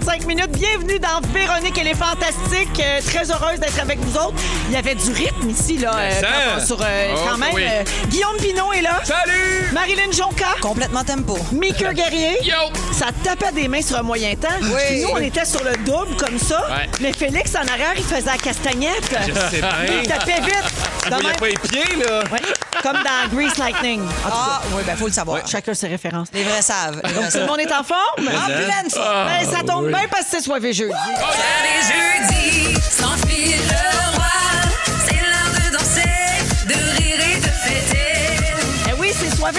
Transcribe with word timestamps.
55 0.00 0.26
minutes. 0.26 0.50
Bienvenue 0.58 0.98
dans 0.98 1.20
Véronique 1.32 1.78
et 1.78 1.84
les 1.84 1.94
Fantastiques. 1.94 2.80
Euh, 2.80 3.00
très 3.06 3.30
heureuse 3.30 3.60
d'être 3.60 3.78
avec 3.80 4.00
vous 4.00 4.16
autres. 4.16 4.34
Il 4.68 4.74
y 4.74 4.76
avait 4.76 4.96
du 4.96 5.12
rythme 5.12 5.48
ici, 5.48 5.78
là, 5.78 5.92
euh, 5.96 6.10
ça. 6.20 6.26
quand 6.26 6.60
on- 6.60 6.66
sur, 6.66 6.80
euh, 6.82 7.14
Oh, 7.14 7.20
quand 7.30 7.38
même. 7.38 7.54
oui. 7.54 7.62
euh, 7.64 7.84
Guillaume 8.08 8.36
Pinot 8.38 8.72
est 8.72 8.82
là. 8.82 9.00
Salut! 9.04 9.68
Marilyn 9.72 10.10
Jonca. 10.10 10.46
Complètement 10.60 11.04
tempo. 11.04 11.38
Mickey 11.52 11.84
Guerrier. 11.94 12.38
Yo! 12.42 12.54
Ça 12.92 13.06
tapait 13.22 13.52
des 13.52 13.68
mains 13.68 13.82
sur 13.82 13.96
un 13.98 14.02
moyen 14.02 14.34
temps. 14.34 14.48
Oui. 14.62 14.70
Puis 14.88 15.02
nous, 15.02 15.10
on 15.12 15.18
était 15.18 15.44
sur 15.44 15.62
le 15.62 15.76
double 15.84 16.16
comme 16.16 16.40
ça. 16.40 16.66
Ouais. 16.70 16.88
Mais 17.00 17.12
Félix, 17.12 17.54
en 17.54 17.60
arrière, 17.68 17.92
il 17.96 18.02
faisait 18.02 18.26
la 18.26 18.36
castagnette. 18.36 19.08
Je 19.28 19.32
sais 19.32 19.60
bien. 19.60 20.00
Il 20.02 20.08
tapait 20.08 20.40
vite. 20.40 20.64
De 21.04 21.10
Il 21.10 21.10
n'y 21.10 21.14
a 21.14 21.28
même. 21.28 21.36
pas 21.36 21.46
les 21.46 21.54
pieds, 21.54 21.96
là. 22.04 22.24
Ouais. 22.32 22.40
Comme 22.84 23.02
dans 23.02 23.34
Grease 23.34 23.56
Lightning. 23.56 24.02
En 24.02 24.06
tout 24.06 24.30
Ah, 24.30 24.60
oui, 24.72 24.82
ben 24.86 24.94
faut 24.96 25.06
le 25.06 25.12
savoir. 25.12 25.40
chacun 25.48 25.72
ses 25.72 25.88
références. 25.88 26.28
Les 26.34 26.44
vrais 26.44 26.60
savent. 26.62 27.00
Les 27.02 27.12
vrais 27.12 27.14
Tout 27.14 27.22
le 27.24 27.30
savent. 27.30 27.46
monde 27.48 27.60
est 27.60 27.72
en 27.72 27.82
forme? 27.82 28.28
En 28.28 28.44
pleine 28.46 28.90
forme. 28.90 29.26
Ben, 29.26 29.50
ça 29.50 29.62
tombe 29.66 29.88
bien 29.88 30.06
parce 30.10 30.24
que 30.24 30.30
c'est 30.32 30.40
soivé 30.42 30.72
jeudi. 30.74 30.92
Les 30.92 31.80
jeudis, 31.82 32.80
sans 32.90 33.16
fil 33.26 33.58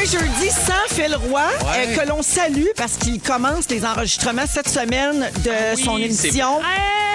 jeudi 0.04 0.49
sans 0.52 0.94
Phil 0.95 1.16
Roy, 1.16 1.41
euh, 1.41 1.95
que 1.95 2.08
l'on 2.08 2.22
salue 2.22 2.67
parce 2.76 2.94
qu'il 2.98 3.20
commence 3.22 3.70
les 3.70 3.84
enregistrements 3.85 4.46
cette 4.51 4.68
semaine 4.70 5.29
de 5.43 5.49
Ah 5.51 5.74
oui, 5.76 5.84
son 5.84 5.98
émission 5.98 6.60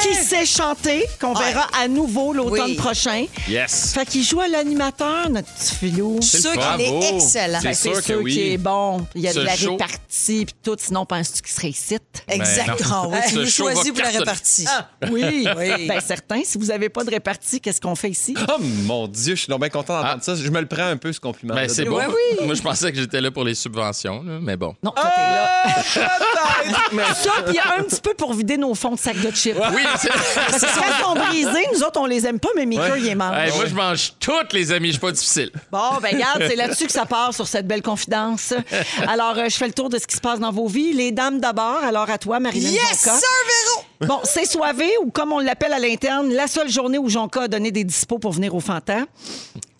Qui 0.03 0.15
sait 0.15 0.47
chanter, 0.47 1.05
qu'on 1.21 1.35
Ouais. 1.35 1.45
verra 1.53 1.67
à 1.79 1.87
nouveau 1.87 2.33
l'automne 2.33 2.71
Oui. 2.71 2.75
prochain. 2.75 3.27
Yes. 3.49 3.93
Fait 3.93 4.07
qu'il 4.07 4.25
joue 4.25 4.41
à 4.41 4.49
l'animateur, 4.49 5.29
notre 5.29 5.47
petit 5.53 5.75
suis 5.75 5.93
C'est 6.23 6.41
sûre 6.41 6.53
le 6.53 6.77
qu'il 6.79 6.87
est 6.87 7.15
excellent. 7.17 7.59
C'est 7.61 7.69
Ben, 7.69 7.75
sûr 7.75 7.93
que 7.97 8.01
sûr 8.03 8.21
oui. 8.23 8.33
qu'il 8.33 8.47
est 8.47 8.57
bon. 8.59 9.07
Il 9.15 9.21
y 9.21 9.29
a 9.29 9.35
de 9.35 9.41
la 9.43 9.55
show- 9.57 9.73
répartie 9.73 10.47
puis 10.47 10.55
tout. 10.63 10.77
Sinon, 10.79 11.05
penses-tu 11.05 11.43
qu'il 11.43 11.53
serait 11.53 11.69
ici? 11.69 11.99
Exactement. 12.29 13.03
non. 13.11 13.11
Oui, 13.11 13.35
va 13.45 13.47
choisis 13.47 13.93
pour 13.93 14.03
la 14.03 14.09
répartie. 14.09 14.67
Oui. 15.11 15.47
Oui. 15.57 15.87
Ben 15.87 16.01
certain. 16.01 16.41
Si 16.45 16.57
vous 16.59 16.67
n'avez 16.67 16.89
pas 16.89 17.05
de 17.05 17.11
répartie, 17.11 17.61
qu'est-ce 17.61 17.81
qu'on 17.81 17.95
fait 17.95 18.11
ici? 18.11 18.35
Oh 18.49 18.57
mon 18.59 19.07
Dieu, 19.07 19.35
je 19.35 19.43
suis 19.43 19.51
donc 19.51 19.61
bien 19.61 19.69
content 19.69 19.95
d'entendre 19.99 20.17
Ah. 20.21 20.25
ça. 20.25 20.35
Je 20.35 20.49
me 20.49 20.61
le 20.61 20.67
prends 20.67 20.85
un 20.87 20.97
peu, 20.97 21.13
ce 21.13 21.21
compliment. 21.21 21.55
Ben, 21.55 21.69
c'est 21.69 21.85
bon. 21.85 21.97
Ouais, 21.97 22.07
oui. 22.07 22.47
Moi, 22.47 22.55
je 22.55 22.63
pensais 22.71 22.93
que 22.93 22.99
j'étais 22.99 23.21
là 23.21 23.31
pour 23.31 23.45
les 23.45 23.55
subventions, 23.55 24.23
là, 24.23 24.39
mais 24.41 24.57
bon. 24.57 24.75
Non, 24.83 24.91
toi, 24.93 25.05
t'es 25.05 25.21
là. 25.21 26.09
Mais... 26.93 27.03
Ça, 27.15 27.31
puis 27.45 27.51
il 27.51 27.55
y 27.55 27.59
a 27.59 27.79
un 27.79 27.83
petit 27.83 28.01
peu 28.01 28.15
pour 28.15 28.35
vider 28.35 28.57
nos 28.57 28.75
fonds 28.75 28.95
de 28.95 28.99
sac 28.99 29.19
de 29.21 29.31
chips. 29.31 29.57
Oui, 29.75 29.83
c'est... 29.99 30.09
Parce 30.11 30.61
que 30.61 30.79
quand 30.79 30.87
ils 30.87 31.03
sont 31.03 31.15
brisés, 31.15 31.67
nous 31.73 31.83
autres, 31.83 32.01
on 32.01 32.07
les 32.07 32.27
aime 32.27 32.39
pas, 32.39 32.49
mais 32.57 32.67
Mickey, 32.67 32.99
il 32.99 33.09
est 33.09 33.15
mange. 33.15 33.37
Hey, 33.37 33.53
moi, 33.55 33.67
je 33.67 33.75
mange 33.75 34.13
toutes 34.19 34.53
les 34.53 34.73
amis, 34.73 34.89
je 34.89 34.93
suis 34.93 35.01
pas 35.01 35.13
difficile. 35.13 35.51
Bon, 35.71 35.99
ben 36.03 36.15
regarde, 36.15 36.45
c'est 36.49 36.57
là-dessus 36.57 36.87
que 36.87 36.93
ça 36.93 37.07
part 37.07 37.33
sur 37.35 37.47
cette 37.47 37.67
belle 37.67 37.83
confidence. 37.83 38.53
Alors, 39.07 39.39
euh, 39.39 39.49
je 39.49 39.57
fais 39.57 39.67
le 39.67 39.73
tour 39.73 39.89
de 39.89 39.99
ce 39.99 40.07
qui 40.07 40.17
se 40.17 40.21
passe 40.21 40.41
dans 40.41 40.53
vos 40.53 40.67
vies. 40.67 40.93
Les 40.93 41.13
dames 41.13 41.41
d'abord, 41.41 41.81
alors 41.85 42.09
à 42.11 42.19
toi, 42.19 42.41
Marilyn 42.41 42.71
Yes, 42.71 43.05
Jonca. 43.05 43.17
sir, 43.19 43.29
Véro! 43.47 43.85
Bon, 44.07 44.21
c'est 44.25 44.47
soivé 44.47 44.91
ou 45.03 45.11
comme 45.11 45.33
on 45.33 45.39
l'appelle 45.41 45.73
à 45.73 45.79
l'interne, 45.79 46.33
la 46.33 46.47
seule 46.47 46.69
journée 46.71 46.99
où 46.99 47.09
Jonca 47.09 47.43
a 47.43 47.49
donné 47.49 47.71
des 47.71 47.85
dispos 47.85 48.19
pour 48.19 48.33
venir 48.33 48.55
au 48.55 48.61
Fanta. 48.61 49.05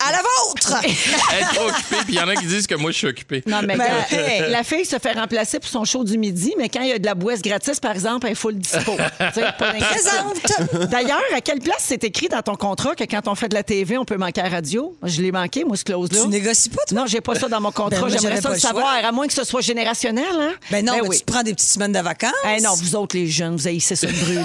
À 0.07 0.11
la 0.11 0.17
vôtre! 0.19 0.75
Être 0.85 1.61
occupé, 1.67 1.95
puis 2.05 2.13
il 2.13 2.15
y 2.15 2.19
en 2.19 2.27
a 2.27 2.35
qui 2.35 2.45
disent 2.45 2.65
que 2.67 2.75
moi, 2.75 2.91
je 2.91 2.97
suis 2.97 3.07
occupé. 3.07 3.43
Non, 3.45 3.59
mais 3.65 3.75
Ben, 3.77 3.85
hey. 4.09 4.49
la 4.49 4.63
fille 4.63 4.85
se 4.85 4.97
fait 4.99 5.11
remplacer 5.13 5.59
pour 5.59 5.69
son 5.69 5.85
show 5.85 6.03
du 6.03 6.17
midi, 6.17 6.53
mais 6.57 6.69
quand 6.69 6.81
il 6.81 6.89
y 6.89 6.93
a 6.93 6.99
de 6.99 7.05
la 7.05 7.15
boisse 7.15 7.41
gratis, 7.41 7.79
par 7.79 7.91
exemple, 7.91 8.25
elle 8.25 8.33
est 8.33 8.35
full 8.35 8.55
dispo. 8.57 8.95
Tu. 9.33 9.41
Présente! 9.57 10.89
D'ailleurs, 10.89 11.21
à 11.35 11.41
quelle 11.41 11.59
place 11.59 11.83
c'est 11.87 12.03
écrit 12.03 12.27
dans 12.27 12.41
ton 12.41 12.55
contrat 12.55 12.95
que 12.95 13.03
quand 13.03 13.27
on 13.27 13.35
fait 13.35 13.47
de 13.49 13.53
la 13.53 13.63
TV, 13.63 13.97
on 13.97 14.05
peut 14.05 14.17
manquer 14.17 14.41
à 14.41 14.45
la 14.45 14.55
radio? 14.55 14.95
Moi, 15.01 15.09
Je 15.09 15.21
l'ai 15.21 15.31
manqué, 15.31 15.63
moi, 15.63 15.77
ce 15.77 15.83
clause-là. 15.83 16.21
Tu 16.23 16.27
négocies 16.29 16.69
pas, 16.69 16.81
toi? 16.87 16.97
Non, 17.01 17.05
j'ai 17.07 17.21
pas 17.21 17.35
ça 17.35 17.47
dans 17.47 17.61
mon 17.61 17.71
contrat. 17.71 17.89
Ben, 17.89 17.99
moi, 17.99 18.09
J'aimerais 18.09 18.41
ça 18.41 18.49
le 18.49 18.59
savoir, 18.59 18.95
à 19.05 19.11
moins 19.11 19.27
que 19.27 19.33
ce 19.33 19.43
soit 19.43 19.61
générationnel. 19.61 20.25
Hein? 20.39 20.53
Ben 20.71 20.83
non, 20.85 20.93
Ben 20.93 21.01
mais 21.03 21.07
oui. 21.09 21.17
tu 21.19 21.23
te 21.25 21.31
prends 21.31 21.43
des 21.43 21.53
petites 21.53 21.69
semaines 21.69 21.93
de 21.93 21.99
vacances. 21.99 22.31
Eh 22.57 22.61
non, 22.61 22.73
vous 22.75 22.95
autres, 22.95 23.15
les 23.15 23.27
jeunes, 23.27 23.55
vous 23.55 23.67
haïssez 23.67 23.95
ça 23.95 24.07
de 24.07 24.11
brûler. 24.13 24.41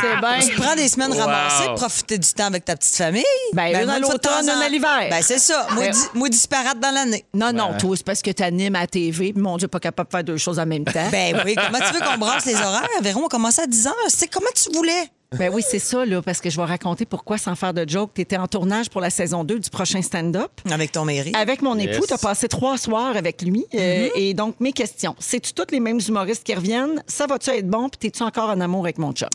C'est 0.00 0.14
Tu 0.40 0.46
bien. 0.56 0.56
prends 0.64 0.74
des 0.76 0.88
semaines 0.88 1.12
Wow. 1.12 1.18
ramassées, 1.20 1.68
profiter 1.76 2.18
du 2.18 2.28
temps 2.32 2.46
avec 2.46 2.64
ta 2.64 2.76
petite 2.76 2.94
famille? 2.94 3.24
Ben, 3.52 3.82
une 3.82 3.87
de 3.96 4.02
l'automne, 4.02 4.50
en- 4.50 4.60
à 4.60 4.68
l'hiver. 4.68 5.06
Ben, 5.10 5.22
c'est 5.22 5.38
ça. 5.38 5.66
Moi, 6.14 6.28
disparate 6.28 6.78
dans 6.80 6.90
l'année. 6.90 7.24
Non, 7.34 7.52
non, 7.52 7.76
toi, 7.78 7.96
c'est 7.96 8.04
parce 8.06 8.22
que 8.22 8.30
tu 8.30 8.42
animes 8.42 8.76
à 8.76 8.80
la 8.80 8.86
TV. 8.86 9.32
puis 9.32 9.42
Mon 9.42 9.56
Dieu, 9.56 9.68
pas 9.68 9.80
capable 9.80 10.08
de 10.08 10.12
faire 10.16 10.24
deux 10.24 10.36
choses 10.36 10.58
en 10.58 10.66
même 10.66 10.84
temps. 10.84 11.08
Ben 11.12 11.40
oui, 11.44 11.54
comment 11.54 11.78
tu 11.84 11.92
veux 11.94 12.00
qu'on 12.00 12.18
brasse 12.18 12.44
les 12.46 12.54
horaires? 12.54 12.88
Véron, 13.02 13.22
on 13.24 13.28
commençait 13.28 13.62
à 13.62 13.66
10 13.66 13.86
heures. 13.86 13.94
C'est 14.08 14.28
comment 14.28 14.50
tu 14.54 14.70
voulais? 14.76 15.08
Ben 15.32 15.52
oui, 15.52 15.62
c'est 15.68 15.78
ça, 15.78 16.06
là, 16.06 16.22
parce 16.22 16.40
que 16.40 16.48
je 16.48 16.56
vais 16.56 16.64
raconter 16.64 17.04
pourquoi, 17.04 17.36
sans 17.36 17.54
faire 17.54 17.74
de 17.74 17.86
joke, 17.86 18.12
tu 18.14 18.22
étais 18.22 18.38
en 18.38 18.46
tournage 18.46 18.88
pour 18.88 19.02
la 19.02 19.10
saison 19.10 19.44
2 19.44 19.58
du 19.58 19.68
prochain 19.68 20.00
stand-up. 20.00 20.50
Avec 20.70 20.90
ton 20.92 21.04
mairie. 21.04 21.32
Avec 21.36 21.60
mon 21.60 21.78
époux, 21.78 21.98
Yes. 22.00 22.06
tu 22.08 22.14
as 22.14 22.18
passé 22.18 22.48
trois 22.48 22.78
soirs 22.78 23.14
avec 23.14 23.42
lui. 23.42 23.66
Euh, 23.74 24.08
Et 24.14 24.32
donc, 24.32 24.54
mes 24.58 24.72
questions. 24.72 25.14
C'est-tu 25.18 25.52
tous 25.52 25.66
les 25.70 25.80
mêmes 25.80 26.00
humoristes 26.08 26.44
qui 26.44 26.54
reviennent? 26.54 27.02
Ça 27.06 27.26
va-tu 27.26 27.50
être 27.50 27.68
bon? 27.68 27.90
Puis 27.90 27.98
t'es-tu 28.10 28.22
encore 28.22 28.48
en 28.48 28.58
amour 28.60 28.84
avec 28.86 28.96
mon 28.96 29.12
chum? 29.12 29.28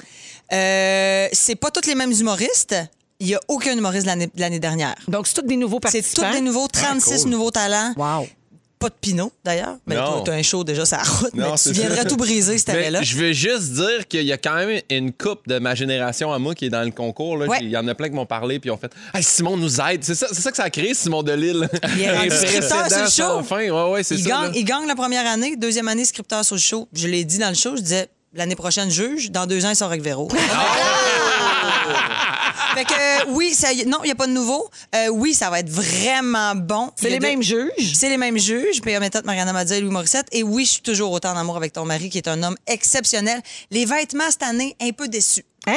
Euh, 0.52 1.28
c'est 1.32 1.56
pas 1.56 1.70
tous 1.70 1.88
les 1.88 1.96
mêmes 1.96 2.12
humoristes. 2.12 2.76
Il 3.24 3.30
y 3.30 3.36
a 3.36 3.40
aucun 3.48 3.72
humoriste 3.78 4.04
de 4.04 4.08
l'année- 4.10 4.28
de 4.28 4.40
l'année 4.42 4.60
dernière. 4.60 4.96
Donc, 5.08 5.28
c'est 5.28 5.36
tous 5.42 5.48
des 5.48 5.56
nouveaux 5.56 5.78
C'est 5.84 6.00
participants. 6.02 6.28
tous 6.30 6.36
des 6.36 6.42
nouveaux, 6.42 6.68
36 6.68 7.26
nouveaux 7.26 7.52
talents. 7.52 7.94
Wow. 7.96 8.28
Pas 8.80 8.90
de 8.90 8.96
Pinot, 9.00 9.32
d'ailleurs. 9.46 9.78
Mais 9.88 9.96
Non. 9.96 10.06
toi, 10.06 10.22
t'as 10.26 10.34
un 10.34 10.42
show 10.44 10.66
déjà, 10.66 10.84
ça 10.86 10.98
route. 10.98 11.34
Non, 11.34 11.46
mais 11.52 11.52
tu 11.54 11.58
c'est 11.58 11.72
viendrais 11.72 12.02
ça. 12.02 12.06
tout 12.06 12.18
briser 12.18 12.58
si 12.58 12.66
t'avais 12.66 12.82
Mais 12.82 12.92
là. 12.92 13.02
je 13.02 13.16
veux 13.16 13.32
juste 13.32 13.72
dire 13.72 14.06
qu'il 14.10 14.24
y 14.26 14.34
a 14.34 14.38
quand 14.38 14.56
même 14.56 14.82
une 14.90 15.14
coupe 15.14 15.48
de 15.48 15.58
ma 15.58 15.74
génération 15.74 16.34
à 16.34 16.38
moi 16.40 16.54
qui 16.54 16.66
est 16.66 16.70
dans 16.70 16.84
le 16.84 16.92
concours. 16.92 17.38
là. 17.38 17.46
Ouais. 17.46 17.60
Il 17.62 17.70
y 17.70 17.78
en 17.78 17.88
a 17.88 17.96
plein 17.96 18.10
qui 18.10 18.16
m'ont 18.16 18.26
parlé 18.26 18.60
puis 18.60 18.70
ont 18.72 18.78
fait 18.78 18.92
Hey, 19.14 19.24
Simon 19.24 19.56
nous 19.56 19.80
aide. 19.80 20.04
C'est 20.04 20.16
ça, 20.16 20.28
c'est 20.34 20.42
ça 20.42 20.52
que 20.52 20.58
ça 20.58 20.64
a 20.64 20.70
créé, 20.70 20.94
Simon 20.94 21.24
Delille. 21.24 21.66
Il 21.96 22.02
est 22.02 22.12
rendu 22.18 22.30
scripteur 22.36 22.90
sur 22.90 23.00
le 23.00 23.06
show. 23.06 23.10
sans 23.38 23.44
fin. 23.44 23.70
Ouais, 23.70 23.92
ouais, 23.94 24.04
c'est 24.04 24.16
Il 24.16 24.24
ça. 24.24 24.30
gagne, 24.30 24.44
là. 24.48 24.52
il 24.54 24.66
gagne 24.66 24.86
la 24.86 24.96
première 24.96 25.26
année, 25.32 25.56
deuxième 25.56 25.88
année, 25.88 26.04
scripteur 26.04 26.44
sur 26.44 26.56
le 26.56 26.62
show. 26.62 26.90
Je 26.92 27.08
l'ai 27.08 27.24
dit 27.24 27.38
dans 27.38 27.48
le 27.50 27.56
show, 27.56 27.78
je 27.78 27.82
disais 27.82 28.10
l'année 28.34 28.56
prochaine, 28.58 28.90
juge, 28.92 29.32
dans 29.32 29.46
deux 29.46 29.64
ans, 29.66 29.70
il 29.70 29.78
sort 29.78 29.88
avec 29.88 30.02
Véro. 30.02 30.28
fait 32.76 32.86
que 32.86 32.94
euh, 32.94 33.26
oui, 33.30 33.54
ça, 33.54 33.72
y- 33.74 33.86
non, 33.86 34.00
il 34.04 34.06
n'y 34.08 34.12
a 34.12 34.16
pas 34.16 34.28
de 34.28 34.32
nouveau. 34.32 34.70
Euh, 34.96 35.08
oui, 35.10 35.34
ça 35.34 35.50
va 35.50 35.60
être 35.60 35.70
vraiment 35.70 36.56
bon. 36.56 36.92
C'est 36.96 37.06
Il 37.08 37.12
y 37.12 37.16
a 37.16 37.20
les 37.20 37.20
de- 37.20 37.26
mêmes 37.32 37.44
juges? 37.44 37.94
C'est 37.96 38.10
les 38.10 38.18
mêmes 38.18 38.38
juges. 38.38 38.82
Méthode, 38.84 39.26
Mariana 39.26 39.54
Madia 39.54 39.78
et 39.78 39.82
Louis 39.82 39.92
Morissette. 39.92 40.28
Et 40.32 40.44
oui, 40.44 40.66
je 40.66 40.72
suis 40.74 40.82
toujours 40.82 41.12
autant 41.12 41.32
en 41.34 41.38
amour 41.38 41.58
avec 41.58 41.74
ton 41.74 41.86
mari, 41.86 42.10
qui 42.10 42.18
est 42.18 42.28
un 42.28 42.42
homme 42.44 42.56
exceptionnel. 42.68 43.42
Les 43.72 43.86
vêtements, 43.86 44.30
cette 44.30 44.44
année, 44.44 44.76
un 44.82 44.92
peu 44.92 45.08
déçus. 45.08 45.44
Hein? 45.66 45.74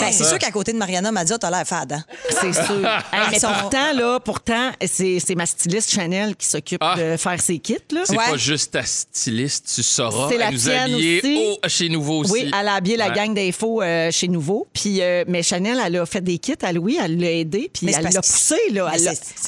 Ben, 0.00 0.12
c'est 0.12 0.24
sûr 0.24 0.38
qu'à 0.38 0.50
côté 0.50 0.72
de 0.72 0.78
Mariana 0.78 1.12
Madia, 1.12 1.36
t'as 1.38 1.50
l'air 1.50 1.66
fade. 1.66 1.92
hein? 1.92 2.04
C'est 2.30 2.52
sûr. 2.54 2.76
Hey, 3.12 3.20
mais 3.30 3.38
sont- 3.38 3.48
pourtant, 3.60 3.92
là, 3.94 4.18
pourtant, 4.20 4.70
c'est 4.86 5.18
c'est 5.24 5.34
ma 5.34 5.46
styliste 5.46 5.90
Chanel 5.90 6.34
qui 6.36 6.46
s'occupe 6.46 6.78
Ah. 6.82 6.94
de 6.96 7.16
faire 7.16 7.40
ses 7.40 7.58
kits. 7.58 7.76
Là. 7.92 8.00
C'est 8.04 8.16
Ouais. 8.16 8.30
pas 8.30 8.36
juste 8.36 8.72
ta 8.72 8.82
styliste, 8.84 9.70
tu 9.74 9.82
sauras. 9.82 10.28
C'est 10.30 10.38
la 10.38 10.50
nous 10.50 10.58
tienne 10.58 10.82
habiller 10.94 11.18
aussi. 11.18 11.58
au- 11.64 11.68
chez 11.68 11.88
Nouveau 11.88 12.18
aussi. 12.20 12.32
Oui, 12.32 12.50
elle 12.58 12.68
a 12.68 12.74
habillé 12.74 12.96
la 12.96 13.10
gang 13.10 13.32
d'infos 13.34 13.82
euh, 13.82 14.10
chez 14.10 14.28
Nouveau. 14.28 14.66
Puis, 14.72 15.00
euh, 15.02 15.24
mais 15.28 15.42
Chanel, 15.42 15.80
elle 15.84 15.96
a 15.96 16.06
fait 16.06 16.20
des 16.22 16.38
kits 16.38 16.54
à 16.62 16.72
Louis, 16.72 16.98
elle 17.02 17.18
l'a 17.18 17.30
aidé, 17.32 17.70
puis 17.72 17.86
elle 17.92 18.04
l'a 18.04 18.20
poussé, 18.22 18.56
là. 18.72 18.90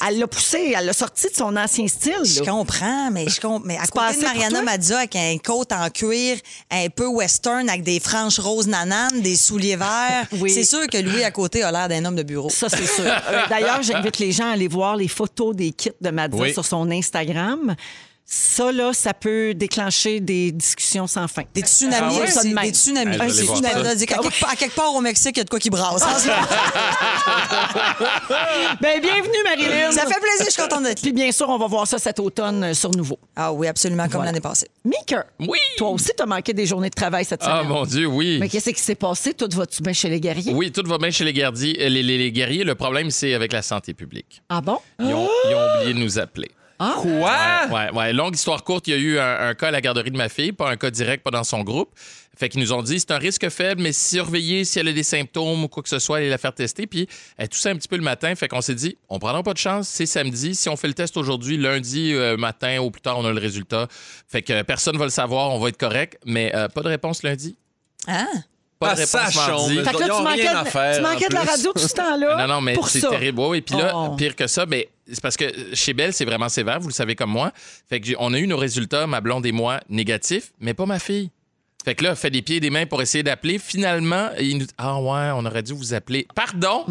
Elle 0.07 0.17
l'a- 0.19 0.27
poussé, 0.27 0.73
elle 0.77 0.85
l'a 0.85 0.93
sorti 0.93 1.27
de 1.29 1.35
son 1.35 1.55
ancien 1.57 1.87
style. 1.87 2.13
Je 2.23 2.41
comprends, 2.43 3.09
mais 3.11 3.27
je 3.27 3.39
comprends. 3.41 3.61
Mais 3.65 3.77
à 3.77 3.87
côté 3.87 4.17
de 4.17 4.23
Mariana? 4.23 4.61
Madia 4.61 4.97
avec 4.99 5.15
un 5.15 5.37
coat 5.43 5.65
en 5.71 5.89
cuir 5.89 6.37
un 6.71 6.87
peu 6.89 7.07
western 7.07 7.67
avec 7.69 7.83
des 7.83 7.99
franges 7.99 8.39
roses 8.39 8.67
nananes, 8.67 9.21
des 9.21 9.35
souliers 9.35 9.75
Oui. 10.39 10.49
c'est 10.51 10.63
sûr 10.63 10.85
que 10.87 10.97
Louis 10.97 11.23
à 11.23 11.31
côté 11.31 11.63
a 11.63 11.71
l'air 11.71 11.87
d'un 11.87 12.03
homme 12.05 12.15
de 12.15 12.23
bureau. 12.23 12.49
Ça, 12.49 12.69
c'est 12.69 12.85
sûr. 12.85 13.05
Euh, 13.05 13.41
D'ailleurs, 13.49 13.81
j'invite 13.81 14.19
les 14.19 14.31
gens 14.31 14.47
à 14.49 14.53
aller 14.53 14.67
voir 14.67 14.95
les 14.95 15.07
photos 15.07 15.55
des 15.55 15.71
kits 15.71 15.91
de 16.01 16.09
Madza 16.09 16.37
Oui. 16.37 16.53
sur 16.53 16.65
son 16.65 16.89
Instagram. 16.91 17.75
Ça, 18.31 18.71
là, 18.71 18.93
ça 18.93 19.15
peut 19.15 19.55
déclencher 19.55 20.19
des 20.19 20.51
discussions 20.51 21.07
sans 21.07 21.27
fin. 21.27 21.41
Des 21.55 21.61
tsunamis 21.61 21.95
Ah 21.99 22.13
ouais? 22.13 22.23
aussi, 22.25 22.31
Ça 22.33 22.43
de 22.43 22.49
même. 22.53 22.63
des 22.63 22.69
tsunamis. 22.73 23.17
Ah, 23.19 23.27
tsunami. 23.27 23.63
À 23.63 24.05
quelque, 24.05 24.39
part, 24.39 24.49
à 24.51 24.55
quelque 24.55 24.75
part 24.75 24.93
au 24.93 25.01
Mexique, 25.01 25.31
il 25.35 25.39
y 25.39 25.41
a 25.41 25.45
de 25.45 25.49
quoi 25.49 25.57
qui 25.57 25.71
brasse. 25.71 26.03
Ben, 28.81 29.01
bienvenue, 29.01 29.33
Marilyn. 29.43 29.91
Ça 29.91 30.01
fait 30.05 30.19
plaisir, 30.19 30.45
je 30.45 30.51
suis 30.51 30.61
contente 30.61 30.83
d'être 30.83 30.99
là. 30.99 31.01
Puis, 31.01 31.11
bien 31.11 31.31
sûr, 31.31 31.49
on 31.49 31.57
va 31.57 31.65
voir 31.65 31.87
ça 31.87 31.97
cet 31.97 32.19
automne 32.19 32.63
euh, 32.65 32.73
sur 32.75 32.91
Nouveau. 32.91 33.17
Ah 33.35 33.51
oui, 33.51 33.65
absolument, 33.67 34.03
comme 34.03 34.13
Voilà. 34.13 34.27
l'année 34.27 34.41
passée. 34.41 34.67
Mika, 34.85 35.25
Oui. 35.39 35.57
toi 35.77 35.89
aussi, 35.89 36.11
t'as 36.15 36.25
manqué 36.27 36.53
des 36.53 36.67
journées 36.67 36.89
de 36.91 36.95
travail 36.95 37.25
cette 37.25 37.41
Ah, 37.43 37.61
semaine. 37.61 37.67
mon 37.73 37.83
Dieu, 37.85 38.05
oui. 38.05 38.37
Mais 38.39 38.47
qu'est-ce 38.47 38.69
qui 38.69 38.79
s'est 38.81 38.93
passé? 38.95 39.33
Tout 39.33 39.49
va-tu 39.53 39.81
bien 39.81 39.93
chez 39.93 40.07
les 40.09 40.19
guerriers? 40.19 40.53
Oui, 40.53 40.71
tout 40.71 40.83
va 40.87 40.97
bien 40.99 41.09
chez 41.09 41.23
les, 41.25 41.33
gardiers, 41.33 41.73
les, 41.89 42.03
les- 42.03 42.17
les 42.19 42.31
guerriers. 42.31 42.63
Le 42.63 42.75
problème, 42.75 43.09
c'est 43.09 43.33
avec 43.33 43.53
la 43.53 43.63
santé 43.63 43.93
publique. 43.95 44.41
Ah 44.49 44.61
bon? 44.61 44.77
Ils 44.99 45.13
ont, 45.13 45.27
ils 45.49 45.55
ont 45.55 45.75
oublié 45.79 45.93
de 45.95 45.99
nous 45.99 46.19
appeler. 46.19 46.51
Quoi? 46.79 47.67
Ouais, 47.71 47.91
ouais. 47.91 48.13
Longue 48.13 48.35
histoire 48.35 48.63
courte, 48.63 48.87
il 48.87 48.91
y 48.91 48.93
a 48.93 48.97
eu 48.97 49.19
un, 49.19 49.49
un 49.49 49.53
cas 49.53 49.67
à 49.67 49.71
la 49.71 49.81
garderie 49.81 50.11
de 50.11 50.17
ma 50.17 50.29
fille, 50.29 50.53
pas 50.53 50.69
un 50.69 50.77
cas 50.77 50.89
direct, 50.89 51.23
pas 51.23 51.31
dans 51.31 51.43
son 51.43 51.63
groupe. 51.63 51.91
Fait 52.39 52.47
qu'ils 52.47 52.61
nous 52.61 52.71
ont 52.71 52.81
dit 52.81 53.01
c'est 53.01 53.11
un 53.11 53.17
risque 53.17 53.49
faible, 53.49 53.81
mais 53.81 53.91
surveillez 53.91 54.63
si 54.63 54.79
elle 54.79 54.87
a 54.87 54.93
des 54.93 55.03
symptômes 55.03 55.65
ou 55.65 55.67
quoi 55.67 55.83
que 55.83 55.89
ce 55.89 55.99
soit, 55.99 56.17
allez 56.17 56.29
la 56.29 56.37
faire 56.37 56.53
tester. 56.53 56.87
Puis 56.87 57.09
elle 57.37 57.49
toussait 57.49 57.69
un 57.69 57.75
petit 57.75 57.89
peu 57.89 57.97
le 57.97 58.01
matin. 58.01 58.33
Fait 58.35 58.47
qu'on 58.47 58.61
s'est 58.61 58.75
dit 58.75 58.97
on 59.09 59.19
prendra 59.19 59.43
pas 59.43 59.51
de 59.51 59.57
chance, 59.57 59.89
c'est 59.89 60.05
samedi. 60.05 60.55
Si 60.55 60.69
on 60.69 60.77
fait 60.77 60.87
le 60.87 60.93
test 60.93 61.17
aujourd'hui, 61.17 61.57
lundi 61.57 62.13
euh, 62.13 62.37
matin 62.37 62.79
ou 62.79 62.91
plus 62.91 63.01
tard, 63.01 63.19
on 63.19 63.25
a 63.25 63.33
le 63.33 63.41
résultat. 63.41 63.89
Fait 64.29 64.41
que 64.41 64.61
personne 64.61 64.97
va 64.97 65.03
le 65.03 65.11
savoir, 65.11 65.51
on 65.51 65.59
va 65.59 65.67
être 65.67 65.77
correct, 65.77 66.17
mais 66.25 66.55
euh, 66.55 66.69
pas 66.69 66.81
de 66.81 66.87
réponse 66.87 67.23
lundi. 67.23 67.57
Ah, 68.07 68.25
Pas 68.79 68.91
Ah, 68.91 68.95
de 68.95 69.05
ça 69.05 69.25
réponse 69.25 69.35
mardi. 69.35 69.75
Fait 69.83 69.91
que 69.91 69.99
là, 69.99 70.05
tu 70.05 70.23
manquais, 70.23 70.41
rien 70.41 70.55
à 70.57 70.63
de, 70.63 70.69
faire, 70.69 70.95
tu 70.95 71.01
manquais 71.01 71.27
de 71.27 71.33
la 71.33 71.41
radio 71.43 71.73
tout 71.73 71.81
ce 71.87 71.93
temps-là. 71.93 72.37
Non, 72.47 72.53
non, 72.55 72.61
mais 72.61 72.75
c'est 72.87 73.01
terrible. 73.01 73.39
Oui, 73.41 73.59
puis 73.61 73.75
là, 73.75 73.91
Oh. 73.93 74.15
pire 74.15 74.35
que 74.37 74.47
ça, 74.47 74.65
mais 74.65 74.87
c'est 75.11 75.21
parce 75.21 75.35
que 75.35 75.45
chez 75.73 75.93
Belle, 75.93 76.13
c'est 76.13 76.23
vraiment 76.25 76.47
sévère, 76.47 76.79
vous 76.79 76.87
le 76.87 76.93
savez 76.93 77.15
comme 77.15 77.31
moi. 77.31 77.51
Fait 77.89 77.99
que 77.99 78.11
on 78.19 78.33
a 78.33 78.39
eu 78.39 78.47
nos 78.47 78.55
résultats, 78.57 79.05
ma 79.05 79.19
blonde 79.19 79.45
et 79.45 79.51
moi, 79.51 79.81
négatifs, 79.89 80.51
mais 80.61 80.73
pas 80.73 80.85
ma 80.85 80.97
fille. 80.99 81.29
Fait 81.85 81.95
que 81.95 82.03
là, 82.03 82.13
fait 82.13 82.29
des 82.29 82.41
pieds 82.41 82.57
et 82.57 82.59
des 82.59 82.69
mains 82.69 82.85
pour 82.85 83.01
essayer 83.01 83.23
d'appeler. 83.23 83.57
Finalement, 83.57 84.29
il 84.37 84.57
nous 84.57 84.65
Ah 84.77 84.99
ouais, 84.99 85.31
on 85.33 85.45
aurait 85.45 85.63
dû 85.63 85.71
vous 85.73 85.93
appeler. 85.93 86.27
Pardon, 86.35 86.83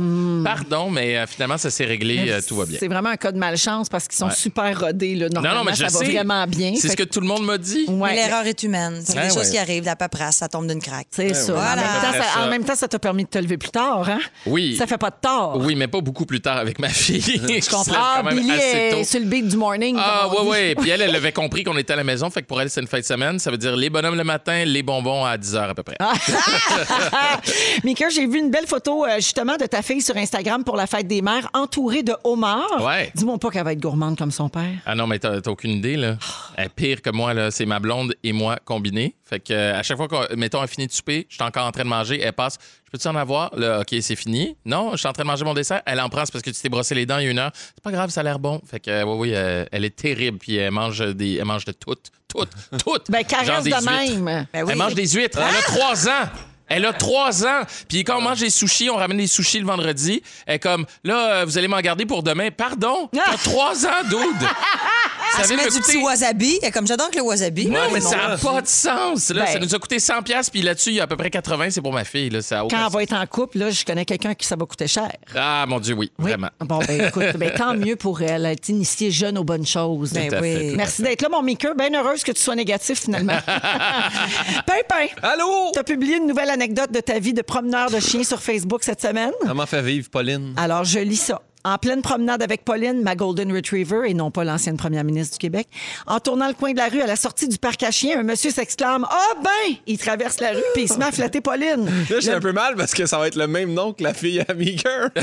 pardon, 0.43 0.90
mais 0.90 1.19
euh, 1.19 1.26
finalement, 1.26 1.58
ça 1.58 1.70
s'est 1.70 1.85
réglé, 1.85 2.31
euh, 2.31 2.40
tout 2.46 2.56
va 2.56 2.64
bien. 2.64 2.79
C'est 2.81 2.88
vraiment 2.88 3.11
un 3.11 3.17
cas 3.17 3.31
de 3.31 3.38
malchance 3.38 3.88
parce 3.90 4.08
qu'ils 4.08 4.17
sont 4.19 4.29
Ouais. 4.29 4.35
super 4.35 4.81
rodés. 4.81 5.14
Là. 5.14 5.29
Normalement, 5.29 5.58
non, 5.61 5.64
mais 5.70 5.75
je 5.76 5.82
va 5.82 5.88
sais. 5.90 6.05
vraiment 6.06 6.46
bien. 6.46 6.73
C'est 6.75 6.82
Fait 6.88 6.88
ce 6.93 6.96
que 6.96 7.02
tout 7.02 7.20
le 7.20 7.26
monde 7.26 7.44
m'a 7.44 7.58
dit. 7.58 7.85
Ouais, 7.87 8.11
Mais 8.11 8.17
l'erreur 8.17 8.46
est 8.46 8.62
humaine. 8.62 9.02
C'est 9.05 9.14
Ouais, 9.14 9.25
des 9.29 9.35
choses 9.35 9.44
ouais. 9.44 9.50
qui 9.50 9.58
arrivent, 9.58 9.85
la 9.85 9.94
paperasse, 9.94 10.37
ça 10.37 10.49
tombe 10.49 10.67
d'une 10.67 10.81
craque. 10.81 11.08
C'est 11.11 11.35
ça. 11.35 11.52
Voilà. 11.52 11.73
En, 11.73 11.76
même 11.76 12.00
temps, 12.02 12.23
ça, 12.23 12.40
en 12.46 12.49
même 12.50 12.64
temps, 12.64 12.76
ça 12.76 12.88
t'a 12.88 12.99
permis 12.99 13.25
de 13.25 13.29
te 13.29 13.38
lever 13.38 13.58
plus 13.58 13.70
tard, 13.70 14.08
hein? 14.08 14.20
Oui. 14.46 14.75
Ça 14.76 14.87
fait 14.87 14.99
pas 14.99 15.11
de 15.11 15.17
tort. 15.20 15.58
Oui, 15.58 15.75
mais 15.75 15.87
pas 15.88 16.00
beaucoup 16.00 16.25
plus 16.25 16.40
tard 16.40 16.56
avec 16.56 16.79
ma 16.79 16.88
fille. 16.88 17.20
Je 17.20 17.69
comprends. 17.70 17.94
Ah, 17.94 18.23
Billy 18.31 18.50
est 18.50 19.05
sur 19.05 19.20
le 19.20 19.26
beat 19.26 19.49
du 19.49 19.56
morning. 19.58 19.96
Ah, 19.99 20.29
ouais, 20.29 20.49
ouais. 20.49 20.75
Puis 20.75 20.88
elle, 20.90 21.02
elle 21.02 21.14
avait 21.14 21.32
compris 21.32 21.62
qu'on 21.62 21.76
était 21.76 21.93
à 21.93 21.96
la 21.96 22.05
maison. 22.05 22.31
Fait 22.31 22.40
que 22.43 22.46
pour 22.46 22.61
elle, 22.61 22.70
c'est 22.70 22.81
une 22.81 22.87
fête 22.87 23.02
de 23.02 23.06
semaine. 23.06 23.38
Ça 23.38 23.50
veut 23.50 23.58
dire 23.58 23.76
les 23.76 23.90
bonhommes 23.90 24.17
le 24.17 24.25
matin, 24.25 24.64
les 24.64 24.82
bonbons 24.88 25.23
à 25.23 25.37
10 25.37 25.55
h 25.55 25.69
à 25.69 25.75
peu 25.75 25.82
près. 25.82 25.96
Mika, 27.85 28.08
j'ai 28.08 28.26
vu 28.26 28.38
une 28.38 28.50
belle 28.50 28.67
photo 28.67 29.05
euh, 29.05 29.17
justement 29.17 29.56
de 29.56 29.67
ta 29.67 29.82
fille 29.82 30.00
sur 30.00 30.17
Instagram 30.17 30.64
pour 30.64 30.76
la 30.76 30.87
fête 30.87 31.06
des 31.06 31.20
mères, 31.20 31.49
entourée 31.52 32.02
de 32.02 32.14
homards. 32.25 32.82
Ouais. 32.82 33.12
Dis-moi 33.14 33.37
pas 33.38 33.50
qu'elle 33.50 33.64
va 33.64 33.73
être 33.73 33.81
gourmande 33.81 34.17
comme 34.17 34.31
son 34.31 34.49
père. 34.49 34.64
Ah 34.87 34.94
non, 34.94 35.06
mais 35.06 35.19
t'as 35.19 35.43
t'as 35.43 35.50
aucune 35.50 35.73
idée, 35.73 35.96
là. 35.96 36.17
Elle 36.56 36.67
est 36.67 36.69
pire 36.70 37.02
que 37.02 37.11
moi, 37.11 37.35
là. 37.35 37.50
C'est 37.50 37.67
ma 37.67 37.81
blonde 37.81 38.14
et 38.25 38.32
moi 38.32 38.56
combinés. 38.64 39.14
Fait 39.29 39.41
que, 39.41 39.53
euh, 39.53 39.79
à 39.79 39.83
chaque 39.83 39.99
fois 39.99 40.09
qu'on, 40.09 40.25
mettons, 40.37 40.63
elle 40.63 40.69
finit 40.69 40.87
de 40.87 40.93
souper, 40.93 41.27
je 41.29 41.35
suis 41.35 41.45
encore 41.45 41.67
en 41.67 41.71
train 41.73 41.85
de 41.85 41.89
manger, 41.89 42.19
elle 42.21 42.33
passe. 42.33 42.57
Je 42.87 42.91
peux-tu 42.91 43.07
en 43.09 43.15
avoir? 43.15 43.55
Là, 43.55 43.81
OK, 43.81 43.95
c'est 44.01 44.17
fini. 44.17 44.57
Non, 44.65 44.93
je 44.93 44.97
suis 44.97 45.07
en 45.07 45.13
train 45.13 45.25
de 45.25 45.29
manger 45.29 45.45
mon 45.45 45.53
dessert. 45.53 45.83
Elle 45.85 46.01
en 46.01 46.09
prend, 46.09 46.25
c'est 46.25 46.33
parce 46.33 46.43
que 46.43 46.49
tu 46.49 46.59
t'es 46.59 46.71
brossé 46.71 46.95
les 46.95 47.05
dents 47.05 47.19
il 47.19 47.25
y 47.25 47.29
a 47.29 47.31
une 47.31 47.39
heure. 47.39 47.51
C'est 47.55 47.85
pas 47.85 47.91
grave, 47.93 48.09
ça 48.09 48.21
a 48.21 48.23
l'air 48.25 48.39
bon. 48.39 48.63
Fait 48.65 48.81
que, 48.81 48.91
euh, 48.91 49.05
oui, 49.05 49.29
oui, 49.29 49.33
euh, 49.35 49.67
elle 49.71 49.85
est 49.85 49.95
terrible. 49.95 50.39
Puis 50.39 50.57
elle 50.57 50.71
mange, 50.71 51.01
des, 51.15 51.35
elle 51.35 51.45
mange 51.45 51.67
de 51.67 51.73
toutes, 51.73 52.11
toutes, 52.29 52.49
toutes. 52.83 53.11
Ben, 53.11 53.23
caresse 53.23 53.65
de 53.65 53.71
huîtres. 53.71 53.83
même. 53.85 54.47
Ben 54.51 54.63
oui. 54.65 54.71
Elle 54.73 54.79
mange 54.79 54.95
des 54.95 55.07
huîtres. 55.09 55.39
Elle 55.39 55.57
a 55.57 55.63
trois 55.63 56.09
ans. 56.09 56.29
Elle 56.71 56.87
a 56.87 56.93
trois 56.95 57.47
ans. 57.47 57.63
Puis 57.89 58.05
quand 58.05 58.19
on 58.19 58.23
mange 58.23 58.41
des 58.41 58.51
sushis, 58.51 58.89
on 58.89 58.97
ramène 58.97 59.19
des 59.19 59.27
sushis 59.27 59.59
le 59.61 59.67
vendredi. 59.67 60.23
Elle 60.47 60.55
est 60.57 60.59
comme, 60.59 60.87
là, 61.05 61.45
vous 61.45 61.59
allez 61.59 61.69
m'en 61.69 61.81
garder 61.81 62.07
pour 62.07 62.23
demain. 62.23 62.51
Pardon, 62.51 63.11
t'as 63.13 63.37
trois 63.37 63.87
ans, 63.87 64.03
dude. 64.09 64.19
Ça 65.33 65.39
Elle 65.39 65.45
se 65.45 65.49
vient 65.49 65.57
met 65.59 65.65
me 65.65 65.71
du 65.71 65.81
coûter- 65.81 65.93
petit 65.93 66.03
wasabi. 66.05 66.59
Elle 66.63 66.69
est 66.69 66.73
Comme 66.73 66.87
j'adore 66.87 67.11
que 67.11 67.17
le 67.17 67.23
wasabi. 67.23 67.67
non, 67.67 67.81
mais 67.93 68.01
ça 68.01 68.17
n'a 68.17 68.37
pas 68.39 68.61
de 68.63 68.67
sens. 68.67 69.31
Là. 69.31 69.45
Ben- 69.45 69.53
Ça 69.53 69.59
nous 69.59 69.75
a 69.75 69.79
coûté 69.79 69.99
100 69.99 70.23
pièces 70.23 70.51
puis 70.51 70.63
là-dessus, 70.63 70.91
il 70.91 70.97
y 70.97 71.01
a 71.01 71.05
à 71.05 71.07
peu 71.07 71.17
près 71.17 71.31
80, 71.31 71.71
c'est 71.71 71.81
pour 71.83 71.93
ma 71.93 72.05
fille. 72.05 72.31
Là. 72.31 72.43
Ça 72.43 72.63
Quand 72.71 72.87
elle 72.87 72.93
va 72.93 73.03
être 73.03 73.13
en 73.15 73.27
couple, 73.27 73.59
là, 73.59 73.71
je 73.71 73.85
connais 73.85 74.05
quelqu'un 74.05 74.35
qui 74.35 74.47
ça 74.47 74.57
va 74.57 74.65
coûter 74.67 74.87
cher. 74.87 75.11
Ah, 75.35 75.65
mon 75.69 75.81
Dieu, 75.81 75.95
oui, 75.95 76.11
Oui. 76.19 76.31
vraiment. 76.31 76.49
Bon, 76.61 76.79
ben 76.79 77.07
écoute, 77.07 77.37
ben, 77.37 77.51
tant 77.57 77.75
mieux 77.75 77.97
pour 77.97 78.23
elle. 78.23 78.47
Elle 78.47 78.53
été 78.53 78.73
initiée 78.73 79.11
jeune 79.11 79.39
aux 79.39 79.45
bonnes 79.45 79.67
choses. 79.67 80.13
Ben 80.13 80.29
oui. 80.41 80.71
fait, 80.71 80.73
Merci 80.77 81.03
d'être 81.03 81.23
là, 81.23 81.29
mon 81.31 81.43
Mika. 81.43 81.75
Bien 81.75 81.93
heureuse 81.95 82.23
que 82.25 82.33
tu 82.33 82.41
sois 82.41 82.55
négatif, 82.57 83.01
finalement. 83.03 83.39
Pimpin, 84.67 85.07
Allô? 85.23 85.71
tu 85.73 85.79
as 85.79 85.85
publié 85.85 86.17
une 86.17 86.27
nouvelle 86.27 86.51
anecdote 86.51 86.91
de 86.93 87.01
ta 87.01 87.19
vie 87.19 87.33
de 87.33 87.43
promeneur 87.43 87.91
de 87.91 88.01
chien 88.01 88.23
sur 88.25 88.41
Facebook 88.43 88.83
cette 88.83 89.01
semaine? 89.03 89.33
Comment 89.47 89.67
fait 89.67 89.83
vivre 89.83 90.09
Pauline? 90.11 90.55
Alors, 90.57 90.85
je 90.85 90.99
lis 91.01 91.17
ça. 91.17 91.41
En 91.69 91.76
pleine 91.76 92.00
promenade 92.00 92.43
avec 92.43 92.65
Pauline, 92.65 93.03
ma 93.03 93.15
Golden 93.15 93.53
Retriever, 93.55 94.09
et 94.09 94.15
non 94.15 94.31
pas 94.31 94.43
l'ancienne 94.43 94.79
première 94.79 95.05
ministre 95.05 95.35
du 95.35 95.38
Québec, 95.38 95.69
en 96.06 96.19
tournant 96.19 96.49
le 96.49 96.55
coin 96.55 96.73
de 96.73 96.79
la 96.79 96.88
rue 96.88 97.03
à 97.03 97.06
la 97.06 97.15
sortie 97.17 97.47
du 97.47 97.59
parc 97.59 97.82
à 97.82 97.91
chiens, 97.91 98.20
un 98.20 98.23
monsieur 98.23 98.50
s'exclame 98.50 99.06
Ah 99.11 99.35
ben 99.44 99.75
Il 99.87 99.99
traverse 99.99 100.41
la 100.41 100.53
rue 100.53 100.62
puis 100.73 100.85
il 100.85 100.88
se 100.88 100.94
met 100.97 101.05
à 101.05 101.12
flatter 101.12 101.43
Pauline. 101.43 101.85
Là, 102.09 102.20
j'ai 102.20 102.31
Le- 102.31 102.37
un 102.37 102.41
peu 102.41 102.53
mal 102.53 102.75
parce 102.75 102.94
que 102.94 103.05
ça 103.05 103.19
va 103.19 103.26
être 103.29 103.37
le 103.37 103.47
même 103.49 103.75
nom 103.75 103.93
que 103.93 104.03
la 104.03 104.15
fille 104.15 104.41
à 104.49 104.55
Meeker. 104.55 105.11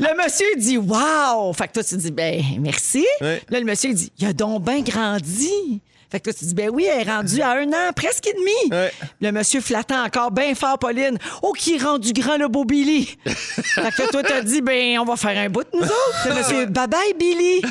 Le 0.00 0.22
monsieur 0.22 0.46
dit 0.58 0.78
Wow! 0.78 1.52
Fait 1.52 1.68
que 1.68 1.74
toi, 1.74 1.84
tu 1.84 1.96
dis 1.96 2.10
Ben, 2.10 2.42
merci. 2.60 3.06
Là, 3.20 3.36
le 3.50 3.64
monsieur 3.64 3.92
dit 3.94 4.12
Il 4.18 4.26
a 4.26 4.32
donc 4.32 4.64
bien 4.64 4.80
grandi. 4.80 5.80
Fait 6.10 6.20
que 6.20 6.24
toi, 6.24 6.32
tu 6.32 6.44
dis 6.44 6.54
Ben 6.54 6.70
oui, 6.72 6.84
elle 6.90 7.06
est 7.06 7.10
rendue 7.10 7.40
à 7.42 7.50
un 7.52 7.68
an, 7.68 7.92
presque 7.94 8.26
et 8.26 8.32
demi. 8.32 8.70
Ouais. 8.72 8.92
Le 9.20 9.32
monsieur 9.32 9.60
flattant 9.60 10.04
encore 10.04 10.30
bien 10.30 10.54
fort, 10.54 10.78
Pauline. 10.78 11.18
Oh, 11.42 11.52
qui 11.52 11.76
est 11.76 11.82
rendu 11.82 12.12
grand, 12.12 12.36
le 12.36 12.48
beau 12.48 12.64
Billy. 12.64 13.16
fait 13.26 13.90
que 13.96 14.10
toi, 14.10 14.22
t'as 14.22 14.40
dit 14.42 14.60
Ben, 14.60 14.98
on 15.00 15.04
va 15.04 15.16
faire 15.16 15.36
un 15.38 15.48
bout 15.48 15.64
de 15.64 15.68
nous 15.74 15.82
autres. 15.84 16.28
Le 16.28 16.34
monsieur 16.34 16.66
Bye 16.66 16.86
bye, 16.88 17.14
Billy. 17.18 17.62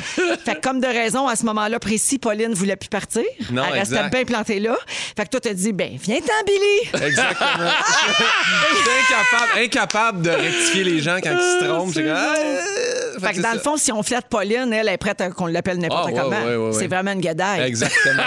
Fait 0.44 0.56
que 0.56 0.60
comme 0.60 0.80
de 0.80 0.86
raison, 0.86 1.26
à 1.28 1.36
ce 1.36 1.44
moment-là 1.46 1.78
précis, 1.78 2.18
Pauline 2.18 2.52
voulait 2.54 2.76
plus 2.76 2.88
partir. 2.88 3.22
Non, 3.50 3.62
Elle 3.68 3.78
restait 3.78 4.08
bien 4.10 4.24
plantée 4.24 4.60
là. 4.60 4.76
Fait 5.16 5.24
que 5.24 5.30
toi, 5.30 5.40
t'as 5.40 5.54
dit 5.54 5.72
Ben, 5.72 5.96
viens-t'en, 6.00 6.44
Billy. 6.46 7.06
Exactement. 7.06 7.70
Incapable, 9.06 9.64
incapable 9.64 10.22
de 10.22 10.30
rectifier 10.30 10.84
les 10.84 11.00
gens 11.00 11.18
quand 11.22 11.30
ils 11.32 11.60
se 11.60 11.64
trompent. 11.64 11.92
J'ai 11.94 12.02
comme, 12.04 12.14
ah, 12.16 12.34
Fait 13.20 13.34
que 13.34 13.40
dans 13.40 13.52
le 13.52 13.58
fond, 13.58 13.76
si 13.76 13.92
on 13.92 14.02
flatte 14.02 14.26
Pauline, 14.28 14.72
elle 14.72 14.88
est 14.88 14.96
prête 14.96 15.20
à 15.20 15.30
qu'on 15.30 15.46
l'appelle 15.46 15.78
n'importe 15.78 16.08
Ah, 16.08 16.12
ouais, 16.12 16.20
comment. 16.20 16.66
ouais. 16.68 16.72
C'est 16.72 16.86
vraiment 16.88 17.12
une 17.12 17.20
gadaille. 17.20 17.62
Exactement. 17.68 18.22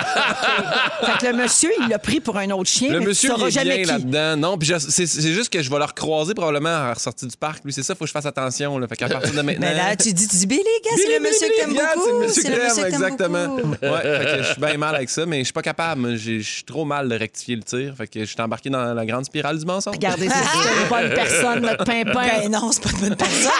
Fait 1.05 1.17
que 1.19 1.31
le 1.31 1.33
monsieur, 1.41 1.69
il 1.81 1.87
l'a 1.89 1.99
pris 1.99 2.19
pour 2.19 2.37
un 2.37 2.49
autre 2.51 2.69
chien, 2.69 2.91
Le 2.91 2.99
mais 2.99 3.05
monsieur, 3.07 3.29
tu 3.33 3.41
il 3.41 3.47
est 3.47 3.51
jamais 3.51 3.77
bien 3.83 3.93
là-dedans. 3.93 4.37
Non, 4.37 4.57
puis 4.57 4.71
c'est 4.79 5.31
juste 5.31 5.51
que 5.51 5.61
je 5.61 5.69
vais 5.69 5.77
le 5.77 5.83
recroiser 5.85 6.33
probablement 6.33 6.69
à 6.69 6.87
la 6.87 6.93
ressortie 6.93 7.27
du 7.27 7.37
parc. 7.37 7.63
Lui, 7.63 7.73
c'est 7.73 7.83
ça, 7.83 7.95
faut 7.95 8.03
que 8.05 8.07
je 8.07 8.11
fasse 8.13 8.25
attention. 8.25 8.77
Là. 8.77 8.87
Fait 8.87 8.95
qu'à 8.95 9.09
partir 9.09 9.33
de 9.33 9.41
maintenant. 9.41 9.67
Mais 9.67 9.75
là, 9.75 9.95
tu 9.95 10.11
dis, 10.13 10.27
tu 10.27 10.35
dis, 10.35 10.47
Billy, 10.47 10.61
gars, 10.63 10.91
c'est 10.95 11.03
Billy, 11.05 11.13
le 11.15 11.19
monsieur 11.21 11.47
que 11.47 11.55
t'aimes 11.55 11.73
beaucoup. 11.73 12.23
C'est 12.29 12.49
le 12.49 12.63
monsieur 12.63 12.83
que 12.83 12.89
t'aimes, 12.89 13.03
exactement. 13.03 13.55
Ouais, 13.81 14.01
fait 14.01 14.37
que 14.37 14.43
je 14.43 14.51
suis 14.53 14.61
bien 14.61 14.77
mal 14.77 14.95
avec 14.95 15.09
ça, 15.09 15.25
mais 15.25 15.39
je 15.39 15.43
suis 15.45 15.53
pas 15.53 15.61
capable. 15.61 16.01
Moi, 16.01 16.11
j'ai- 16.15 16.39
Je 16.41 16.49
suis 16.55 16.63
trop 16.63 16.85
mal 16.85 17.07
de 17.09 17.15
rectifier 17.15 17.55
le 17.55 17.63
tir. 17.63 17.93
Fait 17.97 18.07
que 18.07 18.19
je 18.21 18.25
suis 18.25 18.41
embarqué 18.41 18.69
dans 18.69 18.93
la 18.93 19.05
grande 19.05 19.25
spirale 19.25 19.57
du 19.59 19.65
mensonge. 19.65 19.93
Regardez, 19.95 20.27
c'est 20.29 20.35
c'est 20.35 20.81
une 20.83 20.87
bonne 20.89 21.09
personne, 21.15 21.59
notre 21.61 21.83
pimpin. 21.83 22.13
Ben 22.13 22.49
non, 22.51 22.71
c'est 22.71 22.83
pas 22.83 22.89
une 22.91 22.99
bonne 23.09 23.15
personne. 23.15 23.51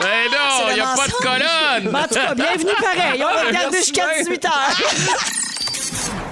Ben 0.00 0.30
non, 0.30 0.68
il 0.70 0.74
n'y 0.74 0.80
a 0.80 0.94
pas 0.94 1.06
de 1.06 1.12
colonne. 1.12 1.96
En 1.96 2.02
tout 2.08 2.14
cas, 2.14 2.34
bienvenue 2.34 2.70
pareil. 2.80 3.22
On 3.22 3.34
va 3.34 3.46
regarder 3.48 3.78
jusqu'à 3.78 4.06
bien. 4.14 4.22
18 4.24 4.44
heures. 4.44 4.52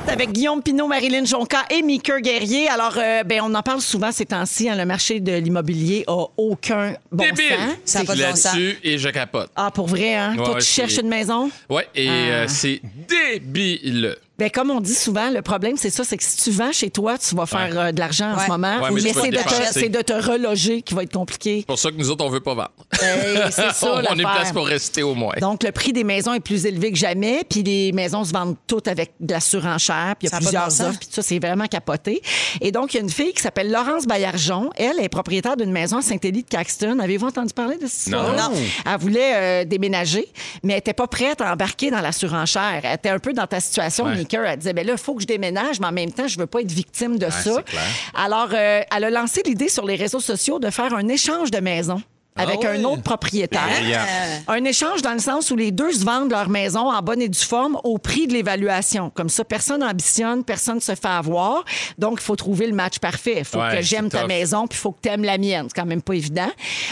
Avec 0.09 0.33
Guillaume 0.33 0.63
Pinot, 0.63 0.87
Marilyn 0.87 1.25
Jonca 1.25 1.65
et 1.69 1.83
Mika 1.83 2.21
Guerrier. 2.21 2.69
Alors, 2.69 2.95
euh, 2.97 3.23
ben, 3.25 3.41
on 3.45 3.53
en 3.55 3.63
parle 3.63 3.81
souvent 3.81 4.13
ces 4.13 4.25
temps-ci. 4.25 4.69
hein, 4.69 4.77
le 4.77 4.85
marché 4.87 5.21
de 5.21 5.33
l'immobilier 5.33 6.05
a 6.07 6.25
aucun 6.37 6.95
bon 7.13 7.25
Débile. 7.25 7.49
sens. 7.51 7.77
Ça 7.85 7.99
a 8.01 8.05
pas 8.05 8.15
de 8.15 8.23
bon 8.23 8.35
sens. 8.37 8.45
Là-dessus, 8.55 8.79
et 8.85 8.99
je 8.99 9.09
capote. 9.11 9.51
Ah, 9.57 9.71
pour 9.71 9.89
vrai, 9.89 10.15
hein? 10.15 10.31
Ouais, 10.31 10.37
Toi, 10.37 10.49
ouais, 10.55 10.61
tu 10.61 10.67
c'est- 10.67 10.73
cherches 10.83 10.99
une 10.99 11.09
maison? 11.09 11.51
Ouais, 11.69 11.87
et 11.95 12.09
Ah. 12.09 12.13
euh, 12.13 12.45
c'est 12.49 12.81
débile. 13.09 14.17
Ben, 14.39 14.51
comme 14.51 14.71
on 14.71 14.81
dit 14.81 14.95
souvent, 14.95 15.31
le 15.31 15.41
problème, 15.41 15.77
c'est 15.79 15.89
ça, 15.91 16.05
c'est 16.05 16.17
que 16.19 16.25
si 16.25 16.37
tu 16.37 16.51
vends 16.51 16.73
chez 16.73 16.91
toi, 16.91 17.17
tu 17.17 17.35
vas 17.35 17.47
faire 17.47 17.71
euh, 17.79 17.93
de 17.93 17.99
l'argent 17.99 18.33
en 18.35 18.39
ce 18.39 18.49
moment. 18.49 18.81
Ouais, 18.83 18.91
mais 18.93 19.01
tu 19.01 19.09
c'est 19.09 19.15
te 19.15 19.19
de, 19.19 19.31
te- 19.31 19.31
dépenser. 19.49 19.81
c'est 19.81 19.89
de 19.89 20.03
te 20.03 20.13
reloger 20.13 20.83
qui 20.83 20.93
va 20.95 21.05
être 21.05 21.13
compliqué. 21.15 21.61
C'est 21.61 21.67
pour 21.67 21.79
ça 21.79 21.91
que 21.91 21.97
nous 21.97 22.11
autres, 22.11 22.25
on 22.25 22.29
veut 22.29 22.41
pas 22.41 22.55
vendre. 22.55 22.71
Hey, 23.01 23.39
c'est 23.51 23.73
ça, 23.73 23.93
on 23.93 23.97
a 23.97 24.13
une 24.13 24.23
l'affaire. 24.23 24.41
place 24.41 24.53
pour 24.53 24.67
rester 24.67 25.03
au 25.03 25.15
moins. 25.15 25.33
Donc, 25.41 25.63
le 25.63 25.73
prix 25.73 25.93
des 25.95 26.05
maisons 26.05 26.35
est 26.35 26.41
plus 26.41 26.67
élevé 26.67 26.93
que 26.93 26.99
jamais, 26.99 27.45
puis 27.49 27.63
les 27.63 27.93
maisons 27.93 28.25
se 28.25 28.33
vendent 28.33 28.57
toutes 28.67 28.89
avec 28.89 29.13
de 29.21 29.33
la 29.33 29.41
surenchère, 29.41 30.15
puis 30.19 30.27
il 30.27 30.29
y 30.29 30.31
Ça 30.31 30.37
a 30.37 30.39
a 30.39 30.41
pas 30.41 30.45
de 30.45 30.49
plusieurs 30.49 30.65
bon 30.65 30.71
sens. 30.71 30.87
offres, 30.89 30.99
puis 30.99 31.09
tout 31.09 31.15
ça, 31.15 31.23
c'est 31.23 31.39
vraiment 31.39 31.67
capoté. 31.67 32.21
Et 32.61 32.73
donc, 32.73 32.93
il 32.93 32.99
y 32.99 33.01
a 33.01 33.03
une 33.03 33.11
fille 33.11 33.33
qui 33.33 33.43
s'appelle 33.43 33.71
Laurence 33.73 34.07
Baillargeon. 34.07 34.71
Elle 34.77 35.01
est 35.01 35.09
propriétaire 35.09 35.57
d'une 35.57 35.73
maison 35.73 35.97
à 35.99 36.03
Saint-Élie 36.03 36.43
de 36.43 36.49
Caxton. 36.49 36.99
Avez-vous 36.99 37.27
entendu 37.29 37.55
parler 37.55 37.77
de 37.79 37.87
cette 37.87 38.07
histoire? 38.09 38.35
Non. 38.37 38.55
Elle 38.85 38.99
voulait 39.01 39.33
euh, 39.35 39.65
déménager, 39.65 40.29
mais 40.63 40.75
elle 40.75 40.79
n'était 40.79 40.93
pas 40.93 41.07
prête 41.07 41.41
à 41.41 41.53
embarquer 41.53 41.91
dans 41.91 42.01
la 42.03 42.13
surenchère. 42.13 42.81
Elle 42.85 42.95
était 42.97 43.09
un 43.09 43.19
peu 43.19 43.33
dans 43.33 43.47
ta 43.47 43.61
situation, 43.61 44.05
Ouais. 44.05 44.26
Mika. 44.27 44.43
Elle 44.45 44.59
disait, 44.59 44.73
ben 44.73 44.87
là, 44.87 44.93
il 44.93 44.99
faut 44.99 45.15
que 45.15 45.23
je 45.23 45.27
déménage, 45.27 45.81
mais 45.81 45.87
en 45.87 45.93
même 45.93 46.13
temps, 46.13 46.29
je 46.29 46.39
veux 46.39 46.47
pas 46.47 46.61
être 46.61 46.73
victime 46.73 47.19
de 47.19 47.31
ça. 47.31 47.63
Alors, 48.15 48.49
euh, 48.53 48.81
elle 48.95 49.05
a 49.05 49.11
lancé 49.11 49.43
l'idée 49.45 49.69
sur 49.69 49.87
les 49.87 49.97
réseaux 49.97 50.21
sociaux 50.21 50.59
de 50.59 50.71
faire 50.71 50.95
un 50.95 51.09
échange 51.09 51.51
de 51.51 51.59
maisons 51.59 52.03
avec 52.37 52.59
Ah 52.65 52.71
un 52.71 52.77
ouais. 52.79 52.85
autre 52.85 53.03
propriétaire. 53.03 53.67
Brillant. 53.81 54.01
Un 54.49 54.65
échange 54.65 55.03
dans 55.03 55.13
le 55.13 55.19
sens 55.19 55.51
où 55.51 55.57
les 55.57 55.71
deux 55.73 55.93
se 55.93 56.05
vendent 56.05 56.31
leur 56.31 56.49
maison 56.49 56.91
en 56.91 57.03
bonne 57.03 57.21
et 57.23 57.29
due 57.29 57.39
forme 57.39 57.79
au 57.85 57.99
prix 57.99 58.27
de 58.27 58.33
l'évaluation. 58.33 59.11
Comme 59.11 59.29
ça, 59.29 59.45
personne 59.45 59.83
ambitionne, 59.83 60.45
personne 60.45 60.81
se 60.81 60.95
fait 60.95 61.07
avoir. 61.07 61.65
Donc, 61.99 62.19
il 62.21 62.25
faut 62.25 62.37
trouver 62.37 62.67
le 62.67 62.75
match 62.75 62.99
parfait. 62.99 63.37
Il 63.39 63.45
faut 63.45 63.59
Ouais, 63.59 63.77
que 63.77 63.83
j'aime 63.83 64.09
ta 64.09 64.21
tough. 64.21 64.29
maison, 64.29 64.67
puis 64.67 64.77
il 64.79 64.81
faut 64.81 64.93
que 64.93 65.01
tu 65.03 65.09
aimes 65.09 65.25
la 65.25 65.39
mienne. 65.39 65.67
C'est 65.69 65.81
quand 65.81 65.87
même 65.87 66.03
pas 66.03 66.15
évident. 66.15 66.51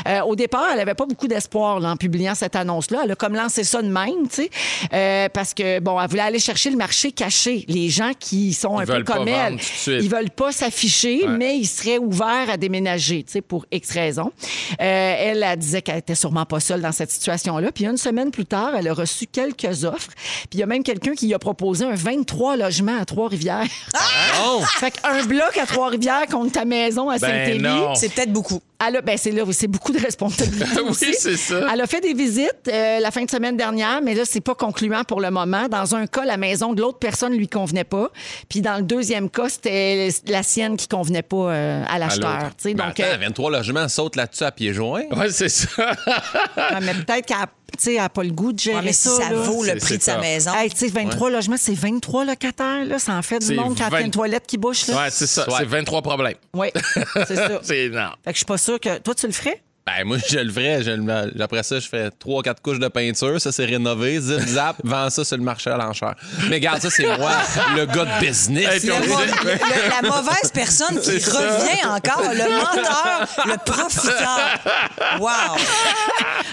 Euh, 0.08 0.20
au 0.22 0.34
départ, 0.36 0.66
elle 0.72 0.80
avait 0.80 0.94
pas 0.94 1.06
beaucoup 1.06 1.28
d'espoir 1.28 1.80
là, 1.80 1.90
en 1.90 1.96
publiant 1.96 2.34
cette 2.34 2.56
annonce-là. 2.56 3.00
Elle 3.04 3.12
a 3.12 3.14
comme 3.16 3.34
lancé 3.34 3.64
ça 3.64 3.82
de 3.82 3.88
même, 3.88 4.28
tu 4.28 4.42
sais, 4.42 4.50
euh, 4.92 5.28
parce 5.32 5.52
que, 5.54 5.80
bon, 5.80 6.00
elle 6.00 6.08
voulait 6.08 6.22
aller 6.22 6.38
chercher 6.38 6.70
le 6.70 6.76
marché 6.76 7.12
caché. 7.12 7.64
Les 7.68 7.88
gens 7.90 8.12
qui 8.18 8.52
sont 8.54 8.80
Ils 8.80 8.82
un 8.90 8.96
peu 8.96 9.02
comme 9.04 9.28
elle, 9.28 9.58
ils 9.86 10.08
veulent 10.08 10.30
pas 10.30 10.52
s'afficher, 10.52 11.22
Ouais. 11.26 11.36
mais 11.36 11.56
ils 11.56 11.66
seraient 11.66 11.98
ouverts 11.98 12.48
à 12.50 12.56
déménager, 12.56 13.22
tu 13.24 13.32
sais, 13.32 13.40
pour 13.40 13.66
X 13.72 13.90
raisons. 13.90 14.32
Euh, 14.80 15.14
elle, 15.18 15.33
elle 15.42 15.58
disait 15.58 15.82
qu'elle 15.82 15.98
était 15.98 16.14
sûrement 16.14 16.44
pas 16.46 16.60
seule 16.60 16.80
dans 16.80 16.92
cette 16.92 17.10
situation-là. 17.10 17.72
Puis 17.72 17.84
une 17.86 17.96
semaine 17.96 18.30
plus 18.30 18.46
tard, 18.46 18.72
elle 18.76 18.88
a 18.88 18.94
reçu 18.94 19.26
quelques 19.26 19.84
offres. 19.84 20.10
Puis 20.14 20.48
il 20.54 20.60
y 20.60 20.62
a 20.62 20.66
même 20.66 20.82
quelqu'un 20.82 21.14
qui 21.14 21.26
lui 21.26 21.34
a 21.34 21.38
proposé 21.38 21.84
un 21.84 21.94
23 21.94 22.56
logements 22.56 22.98
à 23.00 23.04
Trois-Rivières. 23.04 23.66
Oh! 24.46 24.60
fait 24.78 24.90
qu'un 24.90 25.24
bloc 25.24 25.56
à 25.60 25.66
Trois-Rivières 25.66 26.26
contre 26.30 26.52
ta 26.52 26.64
maison 26.64 27.08
à 27.08 27.18
Ben 27.18 27.28
Saint-Élie. 27.28 27.68
C'est 27.94 28.12
peut-être 28.12 28.32
beaucoup. 28.32 28.60
Elle 28.86 28.96
a, 28.96 29.00
ben 29.02 29.16
c'est 29.16 29.30
là, 29.30 29.44
c'est 29.52 29.68
beaucoup 29.68 29.92
de 29.92 30.00
responsabilités 30.00 30.64
Oui, 30.82 30.90
aussi. 30.90 31.14
c'est 31.18 31.36
ça. 31.36 31.68
Elle 31.72 31.80
a 31.80 31.86
fait 31.86 32.00
des 32.00 32.12
visites 32.12 32.68
euh, 32.68 32.98
la 33.00 33.10
fin 33.10 33.24
de 33.24 33.30
semaine 33.30 33.56
dernière, 33.56 34.02
mais 34.02 34.14
là, 34.14 34.24
c'est 34.26 34.40
pas 34.42 34.54
concluant 34.54 35.04
pour 35.04 35.20
le 35.20 35.30
moment. 35.30 35.68
Dans 35.68 35.94
un 35.94 36.06
cas, 36.06 36.24
la 36.24 36.36
maison 36.36 36.74
de 36.74 36.82
l'autre 36.82 36.98
personne 36.98 37.34
lui 37.34 37.48
convenait 37.48 37.84
pas. 37.84 38.08
Puis 38.48 38.60
dans 38.60 38.76
le 38.76 38.82
deuxième 38.82 39.30
cas, 39.30 39.48
c'était 39.48 40.08
la 40.26 40.42
sienne 40.42 40.76
qui 40.76 40.88
convenait 40.88 41.22
pas 41.22 41.36
euh, 41.52 41.84
à 41.88 41.98
l'acheteur. 41.98 42.50
Ben 42.64 42.74
Donc, 42.74 43.00
attends, 43.00 43.14
euh, 43.14 43.16
23 43.18 43.50
logements, 43.52 43.88
saute 43.88 44.16
là-dessus 44.16 44.44
à 44.44 44.50
pieds 44.50 44.74
joints. 44.74 45.04
Ouais, 45.12 45.23
c'est 45.30 45.48
ça. 45.48 45.68
Ouais, 46.56 46.80
mais 46.80 46.94
peut-être 46.94 47.26
qu'elle 47.26 47.96
n'a 47.96 48.08
pas 48.08 48.22
le 48.22 48.30
goût 48.30 48.52
de 48.52 48.58
gérer 48.58 48.76
Ouais, 48.78 48.82
mais 48.84 48.92
si 48.92 49.08
ça. 49.08 49.16
ça 49.16 49.30
là. 49.30 49.36
vaut 49.36 49.64
le 49.64 49.74
prix 49.76 49.98
de 49.98 50.02
sa 50.02 50.18
maison. 50.18 50.52
Hey, 50.54 50.70
tu 50.70 50.76
sais, 50.78 50.88
23 50.88 51.30
logements, 51.30 51.56
c'est 51.58 51.74
23 51.74 52.24
locataires, 52.24 52.84
là. 52.84 52.98
Ça 52.98 53.12
en 53.14 53.22
fait 53.22 53.38
du 53.40 53.54
monde 53.54 53.76
quand 53.76 53.88
il 53.88 53.92
y 53.92 53.96
a 53.96 54.00
20 54.00 54.04
une 54.04 54.10
toilette 54.10 54.46
qui 54.46 54.58
bouche, 54.58 54.86
là. 54.86 54.96
Ouais, 55.04 55.10
c'est 55.10 55.26
ça. 55.26 55.48
Ouais. 55.48 55.56
C'est 55.58 55.64
23 55.66 56.02
problèmes. 56.02 56.34
Oui, 56.54 56.68
c'est 57.26 57.36
ça. 57.36 57.60
C'est 57.62 57.88
non. 57.90 58.10
Fait 58.24 58.30
que 58.30 58.34
je 58.34 58.36
suis 58.38 58.44
pas 58.46 58.58
sûre 58.58 58.78
que. 58.80 58.98
Toi, 58.98 59.14
tu 59.14 59.26
le 59.26 59.32
ferais? 59.32 59.60
Ben, 59.86 60.04
moi, 60.06 60.16
je 60.30 60.38
le 60.38 60.50
ferais. 60.50 60.82
Je 60.82 60.90
le- 60.92 61.42
après 61.42 61.62
ça, 61.62 61.78
je 61.78 61.86
fais 61.86 62.10
trois, 62.10 62.42
quatre 62.42 62.62
couches 62.62 62.78
de 62.78 62.88
peinture. 62.88 63.38
Ça, 63.38 63.52
c'est 63.52 63.66
rénové. 63.66 64.18
Zip, 64.18 64.40
zap, 64.40 64.76
vends 64.82 65.10
ça 65.10 65.24
sur 65.24 65.36
le 65.36 65.42
marché 65.42 65.68
à 65.70 65.76
l'enchère. 65.76 66.14
Mais 66.48 66.56
regarde, 66.56 66.80
ça, 66.80 66.88
c'est 66.88 67.04
moi, 67.18 67.32
le 67.76 67.84
gars 67.84 68.06
de 68.06 68.26
business. 68.26 68.82
Hey, 68.82 68.88
Le 68.88 68.94
le- 68.94 70.02
la 70.02 70.08
mauvaise 70.08 70.50
personne 70.54 70.98
qui 71.00 71.20
ça. 71.20 71.38
revient 71.38 71.84
encore, 71.84 72.22
le 72.32 72.50
menteur, 72.56 73.28
le 73.46 73.56
profiteur. 73.62 75.20
Wow! 75.20 75.58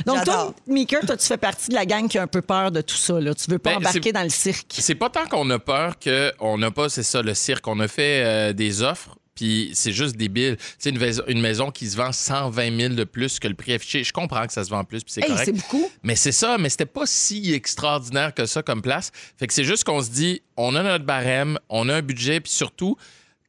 Donc, 0.05 0.25
toi. 0.25 0.53
Mika, 0.67 0.99
toi, 0.99 1.15
tu 1.15 1.25
fais 1.25 1.37
partie 1.37 1.69
de 1.69 1.75
la 1.75 1.85
gang 1.85 2.07
qui 2.09 2.17
a 2.17 2.23
un 2.23 2.27
peu 2.27 2.41
peur 2.41 2.69
de 2.71 2.81
tout 2.81 2.95
ça, 2.97 3.19
là. 3.19 3.33
Tu 3.33 3.49
veux 3.49 3.59
pas 3.59 3.71
Ben, 3.71 3.77
embarquer 3.77 4.11
dans 4.11 4.23
le 4.23 4.29
cirque. 4.29 4.73
C'est 4.77 4.95
pas 4.95 5.09
tant 5.09 5.25
qu'on 5.25 5.49
a 5.51 5.59
peur 5.59 5.93
qu'on 6.03 6.57
n'a 6.57 6.71
pas, 6.71 6.89
c'est 6.89 7.03
ça, 7.03 7.21
le 7.21 7.33
cirque. 7.33 7.65
On 7.67 7.79
a 7.79 7.87
fait 7.87 8.23
euh, 8.25 8.53
des 8.53 8.81
offres, 8.81 9.15
puis 9.41 9.71
c'est 9.73 9.91
juste 9.91 10.15
débile. 10.15 10.55
Tu 10.57 10.63
sais, 10.77 10.89
une, 10.91 10.99
maison- 10.99 11.23
une 11.27 11.41
maison 11.41 11.71
qui 11.71 11.89
se 11.89 11.97
vend 11.97 12.11
120 12.11 12.77
000 12.79 12.93
de 12.93 13.03
plus 13.03 13.39
que 13.39 13.47
le 13.47 13.55
prix 13.55 13.73
affiché. 13.73 14.03
Je 14.03 14.13
comprends 14.13 14.45
que 14.45 14.53
ça 14.53 14.63
se 14.63 14.69
vend 14.69 14.83
plus, 14.83 15.03
puis 15.03 15.13
c'est 15.13 15.21
Hey, 15.21 15.27
correct. 15.29 15.45
c'est 15.45 15.51
beaucoup. 15.53 15.89
Mais 16.03 16.15
c'est 16.15 16.31
ça, 16.31 16.57
mais 16.59 16.69
c'était 16.69 16.85
pas 16.85 17.05
si 17.07 17.53
extraordinaire 17.53 18.33
que 18.35 18.45
ça 18.45 18.61
comme 18.61 18.81
place. 18.83 19.11
Fait 19.37 19.47
que 19.47 19.53
c'est 19.53 19.63
juste 19.63 19.83
qu'on 19.83 20.01
se 20.03 20.11
dit, 20.11 20.41
on 20.57 20.75
a 20.75 20.83
notre 20.83 21.05
barème, 21.05 21.57
on 21.69 21.89
a 21.89 21.95
un 21.95 22.01
budget, 22.03 22.39
puis 22.39 22.51
surtout, 22.51 22.97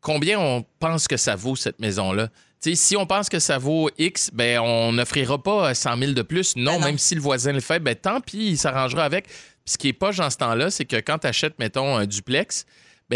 combien 0.00 0.38
on 0.40 0.64
pense 0.80 1.06
que 1.06 1.16
ça 1.18 1.36
vaut 1.36 1.56
cette 1.56 1.78
maison-là? 1.78 2.28
Si 2.74 2.96
on 2.96 3.06
pense 3.06 3.28
que 3.28 3.40
ça 3.40 3.58
vaut 3.58 3.90
X, 3.98 4.30
ben 4.32 4.60
on 4.60 4.92
n'offrira 4.92 5.42
pas 5.42 5.74
100 5.74 5.98
000 5.98 6.12
de 6.12 6.22
plus. 6.22 6.54
Non, 6.56 6.74
Ben 6.74 6.78
non. 6.80 6.86
même 6.86 6.98
si 6.98 7.14
le 7.16 7.20
voisin 7.20 7.52
le 7.52 7.60
fait, 7.60 7.80
ben 7.80 7.94
tant 7.96 8.20
pis, 8.20 8.50
il 8.50 8.56
s'arrangera 8.56 9.04
avec. 9.04 9.26
Puis 9.26 9.34
ce 9.66 9.78
qui 9.78 9.88
est 9.88 9.92
pas 9.92 10.12
dans 10.12 10.30
ce 10.30 10.36
temps-là, 10.38 10.70
c'est 10.70 10.84
que 10.84 10.96
quand 10.96 11.18
tu 11.18 11.26
achètes, 11.26 11.58
mettons, 11.58 11.96
un 11.96 12.06
duplex, 12.06 12.64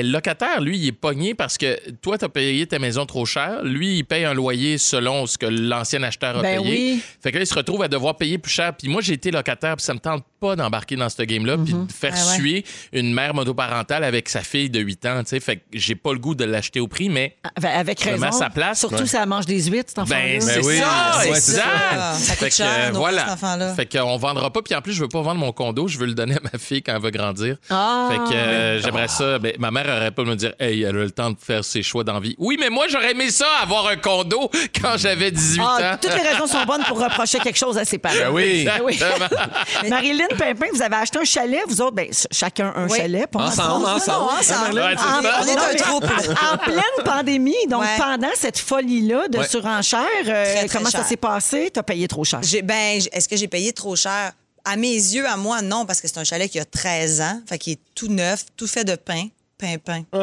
ben, 0.01 0.07
le 0.07 0.13
locataire, 0.13 0.61
lui, 0.61 0.77
il 0.79 0.89
est 0.89 0.93
pogné 0.93 1.35
parce 1.35 1.57
que 1.57 1.79
toi, 2.03 2.19
tu 2.19 2.25
as 2.25 2.29
payé 2.29 2.67
ta 2.67 2.79
maison 2.79 3.07
trop 3.07 3.25
cher. 3.25 3.63
Lui, 3.65 3.99
il 3.99 4.05
paye 4.05 4.25
un 4.27 4.35
loyer 4.35 4.77
selon 4.79 5.27
ce 5.27 5.39
que 5.39 5.47
l'ancien 5.47 6.03
acheteur 6.03 6.39
a 6.39 6.43
Ben 6.43 6.63
payé. 6.63 6.71
oui. 6.71 7.03
Fait 7.23 7.31
que 7.33 7.37
là, 7.39 7.43
il 7.45 7.47
se 7.47 7.55
retrouve 7.55 7.83
à 7.83 7.89
devoir 7.89 8.17
payer 8.17 8.37
plus 8.39 8.53
cher. 8.53 8.73
Puis 8.77 8.89
moi, 8.89 9.01
j'ai 9.01 9.15
été 9.15 9.31
locataire, 9.31 9.77
puis 9.77 9.85
ça 9.85 9.95
me 9.95 9.99
tente 9.99 10.23
pas 10.39 10.55
d'embarquer 10.55 10.97
dans 10.97 11.09
ce 11.09 11.23
game-là, 11.23 11.57
puis 11.57 11.73
de 11.73 11.91
faire 11.91 12.13
Ah 12.15 12.27
ouais. 12.31 12.37
suer 12.37 12.65
une 12.93 13.15
mère 13.15 13.33
monoparentale 13.33 14.05
avec 14.05 14.29
sa 14.29 14.41
fille 14.43 14.69
de 14.69 14.81
8 14.81 15.07
ans. 15.07 15.21
tu 15.23 15.31
sais. 15.31 15.41
Fait 15.41 15.57
que 15.57 15.63
j'ai 15.73 15.95
pas 15.95 16.13
le 16.13 16.19
goût 16.19 16.35
de 16.35 16.45
l'acheter 16.45 16.81
au 16.81 16.89
prix, 16.89 17.09
mais 17.09 17.37
Avec- 17.57 17.71
Avec 17.75 18.03
Je 18.05 18.11
me 18.11 18.25
raison. 18.25 18.39
sa 18.39 18.51
place. 18.51 18.79
Surtout 18.81 18.97
Ouais. 18.97 19.07
si 19.07 19.17
elle 19.17 19.27
mange 19.29 19.47
des 19.47 19.63
huîtres, 19.65 19.89
cet 19.89 19.99
enfant-là. 20.01 20.21
ben, 20.21 20.41
c'est 20.43 20.65
oui, 20.65 20.77
ça, 20.79 21.21
exact. 21.25 21.35
c'est 21.41 21.53
ça. 21.53 21.63
Ça 22.15 22.33
coûte 22.35 22.39
Fait 22.45 22.49
que, 22.51 22.55
cher, 22.55 22.89
euh, 22.89 22.91
voilà. 22.93 23.23
cet 23.25 23.33
enfant-là. 23.35 23.75
Fait 23.75 23.87
qu'on 23.91 24.17
vendra 24.19 24.53
pas. 24.53 24.61
Puis 24.63 24.75
en 24.75 24.83
plus, 24.83 24.93
je 24.93 25.01
veux 25.01 25.09
pas 25.09 25.23
vendre 25.23 25.41
mon 25.41 25.53
condo. 25.53 25.89
Je 25.89 25.99
veux 25.99 26.07
le 26.07 26.15
donner 26.15 26.35
à 26.35 26.41
ma 26.53 26.59
fille 26.59 26.83
quand 26.83 26.95
elle 26.95 27.03
va 27.03 27.11
grandir. 27.11 27.57
Ah. 27.71 28.09
Fait 28.11 28.19
que 28.19 28.35
euh, 28.37 28.81
j'aimerais 28.83 29.09
ça. 29.09 29.39
Ben, 29.39 29.53
ma 29.59 29.71
mère 29.71 29.86
aurait 29.91 30.11
pas 30.11 30.25
me 30.25 30.35
dire, 30.35 30.53
hey, 30.61 30.83
elle 30.83 30.89
a 30.97 31.05
le 31.05 31.11
temps 31.11 31.31
de 31.31 31.37
faire 31.41 31.65
ses 31.65 31.83
choix 31.83 32.05
d'envie. 32.05 32.35
Oui, 32.39 32.57
mais 32.59 32.71
moi, 32.71 32.87
j'aurais 32.89 33.13
aimé 33.13 33.31
ça, 33.31 33.47
avoir 33.63 33.87
un 33.89 33.97
condo 33.97 34.51
quand 34.81 34.97
j'avais 34.97 35.31
18 35.31 35.61
Ah, 35.65 35.93
ans. 35.95 35.99
toutes 36.01 36.15
les 36.15 36.29
raisons 36.29 36.47
sont 36.47 36.65
bonnes 36.65 36.85
pour 36.85 36.99
reprocher 37.03 37.39
quelque 37.39 37.59
chose 37.59 37.77
à 37.79 37.85
ses 37.85 37.99
parents. 37.99 38.15
Ben 38.17 38.31
oui. 38.33 38.67
Oui. 38.85 38.99
Marilyn 39.89 40.27
Pimpin, 40.39 40.67
vous 40.73 40.83
avez 40.83 40.97
acheté 40.97 41.19
un 41.19 41.25
chalet, 41.25 41.61
vous 41.69 41.81
autres, 41.81 41.95
ben, 41.95 42.07
ch- 42.13 42.27
chacun 42.31 42.73
un 42.77 42.89
Oui. 42.89 42.97
chalet. 42.99 43.27
Ensemble, 43.35 43.87
ensemble. 43.87 44.25
Non, 44.27 44.39
ensemble. 44.39 44.81
On, 44.81 44.89
est, 44.89 44.97
ça. 44.97 45.03
on 45.43 45.47
est 45.47 45.55
Non, 45.55 45.63
un. 45.63 46.55
En 46.55 46.59
pleine 46.59 47.05
pandémie, 47.05 47.55
donc 47.69 47.83
Ouais. 47.83 47.97
pendant 47.99 48.31
cette 48.35 48.59
folie-là 48.59 49.29
de 49.29 49.39
Ouais. 49.39 49.49
surenchère, 49.49 50.01
euh, 50.27 50.45
Très, 50.45 50.67
très 50.67 50.79
comment 50.79 50.91
ça 50.91 51.05
s'est 51.05 51.17
passé? 51.17 51.71
T'as 51.73 51.83
payé 51.83 52.09
trop 52.09 52.25
cher. 52.25 52.41
J'ai- 52.43 52.63
Ben, 52.63 53.01
est-ce 53.13 53.29
que 53.29 53.37
j'ai 53.37 53.49
payé 53.49 53.73
trop 53.73 53.97
cher? 53.97 54.33
À 54.65 54.77
mes 54.77 54.95
yeux, 54.95 55.27
à 55.29 55.37
moi, 55.37 55.63
non, 55.63 55.87
parce 55.87 56.01
que 56.01 56.09
c'est 56.09 56.19
un 56.19 56.25
chalet 56.25 56.51
qui 56.51 56.59
a 56.59 56.65
13 56.65 57.21
ans, 57.21 57.41
fait 57.49 57.59
qu'il 57.59 57.75
est 57.75 57.81
tout 57.95 58.09
neuf, 58.09 58.45
tout 58.57 58.67
fait 58.67 58.85
de 58.85 58.97
pain. 58.97 59.29
Pain, 59.59 59.77
pain. 59.83 60.03
Oh, 60.13 60.19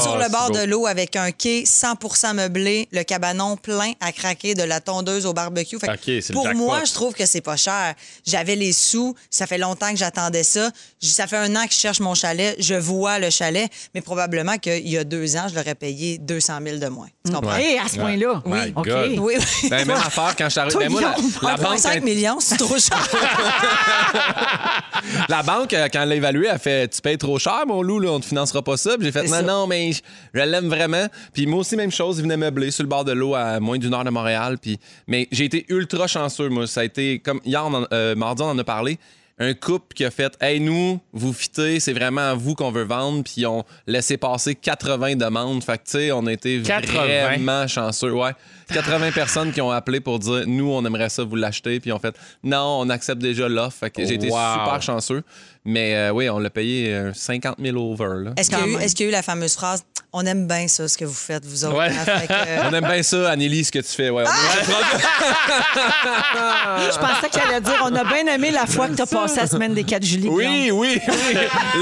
Sur 0.00 0.16
le 0.16 0.30
bord 0.30 0.52
de 0.52 0.64
l'eau 0.64 0.86
avec 0.86 1.16
un 1.16 1.32
quai 1.32 1.64
100% 1.64 2.34
meublé, 2.34 2.86
le 2.92 3.02
cabanon 3.02 3.56
plein 3.56 3.94
à 4.00 4.12
craquer 4.12 4.54
de 4.54 4.62
la 4.62 4.80
tondeuse 4.80 5.26
au 5.26 5.32
barbecue. 5.32 5.76
Fait 5.80 6.22
pour 6.32 6.48
moi, 6.54 6.82
je 6.86 6.92
trouve 6.92 7.14
que 7.14 7.26
c'est 7.26 7.40
pas 7.40 7.56
cher. 7.56 7.94
J'avais 8.24 8.54
les 8.54 8.72
sous, 8.72 9.16
ça 9.28 9.48
fait 9.48 9.58
longtemps 9.58 9.90
que 9.90 9.96
j'attendais 9.96 10.44
ça. 10.44 10.70
Ça 11.00 11.26
fait 11.26 11.36
un 11.36 11.56
an 11.56 11.66
que 11.66 11.72
je 11.72 11.78
cherche 11.78 11.98
mon 11.98 12.14
chalet, 12.14 12.54
je 12.60 12.74
vois 12.74 13.18
le 13.18 13.30
chalet, 13.30 13.68
mais 13.92 14.02
probablement 14.02 14.56
qu'il 14.58 14.88
y 14.88 14.96
a 14.96 15.02
deux 15.02 15.36
ans, 15.36 15.46
je 15.48 15.56
l'aurais 15.56 15.74
payé 15.74 16.18
200 16.18 16.60
000 16.64 16.76
de 16.78 16.86
moins. 16.86 17.08
Tu 17.24 17.32
comprends? 17.32 17.56
Hé, 17.56 17.78
à 17.78 17.88
ce 17.88 17.96
point-là. 17.96 18.42
My 18.46 18.72
OK. 18.76 18.86
God. 18.86 19.18
Oui, 19.18 19.34
oui. 19.38 19.68
Ben, 19.68 19.84
même 19.84 19.96
affaire 19.96 20.36
quand 20.36 20.44
je 20.44 20.50
suis 20.50 20.60
arrivé. 20.60 20.74
Toi, 20.74 20.82
Ben, 20.84 20.92
moi, 20.92 21.00
la, 21.00 21.14
Guillaume, 21.14 21.32
la 21.42 21.56
banque, 21.56 21.78
1,5 21.78 22.00
millions, 22.02 22.38
c'est 22.40 22.56
trop 22.56 22.78
cher. 22.78 22.98
la 25.28 25.42
banque, 25.42 25.72
euh, 25.74 25.88
quand 25.92 26.02
elle 26.02 26.08
l'a 26.10 26.14
évalué, 26.14 26.48
elle 26.50 26.58
fait 26.58 26.88
Tu 26.88 27.00
payes 27.00 27.18
trop 27.18 27.38
cher, 27.38 27.64
mon 27.66 27.82
loup, 27.82 27.98
là, 27.98 28.10
on 28.10 28.20
te 28.20 28.26
financera 28.28 28.62
pas 28.62 28.76
ça. 28.76 28.96
Puis 28.96 29.06
j'ai 29.06 29.12
fait 29.12 29.22
Non, 29.24 29.28
ça. 29.28 29.42
non, 29.42 29.66
mais 29.66 29.92
je, 29.92 30.00
je 30.34 30.40
l'aime 30.40 30.68
vraiment. 30.68 31.06
Puis 31.32 31.46
moi 31.46 31.60
aussi, 31.60 31.74
même 31.76 31.90
chose, 31.90 32.18
il 32.18 32.22
venait 32.22 32.36
meubler 32.36 32.70
sur 32.70 32.84
le 32.84 32.88
bord 32.88 33.04
de 33.04 33.12
l'eau 33.12 33.34
à 33.34 33.58
moins 33.60 33.78
d'une 33.78 33.92
heure 33.94 34.04
de 34.04 34.10
Montréal. 34.10 34.58
Puis, 34.60 34.78
mais 35.06 35.26
j'ai 35.32 35.46
été 35.46 35.66
ultra 35.68 36.06
chanceux, 36.06 36.48
moi. 36.48 36.66
Ça 36.66 36.80
a 36.80 36.84
été 36.84 37.18
comme 37.18 37.40
hier, 37.44 37.64
on 37.66 37.74
en- 37.74 37.86
euh, 37.92 38.14
mardi, 38.14 38.42
on 38.42 38.50
en 38.50 38.58
a 38.58 38.64
parlé. 38.64 38.98
Un 39.40 39.54
couple 39.54 39.94
qui 39.94 40.04
a 40.04 40.10
fait 40.10 40.36
Hey, 40.40 40.58
nous, 40.58 40.98
vous 41.12 41.32
fitez, 41.32 41.78
c'est 41.78 41.92
vraiment 41.92 42.30
à 42.30 42.34
vous 42.34 42.56
qu'on 42.56 42.72
veut 42.72 42.82
vendre. 42.82 43.22
Puis 43.22 43.34
ils 43.36 43.46
ont 43.46 43.62
laissé 43.86 44.16
passer 44.16 44.56
80 44.56 45.14
demandes. 45.14 45.62
Fait 45.62 45.78
que, 45.78 45.84
tu 45.84 45.90
sais, 45.92 46.10
on 46.12 46.26
a 46.26 46.32
été 46.32 46.60
80? 46.60 47.22
vraiment 47.28 47.68
chanceux. 47.68 48.12
Ouais. 48.12 48.32
80 48.74 49.10
personnes 49.12 49.52
qui 49.52 49.60
ont 49.60 49.70
appelé 49.70 50.00
pour 50.00 50.18
dire 50.18 50.44
Nous, 50.46 50.70
on 50.70 50.84
aimerait 50.84 51.08
ça 51.08 51.24
vous 51.24 51.36
l'acheter. 51.36 51.80
Puis 51.80 51.92
ont 51.92 51.98
fait 51.98 52.14
Non, 52.44 52.80
on 52.80 52.90
accepte 52.90 53.20
déjà 53.20 53.48
l'offre. 53.48 53.76
Fait 53.80 53.90
que 53.90 54.04
j'ai 54.04 54.14
été 54.14 54.28
Wow. 54.28 54.36
super 54.54 54.82
chanceux. 54.82 55.22
Mais 55.64 55.94
euh, 55.96 56.10
oui, 56.12 56.30
on 56.30 56.38
l'a 56.38 56.48
payé 56.50 56.94
euh, 56.94 57.12
50 57.12 57.56
000 57.60 57.76
over. 57.76 58.24
Là. 58.24 58.30
Est-ce 58.38 58.48
qu'il 58.48 58.58
y, 58.58 58.62
a 58.62 58.66
eu- 58.66 58.70
même. 58.72 58.80
est-ce 58.80 58.94
qu'il 58.94 59.04
y 59.04 59.08
a 59.08 59.10
eu 59.10 59.12
la 59.12 59.22
fameuse 59.22 59.54
phrase 59.54 59.84
On 60.14 60.24
aime 60.24 60.46
bien 60.46 60.66
ça, 60.66 60.88
ce 60.88 60.96
que 60.96 61.04
vous 61.04 61.12
faites, 61.12 61.44
vous 61.44 61.64
autres. 61.66 61.76
Ouais. 61.76 61.88
hein? 61.88 62.04
Fait 62.06 62.26
que, 62.26 62.32
euh, 62.32 62.62
On 62.70 62.74
aime 62.74 62.86
bien 62.86 63.02
ça, 63.02 63.28
Anneli, 63.30 63.64
ce 63.64 63.72
que 63.72 63.80
tu 63.80 63.92
fais. 63.92 64.08
Ouais, 64.08 64.24
on 64.24 64.30
Je 66.92 66.98
pensais 66.98 67.28
qu'elle 67.30 67.42
allait 67.50 67.60
dire 67.60 67.74
on 67.82 67.94
a 67.94 68.04
bien 68.04 68.26
aimé 68.32 68.50
la 68.50 68.64
fois 68.66 68.88
que 68.88 68.94
t'as 68.94 69.04
passé 69.06 69.40
la 69.40 69.46
semaine 69.46 69.74
des 69.74 69.84
4 69.84 70.02
juillet. 70.04 70.28
Oui, 70.30 70.70
oui, 70.72 70.98
oui. 71.06 71.36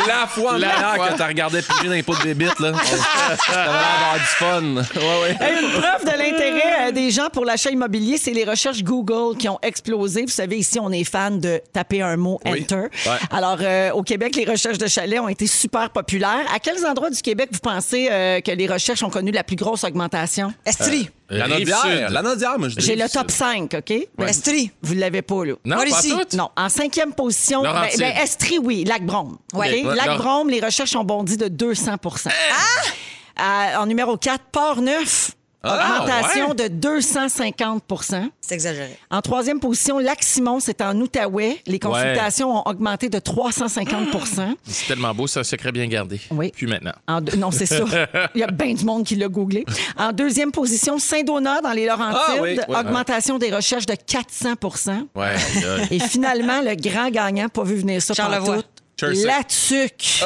La 0.09 0.27
fois 0.27 0.55
en 0.55 0.59
La 0.59 0.71
arrière 0.73 0.95
fois. 0.97 1.09
que 1.11 1.17
tu 1.17 1.23
regardais 1.23 1.63
piger 1.63 1.87
dans 1.87 1.93
les 1.95 2.03
pots 2.03 2.17
de 2.17 2.25
bébite, 2.25 2.59
là. 2.61 2.73
Ça 2.75 3.55
va 3.55 3.63
avoir 3.63 4.15
du 4.17 4.25
fun. 4.25 4.63
Ouais, 5.01 5.21
ouais. 5.23 5.37
Hey, 5.41 5.63
Une 5.63 5.71
preuve 5.81 6.05
de 6.05 6.11
l'intérêt 6.19 6.76
euh, 6.81 6.91
des 6.93 7.11
gens 7.11 7.29
pour 7.33 7.45
l'achat 7.45 7.71
immobilier, 7.71 8.19
c'est 8.19 8.33
les 8.33 8.45
recherches 8.45 8.83
Google 8.83 9.37
qui 9.37 9.49
ont 9.49 9.59
explosé. 9.63 10.23
Vous 10.23 10.29
savez, 10.29 10.59
ici, 10.59 10.79
on 10.81 10.91
est 10.93 11.05
fan 11.05 11.41
de 11.41 11.61
taper 11.73 12.03
un 12.03 12.17
mot 12.17 12.39
Oui. 12.45 12.63
Enter. 12.63 12.89
Ouais. 13.07 13.17
Alors, 13.31 13.59
euh, 13.61 13.91
au 13.93 14.03
Québec, 14.03 14.37
les 14.37 14.45
recherches 14.45 14.79
de 14.79 14.87
chalets 14.87 15.21
ont 15.21 15.29
été 15.29 15.47
super 15.47 15.91
populaires. 15.91 16.47
À 16.55 16.59
quels 16.59 16.85
endroits 16.87 17.11
du 17.11 17.21
Québec 17.21 17.49
vous 17.53 17.59
pensez 17.61 18.09
euh, 18.11 18.41
que 18.41 18.51
les 18.51 18.67
recherches 18.67 19.03
ont 19.03 19.11
connu 19.11 19.31
la 19.31 19.45
plus 19.45 19.57
grosse 19.57 19.85
augmentation? 19.85 20.53
Estrie. 20.65 21.11
La. 21.29 21.49
Nodière. 21.49 22.11
La 22.11 22.23
Nodière, 22.23 22.59
moi, 22.59 22.69
je 22.69 22.77
dis. 22.77 22.87
J'ai 22.87 22.97
le 22.97 23.09
top 23.09 23.31
5, 23.31 23.75
OK? 23.75 23.95
Ben, 24.17 24.29
Estrie. 24.29 24.71
Vous 24.83 24.95
ne 24.95 25.01
l'avez 25.01 25.23
pas, 25.23 25.45
là. 25.45 25.55
Non, 25.65 25.77
pas 25.77 25.87
ici. 25.87 26.11
toutes. 26.11 26.35
Non, 26.35 26.51
en 26.57 26.69
cinquième 26.69 27.13
position, 27.15 27.63
ben, 27.63 27.87
ben, 27.99 28.17
Estrie, 28.23 28.59
oui, 28.59 28.85
Lac-Brome. 28.85 29.37
Ouais. 29.55 29.83
Lac-Brome, 29.83 30.51
les 30.51 30.61
recherches 30.61 30.95
ont 30.95 31.05
bondi 31.05 31.37
de 31.37 31.49
200% 31.49 32.29
Ah! 33.39 33.81
En 33.81 33.87
numéro 33.87 34.17
4, 34.17 34.45
Port-Neuf, 34.51 35.33
Ah, 35.69 36.03
augmentation 36.03 36.49
ouais. 36.51 36.69
de 36.69 36.89
250% 36.89 38.31
C'est 38.41 38.55
exagéré. 38.55 38.97
En 39.11 39.21
troisième 39.21 39.61
position, 39.61 39.99
Lac-Simon, 39.99 40.61
c'est 40.61 40.81
en 40.81 40.99
Outaouais. 41.01 41.59
Les 41.67 41.79
consultations 41.79 42.57
ont 42.59 42.63
augmenté 42.69 43.09
de 43.09 43.19
350% 43.19 44.55
C'est 44.67 44.87
tellement 44.87 45.15
beau, 45.15 45.27
c'est 45.27 45.41
un 45.41 45.45
secret 45.45 45.73
bien 45.73 45.87
gardé. 45.87 46.21
Oui. 46.31 46.53
Puis 46.55 46.67
maintenant. 46.67 46.93
En 47.07 47.21
deux- 47.21 47.37
Non, 47.37 47.51
c'est 47.51 47.67
ça. 47.67 47.85
Il 48.35 48.41
y 48.41 48.45
a 48.45 48.49
bien 48.49 48.75
du 48.75 48.85
monde 48.85 49.05
qui 49.05 49.17
l'a 49.17 49.29
googlé. 49.29 49.65
En 49.97 50.13
deuxième 50.13 50.53
position, 50.53 50.99
Saint-Donat 50.99 51.61
dans 51.61 51.73
les 51.73 51.87
Laurentides. 51.87 52.17
Ah 52.17 52.43
oui, 52.43 52.59
augmentation 52.69 53.39
des 53.39 53.55
recherches 53.55 53.87
de 53.87 53.95
400% 53.95 55.07
Ouais. 55.15 55.35
Et 55.91 55.99
finalement, 55.99 56.61
le 56.63 56.75
grand 56.77 57.11
gagnant, 57.11 57.49
pas 57.49 57.63
vu 57.65 57.77
venir 57.77 58.01
ça 58.03 58.15
Charlevoix. 58.15 58.59
Pantoute, 58.97 59.17
Churchill. 59.17 59.27
La 59.27 59.45
TUC. 59.45 60.25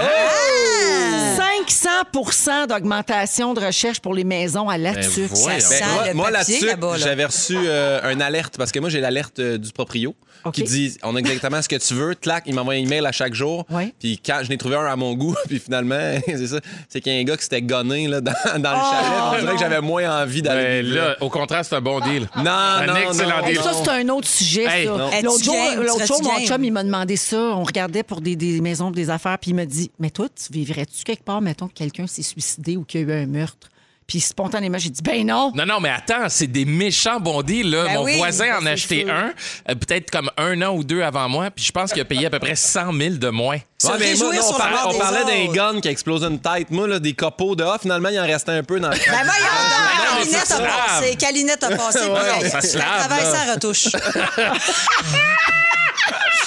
500 1.36 2.66
d'augmentation 2.68 3.54
de 3.54 3.60
recherche 3.60 4.00
pour 4.00 4.14
les 4.14 4.24
maisons 4.24 4.68
à 4.68 4.78
La 4.78 4.92
Ben 4.92 5.04
TUC. 5.08 5.28
voyons. 5.30 5.60
Ça 5.60 5.68
Ben, 5.68 5.78
sent 5.78 5.84
moi, 5.94 6.08
le 6.08 6.14
moi, 6.14 6.30
papier 6.32 6.60
là. 6.60 6.96
j'avais 6.96 7.24
reçu 7.24 7.56
euh, 7.56 8.00
un 8.02 8.20
alerte 8.20 8.56
parce 8.58 8.72
que 8.72 8.78
moi, 8.80 8.90
j'ai 8.90 9.00
l'alerte 9.00 9.38
euh, 9.38 9.58
du 9.58 9.72
proprio 9.72 10.14
qui 10.54 10.62
dit 10.62 10.96
on 11.02 11.14
a 11.16 11.18
exactement 11.18 11.60
ce 11.60 11.68
que 11.68 11.76
tu 11.76 11.92
veux. 11.94 12.14
Clac, 12.14 12.44
il 12.46 12.54
m'envoie 12.54 12.72
un 12.74 12.78
email 12.78 13.04
à 13.06 13.12
chaque 13.12 13.34
jour. 13.34 13.66
Ouais. 13.68 13.92
Puis 13.98 14.18
quand 14.24 14.40
je 14.42 14.48
n'ai 14.48 14.56
trouvé 14.56 14.76
un 14.76 14.86
à 14.86 14.96
mon 14.96 15.12
goût, 15.14 15.34
puis 15.48 15.58
finalement, 15.58 16.18
c'est 16.26 16.46
ça, 16.46 16.60
c'est 16.88 17.00
qu'il 17.00 17.12
y 17.12 17.16
a 17.16 17.20
un 17.20 17.24
gars 17.24 17.36
qui 17.36 17.42
s'était 17.42 17.62
gonné 17.62 18.08
là, 18.08 18.20
dans, 18.20 18.32
dans 18.58 18.70
le 18.72 18.76
chalet. 18.76 19.20
On 19.22 19.30
dirait 19.32 19.42
non. 19.44 19.52
que 19.52 19.58
j'avais 19.58 19.80
moins 19.80 20.22
envie 20.22 20.40
d'aller. 20.42 20.82
Ben, 20.82 20.94
là, 20.94 21.16
au 21.20 21.28
contraire, 21.28 21.64
c'est 21.64 21.76
un 21.76 21.80
bon 21.80 22.00
deal. 22.00 22.28
Non, 22.36 22.50
Un 22.50 22.86
non, 22.86 22.96
excellent 22.96 23.40
non. 23.42 23.46
Deal. 23.46 23.60
ça, 23.60 23.72
c'est 23.84 23.90
un 23.90 24.08
autre 24.08 24.28
sujet, 24.28 24.64
Hey, 24.64 24.86
L'autre 24.86 25.44
jour, 25.44 26.22
mon 26.22 26.46
chum, 26.46 26.64
il 26.64 26.72
m'a 26.72 26.84
demandé 26.84 27.16
ça. 27.16 27.36
On 27.36 27.64
regardait 27.64 28.02
pour 28.02 28.20
des, 28.20 28.36
des 28.60 28.68
maisons, 28.68 28.90
des 28.90 29.10
affaires, 29.10 29.38
puis 29.38 29.50
il 29.50 29.54
m'a 29.54 29.66
dit 29.66 29.90
Mais 29.98 30.10
toi, 30.10 30.28
tu 30.28 30.52
vivrais-tu 30.52 31.02
quelque 31.04 31.24
part, 31.24 31.40
mettons, 31.40 31.68
que 31.68 31.74
quelqu'un 31.74 32.06
s'est 32.06 32.22
suicidé 32.22 32.76
ou 32.76 32.84
qu'il 32.84 33.00
y 33.00 33.04
a 33.04 33.06
eu 33.06 33.22
un 33.22 33.26
meurtre? 33.26 33.68
Puis 34.06 34.18
spontanément, 34.18 34.76
j'ai 34.76 34.90
dit, 34.90 35.02
ben 35.02 35.24
non. 35.24 35.52
Non, 35.54 35.64
non, 35.64 35.78
mais 35.78 35.88
attends, 35.88 36.28
c'est 36.28 36.48
des 36.48 36.64
méchants 36.64 37.20
bons 37.20 37.42
deals. 37.42 37.70
Là. 37.70 37.84
Ben 37.84 37.94
Mon 37.94 38.02
oui, 38.02 38.16
voisin 38.16 38.58
en 38.58 38.66
a 38.66 38.70
acheté 38.72 39.02
sûr. 39.02 39.14
un, 39.14 39.32
euh, 39.68 39.74
peut-être 39.76 40.10
comme 40.10 40.28
un 40.36 40.60
an 40.62 40.74
ou 40.74 40.82
deux 40.82 41.00
avant 41.00 41.28
moi, 41.28 41.52
puis 41.52 41.64
je 41.64 41.70
pense 41.70 41.92
qu'il 41.92 42.02
a 42.02 42.04
payé 42.04 42.26
à 42.26 42.30
peu 42.30 42.40
près 42.40 42.56
100 42.56 42.92
000 42.92 43.14
de 43.14 43.28
moins. 43.28 43.58
Se 43.78 43.86
Ouais, 43.86 43.92
mais 44.00 44.14
moi, 44.16 44.30
réjouir 44.30 44.42
non, 44.42 44.48
on 44.52 44.58
parlait, 44.58 44.78
on 44.86 44.92
des 44.92 44.98
parlait 44.98 45.24
d'un 45.24 45.52
gun 45.52 45.80
qui 45.80 45.86
explose 45.86 46.24
une 46.24 46.40
tête. 46.40 46.72
Moi, 46.72 46.88
là, 46.88 46.98
des 46.98 47.12
copeaux 47.12 47.54
de 47.54 47.62
ah, 47.62 47.78
finalement, 47.80 48.08
il 48.08 48.18
en 48.18 48.26
restait 48.26 48.50
un 48.50 48.64
peu 48.64 48.80
dans 48.80 48.90
le 48.90 48.96
Ben 48.96 49.04
voyons 49.06 49.28
donc, 49.70 50.26
mais 50.26 50.26
Calinette 50.26 50.50
a 50.50 50.60
passé. 50.60 51.16
Calinette 51.16 51.62
a 51.62 51.76
passé. 51.76 52.08
Ouais, 52.08 52.48
ça 52.48 52.60
se 52.60 52.78
lave, 52.78 53.06
travaille 53.06 53.50
retouche. 53.52 53.90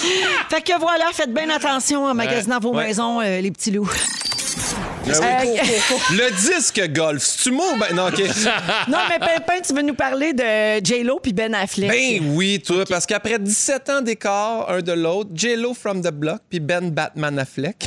Fait 0.49 0.61
que 0.61 0.79
voilà, 0.79 1.05
faites 1.13 1.33
bien 1.33 1.49
attention 1.49 2.05
en 2.05 2.13
magasinant 2.13 2.59
vos 2.59 2.73
maisons, 2.73 3.21
euh, 3.21 3.41
les 3.41 3.51
petits 3.51 3.71
loups. 3.71 3.89
Ben 5.05 5.13
oui. 5.41 5.59
Euh, 5.59 5.95
Le 6.11 6.31
disque 6.31 6.93
golf, 6.93 7.21
c'est-tu 7.21 7.49
ou 7.53 7.61
ben 7.77 7.93
non, 7.93 8.07
OK. 8.07 8.19
non, 8.87 8.99
mais 9.09 9.19
Pimpin, 9.19 9.61
tu 9.65 9.73
veux 9.73 9.81
nous 9.81 9.93
parler 9.93 10.33
de 10.33 10.83
J-Lo 10.83 11.19
puis 11.19 11.33
Ben 11.33 11.53
Affleck. 11.53 11.89
Ben 11.89 12.21
oui, 12.33 12.61
toi, 12.65 12.85
parce 12.87 13.05
qu'après 13.05 13.39
17 13.39 13.89
ans 13.89 14.01
d'écart, 14.01 14.69
un 14.69 14.81
de 14.81 14.93
l'autre, 14.93 15.29
J-Lo 15.33 15.73
from 15.73 16.01
the 16.01 16.11
block 16.11 16.41
puis 16.49 16.59
Ben 16.59 16.91
Batman 16.91 17.37
Affleck, 17.39 17.85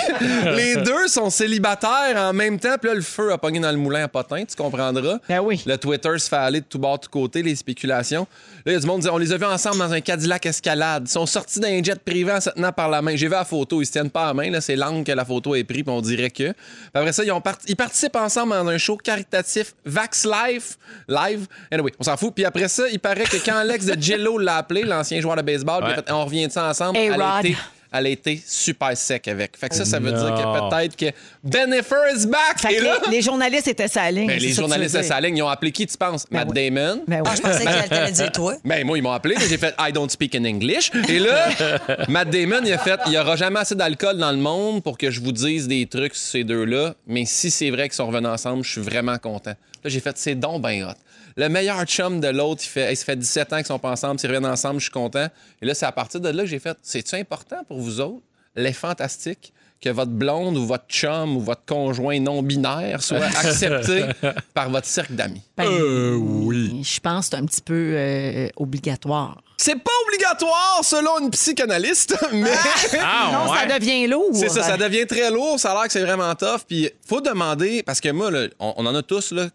les 0.56 0.76
deux 0.76 1.08
sont 1.08 1.30
célibataires 1.30 2.16
en 2.16 2.32
même 2.32 2.58
temps, 2.58 2.76
puis 2.80 2.90
là, 2.90 2.94
le 2.94 3.02
feu 3.02 3.32
a 3.32 3.38
pogné 3.38 3.60
dans 3.60 3.72
le 3.72 3.78
moulin 3.78 4.04
à 4.04 4.08
potin, 4.08 4.44
tu 4.44 4.56
comprendras. 4.56 5.18
Ben 5.28 5.40
oui. 5.40 5.62
Le 5.66 5.76
Twitter 5.78 6.18
se 6.18 6.28
fait 6.28 6.36
aller 6.36 6.60
de 6.60 6.66
tout 6.66 6.78
bord, 6.78 6.98
de 6.98 7.04
tout 7.04 7.10
côté, 7.10 7.42
les 7.42 7.56
spéculations. 7.56 8.26
Là, 8.66 8.72
il 8.72 8.74
y 8.74 8.78
a 8.78 8.80
du 8.80 8.86
monde 8.88 8.96
qui 9.00 9.06
dit, 9.06 9.10
on 9.12 9.18
les 9.18 9.32
a 9.32 9.36
vus 9.36 9.44
ensemble 9.44 9.78
dans 9.78 9.92
un 9.92 10.00
Cadillac 10.00 10.44
Escalade. 10.44 11.04
Ils 11.06 11.10
sont 11.12 11.24
sortis 11.24 11.60
d'un 11.60 11.80
jet 11.80 12.00
privé 12.00 12.32
en 12.32 12.40
se 12.40 12.50
tenant 12.50 12.72
par 12.72 12.88
la 12.88 13.00
main. 13.00 13.14
J'ai 13.14 13.28
vu 13.28 13.32
la 13.32 13.44
photo, 13.44 13.80
ils 13.80 13.86
se 13.86 13.92
tiennent 13.92 14.10
pas 14.10 14.24
à 14.24 14.26
la 14.26 14.34
main, 14.34 14.50
là, 14.50 14.60
c'est 14.60 14.74
l'angle 14.74 15.04
que 15.04 15.12
la 15.12 15.24
photo 15.24 15.54
est 15.54 15.62
prise, 15.62 15.84
puis 15.84 15.92
on 15.92 16.00
dirait 16.00 16.30
que. 16.30 16.50
Puis 16.50 16.54
après 16.92 17.12
ça, 17.12 17.22
ils, 17.22 17.30
ont 17.30 17.40
part- 17.40 17.58
ils 17.68 17.76
participent 17.76 18.16
ensemble 18.16 18.54
dans 18.54 18.66
un 18.66 18.76
show 18.76 18.96
caritatif 18.96 19.74
Vax 19.84 20.26
Life. 20.26 20.78
Live. 21.08 21.46
Anyway, 21.70 21.92
on 22.00 22.02
s'en 22.02 22.16
fout. 22.16 22.34
Puis 22.34 22.44
après 22.44 22.66
ça, 22.66 22.88
il 22.90 22.98
paraît 22.98 23.22
que 23.22 23.36
quand 23.36 23.56
Alex 23.56 23.86
de 23.86 24.02
Jello 24.02 24.36
l'a 24.36 24.56
appelé, 24.56 24.82
l'ancien 24.82 25.20
joueur 25.20 25.36
de 25.36 25.42
baseball, 25.42 25.84
il 25.86 25.92
a 25.92 25.94
fait, 25.94 26.10
on 26.10 26.24
revient 26.24 26.48
de 26.48 26.52
ça 26.52 26.68
ensemble. 26.68 26.98
Hey, 26.98 27.56
elle, 27.92 28.06
a 28.06 28.08
été, 28.08 28.40
super 28.46 28.96
sec 28.96 29.28
avec. 29.28 29.56
Fait 29.56 29.68
que 29.68 29.74
ça, 29.74 29.84
ça 29.84 29.98
veut 29.98 30.10
Non. 30.10 30.18
dire 30.24 30.34
que 30.34 30.70
peut-être 30.70 30.96
que 30.96 31.16
Bennifer 31.42 31.96
is 32.14 32.26
back. 32.26 32.58
Fait 32.60 32.74
Et 32.74 32.76
que 32.78 32.84
là, 32.84 32.98
les, 33.08 33.16
les 33.16 33.22
journalistes 33.22 33.68
étaient 33.68 33.88
sa 33.88 34.10
ligne. 34.10 34.26
ben, 34.26 34.38
les 34.38 34.52
journalistes 34.52 34.94
dire. 34.96 35.04
sa 35.04 35.20
ligne, 35.20 35.36
ils 35.38 35.42
ont 35.42 35.48
appelé 35.48 35.72
qui, 35.72 35.86
tu 35.86 35.96
penses? 35.96 36.26
Ben 36.30 36.38
Matt 36.40 36.48
oui. 36.54 36.70
Damon? 36.70 37.02
Ben 37.06 37.20
oui. 37.22 37.28
Ah, 37.30 37.34
je 37.36 37.40
pensais 37.42 37.64
qu'elle 37.64 37.98
allait 37.98 38.12
dire 38.12 38.32
toi. 38.32 38.54
Ben, 38.64 38.84
moi, 38.86 38.98
ils 38.98 39.02
m'ont 39.02 39.12
appelé. 39.12 39.36
J'ai 39.48 39.58
fait 39.58 39.74
I 39.78 39.92
don't 39.92 40.10
speak 40.10 40.34
in 40.34 40.44
English. 40.44 40.90
Et 41.08 41.18
là, 41.18 41.48
Matt 42.08 42.30
Damon, 42.30 42.60
il 42.64 42.72
a 42.72 42.78
fait 42.78 43.00
il 43.06 43.12
y 43.12 43.18
aura 43.18 43.36
jamais 43.36 43.60
assez 43.60 43.74
d'alcool 43.74 44.18
dans 44.18 44.32
le 44.32 44.38
monde 44.38 44.82
pour 44.82 44.98
que 44.98 45.10
je 45.10 45.20
vous 45.20 45.32
dise 45.32 45.68
des 45.68 45.86
trucs 45.86 46.14
sur 46.14 46.30
ces 46.30 46.44
deux-là. 46.44 46.94
Mais 47.06 47.24
si 47.24 47.50
c'est 47.50 47.70
vrai 47.70 47.84
qu'ils 47.88 47.96
sont 47.96 48.06
revenus 48.06 48.30
ensemble, 48.30 48.64
je 48.64 48.70
suis 48.72 48.80
vraiment 48.80 49.18
content. 49.18 49.54
Là, 49.84 49.90
j'ai 49.90 50.00
fait 50.00 50.16
c'est 50.18 50.34
donc 50.34 50.62
ben 50.62 50.82
hot. 50.84 50.94
Le 51.38 51.48
meilleur 51.50 51.84
chum 51.84 52.20
de 52.20 52.28
l'autre, 52.28 52.62
il 52.64 52.68
fait, 52.68 52.90
Hey, 52.90 52.96
ça 52.96 53.04
fait 53.04 53.16
17 53.16 53.52
ans 53.52 53.56
qu'ils 53.58 53.66
sont 53.66 53.78
pas 53.78 53.90
ensemble, 53.90 54.18
s'ils 54.18 54.30
reviennent 54.30 54.50
ensemble, 54.50 54.80
je 54.80 54.84
suis 54.84 54.92
content. 54.92 55.28
Et 55.60 55.66
là, 55.66 55.74
c'est 55.74 55.84
à 55.84 55.92
partir 55.92 56.20
de 56.20 56.30
là 56.30 56.42
que 56.42 56.48
j'ai 56.48 56.58
fait 56.58 56.76
c'est-tu 56.82 57.14
important 57.16 57.62
pour 57.68 57.78
vous 57.78 58.00
autres, 58.00 58.22
les 58.54 58.72
fantastiques, 58.72 59.52
que 59.78 59.90
votre 59.90 60.12
blonde 60.12 60.56
ou 60.56 60.64
votre 60.64 60.86
chum 60.88 61.36
ou 61.36 61.40
votre 61.40 61.66
conjoint 61.66 62.18
non-binaire 62.18 63.02
soit 63.02 63.26
accepté 63.44 64.06
par 64.54 64.70
votre 64.70 64.86
cercle 64.86 65.12
d'amis? 65.12 65.42
Ben, 65.58 65.68
oui. 66.14 66.82
Je 66.82 67.00
pense 67.00 67.26
que 67.26 67.36
c'est 67.36 67.42
un 67.42 67.44
petit 67.44 67.60
peu 67.60 67.92
euh, 67.94 68.48
obligatoire. 68.56 69.42
C'est 69.58 69.76
pas 69.76 69.90
obligatoire 70.06 70.80
selon 70.82 71.18
une 71.20 71.30
psychanalyste, 71.30 72.16
mais. 72.32 72.50
Ah, 72.98 73.30
non, 73.32 73.52
ouais. 73.52 73.58
ça 73.58 73.78
devient 73.78 74.06
lourd. 74.06 74.30
C'est 74.32 74.48
ça, 74.48 74.62
ça 74.62 74.76
devient 74.78 75.06
très 75.06 75.30
lourd, 75.30 75.60
ça 75.60 75.72
a 75.72 75.74
l'air 75.74 75.84
que 75.84 75.92
c'est 75.92 76.04
vraiment 76.04 76.34
tough. 76.34 76.60
Puis 76.66 76.90
faut 77.06 77.20
demander, 77.20 77.82
parce 77.82 78.00
que 78.00 78.08
moi, 78.10 78.30
là, 78.30 78.48
on, 78.58 78.72
on 78.78 78.86
en 78.86 78.94
a 78.94 79.02
tous 79.02 79.32
là, 79.32 79.48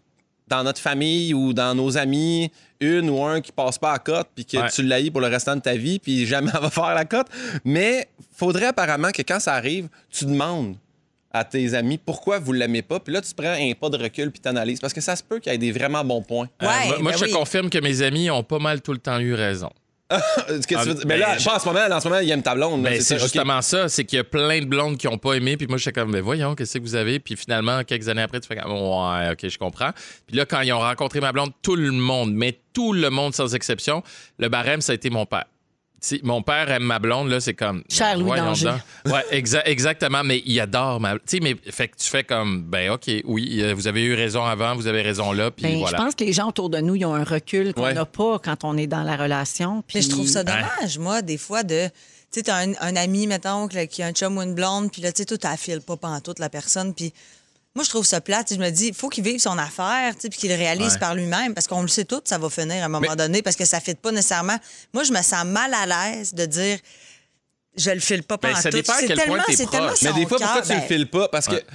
dans 0.48 0.62
notre 0.64 0.80
famille 0.80 1.32
ou 1.34 1.52
dans 1.52 1.74
nos 1.74 1.96
amis, 1.96 2.50
une 2.80 3.08
ou 3.10 3.22
un 3.24 3.40
qui 3.40 3.52
passe 3.52 3.78
pas 3.78 3.92
à 3.92 3.98
cote, 3.98 4.28
puis 4.34 4.44
que 4.44 4.56
Ouais. 4.58 4.68
tu 4.70 4.82
l'haïs 4.82 5.10
pour 5.10 5.20
le 5.20 5.28
restant 5.28 5.56
de 5.56 5.60
ta 5.60 5.74
vie, 5.74 5.98
puis 5.98 6.26
jamais 6.26 6.50
elle 6.54 6.60
va 6.60 6.70
faire 6.70 6.94
la 6.94 7.04
cote. 7.04 7.28
Mais 7.64 8.08
faudrait 8.36 8.66
apparemment 8.66 9.10
que 9.12 9.22
quand 9.22 9.40
ça 9.40 9.54
arrive, 9.54 9.88
tu 10.10 10.24
demandes 10.26 10.76
à 11.34 11.44
tes 11.44 11.72
amis 11.72 11.96
pourquoi 11.96 12.38
vous 12.38 12.52
l'aimez 12.52 12.82
pas, 12.82 13.00
puis 13.00 13.14
là 13.14 13.22
tu 13.22 13.32
prends 13.34 13.52
un 13.52 13.72
pas 13.72 13.88
de 13.88 13.96
recul 13.96 14.30
puis 14.30 14.40
t'analyses, 14.40 14.80
parce 14.80 14.92
que 14.92 15.00
ça 15.00 15.16
se 15.16 15.22
peut 15.22 15.38
qu'il 15.38 15.50
y 15.50 15.54
ait 15.54 15.58
des 15.58 15.72
vraiment 15.72 16.04
bons 16.04 16.20
points. 16.22 16.48
Euh, 16.62 16.66
Ouais, 16.66 16.88
moi, 16.88 16.98
moi, 16.98 17.12
ben 17.12 17.18
je 17.18 17.24
oui. 17.24 17.30
confirme 17.30 17.70
que 17.70 17.78
mes 17.78 18.02
amis 18.02 18.30
ont 18.30 18.42
pas 18.42 18.58
mal 18.58 18.82
tout 18.82 18.92
le 18.92 18.98
temps 18.98 19.18
eu 19.18 19.32
raison. 19.32 19.70
Tu 20.66 20.74
Ah, 20.76 20.84
veux 20.84 20.94
dire- 20.94 21.04
mais 21.06 21.18
là, 21.18 21.36
ben, 21.36 21.44
pas 21.44 21.56
en 21.56 21.58
ce 21.58 21.66
moment, 21.66 21.80
en 21.96 22.00
ce 22.00 22.08
moment, 22.08 22.20
il 22.20 22.30
aime 22.30 22.42
ta 22.42 22.54
blonde. 22.54 22.82
là, 22.84 22.90
Ben, 22.90 23.00
c'est 23.00 23.18
justement 23.18 23.60
ça, 23.62 23.88
c'est 23.88 24.04
qu'il 24.04 24.16
y 24.16 24.20
a 24.20 24.24
plein 24.24 24.60
de 24.60 24.66
blondes 24.66 24.96
qui 24.98 25.06
n'ont 25.06 25.18
pas 25.18 25.34
aimé, 25.34 25.56
puis 25.56 25.66
moi, 25.66 25.78
j'étais 25.78 25.92
comme, 26.00 26.12
ben 26.12 26.20
voyons, 26.22 26.54
qu'est-ce 26.54 26.78
que 26.78 26.82
vous 26.82 26.94
avez? 26.94 27.18
Puis 27.20 27.36
finalement, 27.36 27.82
quelques 27.84 28.08
années 28.08 28.22
après, 28.22 28.40
tu 28.40 28.48
fais 28.48 28.56
comme, 28.56 28.72
ouais, 28.72 29.30
ok, 29.32 29.48
je 29.48 29.58
comprends. 29.58 29.90
Puis 30.26 30.36
là, 30.36 30.44
quand 30.46 30.60
ils 30.60 30.72
ont 30.72 30.78
rencontré 30.80 31.20
ma 31.20 31.32
blonde, 31.32 31.50
tout 31.62 31.76
le 31.76 31.90
monde, 31.92 32.32
mais 32.32 32.58
tout 32.72 32.92
le 32.92 33.10
monde 33.10 33.34
sans 33.34 33.54
exception, 33.54 34.02
le 34.38 34.48
barème, 34.48 34.80
ça 34.80 34.92
a 34.92 34.94
été 34.94 35.10
mon 35.10 35.26
père. 35.26 35.44
Si 36.04 36.18
mon 36.24 36.42
père 36.42 36.68
aime 36.68 36.82
ma 36.82 36.98
blonde, 36.98 37.28
là, 37.30 37.38
c'est 37.40 37.54
comme. 37.54 37.84
Cher 37.88 38.16
Louis 38.16 38.24
voyons 38.24 38.46
Danger. 38.46 38.70
donc. 39.04 39.14
Ouais, 39.14 39.24
exa- 39.40 39.62
exactement, 39.66 40.24
mais 40.24 40.42
il 40.44 40.58
adore 40.58 40.98
ma. 41.00 41.14
Tu 41.14 41.20
sais, 41.26 41.40
mais 41.40 41.56
fait 41.70 41.86
que 41.86 41.96
tu 41.96 42.08
fais 42.08 42.24
comme, 42.24 42.62
ben, 42.64 42.90
OK, 42.90 43.08
oui, 43.24 43.60
euh, 43.62 43.72
vous 43.72 43.86
avez 43.86 44.02
eu 44.02 44.14
raison 44.14 44.44
avant, 44.44 44.74
vous 44.74 44.88
avez 44.88 45.00
raison 45.02 45.30
là, 45.30 45.52
puis 45.52 45.62
Ben, 45.64 45.78
voilà. 45.78 45.96
Je 45.98 46.02
pense 46.02 46.14
que 46.16 46.24
les 46.24 46.32
gens 46.32 46.48
autour 46.48 46.70
de 46.70 46.78
nous, 46.78 46.96
ils 46.96 47.04
ont 47.04 47.14
un 47.14 47.22
recul 47.22 47.72
qu'on 47.72 47.84
Ouais. 47.84 47.94
n'a 47.94 48.04
pas 48.04 48.40
quand 48.40 48.64
on 48.64 48.76
est 48.76 48.88
dans 48.88 49.04
la 49.04 49.16
relation. 49.16 49.84
Mais 49.94 50.02
je 50.02 50.08
trouve 50.10 50.26
ça 50.26 50.42
puis- 50.44 50.52
dommage, 50.52 50.98
moi, 50.98 51.22
des 51.22 51.38
fois, 51.38 51.62
de. 51.62 51.86
Tu 52.32 52.40
sais, 52.40 52.42
t'as 52.42 52.66
un, 52.66 52.72
un 52.80 52.96
ami, 52.96 53.28
mettons, 53.28 53.68
qui 53.68 54.02
a 54.02 54.06
un 54.06 54.12
chum 54.12 54.38
ou 54.38 54.42
une 54.42 54.54
blonde, 54.54 54.90
puis 54.90 55.02
là, 55.02 55.12
tu 55.12 55.18
sais, 55.22 55.24
toi, 55.26 55.38
t'affiles 55.38 55.82
pas 55.82 55.96
pantoute 55.96 56.40
la 56.40 56.48
personne, 56.50 56.94
puis. 56.94 57.12
Moi, 57.74 57.84
je 57.84 57.88
trouve 57.90 58.04
ça 58.04 58.20
plate. 58.20 58.52
Je 58.52 58.58
me 58.58 58.68
dis, 58.70 58.88
il 58.88 58.94
faut 58.94 59.08
qu'il 59.08 59.24
vive 59.24 59.38
son 59.40 59.56
affaire, 59.56 60.14
puis 60.18 60.28
qu'il 60.30 60.50
le 60.50 60.56
réalise 60.56 60.92
Ouais. 60.94 60.98
par 60.98 61.14
lui-même, 61.14 61.54
parce 61.54 61.66
qu'on 61.66 61.80
le 61.82 61.88
sait 61.88 62.04
tout, 62.04 62.20
ça 62.24 62.36
va 62.38 62.50
finir 62.50 62.82
à 62.82 62.86
un 62.86 62.88
moment 62.88 63.06
Mais- 63.08 63.16
donné, 63.16 63.40
parce 63.42 63.56
que 63.56 63.64
ça 63.64 63.78
ne 63.78 63.82
fit 63.82 63.94
pas 63.94 64.10
nécessairement. 64.12 64.58
Moi, 64.92 65.04
je 65.04 65.12
me 65.12 65.22
sens 65.22 65.44
mal 65.46 65.72
à 65.72 65.86
l'aise 65.86 66.34
de 66.34 66.44
dire, 66.44 66.78
je 67.76 67.90
le 67.90 68.00
file 68.00 68.22
pas 68.24 68.36
Ben, 68.36 68.48
pantoute. 68.50 68.62
ça 68.62 68.70
dépend 68.70 68.92
à 68.92 68.96
C'est 68.96 69.06
quel 69.06 69.16
point 69.16 69.24
tellement- 69.38 69.44
t'es 69.46 69.64
proche. 69.66 70.02
Mais 70.02 70.12
des 70.12 70.26
fois, 70.26 70.38
pourquoi 70.38 70.62
tu 70.62 70.68
le 70.72 70.78
ben, 70.80 70.86
files 70.86 71.08
pas? 71.08 71.28
Parce 71.28 71.46
que, 71.46 71.54
Ouais. 71.54 71.64
tu 71.66 71.74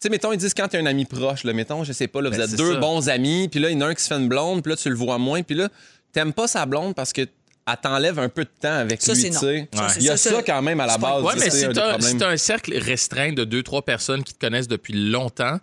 sais, 0.00 0.08
mettons, 0.08 0.32
ils 0.32 0.38
disent 0.38 0.54
quand 0.54 0.66
t'es 0.68 0.78
un 0.78 0.86
ami 0.86 1.04
proche, 1.04 1.44
là, 1.44 1.52
mettons, 1.52 1.84
je 1.84 1.92
sais 1.92 2.08
pas, 2.08 2.22
là, 2.22 2.30
vous 2.30 2.36
Ben, 2.38 2.44
êtes 2.50 2.56
deux 2.56 2.72
ça. 2.74 2.78
bons 2.80 3.08
amis, 3.10 3.48
puis 3.48 3.60
là, 3.60 3.68
il 3.68 3.74
y 3.74 3.76
en 3.76 3.82
a 3.82 3.88
un 3.88 3.94
qui 3.94 4.02
se 4.02 4.08
fait 4.08 4.14
une 4.14 4.28
blonde, 4.28 4.62
puis 4.62 4.70
là, 4.70 4.76
tu 4.78 4.88
le 4.88 4.96
vois 4.96 5.18
moins, 5.18 5.42
puis 5.42 5.54
là, 5.56 5.68
t'aimes 6.12 6.32
pas 6.32 6.46
sa 6.48 6.64
blonde 6.64 6.94
parce 6.94 7.12
que 7.12 7.28
elle 7.66 7.76
t'enlève 7.82 8.18
un 8.18 8.28
peu 8.28 8.44
de 8.44 8.50
temps 8.60 8.74
avec 8.74 9.00
Ça, 9.00 9.14
lui, 9.14 9.24
tu. 9.24 9.32
Ça, 9.32 9.52
Il 9.96 10.02
y 10.02 10.10
a 10.10 10.16
ça, 10.16 10.42
quand 10.42 10.62
même 10.62 10.80
à 10.80 10.86
la 10.86 10.98
base. 10.98 11.22
Ouais, 11.22 11.32
mais 11.36 11.50
c'est 11.50 11.72
si 11.72 11.80
un 11.80 12.00
si 12.00 12.16
t'as 12.16 12.28
un 12.28 12.36
cercle 12.36 12.76
restreint 12.76 13.32
de 13.32 13.44
deux, 13.44 13.62
trois 13.62 13.82
personnes 13.82 14.22
qui 14.22 14.34
te 14.34 14.38
connaissent 14.38 14.68
depuis 14.68 14.92
longtemps, 15.10 15.58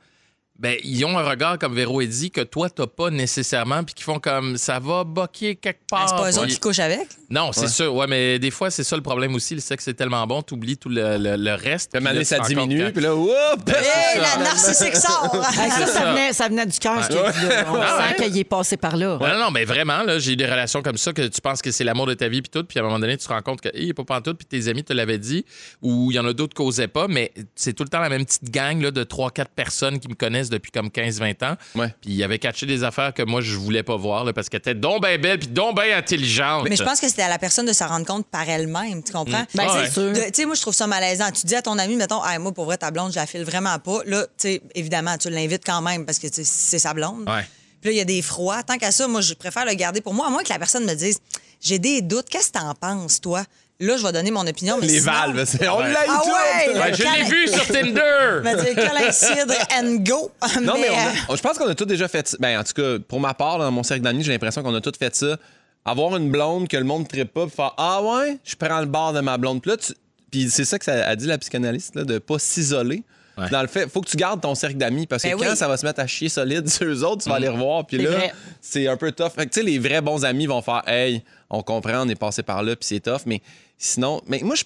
ben, 0.62 0.78
ils 0.84 1.04
ont 1.06 1.18
un 1.18 1.24
regard, 1.28 1.58
comme 1.58 1.74
Véro 1.74 2.00
a 2.02 2.06
dit, 2.06 2.30
que 2.30 2.42
toi, 2.42 2.70
t'as 2.70 2.86
pas 2.86 3.10
nécessairement, 3.10 3.84
puis 3.84 3.96
qui 3.96 4.04
font 4.04 4.20
comme 4.20 4.58
ça 4.58 4.78
va 4.80 5.04
boquer 5.04 5.56
quelque 5.56 5.82
part. 5.90 6.08
c'est 6.08 6.16
pas 6.16 6.32
eux 6.32 6.38
autres 6.38 6.48
qui 6.54 6.60
couchent 6.60 6.80
avec? 6.80 7.08
Non, 7.32 7.52
c'est 7.52 7.62
Ouais. 7.62 7.68
sûr. 7.68 7.96
Ouais, 7.96 8.06
mais 8.08 8.38
des 8.38 8.52
fois, 8.52 8.70
c'est 8.70 8.84
ça 8.84 8.96
le 8.96 9.02
problème 9.02 9.34
aussi. 9.34 9.56
Le 9.56 9.62
sexe 9.62 9.88
est 9.88 9.94
tellement 9.96 10.26
bon, 10.28 10.42
t'oublies 10.44 10.78
tout 10.78 10.90
le, 10.90 11.18
le- 11.18 11.36
le 11.36 11.54
reste. 11.56 11.92
Puis 11.92 11.98
à 11.98 11.98
un 11.98 12.14
moment 12.14 12.20
puis 12.20 12.30
donné, 12.30 12.38
là, 12.40 12.44
ça 12.44 12.48
diminue, 12.48 12.86
que- 12.86 12.90
puis 12.92 13.02
là, 13.02 13.16
whoop! 13.16 13.70
Hé, 13.70 13.74
ça. 13.74 14.38
la 14.38 14.44
narcissique 14.44 14.96
sort! 14.96 15.36
Hey, 15.62 15.70
ça, 15.72 15.88
ça, 15.88 15.88
ça. 15.88 16.12
venait, 16.12 16.34
ça 16.34 16.48
venait 16.48 16.66
du 16.66 16.78
cœur, 16.78 17.04
ce 17.04 17.10
qu'il 17.10 17.18
a 17.18 17.32
dit, 17.32 17.46
là. 17.48 17.66
On 17.72 17.76
Ah 17.82 17.98
sent 18.16 18.22
ouais? 18.22 18.30
qu'il 18.30 18.38
est 18.38 18.44
passé 18.44 18.78
par 18.78 18.96
là. 18.98 19.18
Ouais, 19.18 19.32
non, 19.34 19.40
non, 19.40 19.52
mais 19.52 19.66
vraiment, 19.66 20.04
là, 20.04 20.20
j'ai 20.20 20.34
eu 20.34 20.36
des 20.36 20.46
relations 20.46 20.82
comme 20.84 20.98
ça 20.98 21.12
que 21.14 21.28
tu 21.28 21.42
penses 21.42 21.62
que 21.62 21.72
c'est 21.72 21.84
l'amour 21.84 22.06
de 22.06 22.14
ta 22.14 22.28
vie, 22.28 22.42
puis 22.42 22.50
tout, 22.52 22.64
puis 22.64 22.78
à 22.78 22.82
un 22.82 22.86
moment 22.86 23.00
donné, 23.00 23.18
tu 23.18 23.26
te 23.26 23.34
rends 23.34 23.42
compte 23.42 23.62
que, 23.62 23.70
hey, 23.70 23.82
il 23.84 23.88
n'est 23.88 23.94
pas 23.94 24.04
pantoute, 24.04 24.38
puis 24.38 24.46
tes 24.46 24.68
amis 24.70 24.84
te 24.84 24.94
l'avaient 24.94 25.18
dit, 25.18 25.44
ou 25.82 26.12
il 26.12 26.16
y 26.16 26.20
en 26.20 26.26
a 26.28 26.34
d'autres 26.34 26.54
qui 26.56 26.62
n'osaient 26.64 26.88
pas, 26.88 27.08
mais 27.08 27.32
c'est 27.56 27.74
tout 27.74 27.84
le 27.84 27.90
temps 27.90 28.00
la 28.02 28.10
même 28.10 28.26
petite 28.26 28.50
gang 28.52 28.80
là, 28.82 28.92
de 28.92 29.04
3-4 29.04 29.46
personnes 29.56 30.00
qui 30.00 30.08
me 30.08 30.16
connaissent 30.16 30.50
depuis 30.52 30.72
comme 30.72 30.90
15-20 30.90 31.44
ans. 31.46 31.56
Ouais. 31.76 31.94
Puis 32.02 32.12
ils 32.12 32.24
avaient 32.24 32.38
catché 32.40 32.66
des 32.66 32.84
affaires 32.84 33.14
que 33.14 33.24
moi, 33.24 33.42
je 33.42 33.56
voulais 33.56 33.84
pas 33.84 33.96
voir, 33.96 34.24
là, 34.24 34.34
parce 34.34 34.50
qu'elle 34.50 34.60
était 34.60 34.76
donc 34.76 35.02
bien 35.04 35.18
belle, 35.18 35.40
puis 35.40 35.48
donc 35.48 35.76
bien 35.76 35.98
intelligente. 35.98 36.68
Mais 36.70 36.76
je 36.76 36.84
pense 36.84 37.00
que 37.00 37.08
c'était 37.08 37.24
à 37.24 37.30
la 37.30 37.40
personne 37.40 37.66
de 37.66 37.74
s'en 37.74 37.88
rendre 37.88 38.06
compte 38.06 38.28
par 38.28 38.48
elle-même, 38.48 39.02
tu 39.04 39.12
comprends? 39.12 39.46
Ben, 39.56 39.66
Ah 39.68 39.84
c'est 39.88 40.00
ouais. 40.02 40.14
sûr. 40.14 40.26
Tu 40.28 40.32
sais, 40.34 40.46
moi, 40.46 40.56
je 40.56 40.62
trouve 40.62 40.76
ça 40.76 40.86
malaisant. 40.88 41.32
Tu 41.32 41.46
dis 41.48 41.56
à 41.56 41.62
ton 41.62 41.78
ami, 41.78 41.96
mettons, 41.96 42.24
Hey, 42.26 42.38
moi, 42.40 42.52
pour 42.52 42.66
vrai, 42.66 42.78
ta 42.78 42.92
blonde, 42.92 43.12
je 43.12 43.16
la 43.18 43.26
file 43.26 43.44
vraiment 43.44 43.78
pas. 43.80 44.00
Là, 44.06 44.24
tu 44.38 44.50
sais, 44.50 44.62
évidemment, 44.76 45.18
tu 45.18 45.30
l'invites 45.30 45.64
quand 45.66 45.82
même 45.82 46.06
parce 46.06 46.20
que 46.20 46.28
c'est 46.32 46.80
sa 46.80 46.94
blonde. 46.94 47.28
Ouais. 47.28 47.46
Puis 47.82 47.90
là, 47.90 47.92
il 47.94 47.98
y 47.98 48.02
a 48.02 48.06
des 48.06 48.22
froids. 48.22 48.62
Tant 48.64 48.78
qu'à 48.78 48.92
ça, 48.92 49.08
moi, 49.08 49.22
je 49.22 49.34
préfère 49.34 49.66
le 49.66 49.74
garder 49.74 50.02
pour 50.02 50.14
moi, 50.14 50.28
à 50.28 50.30
moins 50.30 50.44
que 50.44 50.50
la 50.50 50.60
personne 50.60 50.86
me 50.86 50.94
dise, 50.94 51.20
j'ai 51.60 51.80
des 51.80 52.02
doutes. 52.02 52.30
Qu'est-ce 52.30 52.52
que 52.52 52.60
t'en 52.60 52.74
penses, 52.76 53.20
toi? 53.22 53.44
Là, 53.82 53.98
je 53.98 54.04
vais 54.06 54.12
donner 54.12 54.32
mon 54.32 54.46
opinion. 54.48 54.78
Mais 54.80 54.88
Les 54.88 55.00
sinon- 55.00 55.12
valves, 55.12 55.46
c'est- 55.46 55.68
on 55.68 55.80
l'a 55.80 56.00
Ah 56.08 56.22
ouais, 56.26 56.80
Ouais, 56.80 56.92
le 56.92 56.96
je 56.96 57.04
l'ai 57.04 57.24
vu 57.30 57.48
sur 57.48 57.66
Tinder! 57.68 58.42
Je 58.44 58.50
vais 58.50 59.46
dire 59.46 59.66
and 59.78 59.96
go. 60.08 60.32
Non, 60.62 60.74
mais, 60.80 60.90
euh, 60.90 60.94
on 61.30 61.34
a- 61.34 61.36
je 61.36 61.42
pense 61.42 61.58
qu'on 61.58 61.68
a 61.68 61.76
tous 61.76 61.86
déjà 61.86 62.08
fait 62.08 62.28
ça. 62.28 62.38
Ben, 62.40 62.60
en 62.60 62.64
tout 62.64 62.74
cas, 62.74 63.00
pour 63.08 63.20
ma 63.20 63.34
part, 63.34 63.58
dans 63.60 63.72
mon 63.72 63.84
cercle 63.84 64.04
d'amis, 64.04 64.24
j'ai 64.24 64.32
l'impression 64.32 64.62
qu'on 64.64 64.76
a 64.76 64.82
tous 64.82 64.98
fait 64.98 65.16
ça. 65.16 65.38
Avoir 65.84 66.16
une 66.16 66.30
blonde 66.30 66.68
que 66.68 66.78
le 66.78 66.84
monde 66.84 67.04
ne 67.04 67.08
trippe 67.08 67.34
pas, 67.34 67.48
puis 67.48 67.56
faire 67.56 67.74
Ah 67.78 68.02
ouais, 68.04 68.38
je 68.44 68.56
prends 68.56 68.80
le 68.82 68.86
bord 68.86 69.14
de 69.14 69.20
ma 69.22 69.38
blonde. 69.38 69.62
Puis 69.62 69.72
là, 69.72 69.78
tu- 69.78 69.94
puis 70.30 70.50
c'est 70.52 70.66
ça 70.66 70.78
que 70.78 70.86
ça 70.86 71.08
a 71.08 71.16
dit 71.16 71.26
la 71.26 71.40
psychanalyste, 71.40 71.96
là, 71.96 72.04
de 72.04 72.20
pas 72.20 72.38
s'isoler. 72.38 73.04
Ouais. 73.38 73.50
Dans 73.50 73.62
le 73.62 73.68
fait, 73.68 73.90
faut 73.90 74.02
que 74.02 74.10
tu 74.10 74.18
gardes 74.18 74.42
ton 74.42 74.54
cercle 74.54 74.76
d'amis 74.78 75.08
parce 75.08 75.24
que 75.24 75.30
Ben 75.30 75.38
quand 75.38 75.50
oui. 75.52 75.58
ça 75.58 75.68
va 75.68 75.78
se 75.78 75.86
mettre 75.86 76.02
à 76.02 76.06
chier 76.06 76.28
solide 76.30 76.70
sur 76.70 76.86
eux 76.86 77.04
autres, 77.04 77.24
tu 77.24 77.30
vas 77.30 77.40
les 77.40 77.48
revoir. 77.48 77.88
Puis 77.88 77.98
C'est 77.98 78.04
là, 78.04 78.12
vrai. 78.12 78.34
c'est 78.62 78.88
un 78.88 78.98
peu 78.98 79.12
tough. 79.14 79.30
Fait 79.36 79.48
que, 79.48 79.54
tu 79.54 79.62
sais, 79.62 79.66
les 79.66 79.80
vrais 79.80 80.02
bons 80.02 80.24
amis 80.26 80.46
vont 80.48 80.62
faire 80.62 80.84
Hey, 80.86 81.24
on 81.50 81.64
comprend, 81.64 82.02
on 82.06 82.10
est 82.10 82.16
passé 82.16 82.44
par 82.44 82.62
là, 82.62 82.76
puis 82.76 82.86
c'est 82.88 83.00
tough. 83.00 83.22
Mais 83.26 83.42
sinon, 83.82 84.22
mais 84.28 84.40
moi, 84.44 84.56
je 84.56 84.64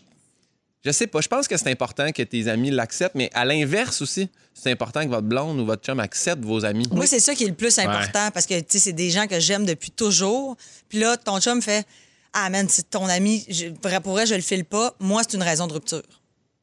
Je 0.88 0.92
sais 0.92 1.08
pas, 1.08 1.20
je 1.20 1.28
pense 1.28 1.48
que 1.48 1.58
c'est 1.58 1.72
important 1.72 2.12
que 2.12 2.22
tes 2.22 2.48
amis 2.48 2.70
l'acceptent, 2.70 3.16
mais 3.16 3.32
à 3.34 3.44
l'inverse 3.44 4.04
aussi, 4.04 4.30
c'est 4.54 4.70
important 4.70 5.04
que 5.04 5.10
votre 5.10 5.26
blonde 5.28 5.60
ou 5.60 5.66
votre 5.66 5.84
chum 5.84 6.00
accepte 6.00 6.44
vos 6.46 6.64
amis. 6.64 6.88
Moi, 6.92 7.08
c'est 7.08 7.20
ça 7.20 7.34
qui 7.34 7.44
est 7.44 7.48
le 7.48 7.56
plus 7.56 7.80
important 7.80 8.30
parce 8.32 8.46
que, 8.46 8.54
tu 8.60 8.66
sais, 8.70 8.78
c'est 8.80 8.94
des 8.94 9.10
gens 9.10 9.26
que 9.26 9.40
j'aime 9.40 9.66
depuis 9.66 9.90
toujours. 9.90 10.56
Puis 10.88 11.00
là, 11.00 11.18
ton 11.18 11.40
chum 11.42 11.60
fait 11.60 11.88
Ah, 12.34 12.52
man, 12.52 12.68
c'est 12.70 12.88
ton 12.92 13.08
ami, 13.08 13.44
je, 13.50 13.66
vrai 13.82 14.00
pour 14.00 14.12
vrai, 14.12 14.28
je 14.28 14.36
le 14.36 14.42
file 14.42 14.64
pas. 14.64 14.94
Moi, 15.00 15.24
c'est 15.28 15.36
une 15.36 15.42
raison 15.44 15.66
de 15.66 15.74
rupture. 15.74 16.04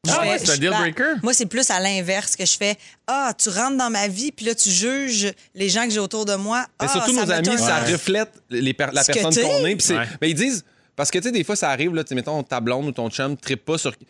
Ah 0.07 0.21
ouais, 0.21 0.37
c'est 0.39 0.51
un 0.51 0.57
deal 0.57 0.69
ben, 0.69 0.77
breaker? 0.79 1.13
Moi, 1.21 1.33
c'est 1.33 1.45
plus 1.47 1.69
à 1.69 1.79
l'inverse 1.81 2.35
que 2.37 2.45
je 2.45 2.55
fais 2.57 2.77
Ah, 3.07 3.33
tu 3.37 3.49
rentres 3.49 3.75
dans 3.77 3.89
ma 3.89 4.07
vie, 4.07 4.31
puis 4.31 4.45
là, 4.45 4.55
tu 4.55 4.69
juges 4.69 5.33
les 5.53 5.67
gens 5.67 5.83
que 5.85 5.91
j'ai 5.91 5.99
autour 5.99 6.23
de 6.25 6.35
moi. 6.35 6.65
Mais 6.79 6.87
Ah, 6.87 6.93
surtout, 6.93 7.13
ça 7.13 7.25
nos 7.25 7.31
amis, 7.31 7.43
turn 7.43 7.57
ça 7.57 7.79
reflète 7.79 8.31
les 8.49 8.73
per- 8.73 8.87
la 8.93 9.03
Ce 9.03 9.11
personne 9.11 9.35
qu'on 9.43 9.65
est. 9.65 9.75
Puis 9.75 9.85
c'est- 9.85 9.97
Ouais. 9.97 10.07
ben, 10.21 10.27
ils 10.27 10.35
disent, 10.35 10.63
parce 10.95 11.11
que 11.11 11.17
tu 11.19 11.25
sais, 11.25 11.31
des 11.31 11.43
fois, 11.43 11.55
ça 11.55 11.69
arrive, 11.69 11.93
là, 11.93 12.03
mettons, 12.11 12.43
ta 12.43 12.59
blonde 12.59 12.85
ou 12.87 12.91
ton 12.91 13.09
chum 13.09 13.35
ne 13.49 13.55
pas 13.55 13.77
sur. 13.77 13.95
Tu 13.97 14.05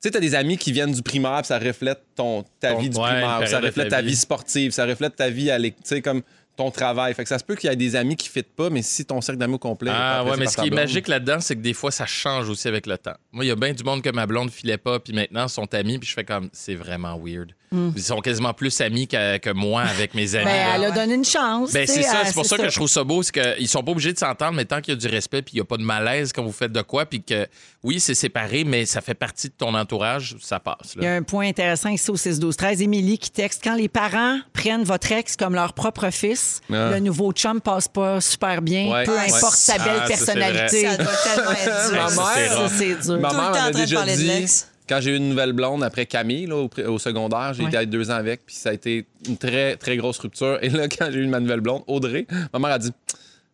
sais, 0.00 0.10
t'as 0.10 0.20
des 0.20 0.34
amis 0.34 0.58
qui 0.58 0.72
viennent 0.72 0.92
du 0.92 1.02
primaire, 1.02 1.38
puis 1.38 1.46
ça 1.46 1.58
reflète 1.58 2.00
ton, 2.14 2.44
ta 2.60 2.72
Ton- 2.72 2.80
vie 2.80 2.90
du 2.90 2.96
ouais, 2.98 3.02
primaire, 3.04 3.40
ou 3.42 3.46
ça 3.46 3.60
reflète 3.60 3.88
ta 3.88 4.02
vie. 4.02 4.08
vie 4.08 4.16
sportive, 4.16 4.70
ça 4.72 4.84
reflète 4.84 5.16
ta 5.16 5.30
vie 5.30 5.50
à 5.50 5.58
tu 5.76 5.80
sais, 5.84 6.02
comme 6.02 6.22
ton 6.56 6.70
travail. 6.70 7.14
Fait 7.14 7.22
que 7.22 7.28
ça 7.28 7.38
se 7.38 7.44
peut 7.44 7.54
qu'il 7.54 7.68
y 7.70 7.72
ait 7.72 7.76
des 7.76 7.96
amis 7.96 8.16
qui 8.16 8.28
ne 8.28 8.42
pas, 8.42 8.70
mais 8.70 8.82
si 8.82 9.04
ton 9.04 9.20
cercle 9.20 9.38
d'amis 9.38 9.54
au 9.54 9.58
complet. 9.58 9.90
Ah 9.94 10.24
ouais, 10.24 10.36
mais 10.38 10.46
ce 10.46 10.56
qui 10.56 10.68
est 10.68 10.70
magique 10.70 11.08
là-dedans, 11.08 11.40
c'est 11.40 11.54
que 11.56 11.60
des 11.60 11.74
fois, 11.74 11.90
ça 11.90 12.06
change 12.06 12.48
aussi 12.48 12.66
avec 12.68 12.86
le 12.86 12.96
temps. 12.98 13.16
Moi, 13.32 13.44
il 13.44 13.48
y 13.48 13.50
a 13.50 13.56
bien 13.56 13.72
du 13.72 13.84
monde 13.84 14.02
que 14.02 14.10
ma 14.10 14.26
blonde 14.26 14.50
filait 14.50 14.78
pas, 14.78 14.98
puis 14.98 15.12
maintenant, 15.12 15.48
sont 15.48 15.72
amis, 15.74 15.98
puis 15.98 16.08
je 16.08 16.14
fais 16.14 16.24
comme, 16.24 16.48
c'est 16.52 16.74
vraiment 16.74 17.18
weird. 17.22 17.52
Ils 17.72 18.02
sont 18.02 18.20
quasiment 18.20 18.52
plus 18.54 18.80
amis 18.80 19.08
que, 19.08 19.38
que 19.38 19.50
moi 19.50 19.82
avec 19.82 20.14
mes 20.14 20.34
amis. 20.34 20.44
Ben, 20.44 20.66
elle 20.76 20.84
a 20.84 20.90
donné 20.90 21.14
une 21.14 21.24
chance. 21.24 21.72
Ben, 21.72 21.86
c'est 21.86 22.02
ça, 22.02 22.22
c'est 22.24 22.32
pour 22.34 22.46
ça, 22.46 22.56
que 22.56 22.68
je 22.68 22.74
trouve 22.74 22.88
ça 22.88 23.04
beau, 23.04 23.22
c'est 23.22 23.32
qu'ils 23.32 23.68
sont 23.68 23.82
pas 23.82 23.92
obligés 23.92 24.12
de 24.12 24.18
s'entendre, 24.18 24.52
mais 24.52 24.64
tant 24.64 24.80
qu'il 24.80 24.94
y 24.94 24.96
a 24.96 25.00
du 25.00 25.08
respect, 25.08 25.42
puis 25.42 25.54
il 25.54 25.56
n'y 25.56 25.60
a 25.62 25.64
pas 25.64 25.76
de 25.76 25.82
malaise 25.82 26.32
quand 26.32 26.42
vous 26.44 26.52
faites 26.52 26.72
de 26.72 26.82
quoi, 26.82 27.06
puis 27.06 27.22
que 27.22 27.46
oui, 27.82 28.00
c'est 28.00 28.14
séparé, 28.14 28.64
mais 28.64 28.86
ça 28.86 29.00
fait 29.00 29.14
partie 29.14 29.48
de 29.48 29.54
ton 29.56 29.74
entourage, 29.74 30.36
ça 30.40 30.58
passe. 30.60 30.94
Il 30.96 31.02
y 31.02 31.06
a 31.06 31.14
un 31.14 31.22
point 31.22 31.46
intéressant 31.48 31.88
ici 31.90 32.10
au 32.10 32.16
6-12-13. 32.16 32.82
Émilie 32.82 33.18
qui 33.18 33.30
texte 33.30 33.60
Quand 33.62 33.74
les 33.74 33.88
parents 33.88 34.38
prennent 34.52 34.84
votre 34.84 35.10
ex 35.12 35.36
comme 35.36 35.54
leur 35.54 35.72
propre 35.72 36.10
fils, 36.10 36.60
Ah. 36.72 36.90
le 36.92 37.00
nouveau 37.00 37.32
chum 37.32 37.60
passe 37.60 37.88
pas 37.88 38.20
super 38.20 38.62
bien, 38.62 38.90
Ouais, 38.90 39.04
peu 39.04 39.12
ouais. 39.16 39.32
importe 39.32 39.54
sa 39.56 39.78
belle 39.78 40.00
Ah, 40.02 40.04
c'est 40.06 40.14
personnalité. 40.16 40.82
Ça 40.86 40.96
doit 40.96 41.12
tellement 41.24 41.50
être 41.52 41.90
dur. 41.90 41.96
Ma 42.02 42.08
Ça, 42.08 42.32
c'est 42.34 42.40
mère, 42.48 42.70
c'est 42.70 43.02
dur. 43.06 43.18
Ma 43.20 43.28
Tout 43.28 43.34
le 43.36 43.40
mère 43.42 43.52
temps 43.52 43.68
en 43.68 43.70
train 43.72 43.84
de 43.84 43.94
parler 43.94 44.16
de 44.16 44.22
l'ex. 44.22 44.68
Quand 44.88 45.00
j'ai 45.00 45.12
eu 45.12 45.16
une 45.16 45.30
nouvelle 45.30 45.52
blonde 45.52 45.82
après 45.82 46.06
Camille, 46.06 46.46
là, 46.46 46.66
au, 46.88 46.98
secondaire, 46.98 47.52
j'ai 47.54 47.64
Ouais. 47.64 47.68
été 47.74 47.86
deux 47.86 48.10
ans 48.10 48.14
avec, 48.14 48.46
puis 48.46 48.54
ça 48.54 48.70
a 48.70 48.72
été 48.72 49.06
une 49.26 49.36
très, 49.36 49.76
très 49.76 49.96
grosse 49.96 50.18
rupture. 50.18 50.58
Et 50.62 50.68
là, 50.68 50.88
quand 50.98 51.08
j'ai 51.10 51.18
eu 51.18 51.26
ma 51.26 51.40
nouvelle 51.40 51.60
blonde, 51.60 51.82
Audrey, 51.86 52.26
ma 52.52 52.58
mère 52.58 52.72
a 52.72 52.78
dit 52.78 52.92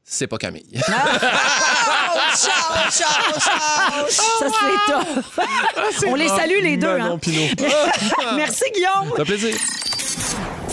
c'est 0.05 0.27
pas 0.27 0.39
Camille. 0.39 0.67
Oh, 2.15 2.19
ciao, 2.37 2.91
ciao, 2.91 3.41
ciao. 3.41 4.07
Ça, 4.09 4.47
c'est 4.47 4.93
top. 4.93 6.07
On 6.09 6.15
les 6.15 6.29
salue, 6.29 6.63
les 6.63 6.77
deux. 6.77 6.87
Hein. 6.89 7.19
Merci, 8.37 8.65
Guillaume. 8.75 9.17
Ça 9.17 9.25
fait 9.25 9.39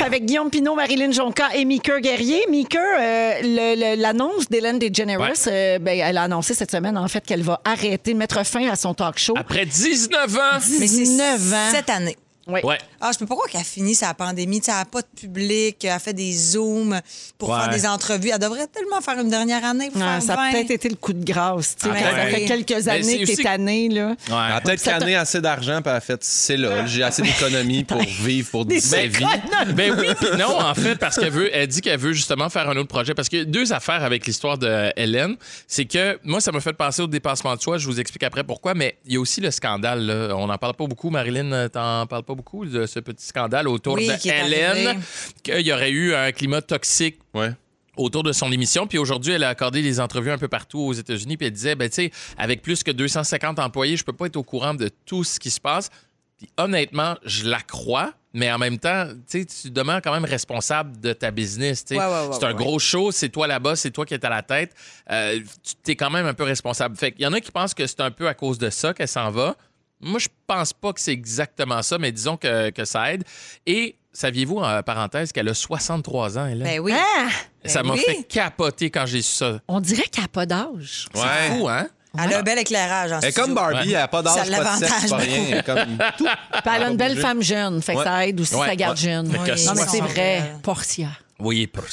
Avec 0.02 0.26
Guillaume 0.26 0.50
Pinot, 0.50 0.76
Marilyn 0.76 1.12
Jonca 1.12 1.50
et 1.56 1.66
Mika 1.66 2.00
Guerrier. 2.00 2.46
Mika, 2.50 2.80
euh, 2.80 3.96
l'annonce 3.98 4.48
d'Hélène 4.50 4.80
DeGeneres, 4.80 5.34
euh, 5.48 5.80
ben, 5.80 6.00
elle 6.00 6.18
a 6.18 6.24
annoncé 6.24 6.54
cette 6.54 6.72
semaine, 6.72 6.98
en 6.98 7.08
fait, 7.08 7.26
qu'elle 7.26 7.44
va 7.44 7.60
arrêter 7.66 8.14
de 8.14 8.18
mettre 8.18 8.46
fin 8.46 8.70
à 8.70 8.76
son 8.76 8.94
talk 8.94 9.18
show. 9.18 9.34
Après 9.38 9.66
19 9.66 10.36
ans! 10.36 10.40
Mais 10.80 10.88
c'est 10.88 11.04
19 11.04 11.54
ans. 11.54 11.72
cette 11.72 11.90
année. 11.90 12.16
Oui. 12.50 12.62
Ouais. 12.64 12.78
Ah, 13.02 13.12
je 13.14 13.18
peux 13.20 13.26
pas 13.26 13.36
croire 13.36 13.50
qu'elle 13.50 13.62
a 13.62 13.64
fini 13.64 13.96
sa 13.96 14.14
pandémie. 14.14 14.62
Elle 14.68 14.74
n'a 14.74 14.86
pas 14.86 15.02
de 15.02 15.08
public, 15.16 15.84
elle 15.84 15.92
a 15.92 16.00
fait 16.00 16.14
des 16.14 16.32
zooms 16.34 17.00
pour 17.38 17.50
Ouais. 17.50 17.60
faire 17.60 17.70
des 17.70 17.86
entrevues. 17.86 18.30
Elle 18.34 18.40
devrait 18.40 18.68
tellement 18.68 19.02
faire 19.02 19.20
une 19.20 19.30
dernière 19.30 19.64
année 19.66 19.90
pour 19.90 20.02
faire 20.02 20.22
ça 20.22 20.34
a 20.34 20.36
20. 20.36 20.52
peut-être 20.52 20.72
été 20.72 20.90
le 20.90 20.96
coup 20.96 21.14
de 21.14 21.24
grâce. 21.24 21.76
tu 21.76 21.88
sais, 21.88 21.96
Ah, 21.96 22.12
ça 22.16 22.26
fait 22.28 22.46
quelques 22.46 22.70
Mais 22.86 22.90
années 22.90 23.20
que 23.20 23.26
t'es 23.26 23.34
aussi- 23.34 23.44
tanné, 23.44 23.90
là. 23.90 24.08
Ouais. 24.10 24.16
Elle 24.30 24.34
a 24.54 24.62
peut-être 24.62 24.84
canné 24.84 25.16
assez 25.16 25.42
d'argent, 25.42 25.82
puis 25.82 25.90
elle 25.92 25.98
a 25.98 26.02
fait 26.02 26.24
c'est 26.24 26.58
là, 26.58 26.86
j'ai 26.86 27.04
assez 27.04 27.22
d'économies 27.22 27.84
pour 27.86 28.02
vivre 28.02 28.50
pour 28.50 28.66
10 28.66 28.92
Ben, 28.92 29.10
vies. 29.10 29.26
ben 29.74 29.96
oui, 29.98 30.08
puis 30.20 30.38
non, 30.38 30.60
en 30.60 30.74
fait, 30.76 30.96
parce 30.96 31.18
qu'elle 31.18 31.32
veut, 31.32 31.50
elle 31.56 31.68
dit 31.68 31.82
qu'elle 31.82 32.00
veut 32.00 32.14
justement 32.14 32.50
faire 32.50 32.70
un 32.70 32.76
autre 32.78 32.88
projet. 32.90 33.14
Parce 33.14 33.30
que 33.30 33.44
deux 33.44 33.72
affaires 33.74 34.04
avec 34.04 34.26
l'histoire 34.26 34.58
de 34.58 34.92
Hélène, 34.96 35.36
c'est 35.68 35.86
que 35.86 36.20
moi, 36.24 36.42
ça 36.42 36.52
m'a 36.52 36.60
fait 36.62 36.74
penser 36.74 37.02
au 37.02 37.08
dépassement 37.08 37.56
de 37.56 37.62
soi. 37.62 37.78
Je 37.78 37.86
vous 37.86 38.00
explique 38.00 38.24
après 38.24 38.44
pourquoi, 38.44 38.74
mais 38.74 38.98
il 39.06 39.14
y 39.14 39.18
a 39.18 39.20
aussi 39.20 39.42
le 39.42 39.52
scandale. 39.52 40.06
là. 40.06 40.36
On 40.36 40.48
n'en 40.48 40.58
parle 40.58 40.74
pas 40.76 40.86
beaucoup. 40.88 41.10
Marilyn, 41.10 41.68
t'en 41.70 42.06
parles 42.08 42.24
pas 42.24 42.34
beaucoup 42.36 42.39
de 42.66 42.86
ce 42.86 43.00
petit 43.00 43.26
scandale 43.26 43.68
autour 43.68 43.96
Oui, 43.96 44.08
de 44.08 44.28
Hélène, 44.28 45.00
qu'il 45.44 45.62
y 45.62 45.74
aurait 45.74 45.92
eu 45.92 46.14
un 46.14 46.32
climat 46.32 46.62
toxique 46.62 47.20
Ouais. 47.34 47.52
autour 47.98 48.24
de 48.24 48.32
son 48.32 48.52
émission. 48.52 48.88
Puis 48.88 48.98
aujourd'hui, 48.98 49.34
elle 49.34 49.44
a 49.44 49.50
accordé 49.50 49.82
des 49.82 50.00
entrevues 50.00 50.32
un 50.32 50.38
peu 50.38 50.48
partout 50.48 50.80
aux 50.80 50.94
États-Unis. 50.94 51.38
Puis 51.38 51.48
elle 51.48 51.54
disait, 51.54 51.76
ben, 51.76 51.90
tu 51.90 51.96
sais, 51.96 52.12
avec 52.38 52.62
plus 52.62 52.84
que 52.84 52.92
250 52.92 53.60
employés, 53.60 53.98
je 53.98 54.04
peux 54.04 54.14
pas 54.14 54.28
être 54.28 54.38
au 54.38 54.44
courant 54.44 54.74
de 54.74 54.90
tout 55.06 55.24
ce 55.24 55.40
qui 55.40 55.50
se 55.52 55.60
passe. 55.60 55.90
Puis 56.38 56.50
honnêtement, 56.58 57.16
je 57.26 57.48
la 57.50 57.60
crois. 57.60 58.14
Mais 58.32 58.52
en 58.52 58.60
même 58.60 58.78
temps, 58.78 59.08
tu 59.28 59.40
sais, 59.40 59.46
tu 59.46 59.72
demeures 59.72 60.04
quand 60.04 60.14
même 60.14 60.24
responsable 60.24 61.00
de 61.02 61.14
ta 61.14 61.32
business. 61.32 61.84
tu 61.84 61.96
sais. 61.96 62.00
Ouais, 62.00 62.06
ouais, 62.06 62.28
ouais, 62.28 62.34
c'est 62.40 62.46
un 62.46 62.50
ouais. 62.50 62.54
gros 62.64 62.78
show, 62.78 63.12
c'est 63.12 63.30
toi 63.30 63.48
là-bas, 63.48 63.76
c'est 63.76 63.90
toi 63.90 64.06
qui 64.06 64.14
es 64.14 64.24
à 64.24 64.30
la 64.30 64.44
tête. 64.44 64.72
Euh, 65.10 65.40
tu 65.84 65.92
es 65.92 65.96
quand 65.96 66.12
même 66.12 66.28
un 66.28 66.36
peu 66.36 66.44
responsable. 66.44 66.96
Fait 66.96 67.12
qu'il 67.12 67.24
y 67.24 67.26
en 67.26 67.34
a 67.34 67.42
qui 67.42 67.52
pensent 67.52 67.74
que 67.74 67.88
c'est 67.88 68.02
un 68.02 68.12
peu 68.12 68.28
à 68.28 68.36
cause 68.36 68.60
de 68.60 68.70
ça 68.70 68.94
qu'elle 68.94 69.08
s'en 69.08 69.32
va. 69.32 69.58
Moi, 70.02 70.20
je 70.20 70.28
pense 70.48 70.74
pas 70.74 70.94
que 70.94 71.02
c'est 71.02 71.12
exactement 71.12 71.82
ça, 71.82 71.98
mais 71.98 72.12
disons 72.12 72.38
que, 72.38 72.70
que 72.70 72.86
ça 72.86 73.14
aide. 73.14 73.24
Et 73.66 73.98
saviez-vous, 74.14 74.58
en 74.60 74.82
parenthèse, 74.84 75.32
qu'elle 75.32 75.50
a 75.50 75.54
63 75.54 76.38
ans, 76.38 76.46
elle? 76.46 76.64
Ben 76.64 76.80
oui. 76.80 76.94
Ah! 76.96 77.28
ça 77.66 77.82
ben 77.84 77.90
m'a 77.90 77.94
oui. 77.96 78.04
fait 78.06 78.24
capoter 78.24 78.90
quand 78.90 79.06
j'ai 79.06 79.22
su 79.22 79.36
ça. 79.36 79.60
On 79.68 79.82
dirait 79.82 80.04
qu'elle 80.04 80.24
n'a 80.24 80.28
pas 80.30 80.46
d'âge. 80.46 81.08
C'est 81.14 81.20
Ouais. 81.22 81.50
fou, 81.60 81.68
hein? 81.68 81.88
Elle 82.18 82.34
a 82.34 82.40
un 82.40 82.42
bel 82.44 82.58
éclairage 82.58 83.12
en 83.12 83.20
Elle 83.20 83.30
est 83.30 83.34
comme 83.34 83.54
Barbie, 83.54 83.90
elle 83.92 84.00
n'a 84.00 84.08
pas 84.08 84.24
Ça 84.24 84.44
d'âge, 84.44 84.50
a 84.52 84.64
pas 84.64 84.74
de 84.76 84.80
sexe, 84.80 84.92
l'avantage 84.92 85.10
pas 85.12 85.18
rien. 85.18 85.46
Elle 85.52 85.58
est 85.60 85.64
comme 85.64 85.98
tout. 86.18 86.24
Puis 86.26 86.62
elle 86.76 86.84
a 86.84 86.90
une 86.90 86.98
belle 86.98 87.12
bouger. 87.12 87.22
femme 87.22 87.42
jeune, 87.44 87.82
fait 87.84 87.94
que 87.94 87.98
Ouais. 88.00 88.04
ça 88.04 88.28
aide 88.28 88.40
aussi 88.42 88.56
Ouais, 88.56 88.68
sa 88.68 88.76
garde 88.76 88.98
ouais. 88.98 89.04
jeune. 89.04 89.28
Non, 89.28 89.40
mais 89.46 89.58
ça- 89.58 89.76
c'est 89.88 90.00
vrai, 90.02 90.54
Portia. 90.64 91.10
Oui, 91.40 91.68
pour. 91.68 91.86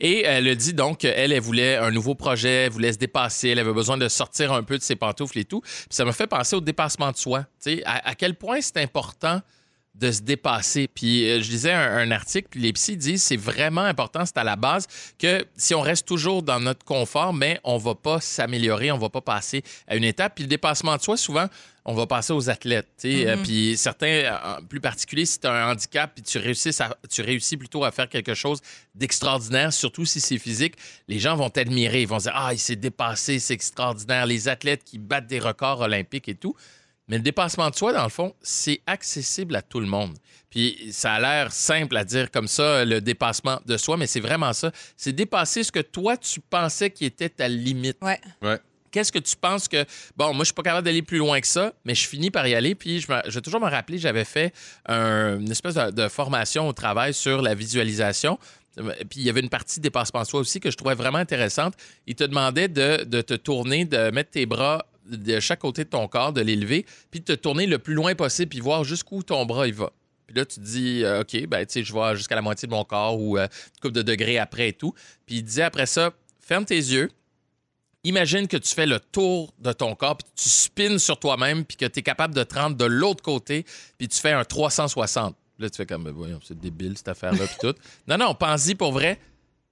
Et 0.00 0.22
elle 0.22 0.54
dit 0.56 0.72
donc 0.72 0.98
qu'elle, 0.98 1.32
elle 1.32 1.40
voulait 1.40 1.76
un 1.76 1.90
nouveau 1.90 2.14
projet, 2.14 2.66
elle 2.66 2.70
voulait 2.70 2.92
se 2.92 2.98
dépasser, 2.98 3.48
elle 3.48 3.58
avait 3.58 3.72
besoin 3.72 3.96
de 3.96 4.08
sortir 4.08 4.52
un 4.52 4.62
peu 4.62 4.78
de 4.78 4.82
ses 4.82 4.96
pantoufles 4.96 5.38
et 5.38 5.44
tout. 5.44 5.60
Puis 5.60 5.86
ça 5.90 6.04
m'a 6.04 6.12
fait 6.12 6.26
penser 6.26 6.54
au 6.56 6.60
dépassement 6.60 7.10
de 7.10 7.16
soi. 7.16 7.46
Tu 7.62 7.82
à, 7.84 8.14
quel 8.14 8.34
point 8.34 8.60
c'est 8.60 8.78
important 8.78 9.40
de 9.94 10.12
se 10.12 10.20
dépasser. 10.20 10.88
Puis 10.88 11.28
euh, 11.28 11.42
je 11.42 11.50
lisais 11.50 11.72
un, 11.72 12.10
article, 12.10 12.48
puis 12.50 12.60
les 12.60 12.72
psys 12.72 12.96
disent 12.96 13.22
c'est 13.22 13.36
vraiment 13.36 13.82
important, 13.82 14.24
c'est 14.24 14.36
à 14.36 14.44
la 14.44 14.56
base, 14.56 14.86
que 15.18 15.44
si 15.56 15.74
on 15.74 15.80
reste 15.80 16.06
toujours 16.06 16.42
dans 16.42 16.60
notre 16.60 16.84
confort, 16.84 17.32
mais 17.32 17.58
on 17.64 17.78
va 17.78 17.94
pas 17.94 18.20
s'améliorer, 18.20 18.92
on 18.92 18.98
va 18.98 19.08
pas 19.08 19.22
passer 19.22 19.62
à 19.88 19.96
une 19.96 20.04
étape. 20.04 20.34
Puis 20.34 20.44
le 20.44 20.48
dépassement 20.48 20.96
de 20.96 21.02
soi, 21.02 21.16
souvent, 21.16 21.46
on 21.88 21.94
va 21.94 22.06
passer 22.06 22.32
aux 22.32 22.50
athlètes. 22.50 22.88
Euh, 23.04 23.36
puis 23.42 23.76
certains, 23.76 24.06
euh, 24.06 24.58
en 24.58 24.62
plus 24.64 24.80
particulier, 24.80 25.24
si 25.24 25.38
tu 25.40 25.46
as 25.46 25.52
un 25.52 25.70
handicap, 25.72 26.12
puis 26.14 26.22
tu 26.22 26.36
réussis, 26.38 26.70
à- 26.82 26.96
tu 27.08 27.22
réussis 27.22 27.56
plutôt 27.56 27.84
à 27.84 27.92
faire 27.92 28.08
quelque 28.08 28.34
chose 28.34 28.60
d'extraordinaire, 28.94 29.72
surtout 29.72 30.04
si 30.04 30.20
c'est 30.20 30.38
physique, 30.38 30.74
les 31.08 31.18
gens 31.18 31.36
vont 31.36 31.48
t'admirer. 31.50 32.02
Ils 32.02 32.08
vont 32.08 32.18
dire 32.18 32.32
Ah, 32.34 32.52
il 32.52 32.58
s'est 32.58 32.76
dépassé, 32.76 33.38
c'est 33.38 33.54
extraordinaire. 33.54 34.26
Les 34.26 34.48
athlètes 34.48 34.82
qui 34.84 34.98
battent 34.98 35.28
des 35.28 35.38
records 35.38 35.80
olympiques 35.80 36.28
et 36.28 36.34
tout. 36.34 36.54
Mais 37.08 37.18
le 37.18 37.22
dépassement 37.22 37.70
de 37.70 37.76
soi, 37.76 37.92
dans 37.92 38.02
le 38.02 38.08
fond, 38.08 38.34
c'est 38.42 38.80
accessible 38.86 39.54
à 39.54 39.62
tout 39.62 39.78
le 39.78 39.86
monde. 39.86 40.18
Puis 40.50 40.88
ça 40.90 41.12
a 41.14 41.20
l'air 41.20 41.52
simple 41.52 41.96
à 41.96 42.04
dire 42.04 42.32
comme 42.32 42.48
ça, 42.48 42.84
le 42.84 43.00
dépassement 43.00 43.60
de 43.64 43.76
soi, 43.76 43.96
mais 43.96 44.08
c'est 44.08 44.18
vraiment 44.18 44.52
ça. 44.52 44.72
C'est 44.96 45.12
dépasser 45.12 45.62
ce 45.62 45.70
que 45.70 45.78
toi, 45.78 46.16
tu 46.16 46.40
pensais 46.40 46.90
qui 46.90 47.04
était 47.04 47.28
ta 47.28 47.46
limite. 47.46 47.98
Ouais. 48.02 48.20
Ouais. 48.42 48.58
Qu'est-ce 48.96 49.12
que 49.12 49.18
tu 49.18 49.36
penses 49.36 49.68
que. 49.68 49.84
Bon, 50.16 50.32
moi, 50.32 50.38
je 50.38 50.46
suis 50.46 50.54
pas 50.54 50.62
capable 50.62 50.86
d'aller 50.86 51.02
plus 51.02 51.18
loin 51.18 51.38
que 51.38 51.46
ça, 51.46 51.74
mais 51.84 51.94
je 51.94 52.08
finis 52.08 52.30
par 52.30 52.48
y 52.48 52.54
aller. 52.54 52.74
Puis 52.74 53.00
je, 53.00 53.06
vais 53.06 53.40
toujours 53.42 53.60
me 53.60 53.68
rappeler, 53.68 53.98
j'avais 53.98 54.24
fait 54.24 54.54
un- 54.86 55.38
une 55.38 55.50
espèce 55.50 55.74
de, 55.74 56.08
formation 56.08 56.66
au 56.66 56.72
travail 56.72 57.12
sur 57.12 57.42
la 57.42 57.54
visualisation. 57.54 58.38
Puis 58.74 59.20
il 59.20 59.22
y 59.24 59.28
avait 59.28 59.40
une 59.40 59.50
partie 59.50 59.80
dépassement 59.80 60.22
de 60.22 60.26
soi 60.26 60.40
aussi 60.40 60.60
que 60.60 60.70
je 60.70 60.78
trouvais 60.78 60.94
vraiment 60.94 61.18
intéressante. 61.18 61.74
Il 62.06 62.14
te 62.14 62.24
demandait 62.24 62.68
de, 62.68 63.04
de 63.04 63.20
te 63.20 63.34
tourner, 63.34 63.84
de 63.84 64.10
mettre 64.12 64.30
tes 64.30 64.46
bras 64.46 64.86
de 65.04 65.40
chaque 65.40 65.58
côté 65.58 65.84
de 65.84 65.90
ton 65.90 66.08
corps, 66.08 66.32
de 66.32 66.40
les 66.40 66.56
lever, 66.56 66.86
puis 67.10 67.20
de 67.20 67.26
te 67.26 67.32
tourner 67.34 67.66
le 67.66 67.78
plus 67.78 67.92
loin 67.92 68.14
possible, 68.14 68.48
puis 68.48 68.60
voir 68.60 68.82
jusqu'où 68.82 69.22
ton 69.22 69.44
bras 69.44 69.68
il 69.68 69.74
va. 69.74 69.92
Puis 70.26 70.36
là, 70.36 70.46
tu 70.46 70.56
te 70.56 70.64
dis, 70.64 71.04
euh, 71.04 71.20
OK, 71.20 71.46
ben, 71.48 71.66
tu 71.66 71.74
sais, 71.74 71.84
je 71.84 71.92
vois 71.92 72.14
jusqu'à 72.14 72.34
la 72.34 72.40
moitié 72.40 72.66
de 72.66 72.72
mon 72.72 72.84
corps 72.84 73.20
ou 73.20 73.36
euh, 73.36 73.42
une 73.44 73.80
couple 73.82 73.94
de 73.94 74.02
degrés 74.02 74.38
après 74.38 74.70
et 74.70 74.72
tout. 74.72 74.94
Puis 75.26 75.36
il 75.36 75.42
disait 75.42 75.64
après 75.64 75.84
ça, 75.84 76.12
ferme 76.40 76.64
tes 76.64 76.76
yeux, 76.76 77.10
imagine 78.06 78.46
que 78.48 78.56
tu 78.56 78.74
fais 78.74 78.86
le 78.86 79.00
tour 79.00 79.52
de 79.58 79.72
ton 79.72 79.94
corps, 79.94 80.16
puis 80.16 80.26
tu 80.34 80.48
spins 80.48 80.98
sur 80.98 81.18
toi-même, 81.18 81.64
puis 81.64 81.76
que 81.76 81.86
tu 81.86 82.00
es 82.00 82.02
capable 82.02 82.34
de 82.34 82.42
te 82.42 82.54
rendre 82.54 82.76
de 82.76 82.84
l'autre 82.84 83.22
côté, 83.22 83.64
puis 83.98 84.08
tu 84.08 84.18
fais 84.18 84.32
un 84.32 84.44
360. 84.44 85.36
Là, 85.58 85.70
tu 85.70 85.76
fais 85.76 85.86
comme, 85.86 86.04
Ben 86.04 86.12
voyons, 86.12 86.38
c'est 86.42 86.58
débile 86.58 86.96
cette 86.96 87.08
affaire-là, 87.08 87.46
puis 87.46 87.56
tout. 87.60 87.74
Non, 88.08 88.18
non, 88.18 88.34
pense-y 88.34 88.74
pour 88.74 88.92
vrai. 88.92 89.18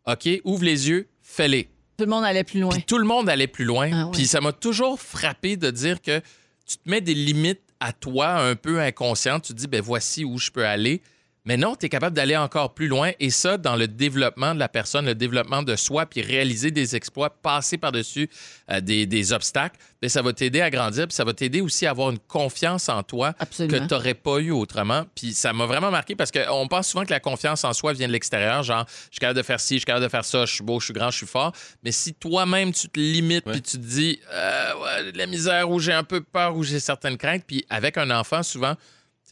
OK, 0.07 0.29
ouvre 0.45 0.65
les 0.65 0.89
yeux, 0.89 1.09
fais-les. 1.23 1.69
Tout 1.97 2.05
le 2.05 2.11
monde 2.11 2.25
allait 2.25 2.45
plus 2.45 2.61
loin. 2.61 2.73
Puis 2.73 2.83
tout 2.83 2.99
le 2.99 3.05
monde 3.05 3.29
allait 3.29 3.47
plus 3.47 3.65
loin. 3.65 3.91
Ah 3.93 4.07
ouais. 4.07 4.13
Puis 4.13 4.27
ça 4.27 4.41
m'a 4.41 4.53
toujours 4.53 5.01
frappé 5.01 5.57
de 5.57 5.71
dire 5.71 6.03
que 6.03 6.21
tu 6.67 6.77
te 6.77 6.91
mets 6.91 7.01
des 7.01 7.15
limites 7.15 7.63
à 7.79 7.93
toi 7.93 8.41
un 8.41 8.57
peu 8.57 8.81
inconscientes. 8.81 9.45
Tu 9.45 9.53
te 9.55 9.59
dis, 9.59 9.67
ben 9.69 9.81
voici 9.81 10.25
où 10.25 10.39
je 10.39 10.51
peux 10.51 10.67
aller. 10.67 11.03
Mais 11.47 11.59
non, 11.59 11.77
tu 11.77 11.85
es 11.85 11.89
capable 11.91 12.17
d'aller 12.17 12.39
encore 12.39 12.73
plus 12.73 12.89
loin. 12.89 13.11
Et 13.21 13.29
ça, 13.29 13.59
dans 13.59 13.77
le 13.77 13.87
développement 13.87 14.55
de 14.55 14.59
la 14.59 14.69
personne, 14.69 15.05
le 15.05 15.15
développement 15.15 15.63
de 15.63 15.77
soi, 15.77 16.07
puis 16.07 16.23
réaliser 16.23 16.71
des 16.71 16.97
exploits, 16.97 17.29
passer 17.29 17.77
par-dessus 17.77 18.31
euh, 18.71 18.81
des, 18.81 19.05
des 19.05 19.33
obstacles, 19.35 19.77
bien, 20.01 20.09
ça 20.09 20.23
va 20.23 20.33
t'aider 20.33 20.63
à 20.63 20.71
grandir. 20.71 21.07
Puis 21.07 21.15
ça 21.15 21.25
va 21.25 21.35
t'aider 21.35 21.61
aussi 21.61 21.85
à 21.85 21.91
avoir 21.91 22.11
une 22.11 22.19
confiance 22.19 22.89
en 22.89 23.03
toi 23.03 23.35
Absolument. 23.39 23.79
que 23.79 23.89
tu 23.89 23.93
n'aurais 23.93 24.15
pas 24.15 24.39
eu 24.39 24.53
autrement. 24.53 25.05
Puis 25.15 25.35
ça 25.35 25.53
m'a 25.53 25.67
vraiment 25.67 25.91
marqué 25.91 26.17
parce 26.17 26.31
qu'on 26.31 26.67
pense 26.67 26.89
souvent 26.89 27.05
que 27.05 27.11
la 27.11 27.21
confiance 27.21 27.63
en 27.65 27.75
soi 27.75 27.93
vient 27.93 28.09
de 28.09 28.13
l'extérieur. 28.13 28.63
Genre, 28.63 28.87
je 28.89 29.11
suis 29.11 29.21
capable 29.21 29.37
de 29.37 29.43
faire 29.43 29.61
ci, 29.61 29.75
je 29.75 29.79
suis 29.81 29.85
capable 29.85 30.07
de 30.07 30.11
faire 30.11 30.25
ça, 30.25 30.47
je 30.47 30.55
suis 30.55 30.65
beau, 30.65 30.81
je 30.81 30.87
suis 30.87 30.95
grand, 30.95 31.11
je 31.11 31.19
suis 31.19 31.27
fort. 31.27 31.53
Mais 31.83 31.93
si 31.93 32.15
toi-même, 32.15 32.73
tu 32.73 32.89
te 32.89 32.99
limites, 32.99 33.45
puis 33.45 33.61
tu 33.61 33.73
te 33.73 33.83
dis, 33.85 34.19
euh, 34.33 34.73
ouais, 34.83 35.13
de 35.13 35.19
la 35.19 35.27
misère, 35.27 35.71
ou 35.71 35.79
j'ai 35.79 35.93
un 35.93 36.05
peu 36.05 36.23
peur, 36.23 36.57
ou 36.57 36.63
j'ai 36.63 36.81
certaines 36.81 37.19
craintes, 37.19 37.45
puis 37.47 37.67
avec 37.69 37.99
un 37.99 38.11
enfant, 38.11 38.43
souvent, 38.43 38.77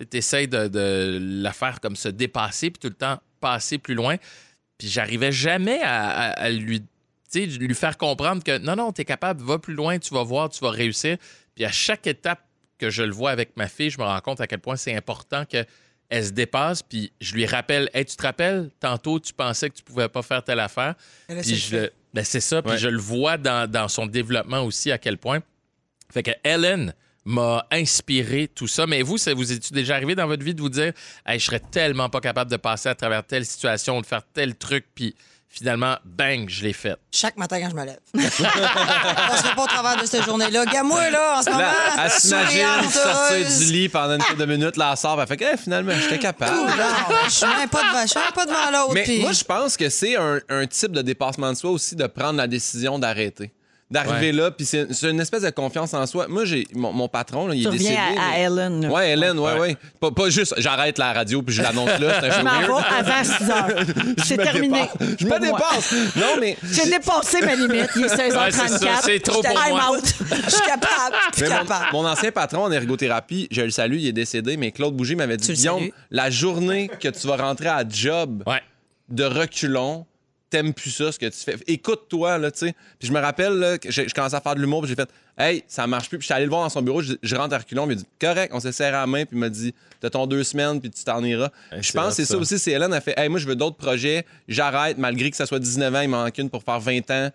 tu 0.04 0.16
essaies 0.18 0.46
de, 0.46 0.68
de 0.68 1.18
la 1.42 1.52
faire 1.52 1.80
comme 1.80 1.96
se 1.96 2.08
dépasser, 2.08 2.70
puis 2.70 2.78
tout 2.80 2.88
le 2.88 2.94
temps 2.94 3.20
passer 3.40 3.78
plus 3.78 3.94
loin. 3.94 4.16
Puis 4.78 4.88
j'arrivais 4.88 5.32
jamais 5.32 5.80
à, 5.82 6.08
à- 6.10 6.30
à 6.42 6.50
lui, 6.50 6.80
tu 6.80 6.86
sais, 7.28 7.46
lui 7.46 7.74
faire 7.74 7.96
comprendre 7.98 8.42
que 8.42 8.58
non, 8.58 8.76
non, 8.76 8.92
tu 8.92 9.02
es 9.02 9.04
capable, 9.04 9.42
va 9.42 9.58
plus 9.58 9.74
loin, 9.74 9.98
tu 9.98 10.12
vas 10.14 10.22
voir, 10.22 10.48
tu 10.48 10.60
vas 10.60 10.70
réussir. 10.70 11.16
Puis 11.54 11.64
à 11.64 11.72
chaque 11.72 12.06
étape 12.06 12.40
que 12.78 12.90
je 12.90 13.02
le 13.02 13.12
vois 13.12 13.30
avec 13.30 13.56
ma 13.56 13.68
fille, 13.68 13.90
je 13.90 13.98
me 13.98 14.04
rends 14.04 14.20
compte 14.20 14.40
à 14.40 14.46
quel 14.46 14.58
point 14.58 14.76
c'est 14.76 14.94
important 14.96 15.44
que 15.44 15.64
elle 16.08 16.26
se 16.26 16.30
dépasse, 16.32 16.82
puis 16.82 17.10
je 17.22 17.32
lui 17.34 17.46
rappelle, 17.46 17.88
hey, 17.94 18.04
tu 18.04 18.16
te 18.16 18.22
rappelles, 18.22 18.70
tantôt 18.80 19.18
tu 19.18 19.32
pensais 19.32 19.70
que 19.70 19.76
tu 19.76 19.82
pouvais 19.82 20.08
pas 20.10 20.20
faire 20.20 20.44
telle 20.44 20.60
affaire, 20.60 20.94
là, 21.28 21.36
puis 21.40 21.44
c'est 21.44 21.54
je 21.56 21.88
ben, 22.12 22.22
c'est 22.22 22.40
ça, 22.40 22.60
puis 22.60 22.72
Ouais. 22.72 22.78
je 22.78 22.88
le 22.88 22.98
vois 22.98 23.38
dans, 23.38 23.70
dans 23.70 23.88
son 23.88 24.04
développement 24.04 24.60
aussi 24.62 24.92
à 24.92 24.98
quel 24.98 25.16
point. 25.16 25.40
Fait 26.12 26.22
que 26.22 26.32
Ellen 26.44 26.92
m'a 27.24 27.66
inspiré 27.70 28.48
tout 28.48 28.66
ça. 28.68 28.86
Mais 28.86 29.02
vous, 29.02 29.18
ça 29.18 29.34
vous 29.34 29.52
est 29.52 29.72
déjà 29.72 29.96
arrivé 29.96 30.14
dans 30.14 30.26
votre 30.26 30.44
vie 30.44 30.54
de 30.54 30.60
vous 30.60 30.68
dire, 30.68 30.92
hey, 31.26 31.38
je 31.38 31.44
serais 31.44 31.60
tellement 31.60 32.08
pas 32.08 32.20
capable 32.20 32.50
de 32.50 32.56
passer 32.56 32.88
à 32.88 32.94
travers 32.94 33.24
telle 33.24 33.46
situation, 33.46 34.00
de 34.00 34.06
faire 34.06 34.22
tel 34.32 34.56
truc, 34.56 34.86
puis 34.94 35.14
finalement, 35.52 35.96
bang, 36.04 36.48
je 36.48 36.62
l'ai 36.62 36.72
fait. 36.72 36.96
Chaque 37.10 37.36
matin 37.36 37.60
quand 37.60 37.70
je 37.70 37.76
me 37.76 37.84
lève. 37.84 37.98
je 38.14 39.28
passerai 39.28 39.54
pas 39.54 39.64
au 39.64 39.66
travers 39.66 40.00
de 40.00 40.06
cette 40.06 40.24
journée-là. 40.24 40.62
Regarde-moi, 40.62 41.10
là, 41.10 41.38
en 41.38 41.42
ce 41.42 41.50
moment. 41.50 41.60
Là, 41.60 42.04
elle 42.04 42.10
s'imagine 42.10 42.90
sortir 42.90 43.58
du 43.58 43.72
lit 43.72 43.88
pendant 43.90 44.14
une 44.14 44.22
couple 44.22 44.40
de 44.40 44.46
minutes, 44.46 44.76
la 44.78 44.96
sort, 44.96 45.20
elle 45.20 45.28
fait 45.28 45.36
que 45.36 45.44
eh, 45.52 45.56
finalement, 45.58 45.92
j'étais 45.92 46.18
capable. 46.18 46.72
Je 47.26 47.30
suis 47.30 47.46
même 47.46 47.68
pas 47.68 47.82
devant, 47.82 48.32
pas 48.34 48.46
devant 48.46 48.70
l'autre. 48.72 48.94
Mais 48.94 49.18
moi, 49.20 49.32
je 49.32 49.44
pense 49.44 49.76
que 49.76 49.90
c'est 49.90 50.16
un, 50.16 50.40
un 50.48 50.66
type 50.66 50.92
de 50.92 51.02
dépassement 51.02 51.52
de 51.52 51.58
soi 51.58 51.70
aussi 51.70 51.96
de 51.96 52.06
prendre 52.06 52.38
la 52.38 52.46
décision 52.46 52.98
d'arrêter. 52.98 53.52
D'arriver 53.92 54.26
Ouais. 54.30 54.32
là, 54.32 54.50
puis 54.50 54.64
c'est 54.66 54.92
c'est 54.92 55.10
une 55.10 55.20
espèce 55.20 55.42
de 55.42 55.50
confiance 55.50 55.92
en 55.94 56.06
soi. 56.06 56.26
Moi, 56.28 56.44
j'ai 56.46 56.66
mon, 56.74 56.92
mon 56.92 57.08
patron, 57.08 57.46
là, 57.46 57.54
il 57.54 57.62
Tu 57.62 57.68
est 57.68 57.78
décédé. 57.78 57.96
à, 57.96 58.32
à 58.32 58.38
Ellen. 58.38 58.86
Ouais, 58.90 59.10
Hélène, 59.12 59.38
ouais, 59.38 59.52
Ouais. 59.52 59.60
ouais. 59.60 59.76
Pas, 60.00 60.10
pas 60.10 60.30
juste, 60.30 60.54
j'arrête 60.58 60.98
la 60.98 61.12
radio 61.12 61.42
puis 61.42 61.54
je 61.54 61.62
l'annonce 61.62 61.98
là, 62.00 62.20
c'est 62.20 62.30
un 62.30 62.32
Je 62.38 62.42
m'en 62.44 62.60
vais 62.60 62.84
avant 62.98 63.24
6 63.24 63.50
heures. 63.50 63.84
C'est 64.24 64.36
terminé. 64.38 64.82
dépasse. 64.98 65.16
Je 65.20 65.26
me 65.26 65.38
dépasse. 65.40 65.94
Non, 66.16 66.36
mais. 66.40 66.56
J'ai 66.72 66.90
dépassé 66.90 67.40
ma 67.42 67.54
limite. 67.54 67.90
Il 67.96 68.04
est 68.04 68.08
16h34. 68.08 68.38
Ouais, 68.38 68.50
c'est 68.50 68.68
ça, 68.68 68.88
c'est 69.02 69.20
trop 69.20 69.42
pour 69.42 69.50
I'm 69.52 69.70
moi. 69.70 69.90
out. 69.98 70.04
Je 70.30 70.50
suis 70.50 70.66
capable. 70.66 71.16
Je 71.32 71.44
suis 71.44 71.52
Mais 71.52 71.76
mon, 71.92 72.06
ancien 72.06 72.30
patron 72.32 72.64
en 72.64 72.72
ergothérapie, 72.72 73.48
je 73.50 73.60
le 73.62 73.70
salue, 73.70 73.96
il 73.98 74.06
est 74.08 74.12
décédé, 74.12 74.56
mais 74.56 74.70
Claude 74.72 74.94
Bougie 74.96 75.16
m'avait 75.16 75.36
dit 75.36 75.52
Guillaume, 75.52 75.88
la 76.10 76.30
journée 76.30 76.88
que 77.00 77.08
tu 77.08 77.26
vas 77.26 77.36
rentrer 77.36 77.68
à 77.68 77.84
job 77.88 78.42
Ouais. 78.46 78.62
de 79.10 79.24
reculons, 79.24 80.06
t'aimes 80.52 80.72
plus 80.72 80.90
ça, 80.90 81.10
ce 81.10 81.18
que 81.18 81.26
tu 81.26 81.38
fais. 81.38 81.56
Écoute-toi, 81.66 82.38
là, 82.38 82.50
tu 82.50 82.58
sais. 82.60 82.74
Puis 82.98 83.08
je 83.08 83.12
me 83.12 83.18
rappelle, 83.20 83.54
là, 83.54 83.78
que 83.78 83.90
j'ai- 83.90 84.08
je 84.08 84.14
commençais 84.14 84.36
à 84.36 84.40
faire 84.40 84.54
de 84.54 84.60
l'humour, 84.60 84.82
puis 84.82 84.88
j'ai 84.90 84.94
fait 84.96 85.08
Hey, 85.38 85.64
ça 85.66 85.86
marche 85.86 86.08
plus. 86.10 86.18
Puis 86.18 86.24
je 86.24 86.26
suis 86.26 86.34
allé 86.34 86.44
le 86.44 86.50
voir 86.50 86.62
dans 86.62 86.68
son 86.68 86.82
bureau, 86.82 87.00
je, 87.00 87.14
je 87.22 87.36
rentre 87.36 87.54
à 87.54 87.58
reculons, 87.58 87.86
puis 87.86 87.96
il 87.96 87.98
a 87.98 88.02
dit 88.02 88.08
Correct, 88.20 88.50
on 88.54 88.60
s'est 88.60 88.70
serré 88.72 88.96
à 88.96 89.00
la 89.00 89.06
main, 89.06 89.24
puis 89.24 89.34
il 89.36 89.38
m'a 89.38 89.48
dit 89.48 89.74
T'as 90.00 90.10
ton 90.10 90.26
deux 90.26 90.44
semaines, 90.44 90.80
puis 90.80 90.90
tu 90.90 91.02
t'en 91.04 91.24
iras. 91.24 91.48
je 91.80 91.92
pense 91.92 92.08
que 92.10 92.14
c'est 92.16 92.24
ça 92.26 92.34
ça. 92.34 92.38
aussi. 92.38 92.58
C'est 92.58 92.72
Hélène 92.72 92.92
a 92.92 93.00
fait 93.00 93.14
Hey, 93.18 93.28
moi, 93.28 93.40
je 93.40 93.46
veux 93.46 93.56
d'autres 93.56 93.76
projets, 93.76 94.26
j'arrête, 94.46 94.98
malgré 94.98 95.30
que 95.30 95.36
ça 95.36 95.46
soit 95.46 95.58
19 95.58 95.94
ans, 95.94 96.00
il 96.02 96.08
m'en 96.08 96.24
manque 96.24 96.36
une 96.38 96.50
pour 96.50 96.62
faire 96.62 96.78
20 96.80 97.10
ans. 97.10 97.30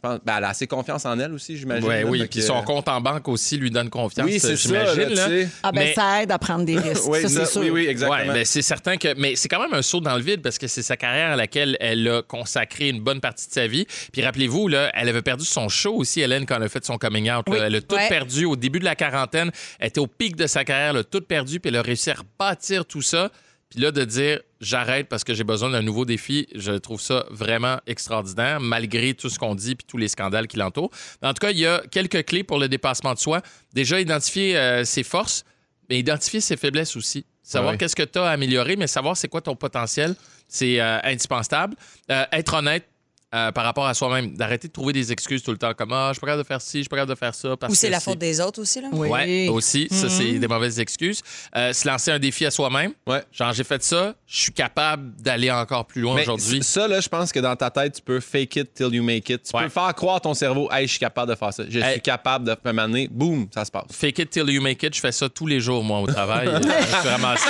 Je 0.00 0.08
pense, 0.08 0.20
ben, 0.24 0.34
elle 0.38 0.44
a 0.44 0.50
assez 0.50 0.68
confiance 0.68 1.04
en 1.06 1.18
elle 1.18 1.32
aussi, 1.32 1.56
j'imagine. 1.56 1.88
Ouais, 1.88 2.02
là, 2.04 2.08
oui, 2.08 2.20
puis 2.20 2.38
que- 2.38 2.46
son 2.46 2.62
compte 2.62 2.86
en 2.86 3.00
banque 3.00 3.26
aussi 3.26 3.56
lui 3.56 3.68
donne 3.68 3.90
confiance. 3.90 4.24
Oui, 4.24 4.38
c'est 4.38 4.56
ça, 4.56 4.68
j'imagine. 4.68 5.12
là, 5.14 5.26
tu 5.26 5.40
là. 5.42 5.48
Ah 5.64 5.72
ben 5.72 5.80
Mais- 5.80 5.92
ça 5.94 6.22
aide 6.22 6.30
à 6.30 6.38
prendre 6.38 6.64
des 6.64 6.76
risques. 6.78 7.02
Oui, 7.08 7.20
ça, 7.22 7.28
ça, 7.28 7.44
c'est 7.46 7.50
sûr. 7.52 7.60
oui, 7.62 7.70
oui, 7.70 7.86
exactement. 7.88 8.16
Ouais, 8.20 8.26
ben, 8.32 8.44
c'est 8.44 8.62
certain 8.62 8.96
que. 8.96 9.12
Mais 9.18 9.34
c'est 9.34 9.48
quand 9.48 9.60
même 9.60 9.74
un 9.74 9.82
saut 9.82 9.98
dans 10.00 10.14
le 10.14 10.22
vide 10.22 10.40
parce 10.40 10.56
que 10.56 10.68
c'est 10.68 10.82
sa 10.82 10.96
carrière 10.96 11.30
à 11.32 11.36
laquelle 11.36 11.76
elle 11.80 12.06
a 12.06 12.22
consacré 12.22 12.90
une 12.90 13.00
bonne 13.00 13.20
partie 13.20 13.48
de 13.48 13.52
sa 13.52 13.66
vie. 13.66 13.86
Puis 14.12 14.22
rappelez-vous, 14.22 14.68
là, 14.68 14.92
elle 14.94 15.08
avait 15.08 15.22
perdu 15.22 15.44
son 15.44 15.68
show 15.68 15.96
aussi, 15.96 16.20
Hélène, 16.20 16.46
quand 16.46 16.54
elle 16.58 16.62
a 16.62 16.68
fait 16.68 16.84
son 16.84 16.96
coming 16.96 17.28
out. 17.32 17.44
Oui. 17.48 17.58
Elle 17.60 17.74
a 17.74 17.80
tout 17.80 17.96
Ouais. 17.96 18.08
perdu 18.08 18.44
au 18.44 18.54
début 18.54 18.78
de 18.78 18.84
la 18.84 18.94
quarantaine. 18.94 19.50
Elle 19.80 19.88
était 19.88 19.98
au 20.00 20.06
pic 20.06 20.36
de 20.36 20.46
sa 20.46 20.62
carrière, 20.64 20.90
elle 20.90 20.98
a 20.98 21.04
tout 21.04 21.22
perdu, 21.22 21.58
puis 21.58 21.70
elle 21.70 21.76
a 21.76 21.82
réussi 21.82 22.10
à 22.10 22.14
rebâtir 22.14 22.84
tout 22.86 23.02
ça. 23.02 23.32
Puis 23.70 23.80
là, 23.80 23.90
de 23.90 24.04
dire 24.04 24.40
j'arrête 24.60 25.08
parce 25.08 25.24
que 25.24 25.34
j'ai 25.34 25.44
besoin 25.44 25.70
d'un 25.70 25.82
nouveau 25.82 26.04
défi, 26.04 26.46
je 26.54 26.72
trouve 26.72 27.00
ça 27.00 27.26
vraiment 27.30 27.78
extraordinaire, 27.86 28.60
malgré 28.60 29.14
tout 29.14 29.28
ce 29.28 29.38
qu'on 29.38 29.54
dit 29.54 29.74
puis 29.74 29.86
tous 29.86 29.98
les 29.98 30.08
scandales 30.08 30.46
qui 30.46 30.56
l'entourent. 30.56 30.90
En 31.22 31.34
tout 31.34 31.40
cas, 31.40 31.50
il 31.50 31.58
y 31.58 31.66
a 31.66 31.82
quelques 31.90 32.24
clés 32.24 32.44
pour 32.44 32.58
le 32.58 32.68
dépassement 32.68 33.12
de 33.14 33.18
soi. 33.18 33.42
Déjà, 33.74 34.00
identifier 34.00 34.56
euh, 34.56 34.84
ses 34.84 35.02
forces, 35.02 35.44
mais 35.90 35.98
identifier 35.98 36.40
ses 36.40 36.56
faiblesses 36.56 36.96
aussi. 36.96 37.24
Savoir 37.42 37.72
Ouais. 37.72 37.78
qu'est-ce 37.78 37.96
que 37.96 38.02
tu 38.02 38.18
as 38.18 38.24
à 38.24 38.30
améliorer, 38.30 38.76
mais 38.76 38.86
savoir 38.86 39.16
c'est 39.16 39.28
quoi 39.28 39.40
ton 39.42 39.54
potentiel, 39.56 40.14
c'est 40.48 40.80
euh, 40.80 40.98
indispensable. 41.04 41.76
Euh, 42.10 42.24
être 42.32 42.54
honnête. 42.54 42.86
Euh, 43.34 43.52
par 43.52 43.64
rapport 43.64 43.86
à 43.86 43.92
soi-même, 43.94 44.34
d'arrêter 44.36 44.68
de 44.68 44.72
trouver 44.72 44.92
des 44.94 45.12
excuses 45.12 45.42
tout 45.42 45.50
le 45.50 45.58
temps 45.58 45.74
comme 45.74 45.92
ah 45.92 46.08
je 46.08 46.14
suis 46.14 46.20
pas 46.20 46.28
capable 46.28 46.42
de 46.42 46.46
faire 46.48 46.60
ci, 46.62 46.78
je 46.78 46.82
suis 46.82 46.88
pas 46.88 46.96
capable 46.96 47.14
de 47.14 47.18
faire 47.18 47.34
ça 47.34 47.56
parce 47.58 47.72
Ou 47.72 47.76
c'est 47.76 47.90
la 47.90 47.98
si. 48.00 48.04
faute 48.06 48.18
des 48.18 48.40
autres 48.40 48.62
aussi, 48.62 48.80
là? 48.80 48.88
Oui. 48.92 49.08
Ouais, 49.08 49.48
aussi, 49.48 49.86
ça 49.90 50.04
Mhm. 50.06 50.10
c'est 50.10 50.32
des 50.38 50.48
mauvaises 50.48 50.80
excuses. 50.80 51.20
Euh, 51.56 51.72
se 51.72 51.86
lancer 51.86 52.10
un 52.10 52.18
défi 52.18 52.46
à 52.46 52.50
soi-même. 52.50 52.92
Ouais. 53.06 53.22
Genre 53.32 53.52
j'ai 53.52 53.64
fait 53.64 53.82
ça, 53.82 54.14
je 54.26 54.40
suis 54.40 54.52
capable 54.52 55.12
d'aller 55.20 55.50
encore 55.50 55.86
plus 55.86 56.00
loin 56.00 56.14
Mais 56.14 56.22
aujourd'hui. 56.22 56.62
Ça, 56.62 56.88
là, 56.88 57.00
je 57.00 57.08
pense 57.08 57.32
que 57.32 57.40
dans 57.40 57.54
ta 57.56 57.70
tête, 57.70 57.96
tu 57.96 58.02
peux 58.02 58.20
fake 58.20 58.56
it 58.56 58.74
till 58.74 58.94
you 58.94 59.02
make 59.02 59.28
it. 59.28 59.42
Tu 59.42 59.56
Ouais. 59.56 59.64
peux 59.64 59.68
faire 59.68 59.94
croire 59.94 60.16
à 60.16 60.20
ton 60.20 60.34
cerveau, 60.34 60.70
hey, 60.72 60.86
je 60.86 60.92
suis 60.92 61.00
capable 61.00 61.30
de 61.30 61.36
faire 61.36 61.52
ça. 61.52 61.64
Je 61.68 61.78
Hey. 61.78 61.92
suis 61.92 62.00
capable 62.02 62.46
de 62.46 62.56
me 62.64 62.72
m'amener. 62.72 63.08
Boum, 63.10 63.46
ça 63.54 63.64
se 63.64 63.70
passe. 63.70 63.84
Fake 63.90 64.18
it 64.20 64.30
till 64.30 64.48
you 64.48 64.62
make 64.62 64.82
it, 64.82 64.94
je 64.94 65.00
fais 65.00 65.12
ça 65.12 65.28
tous 65.28 65.46
les 65.46 65.60
jours, 65.60 65.84
moi, 65.84 66.00
au 66.00 66.06
travail. 66.06 66.48
je 66.62 66.98
suis 67.00 67.08
ramassé 67.08 67.44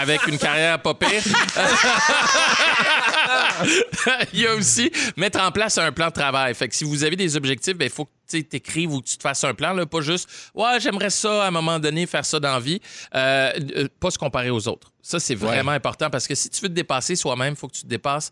avec 0.00 0.26
une 0.26 0.38
carrière 0.38 0.80
pas 0.82 0.94
pire. 0.94 1.10
Il 4.32 4.40
y 4.40 4.46
a 4.46 4.54
aussi 4.54 4.90
mettre 5.16 5.40
en 5.40 5.50
place 5.50 5.78
un 5.78 5.92
plan 5.92 6.08
de 6.08 6.12
travail. 6.12 6.54
Fait 6.54 6.68
que 6.68 6.74
si 6.74 6.84
vous 6.84 7.04
avez 7.04 7.16
des 7.16 7.36
objectifs, 7.36 7.74
il 7.80 7.90
faut 7.90 8.04
que 8.06 8.10
tu 8.28 8.46
écrives 8.52 8.92
ou 8.92 9.00
que 9.00 9.06
tu 9.08 9.16
te 9.16 9.22
fasses 9.22 9.44
un 9.44 9.54
plan, 9.54 9.72
là, 9.72 9.86
pas 9.86 10.00
juste 10.00 10.28
Ouais, 10.54 10.78
j'aimerais 10.80 11.10
ça 11.10 11.44
à 11.44 11.48
un 11.48 11.50
moment 11.50 11.78
donné, 11.78 12.06
faire 12.06 12.24
ça 12.24 12.40
dans 12.40 12.52
la 12.52 12.60
vie. 12.60 12.80
Euh, 13.14 13.52
euh, 13.76 13.88
pas 14.00 14.10
se 14.10 14.18
comparer 14.18 14.50
aux 14.50 14.66
autres. 14.68 14.92
Ça, 15.02 15.20
c'est 15.20 15.34
vraiment 15.34 15.72
important 15.72 16.10
parce 16.10 16.26
que 16.26 16.34
si 16.34 16.48
tu 16.50 16.60
veux 16.62 16.68
te 16.68 16.74
dépasser 16.74 17.16
soi-même, 17.16 17.54
il 17.54 17.56
faut 17.56 17.68
que 17.68 17.74
tu 17.76 17.82
te 17.82 17.86
dépasses 17.88 18.30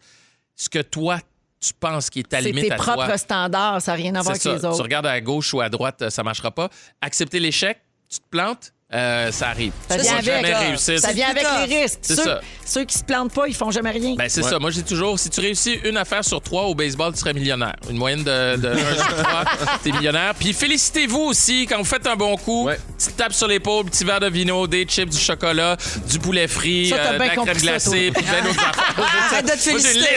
ce 0.57 0.69
que 0.69 0.81
toi, 0.81 1.19
tu 1.61 1.73
penses 1.75 2.11
qui 2.11 2.21
est 2.21 2.29
ta 2.29 2.39
C'est 2.39 2.45
limite 2.49 2.65
tes 2.65 2.73
à 2.73 2.77
propres 2.77 3.07
toi. 3.07 3.19
standards, 3.19 3.83
ça 3.83 3.93
n'a 3.93 3.97
rien 3.97 4.15
à 4.17 4.23
voir 4.23 4.37
C'est 4.37 4.49
avec 4.49 4.61
ça. 4.61 4.69
les 4.69 4.73
Tu 4.73 4.75
autres. 4.75 4.83
regardes 4.83 5.07
à 5.07 5.21
gauche 5.21 5.55
ou 5.55 5.61
à 5.61 5.69
droite, 5.69 6.09
ça 6.11 6.23
marchera 6.23 6.51
pas. 6.51 6.69
Accepter 7.01 7.39
l'échec, 7.39 7.79
tu 8.09 8.19
te 8.19 8.25
plantes, 8.31 8.73
euh, 8.95 9.33
ça 9.33 9.49
arrive. 9.49 9.73
Ça 9.89 9.97
tu 9.97 10.03
vient 10.03 10.13
vas 10.13 10.19
avec, 10.19 10.27
jamais 10.31 10.51
là. 10.73 10.77
Ça 11.01 11.13
vient 11.13 11.29
avec 11.31 11.47
les 11.69 11.83
risques. 11.83 11.99
C'est 12.03 12.15
Ceux, 12.17 12.25
ça. 12.25 12.41
ceux 12.65 12.85
qui 12.85 12.99
se 12.99 13.05
plantent 13.05 13.33
pas, 13.33 13.47
ils 13.49 13.55
font 13.55 13.71
jamais 13.71 13.91
rien. 13.91 14.15
Ben, 14.17 14.29
c'est 14.29 14.43
ça. 14.43 14.59
Moi, 14.59 14.71
j'ai 14.71 14.83
toujours, 14.83 15.19
si 15.19 15.31
tu 15.31 15.41
réussis 15.41 15.79
une 15.85 15.97
affaire 15.97 16.25
sur 16.25 16.41
trois 16.43 16.65
au 16.65 16.75
baseball, 16.75 17.13
tu 17.13 17.21
serais 17.21 17.33
millionnaire. 17.33 17.75
Une 17.91 17.97
moyenne 17.97 18.23
de, 18.23 18.57
de 18.57 18.69
un 18.69 18.95
sur 18.97 19.17
trois, 19.23 19.45
t'es 19.83 19.93
millionnaire. 19.93 20.35
Puis 20.39 20.53
félicitez-vous 20.53 21.21
aussi 21.21 21.67
quand 21.67 21.79
vous 21.79 21.85
faites 21.85 22.07
un 22.07 22.17
bon 22.17 22.37
coup. 22.37 22.65
Ouais. 22.67 22.79
Petite 22.99 23.17
tape 23.17 23.33
sur 23.33 23.49
l'épaule, 23.49 23.87
petit 23.87 24.05
verre 24.05 24.21
de 24.21 24.29
vino, 24.29 24.67
des 24.67 24.85
chips, 24.85 25.11
du 25.11 25.19
chocolat, 25.19 25.77
du 26.11 26.19
poulet 26.19 26.47
frit, 26.47 26.91
Ça, 26.91 26.97
euh, 26.97 27.13
de 27.15 27.19
bien 27.19 27.27
la 27.29 27.43
crème 27.43 27.57
glacée, 27.59 28.11
puis 28.15 28.25
ben 28.31 28.45
d'autres 28.45 28.61
affaires. 28.61 29.07
Arrête 29.33 29.45
de 29.47 29.51
te 29.53 29.57
féliciter. 29.57 30.09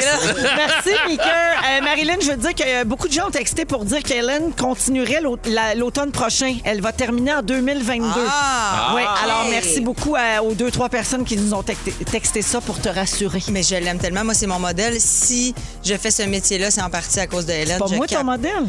Merci, 0.57 0.89
Mika. 1.07 1.23
Euh, 1.25 1.81
Marilyn, 1.81 2.15
je 2.21 2.27
veux 2.31 2.37
dire 2.37 2.53
que 2.53 2.63
euh, 2.63 2.83
beaucoup 2.83 3.07
de 3.07 3.13
gens 3.13 3.27
ont 3.27 3.31
texté 3.31 3.65
pour 3.65 3.85
dire 3.85 4.03
qu'Hélène 4.03 4.51
continuerait 4.59 5.21
l'au- 5.21 5.37
la- 5.45 5.75
l'automne 5.75 6.11
prochain. 6.11 6.55
Elle 6.63 6.81
va 6.81 6.91
terminer 6.91 7.33
en 7.35 7.41
2022. 7.41 8.07
Ah! 8.29 8.64
Oui, 8.95 9.01
Ah. 9.05 9.15
alors 9.23 9.43
Hey. 9.45 9.51
merci 9.51 9.81
beaucoup 9.81 10.15
à- 10.15 10.41
aux 10.43 10.53
deux, 10.53 10.71
trois 10.71 10.89
personnes 10.89 11.23
qui 11.25 11.37
nous 11.37 11.53
ont 11.53 11.63
texté, 11.63 11.91
texté 12.09 12.41
ça 12.41 12.61
pour 12.61 12.79
te 12.79 12.89
rassurer. 12.89 13.41
Mais 13.51 13.63
je 13.63 13.75
l'aime 13.75 13.97
tellement. 13.99 14.23
Moi, 14.23 14.33
c'est 14.33 14.47
mon 14.47 14.59
modèle. 14.59 14.95
Si 14.99 15.53
je 15.83 15.95
fais 15.97 16.11
ce 16.11 16.23
métier-là, 16.23 16.71
c'est 16.71 16.81
en 16.81 16.89
partie 16.89 17.19
à 17.19 17.27
cause 17.27 17.45
de 17.45 17.53
Hélène. 17.53 17.79
Pas 17.79 17.85
Je 17.89 17.95
moi 17.95 18.07
cap- 18.07 18.19
ton 18.19 18.25
modèle? 18.25 18.65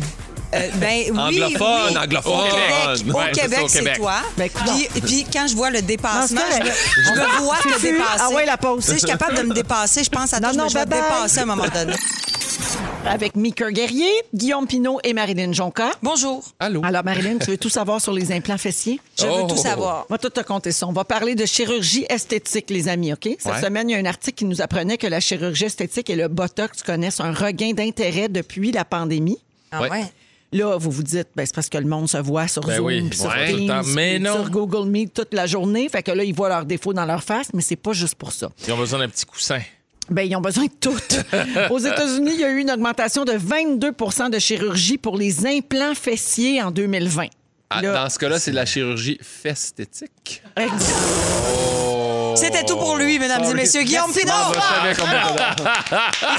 Euh, 0.55 0.69
ben 0.77 1.03
oui, 1.11 1.19
Anglophone, 1.19 1.69
oui. 1.91 1.99
anglophone. 1.99 2.33
Au 2.33 2.45
Québec, 2.45 3.15
au 3.15 3.19
Ouais, 3.19 3.25
c'est 3.35 3.41
ça, 3.41 3.43
Québec, 3.43 3.61
au 3.65 3.69
c'est 3.69 3.79
Québec. 3.81 3.97
toi. 3.97 4.15
Ben, 4.39 4.49
puis, 4.49 4.89
et 4.95 5.01
puis 5.01 5.27
quand 5.31 5.47
je 5.49 5.57
vois 5.57 5.71
le 5.71 5.83
dépassement, 5.83 6.41
Non, 6.41 6.47
c'est 6.51 6.59
je 6.59 6.63
me, 6.63 6.69
correct. 6.69 6.79
je 7.05 7.11
me 7.11 7.43
vois 7.43 7.57
te 7.57 7.69
Fufu, 7.69 7.93
dépasser. 7.93 8.21
ah 8.21 8.31
ouais, 8.31 8.47
la 8.47 8.57
pause. 8.57 8.81
Tu 8.85 8.87
sais, 8.87 8.93
je 8.95 8.99
suis 8.99 9.07
capable 9.09 9.37
de 9.37 9.43
me 9.43 9.53
dépasser. 9.55 10.05
Je 10.05 10.09
pense 10.11 10.33
à 10.33 10.37
Non, 10.39 10.51
toi, 10.51 10.53
je 10.53 10.59
non, 10.59 10.65
me- 10.65 10.69
je 10.71 10.75
vais 10.79 10.85
te 10.85 10.91
bye-bye. 10.91 11.03
dépasser 11.03 11.39
à 11.41 11.43
un 11.43 11.47
moment 11.47 11.65
donné. 11.75 11.95
Avec 13.09 13.37
Mika 13.37 13.71
Guerrier, 13.71 14.11
Guillaume 14.35 14.67
Pinot 14.67 14.99
et 15.05 15.13
Marilyn 15.13 15.53
Jonca. 15.53 15.91
Bonjour. 16.03 16.43
Allô? 16.59 16.83
Alors, 16.85 17.05
Marilyn, 17.05 17.39
tu 17.39 17.51
veux 17.53 17.57
tout 17.57 17.69
savoir 17.69 18.01
sur 18.01 18.13
les 18.13 18.33
implants 18.33 18.59
fessiers? 18.59 19.01
Je 19.19 19.27
Oh. 19.27 19.43
veux 19.43 19.47
tout 19.49 19.57
savoir. 19.57 20.07
On 20.11 20.15
va 20.15 20.19
tout 20.19 20.29
te 20.29 20.41
compter 20.41 20.73
ça. 20.73 20.87
On 20.89 20.93
va 20.93 21.05
parler 21.05 21.35
de 21.37 21.47
chirurgie 21.47 22.05
esthétique, 22.11 22.69
les 22.71 22.89
amis, 22.89 23.13
OK? 23.13 23.29
Cette 23.39 23.47
Ouais. 23.47 23.61
semaine, 23.61 23.89
il 23.89 23.93
y 23.93 23.97
a 23.97 23.99
un 23.99 24.05
article 24.07 24.37
qui 24.39 24.45
nous 24.45 24.61
apprenait 24.61 24.99
que 24.99 25.07
la 25.07 25.21
chirurgie 25.21 25.65
esthétique 25.67 26.11
et 26.11 26.17
le 26.17 26.27
Botox 26.29 26.83
connaissent 26.83 27.21
un 27.21 27.33
regain 27.33 27.73
d'intérêt 27.73 28.29
depuis 28.29 28.73
la 28.73 28.85
pandémie. 28.85 29.39
Ah 29.71 29.83
Ouais. 29.83 29.91
ouais? 29.91 30.05
Là, 30.53 30.77
vous 30.77 30.91
vous 30.91 31.03
dites, 31.03 31.29
ben, 31.37 31.47
c'est 31.47 31.55
parce 31.55 31.69
que 31.69 31.79
le 31.79 31.87
monde 31.87 32.09
se 32.09 32.19
voit 32.19 32.49
sur 32.49 32.63
Ben 32.63 32.77
Zoom, 32.77 32.87
oui. 32.87 33.03
puis 33.09 33.19
sur 33.19 33.29
Ouais, 33.29 33.53
Teams. 33.53 33.83
Mais 33.95 34.19
non. 34.19 34.33
sur 34.35 34.51
Google 34.51 34.89
Meet 34.89 35.15
toute 35.15 35.33
la 35.35 35.47
journée. 35.47 35.89
Fait 35.89 36.03
que 36.03 36.11
là, 36.11 36.25
ils 36.25 36.35
voient 36.35 36.49
leurs 36.49 36.65
défauts 36.65 36.93
dans 36.93 37.05
leur 37.05 37.23
face, 37.23 37.49
mais 37.55 37.63
c'est 37.63 37.77
pas 37.77 37.93
juste 37.93 38.15
pour 38.17 38.33
ça. 38.33 38.51
Ils 38.67 38.73
ont 38.73 38.77
besoin 38.79 38.99
d'un 38.99 39.09
petit 39.09 39.27
coussin. 39.27 39.61
Ben, 40.11 40.23
ils 40.23 40.37
ont 40.37 40.41
besoin 40.41 40.65
de 40.67 40.71
tout. 40.81 40.97
Aux 41.71 41.79
États-Unis, 41.79 42.31
il 42.35 42.41
y 42.41 42.45
a 42.45 42.51
eu 42.51 42.61
une 42.61 42.71
augmentation 42.71 43.25
de 43.25 43.33
22% 43.33 44.31
de 44.31 44.39
chirurgie 44.39 44.99
pour 44.99 45.17
les 45.17 45.47
implants 45.47 45.95
fessiers 45.95 46.63
en 46.63 46.71
2020. 46.71 47.27
Ah, 47.71 47.83
Là- 47.83 47.93
dans 48.05 48.09
ce 48.09 48.19
cas-là, 48.19 48.39
c'est 48.39 48.53
de 48.53 48.57
la 48.57 48.67
chirurgie 48.67 49.19
festétique. 49.21 50.43
C'était 52.37 52.65
tout 52.65 52.77
pour 52.77 52.97
lui, 52.97 53.19
mesdames 53.19 53.45
et 53.45 53.55
messieurs. 53.55 53.83
Guillaume 53.83 54.13
Pinot, 54.13 54.33
il 54.89 54.95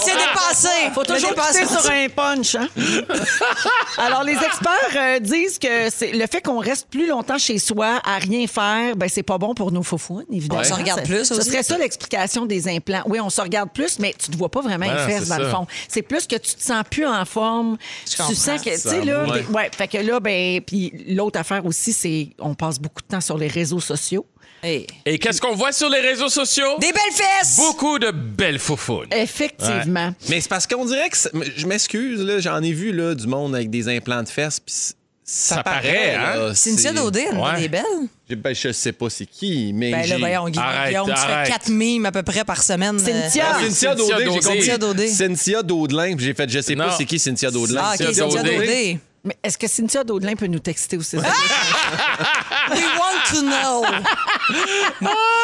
s'est 0.02 0.12
dépassé. 0.16 0.68
Faut 0.94 1.04
toujours 1.04 1.30
dépassé. 1.30 1.62
quitter 1.64 1.80
sur 1.82 1.92
un 1.92 2.10
punch. 2.10 2.56
Hein? 2.56 2.68
Alors, 3.98 4.24
les 4.24 4.34
experts 4.34 4.96
euh, 4.96 5.20
disent 5.20 5.58
que 5.60 5.90
c'est 5.90 6.12
le 6.12 6.26
fait 6.28 6.42
qu'on 6.42 6.60
reste 6.60 6.88
plus 6.90 7.08
longtemps 7.08 7.38
chez 7.38 7.58
soi 7.60 8.00
à 8.06 8.18
rien 8.18 8.46
faire, 8.48 8.96
ben 8.96 9.10
c'est 9.10 9.24
pas 9.24 9.38
bon 9.38 9.54
pour 9.54 9.72
nos 9.72 9.84
faufounes, 9.84 10.26
évidemment. 10.32 10.62
On 10.62 10.64
se 10.64 10.74
regarde 10.74 11.04
plus 11.04 11.26
Ce 11.26 11.34
aussi. 11.34 11.50
serait 11.50 11.64
ça 11.64 11.78
l'explication 11.78 12.46
des 12.46 12.68
implants. 12.68 13.04
Oui, 13.06 13.20
on 13.20 13.30
se 13.30 13.42
regarde 13.42 13.70
plus, 13.72 14.00
mais 14.00 14.14
tu 14.18 14.32
te 14.32 14.38
vois 14.38 14.50
pas 14.50 14.62
vraiment 14.62 14.86
Ouais, 14.88 14.94
les 14.94 15.14
fesses 15.14 15.24
c'est 15.24 15.30
dans 15.30 15.44
le 15.44 15.50
fond. 15.50 15.68
C'est 15.88 16.02
plus 16.02 16.28
que 16.28 16.36
tu 16.36 16.56
te 16.56 16.62
sens 16.64 16.84
plus 16.90 17.06
en 17.08 17.26
forme. 17.26 17.78
Tu 18.06 18.36
sens 18.36 18.62
que, 18.62 18.70
tu 18.70 18.78
sais, 18.78 19.04
là, 19.04 19.26
ouais. 19.26 19.46
ouais, 19.54 19.72
fait 19.76 19.88
que 19.88 19.98
là, 19.98 20.20
ben, 20.20 20.62
puis 20.62 20.94
l'autre 21.10 21.40
affaire 21.40 21.66
aussi, 21.66 21.94
c'est 21.94 22.30
on 22.40 22.54
passe 22.54 22.80
beaucoup 22.80 23.02
de 23.02 23.08
temps 23.08 23.22
sur 23.22 23.38
les 23.38 23.48
réseaux 23.48 23.80
sociaux. 23.80 24.26
Hey. 24.64 24.88
Et 25.06 25.20
qu'est-ce 25.20 25.40
qu'on 25.40 25.54
voit 25.56 25.72
sur 25.72 25.90
les 25.90 26.00
réseaux 26.02 26.30
sociaux? 26.30 26.78
Des 26.80 26.92
belles 26.92 27.14
fesses! 27.14 27.58
Beaucoup 27.58 28.00
de 28.00 28.12
belles 28.12 28.60
foufounes. 28.60 29.08
Effectivement. 29.12 30.14
Mais 30.30 30.42
c'est 30.42 30.50
parce 30.50 30.66
qu'on 30.66 30.84
dirait 30.86 31.10
que. 31.10 31.18
c'est- 31.18 31.32
Je 31.56 31.68
m'excuse, 31.68 32.22
là, 32.22 32.40
j'en 32.40 32.62
ai 32.64 32.72
vu 32.72 32.92
là, 32.92 33.14
du 33.16 33.28
monde 33.28 33.56
avec 33.56 33.70
des 33.70 33.88
implants 33.88 34.24
de 34.24 34.30
fesses, 34.30 34.60
puis 34.60 34.74
ça, 34.76 35.56
Ça 35.58 35.64
paraît, 35.64 36.16
hein? 36.16 36.54
Cynthia 36.56 36.90
elle 36.92 36.98
a 37.00 37.04
Ouais. 37.06 37.60
des 37.60 37.68
belles. 37.68 37.84
J'ai- 38.30 38.36
Ben, 38.38 38.56
je 38.56 38.72
sais 38.72 38.94
pas 38.94 39.10
c'est 39.10 39.26
qui, 39.26 39.72
mais. 39.74 39.92
Ben 39.92 39.98
là, 40.00 40.04
j'ai- 40.06 40.18
voyons, 40.18 40.50
Guillaume, 40.50 40.66
Arrête, 40.66 40.90
Guillaume, 40.90 41.10
tu 41.10 41.16
fais 41.16 41.32
arrête. 41.34 41.48
quatre 41.50 41.70
mimes 41.70 42.06
à 42.06 42.12
peu 42.12 42.24
près 42.24 42.44
par 42.46 42.64
semaine. 42.64 42.98
Cynthia. 42.98 43.46
Ah, 43.54 43.58
Euh, 43.60 43.70
Cynthia 43.70 43.90
Cynthia 43.90 43.96
Daudé, 43.96 44.24
j'ai 44.24 44.40
compris. 44.40 45.12
Cynthia 45.12 45.64
Daudelin, 45.64 46.16
j'ai 46.18 46.34
fait, 46.34 46.50
je 46.50 46.60
sais 46.62 46.76
Non. 46.76 46.86
pas 46.86 46.96
c'est 46.98 47.06
qui 47.06 47.20
Cynthia 47.20 47.52
Daudelin. 47.52 47.82
Ah, 47.84 47.92
OK, 47.94 47.98
Cynthia 47.98 48.14
Cynthia 48.30 48.44
Daudé. 48.44 49.00
Mais 49.24 49.36
est-ce 49.44 49.58
que 49.58 49.68
Cynthia 49.68 50.04
Daudelin 50.04 50.36
peut 50.36 50.48
nous 50.48 50.60
texter 50.60 50.96
aussi? 50.98 51.18
We 52.70 52.84
want 52.98 53.34
to 53.34 53.42
know. 53.42 53.86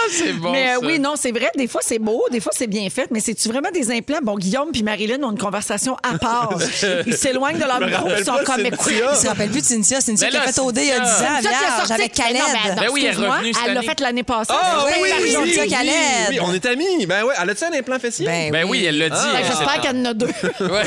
C'est 0.10 0.34
bon. 0.34 0.52
mais 0.52 0.70
euh, 0.76 0.80
ça. 0.80 0.86
oui, 0.86 1.00
non, 1.00 1.16
c'est 1.16 1.32
vrai. 1.32 1.50
Des 1.56 1.68
fois, 1.68 1.82
c'est 1.84 2.00
beau, 2.00 2.24
des 2.32 2.40
fois, 2.40 2.52
c'est 2.56 2.68
bien 2.68 2.90
fait, 2.90 3.08
mais 3.12 3.20
c'est-tu 3.20 3.50
vraiment 3.50 3.72
des 3.72 3.92
implants? 3.92 4.20
Bon, 4.22 4.36
Guillaume 4.38 4.72
puis 4.72 4.84
Marilyn 4.84 5.22
ont 5.24 5.32
une 5.32 5.38
conversation 5.38 5.98
à 6.04 6.18
part. 6.18 6.54
Ils 7.08 7.16
s'éloignent 7.18 7.58
de 7.58 7.64
leur 7.66 7.80
micro, 7.80 8.10
ils 8.18 8.24
sont 8.26 8.34
comme 8.46 8.64
Cynthia. 8.64 8.68
écoute. 8.68 8.92
Il 9.12 9.18
se 9.18 9.28
rappelle 9.28 9.50
plus 9.50 9.62
de 9.62 9.66
Cynthia. 9.66 10.02
Cynthia 10.02 10.30
qui 10.30 10.38
a 10.38 10.42
fait 10.42 10.60
OD 10.62 10.78
il 10.78 10.86
y 10.86 10.92
a 10.92 11.00
10 11.00 11.08
Cynthia. 11.10 11.26
ans, 11.30 11.36
Ça, 11.36 11.40
qui 11.42 11.48
a 11.48 11.50
vierge, 11.50 11.74
sorti- 11.80 11.94
avec 11.94 12.18
mais 12.18 12.34
non, 12.40 12.76
Ben 12.76 12.90
oui, 12.92 13.06
elle 13.06 13.24
est 13.24 13.28
revenue 13.28 13.52
Elle 13.66 13.74
l'a 13.74 13.82
fait 13.82 14.00
l'année 14.02 14.24
passée. 14.24 14.54
Ah 14.54 14.86
oui, 14.86 14.92
oui, 15.02 15.10
oui, 15.22 15.32
Cynthia 15.54 15.80
oui. 15.82 15.90
Oui, 16.30 16.40
on 16.42 16.54
est 16.54 16.66
amis. 16.66 17.06
Ben 17.06 17.24
ouais, 17.24 17.34
elle 17.42 17.50
a-tu 17.50 17.64
un 17.66 17.74
implant 17.74 18.00
fessier? 18.00 18.26
Ben 18.26 18.52
Ben 18.52 18.66
oui, 18.66 18.86
elle 18.86 18.98
l'a 18.98 19.10
dit. 19.10 19.16
Ah. 19.18 19.32
Ben, 19.34 19.44
J'espère 19.46 19.82
qu'elle 19.82 19.98
en 19.98 20.06
a 20.06 20.14
deux. 20.14 20.28
Ouais. 20.60 20.84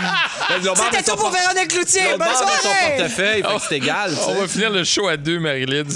bord 0.00 0.39
C'était 0.58 1.04
son 1.10 1.16
tout 1.16 1.22
pour 1.22 1.30
Véronique 1.30 1.68
Cloutier. 1.68 2.02
Bonne 2.18 2.28
soirée. 2.28 2.96
portefeuille, 2.96 3.42
c'est 3.68 3.76
égal. 3.76 4.12
On 4.28 4.34
va 4.34 4.48
finir 4.48 4.70
le 4.70 4.84
show 4.84 5.06
à 5.08 5.16
deux, 5.16 5.38
Marilyn. 5.38 5.84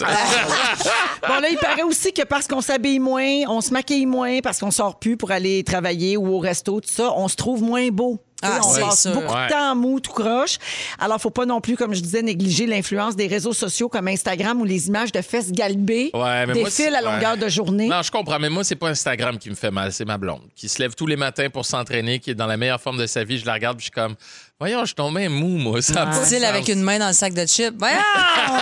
Bon, 1.26 1.40
là, 1.40 1.48
il 1.50 1.56
paraît 1.56 1.82
aussi 1.84 2.12
que 2.12 2.20
parce 2.22 2.46
qu'on 2.46 2.60
s'habille 2.60 2.98
moins, 2.98 3.44
on 3.48 3.62
se 3.62 3.72
maquille 3.72 4.04
moins, 4.04 4.40
parce 4.42 4.58
qu'on 4.58 4.70
sort 4.70 4.98
plus 4.98 5.16
pour 5.16 5.30
aller 5.30 5.64
travailler 5.64 6.18
ou 6.18 6.28
au 6.34 6.38
resto, 6.38 6.82
tout 6.82 6.90
ça, 6.92 7.12
on 7.16 7.28
se 7.28 7.36
trouve 7.36 7.62
moins 7.62 7.88
beau. 7.88 8.20
Ah, 8.42 8.58
on 8.62 8.74
c'est 8.74 8.80
passe 8.82 9.02
sûr. 9.02 9.12
beaucoup 9.12 9.32
Ouais. 9.32 9.46
de 9.46 9.52
temps 9.52 9.70
en 9.70 9.74
mou, 9.74 10.00
tout 10.00 10.12
croche. 10.12 10.58
Alors, 10.98 11.18
faut 11.18 11.30
pas 11.30 11.46
non 11.46 11.62
plus, 11.62 11.76
comme 11.78 11.94
je 11.94 12.00
disais, 12.00 12.20
négliger 12.20 12.66
l'influence 12.66 13.16
des 13.16 13.26
réseaux 13.26 13.54
sociaux 13.54 13.88
comme 13.88 14.06
Instagram 14.08 14.60
où 14.60 14.64
les 14.66 14.88
images 14.88 15.12
de 15.12 15.22
fesses 15.22 15.50
galbées 15.50 16.10
Ouais, 16.12 16.44
défilent 16.52 16.94
à 16.94 17.00
longueur 17.00 17.32
ouais. 17.34 17.38
de 17.38 17.48
journée. 17.48 17.88
Non, 17.88 18.02
je 18.02 18.10
comprends, 18.10 18.38
mais 18.38 18.50
moi, 18.50 18.62
c'est 18.62 18.76
pas 18.76 18.88
Instagram 18.88 19.38
qui 19.38 19.48
me 19.48 19.54
fait 19.54 19.70
mal, 19.70 19.92
c'est 19.92 20.04
ma 20.04 20.18
blonde. 20.18 20.42
Qui 20.54 20.68
se 20.68 20.78
lève 20.82 20.94
tous 20.94 21.06
les 21.06 21.16
matins 21.16 21.48
pour 21.48 21.64
s'entraîner, 21.64 22.18
qui 22.18 22.32
est 22.32 22.34
dans 22.34 22.46
la 22.46 22.58
meilleure 22.58 22.80
forme 22.82 22.98
de 22.98 23.06
sa 23.06 23.24
vie. 23.24 23.38
Je 23.38 23.46
la 23.46 23.54
regarde, 23.54 23.78
puis 23.78 23.86
je 23.86 23.92
suis 23.98 24.02
comme, 24.02 24.14
voyons, 24.58 24.80
je 24.80 24.86
suis 24.86 24.94
tombé 24.94 25.28
mou, 25.28 25.48
moi. 25.58 25.82
Ça 25.82 26.10
Style 26.24 26.44
avec 26.44 26.68
une 26.68 26.82
main 26.82 26.98
dans 26.98 27.08
le 27.08 27.12
sac 27.12 27.34
de 27.34 27.44
chips. 27.46 27.74
Voyons, 27.78 27.96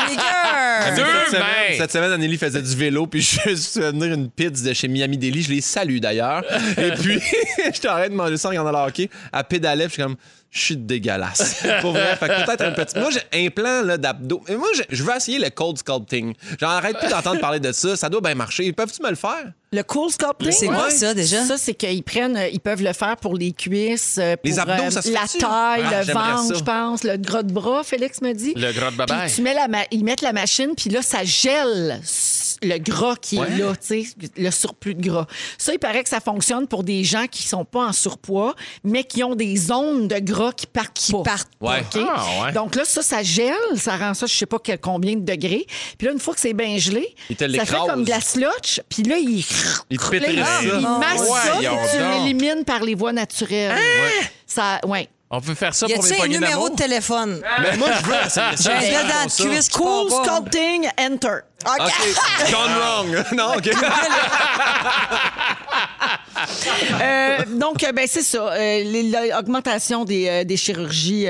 les 0.09 0.17
gars! 0.17 0.95
Deux 0.97 1.03
Cette 1.05 1.29
semaine, 1.29 1.41
mains. 1.43 1.77
cette 1.79 1.93
semaine, 1.93 2.13
Anneli 2.13 2.37
faisait 2.39 2.63
du 2.63 2.75
vélo, 2.75 3.07
puis 3.07 3.21
je 3.47 3.55
suis 3.55 3.81
venir 3.81 4.13
une 4.15 4.31
pizza 4.31 4.69
de 4.69 4.75
chez 4.75 4.89
Miami 4.89 5.17
Deli. 5.19 5.43
Je 5.43 5.51
les 5.51 5.61
salue 5.61 5.99
d'ailleurs. 5.99 6.43
Et 6.77 6.91
puis, 6.93 7.21
en 7.69 7.71
train 7.83 8.09
de 8.09 8.15
manger 8.15 8.37
ça 8.37 8.49
en 8.49 8.51
regardant 8.51 8.73
le 8.73 8.79
hockey. 8.89 9.09
À 9.33 9.45
pédaler, 9.45 9.85
puis 9.87 9.91
je 9.91 9.95
suis 9.95 10.03
comme, 10.03 10.17
je 10.51 10.61
suis 10.61 10.77
dégueulasse. 10.77 11.63
Pour 11.81 11.93
vrai. 11.93 12.17
Fait 12.17 12.29
que 12.29 12.45
peut-être 12.47 12.63
un 12.63 12.73
petit. 12.73 12.99
Moi, 12.99 13.11
j'ai 13.11 13.47
un 13.47 13.49
plan 13.51 13.83
là, 13.83 13.97
d'abdos. 13.97 14.43
Mais 14.49 14.57
moi, 14.57 14.69
je- 14.75 14.83
je 14.97 15.03
veux 15.05 15.15
essayer 15.15 15.39
le 15.39 15.51
cold 15.51 15.79
sculpting. 15.79 16.35
J'arrête 16.59 16.99
plus 16.99 17.09
d'entendre 17.09 17.41
parler 17.41 17.61
de 17.61 17.71
ça. 17.73 17.97
Ça 17.97 18.09
doit 18.09 18.21
bien 18.21 18.35
marcher. 18.35 18.73
Peuvent-tu 18.73 19.03
me 19.03 19.11
le 19.11 19.17
faire? 19.17 19.53
Le 19.73 19.83
cool 19.83 20.11
sculpting? 20.11 20.53
C'est 20.53 20.67
quoi 20.67 20.91
ça, 20.91 21.15
déjà? 21.15 21.45
Ça, 21.47 21.57
c'est 21.57 21.75
qu'ils 21.75 22.03
prennent, 22.03 22.37
euh, 22.37 22.49
ils 22.53 22.61
peuvent 22.61 22.83
le 22.83 22.93
faire 22.93 23.17
pour 23.17 23.35
les 23.35 23.53
cuisses, 23.53 24.17
euh, 24.21 24.37
pour 24.37 24.45
Les 24.45 24.59
abdos, 24.59 24.83
euh, 24.85 24.91
ça 24.91 25.01
se 25.03 25.11
la 25.11 25.21
taille, 25.21 25.83
Ah, 25.91 26.03
le 26.05 26.13
ventre, 26.13 26.59
je 26.59 26.63
pense, 26.63 27.05
le 27.05 27.17
gras 27.17 27.43
de 27.43 27.53
bras, 27.53 27.83
Félix 27.83 28.21
me 28.21 28.33
dit. 28.35 28.53
Le 28.55 28.71
gras 28.73 28.91
de 28.91 28.97
Puis 28.97 29.07
babaye. 29.07 29.33
tu 29.35 29.41
mets 29.43 29.55
la 29.55 29.69
ma- 29.69 29.85
ils 29.91 30.05
mettent 30.05 30.21
la 30.23 30.33
machine, 30.35 30.73
puis 30.77 30.91
là, 30.91 31.01
ça 31.03 31.25
gèle 31.25 32.01
le 32.65 32.79
gras 32.79 33.17
qui 33.21 33.39
est 33.39 33.59
là, 33.59 33.73
tu 33.75 34.05
sais, 34.05 34.15
le 34.37 34.51
surplus 34.53 34.95
de 34.95 35.03
gras. 35.09 35.27
Ça, 35.59 35.73
il 35.73 35.79
paraît 35.81 36.05
que 36.05 36.09
ça 36.09 36.21
fonctionne 36.21 36.69
pour 36.69 36.85
des 36.85 37.03
gens 37.03 37.27
qui 37.27 37.43
sont 37.43 37.65
pas 37.65 37.87
en 37.87 37.93
surpoids, 37.93 38.55
mais 38.85 39.03
qui 39.03 39.25
ont 39.25 39.35
des 39.35 39.57
zones 39.57 40.07
de 40.07 40.19
gras 40.21 40.53
qui 40.53 40.67
partent 40.69 40.93
Qui 40.95 41.11
pas. 41.13 41.23
partent 41.25 41.49
Ouais. 41.61 41.81
OK? 41.81 42.01
Ah, 42.09 42.45
ouais. 42.45 42.53
Donc 42.53 42.77
là, 42.77 42.85
ça, 42.85 43.03
ça 43.03 43.23
gèle, 43.25 43.53
ça 43.77 43.97
rend 43.97 44.15
ça, 44.15 44.27
je 44.27 44.35
sais 44.35 44.47
pas 44.47 44.59
quel- 44.63 44.79
combien 44.79 45.17
de 45.17 45.25
degrés. 45.25 45.67
Puis 45.99 46.07
là, 46.07 46.13
une 46.13 46.21
fois 46.21 46.35
que 46.35 46.41
c'est 46.41 46.53
bien 46.53 46.77
gelé, 46.79 47.13
Il 47.31 47.37
ça 47.37 47.49
fait 47.65 47.77
comme 47.89 48.05
de 48.05 48.11
la 48.11 48.21
slotch, 48.21 48.81
puis 48.89 49.03
là, 49.03 49.17
il... 49.19 49.43
Il 49.91 49.99
te 49.99 50.05
il- 50.15 50.45
ça. 50.45 50.61
il 50.63 50.81
masse 50.99 51.27
ça, 51.29 51.53
puis 51.59 51.67
Voyons 51.67 51.79
tu 51.91 51.99
l'élimines 52.25 52.65
par 52.65 52.81
les 52.83 52.95
voies 52.95 53.13
naturelles. 53.13 53.77
Ça, 54.47 54.81
ouais. 54.87 55.09
On 55.35 55.41
peut 55.41 55.55
faire 55.55 55.75
ça 55.75 55.87
Y 55.87 55.95
pour 55.95 56.05
les 56.05 56.13
un 56.13 56.17
poignées 56.17 56.35
numéro 56.35 56.53
d'amour? 56.65 56.71
de 56.73 56.77
téléphone? 56.77 57.43
Mais 57.63 57.77
moi, 57.79 57.89
je 57.99 58.07
veux 58.07 58.15
essayer 58.27 58.47
J'ai 58.59 58.93
ça. 58.93 59.01
un 59.01 59.05
dans 59.25 59.29
ça. 59.31 59.45
cuisse 59.45 59.69
Cool 59.71 60.11
sculpting, 60.11 60.89
enter. 61.01 61.29
OK. 61.65 62.51
Gone 62.51 62.75
wrong. 62.79 63.25
non, 63.33 63.57
OK. 63.57 63.71
Euh, 67.01 67.39
donc, 67.49 67.85
euh, 67.85 67.93
ben, 67.93 68.07
c'est 68.09 68.23
ça. 68.23 68.53
euh, 68.53 69.31
L'augmentation 69.35 70.05
des, 70.05 70.29
euh, 70.29 70.45
des 70.45 70.57
chirurgies 70.57 71.25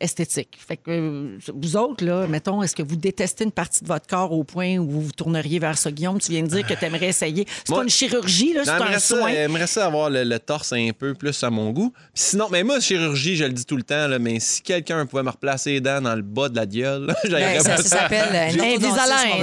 esthétiques. 0.00 0.56
Fait 0.66 0.76
que 0.76 1.36
vous 1.54 1.76
autres, 1.76 2.04
là, 2.04 2.26
mettons, 2.26 2.62
est-ce 2.62 2.74
que 2.74 2.82
vous 2.82 2.96
détestez 2.96 3.44
une 3.44 3.52
partie 3.52 3.82
de 3.82 3.88
votre 3.88 4.06
corps 4.06 4.32
au 4.32 4.44
point 4.44 4.76
où 4.78 4.88
vous 4.88 5.00
vous 5.02 5.12
tourneriez 5.12 5.58
vers 5.58 5.76
ça? 5.78 5.90
Guillaume, 5.90 6.18
tu 6.20 6.32
viens 6.32 6.42
de 6.42 6.48
dire 6.48 6.66
que 6.66 6.74
tu 6.74 6.84
aimerais 6.84 7.06
essayer. 7.08 7.46
C'est 7.48 7.68
Moi, 7.70 7.78
pas 7.80 7.84
une 7.84 7.90
chirurgie, 7.90 8.52
là, 8.54 8.62
c'est 8.64 8.70
un 8.70 8.98
soin. 8.98 9.30
j'aimerais 9.30 9.66
ça 9.66 9.86
avoir 9.86 10.08
le, 10.10 10.24
le 10.24 10.38
torse 10.38 10.72
un 10.72 10.90
peu 10.98 11.14
plus 11.14 11.42
à 11.44 11.50
mon 11.50 11.70
goût. 11.70 11.90
Puis 12.14 12.22
sinon, 12.30 12.48
mais 12.50 12.62
moi, 12.62 12.80
chirurgie, 12.80 13.36
je 13.36 13.44
le 13.44 13.52
dis 13.52 13.64
tout 13.66 13.76
le 13.76 13.82
temps, 13.82 14.08
là, 14.08 14.18
mais 14.18 14.40
si 14.40 14.62
quelqu'un 14.62 15.04
pouvait 15.06 15.22
me 15.22 15.30
replacer 15.30 15.72
les 15.72 15.80
dents 15.80 16.00
dans 16.00 16.14
le 16.14 16.22
bas 16.22 16.48
de 16.48 16.56
la 16.56 16.66
gueule, 16.66 17.14
j'aimerais 17.24 17.54
Ben, 17.58 17.62
ça, 17.62 17.76
ça 17.76 17.82
s'appelle 17.82 18.56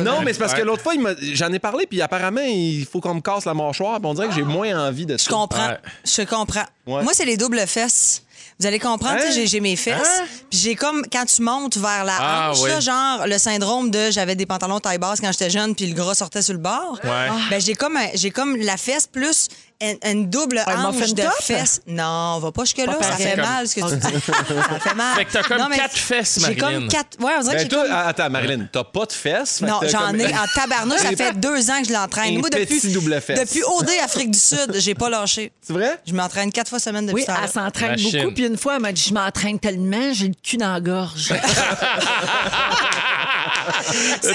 Non, 0.04 0.17
gars. 0.19 0.23
Mais 0.31 0.33
c'est 0.33 0.39
parce 0.39 0.53
que 0.53 0.61
l'autre 0.61 0.81
fois, 0.83 0.93
j'en 1.33 1.51
ai 1.51 1.59
parlé, 1.59 1.85
puis 1.87 2.01
apparemment, 2.01 2.41
il 2.41 2.85
faut 2.85 2.99
qu'on 2.99 3.15
me 3.15 3.21
casse 3.21 3.45
la 3.45 3.53
mâchoire, 3.53 3.99
puis 3.99 4.07
on 4.07 4.13
dirait 4.13 4.27
que 4.27 4.33
j'ai 4.33 4.43
moins 4.43 4.87
envie 4.87 5.05
de 5.05 5.17
Je 5.17 5.23
ça. 5.23 5.29
comprends. 5.31 5.67
Ouais. 5.67 5.77
Je 6.05 6.21
comprends. 6.23 6.65
Ouais. 6.87 7.03
Moi, 7.03 7.11
c'est 7.13 7.25
les 7.25 7.37
doubles 7.37 7.65
fesses. 7.67 8.23
Vous 8.59 8.67
allez 8.67 8.79
comprendre, 8.79 9.15
Hein? 9.19 9.25
tu 9.27 9.33
sais, 9.33 9.47
j'ai- 9.47 9.59
mes 9.59 9.75
fesses. 9.75 9.95
Hein? 10.21 10.25
Puis 10.49 10.59
j'ai 10.59 10.75
comme, 10.75 11.01
quand 11.11 11.25
tu 11.25 11.41
montes 11.41 11.77
vers 11.77 12.03
la 12.05 12.15
Ah, 12.19 12.51
hanche, 12.51 12.59
oui. 12.61 12.69
là, 12.69 12.79
genre 12.79 13.25
le 13.25 13.37
syndrome 13.39 13.89
de 13.89 14.11
j'avais 14.11 14.35
des 14.35 14.45
pantalons 14.45 14.79
taille 14.79 14.99
basse 14.99 15.19
quand 15.19 15.31
j'étais 15.31 15.49
jeune, 15.49 15.73
puis 15.75 15.87
le 15.87 15.95
gras 15.95 16.13
sortait 16.13 16.41
sur 16.43 16.53
le 16.53 16.59
bord. 16.59 16.99
Ouais. 17.03 17.09
Ben, 17.49 17.59
j'ai 17.59 17.73
comme, 17.73 17.97
j'ai 18.13 18.29
comme 18.29 18.55
la 18.57 18.77
fesse 18.77 19.07
plus 19.07 19.47
une, 19.81 19.97
une 20.11 20.29
double 20.29 20.63
Un 20.67 20.85
hanche 20.85 21.13
de 21.13 21.23
top? 21.23 21.31
fesses. 21.41 21.81
Non, 21.87 22.35
on 22.35 22.39
va 22.39 22.51
pas 22.51 22.63
jusque-là. 22.63 22.93
Pas 22.93 23.03
Ça 23.03 23.11
fait 23.17 23.31
Comme- 23.35 23.41
mal 23.45 23.67
ce 23.67 23.75
que 23.75 23.81
tu 23.81 23.95
dis. 23.95 24.01
ça 24.25 24.79
fait 24.79 24.93
mal. 24.95 25.15
Fait 25.15 25.25
que 25.25 25.31
t'as 25.31 25.43
comme 25.43 25.57
Non, 25.57 25.67
mais 25.69 25.77
quatre 25.77 25.97
fesses, 25.97 26.35
J'ai 26.39 26.55
Marilyn. 26.55 26.79
comme 26.79 26.87
quatre. 26.87 27.17
Ouais, 27.19 27.31
on 27.37 27.41
dirait 27.41 27.53
que 27.53 27.57
Ben 27.57 27.63
j'ai 27.63 27.67
toi, 27.69 27.83
comme. 27.83 27.91
attends, 28.07 28.29
Marilyn, 28.29 28.67
t'as 28.71 28.83
pas 28.83 29.05
de 29.05 29.11
fesses? 29.13 29.61
Non, 29.61 29.79
j'en 29.89 30.07
comme- 30.07 30.19
ai 30.21 30.27
en 30.33 30.45
tabarnouche. 30.55 30.99
Ça 30.99 31.09
fait 31.15 31.33
deux 31.39 31.69
ans 31.69 31.81
que 31.81 31.87
je 31.87 31.93
l'entraîne. 31.93 32.37
Moi, 32.39 32.49
depuis, 32.49 32.91
double 32.93 33.19
fesse. 33.21 33.39
depuis 33.39 33.63
OD 33.63 33.89
Afrique 34.03 34.31
du 34.31 34.39
Sud, 34.39 34.73
j'ai 34.75 34.95
pas 34.95 35.09
lâché. 35.09 35.51
C'est 35.61 35.73
vrai? 35.73 35.99
Je 36.07 36.13
m'entraîne 36.13 36.51
quatre 36.51 36.69
fois 36.69 36.79
semaine 36.79 37.05
depuis 37.05 37.21
Oui, 37.21 37.25
ça. 37.25 37.37
elle 37.43 37.49
s'entraîne 37.49 37.95
beaucoup. 38.01 38.32
Puis 38.34 38.45
une 38.45 38.57
fois, 38.57 38.75
elle 38.75 38.82
m'a 38.82 38.91
dit 38.91 39.03
Je 39.09 39.13
m'entraîne 39.13 39.59
tellement, 39.59 40.13
j'ai 40.13 40.27
le 40.27 40.34
cul 40.41 40.57
dans 40.57 40.71
la 40.73 40.79
gorge. 40.82 41.34
Trop 44.21 44.32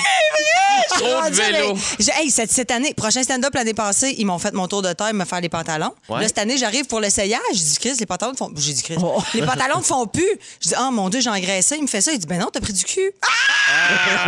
de 1.00 1.14
Rendu 1.14 1.40
avec- 1.40 1.54
vélo. 1.56 1.74
J'ai- 1.98 2.12
Hey, 2.16 2.30
cette, 2.30 2.50
cette 2.50 2.70
année, 2.70 2.94
prochain 2.94 3.22
stand-up 3.22 3.52
l'année 3.54 3.74
passée, 3.74 4.14
ils 4.18 4.24
m'ont 4.24 4.38
fait 4.38 4.54
mon 4.54 4.66
tour 4.68 4.80
de 4.82 4.92
taille, 4.92 5.12
me 5.12 5.24
faire 5.26 5.40
les 5.40 5.48
pantalons. 5.50 5.92
Ouais. 6.08 6.20
Là, 6.22 6.26
cette 6.28 6.38
année, 6.38 6.56
j'arrive 6.56 6.86
pour 6.86 7.00
l'essayage. 7.00 7.40
J'ai 7.52 7.58
dit, 7.62 7.76
Chris, 7.78 7.94
les 8.00 8.06
pantalons 8.06 8.32
ne 8.32 8.36
font 8.36 8.50
J'ai 8.56 8.72
dit, 8.72 8.82
Chris, 8.82 8.96
Oh. 9.02 9.22
les 9.34 9.42
pantalons 9.42 9.78
ne 9.78 9.82
font 9.82 10.06
plus. 10.06 10.28
Je 10.62 10.68
dis, 10.70 10.74
oh 10.80 10.90
mon 10.90 11.08
Dieu, 11.10 11.20
j'ai 11.20 11.28
engraissé. 11.30 11.76
Il 11.76 11.82
me 11.82 11.86
fait 11.88 12.00
ça. 12.00 12.12
Il 12.12 12.18
dit, 12.18 12.26
ben 12.26 12.38
non, 12.38 12.48
t'as 12.52 12.60
pris 12.60 12.72
du 12.72 12.84
cul. 12.84 13.12
Ah, 13.22 13.26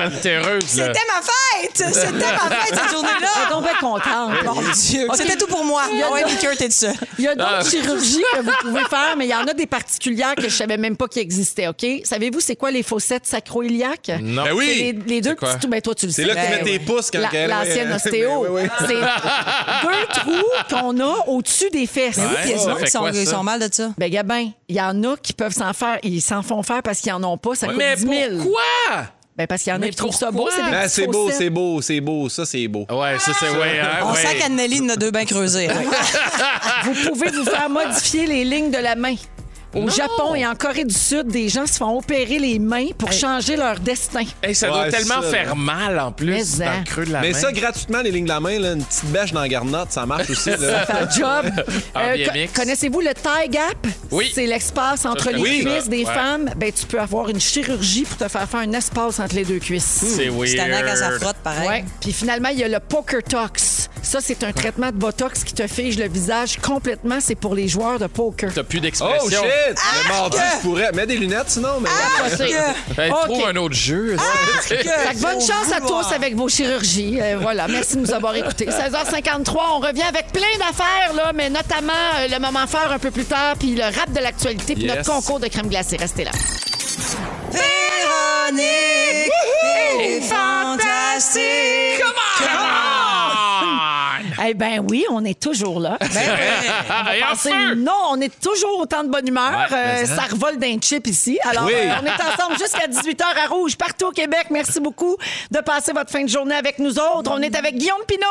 Ah, 0.01 0.09
t'es 0.23 0.35
heureuse, 0.37 0.77
là. 0.77 0.87
c'était 0.89 1.07
ma 1.07 1.23
fête! 1.23 1.95
C'était 1.95 2.13
ma 2.13 2.57
fête 2.57 2.75
cette 2.75 2.91
journée-là! 2.91 3.51
donc 3.51 3.63
bien 3.63 3.75
contente. 3.81 4.45
Mon 4.45 4.61
Dieu, 4.73 5.07
Ok. 5.09 5.17
c'était 5.17 5.37
tout 5.37 5.47
pour 5.47 5.65
moi. 5.65 5.85
Il 5.93 5.99
y 5.99 6.03
a 6.03 6.11
ouais, 6.11 6.23
d'autres- 6.23 6.35
Mika, 6.35 6.57
t'es 6.57 6.69
de 6.69 6.73
ça. 6.73 6.93
Il 7.19 7.25
y 7.25 7.29
a 7.29 7.35
d'autres 7.35 7.59
Ah. 7.61 7.65
chirurgies 7.65 8.23
que 8.35 8.41
vous 8.43 8.51
pouvez 8.63 8.85
faire, 8.85 9.15
mais 9.17 9.27
il 9.27 9.31
y 9.31 9.35
en 9.35 9.47
a 9.47 9.55
des 9.55 9.67
particulières 9.67 10.35
que 10.35 10.49
je 10.49 10.55
savais 10.57 10.77
même 10.77 10.97
pas 10.97 11.07
qu'ils 11.09 11.23
existaient, 11.23 11.69
OK? 11.69 11.87
Savez-vous 12.05 12.41
c'est 12.41 12.57
quoi 12.57 12.71
les 12.71 12.83
fossettes 12.83 13.27
sacro-iliaques? 13.27 14.11
Non. 14.21 14.45
Ben 14.45 14.57
C'est 14.59 14.65
les, 14.67 14.93
les 15.07 15.21
deux 15.21 15.31
C'est 15.31 15.37
quoi? 15.37 15.49
petits 15.51 15.61
trous. 15.61 15.69
Ben 15.71 15.81
toi, 15.81 15.95
tu 15.95 16.07
le 16.07 16.13
sais. 16.13 16.23
C'est 16.23 16.29
là 16.29 16.35
que 16.35 16.38
tu 16.45 16.51
Ben 16.51 16.59
mets 16.59 16.65
tes 16.65 16.71
oui. 16.73 16.79
pouces 16.81 17.11
quand 17.11 17.19
La- 17.33 17.47
L'ancienne 17.47 17.93
ostéo. 17.97 18.43
Ben 18.43 18.49
oui, 18.51 18.63
oui. 18.63 18.69
C'est 18.87 18.95
deux 18.95 20.07
trous 20.13 20.45
qu'on 20.71 21.01
a 21.01 21.25
au-dessus 21.29 21.71
des 21.71 21.87
fesses. 21.87 22.17
Mais 22.19 22.25
oui, 22.25 22.31
Ouais, 22.31 22.41
puis 22.43 22.51
il 22.51 22.53
y 22.53 22.55
a 22.55 22.59
ça 22.59 22.65
des 22.65 22.71
gens 22.71 22.77
fait 22.79 22.85
qui 22.85 22.91
sont, 22.91 23.07
ils 23.09 23.27
sont 23.27 23.43
mal 23.43 23.61
de 23.61 23.69
ça? 23.73 23.91
Ben, 23.99 24.11
Gabin, 24.11 24.51
il 24.69 24.77
y 24.77 24.81
en 24.81 25.03
a 25.05 25.17
qui 25.17 25.33
peuvent 25.33 25.53
s'en 25.53 25.73
faire. 25.73 25.99
Ils 26.03 26.21
s'en 26.23 26.43
font 26.43 26.63
faire 26.63 26.83
parce 26.83 27.01
qu'ils 27.01 27.13
en 27.13 27.23
ont 27.25 27.37
pas. 27.39 27.55
Ça 27.55 27.67
coûte 27.69 27.77
Mais 27.77 27.97
10 27.97 28.03
000. 28.03 28.13
pourquoi? 28.43 28.61
Ben, 29.37 29.47
parce 29.47 29.63
qu'il 29.63 29.73
y 29.73 29.77
en 29.77 29.81
a 29.83 29.89
qui 29.89 29.95
trouvent 29.95 30.15
ça 30.15 30.33
beau. 30.33 30.49
C'est 30.51 30.63
Ben, 30.69 30.89
c'est 30.89 31.07
beau, 31.07 31.31
c'est 31.31 31.51
beau, 31.51 31.81
c'est 31.81 32.01
beau. 32.01 32.29
Ça, 32.29 32.45
c'est 32.45 32.67
beau. 32.67 32.87
Ouais, 32.91 33.19
ça, 33.21 33.31
c'est 33.39 33.51
ouais, 33.51 33.79
hein, 33.81 34.01
On 34.05 34.11
ouais. 34.13 34.17
sent 34.21 34.37
qu'Anneli 34.37 34.81
en 34.81 34.89
a 34.89 34.97
deux 34.97 35.13
bains 35.13 35.25
creusés. 35.25 35.69
Vous 36.85 37.11
pouvez 37.11 37.31
vous 37.31 37.45
faire 37.45 37.71
modifier 37.71 38.27
les 38.27 38.45
lignes 38.45 38.71
de 38.73 38.79
la 38.79 38.97
main. 38.97 39.15
Au 39.75 39.81
Non. 39.81 39.89
Japon 39.89 40.35
et 40.35 40.47
en 40.47 40.55
Corée 40.55 40.85
du 40.85 40.95
Sud, 40.95 41.27
des 41.29 41.49
gens 41.51 41.67
se 41.67 41.75
font 41.75 41.99
opérer 41.99 42.39
les 42.39 42.59
mains 42.59 42.87
pour 42.97 43.13
changer 43.13 43.55
leur 43.57 43.79
destin. 43.81 44.23
Hey, 44.43 44.55
ça 44.55 44.69
doit 44.69 44.89
tellement 44.91 45.21
ça, 45.23 45.29
faire 45.31 45.57
mal 45.57 45.99
en 46.01 46.11
plus 46.11 46.59
Mais 46.59 46.65
dans 46.65 46.71
hein. 46.71 46.79
le 46.79 46.85
creux 46.85 47.05
de 47.05 47.13
la 47.13 47.21
Mais 47.21 47.33
main. 47.33 47.39
ça, 47.39 47.53
gratuitement, 47.53 48.01
les 48.01 48.11
lignes 48.11 48.25
de 48.25 48.31
la 48.31 48.41
main, 48.41 48.59
là, 48.59 48.73
une 48.73 48.83
petite 48.83 49.05
bêche 49.07 49.33
dans 49.33 49.41
la 49.43 49.49
garnotte, 49.49 49.93
ça 49.93 50.07
marche 50.07 50.31
aussi. 50.31 50.51
Ça 50.51 50.87
fait 50.87 50.93
un 50.93 51.11
job. 51.11 51.53
Co- 51.95 52.33
mix. 52.33 52.53
Connaissez-vous 52.55 53.01
le 53.01 53.13
thigh 53.15 53.51
gap? 53.51 53.87
Oui. 54.11 54.31
C'est 54.35 54.47
l'espace 54.47 55.05
entre 55.05 55.31
les 55.31 55.43
cuisses 55.43 55.85
ça. 55.85 55.89
des 55.91 56.05
Ouais. 56.05 56.15
femmes. 56.15 56.51
Ben, 56.57 56.73
tu 56.73 56.87
peux 56.87 57.01
avoir 57.01 57.29
une 57.29 57.41
chirurgie 57.41 58.05
pour 58.05 58.17
te 58.17 58.29
faire 58.29 58.49
faire 58.49 58.61
un 58.61 58.73
espace 58.73 59.21
entre 59.21 59.35
les 59.35 59.45
deux 59.45 59.59
cuisses. 59.59 59.85
C'est 59.85 60.29
weird. 60.29 60.47
C'est 60.49 60.57
quand 60.57 60.97
ça 60.97 61.11
frotte, 61.21 61.37
pareil. 61.45 61.69
Ouais. 61.69 61.85
Puis 62.01 62.13
finalement, 62.13 62.49
il 62.49 62.59
y 62.59 62.65
a 62.65 62.69
le 62.69 62.81
poker 62.81 63.23
tox. 63.23 63.91
Ça, 64.03 64.21
c'est 64.23 64.43
un 64.45 64.53
traitement 64.53 64.87
de 64.87 64.97
botox 64.97 65.45
qui 65.45 65.53
te 65.53 65.67
fige 65.67 65.99
le 65.99 66.09
visage 66.09 66.57
complètement. 66.63 67.19
C'est 67.21 67.35
pour 67.35 67.55
les 67.55 67.69
joueurs 67.69 67.99
de 67.99 68.07
poker. 68.07 68.51
T'as 68.55 68.63
plus 68.63 68.81
Oh 69.01 69.29
Le 69.69 70.09
mardi, 70.09 70.37
je 70.57 70.61
pourrais. 70.63 70.93
Mets 70.93 71.07
des 71.07 71.17
lunettes 71.17 71.51
sinon, 71.51 71.81
mais. 71.81 71.91
Hey, 72.97 73.11
OK. 73.11 73.19
Trouve 73.25 73.47
un 73.49 73.57
autre 73.57 73.75
jeu. 73.75 74.17
Fait 74.63 74.79
que 74.85 75.21
bonne 75.21 75.41
chance 75.41 75.73
à 75.75 75.81
tous 75.81 76.13
avec 76.15 76.35
vos 76.37 76.49
chirurgies. 76.49 77.19
Euh, 77.21 77.39
voilà, 77.41 77.67
merci 77.69 77.97
de 77.97 78.01
nous 78.01 78.13
avoir 78.13 78.35
écoutés. 78.37 78.67
16h53, 78.71 79.57
on 79.75 79.79
revient 79.81 80.03
avec 80.03 80.29
plein 80.33 80.57
d'affaires, 80.59 81.13
là, 81.15 81.33
mais 81.35 81.51
notamment 81.51 81.93
euh, 82.21 82.29
le 82.31 82.39
moment 82.39 82.67
fort 82.67 82.91
un 82.93 82.99
peu 82.99 83.11
plus 83.11 83.25
tard, 83.25 83.57
puis 83.59 83.75
le 83.75 83.85
rap 83.85 84.13
de 84.13 84.21
l'actualité, 84.21 84.75
puis 84.75 84.85
Yes. 84.85 84.97
notre 84.97 85.11
concours 85.11 85.41
de 85.41 85.49
crème 85.49 85.69
glacée. 85.69 85.97
Restez 85.99 86.25
là. 86.25 86.31
Véronique, 87.53 89.31
elle 89.99 90.01
est 90.07 90.21
fantastique. 90.21 92.03
Eh 94.47 94.55
ben 94.55 94.85
oui, 94.89 95.05
on 95.11 95.25
est 95.25 95.39
toujours 95.39 95.81
là. 95.81 95.99
Ben 96.01 96.09
feu! 97.37 97.75
non, 97.77 97.93
on 98.11 98.21
est 98.21 98.41
toujours 98.41 98.79
autant 98.81 99.03
de 99.05 99.09
bonne 99.09 99.27
humeur. 99.27 99.51
Ouais, 99.71 99.77
Euh, 99.77 99.97
mais 100.01 100.07
ça 100.07 100.23
revole 100.31 100.59
d'un 100.59 100.77
chip 100.81 101.07
ici. 101.07 101.39
Alors, 101.49 101.65
Oui. 101.67 101.73
euh, 101.75 101.93
on 102.03 102.07
est 102.07 102.11
ensemble 102.33 102.59
jusqu'à 102.59 102.87
18h 102.87 103.25
à 103.45 103.49
Rouge, 103.49 103.77
partout 103.77 104.07
au 104.07 104.11
Québec. 104.11 104.47
Merci 104.51 104.81
beaucoup 104.81 105.17
de 105.51 105.59
passer 105.61 105.93
votre 105.93 106.11
fin 106.11 106.23
de 106.25 106.29
journée 106.29 106.55
avec 106.55 106.79
nous 106.79 106.99
autres. 106.99 107.31
On 107.33 107.41
est 107.43 107.55
avec 107.57 107.77
Guillaume 107.77 108.03
Pinot, 108.07 108.27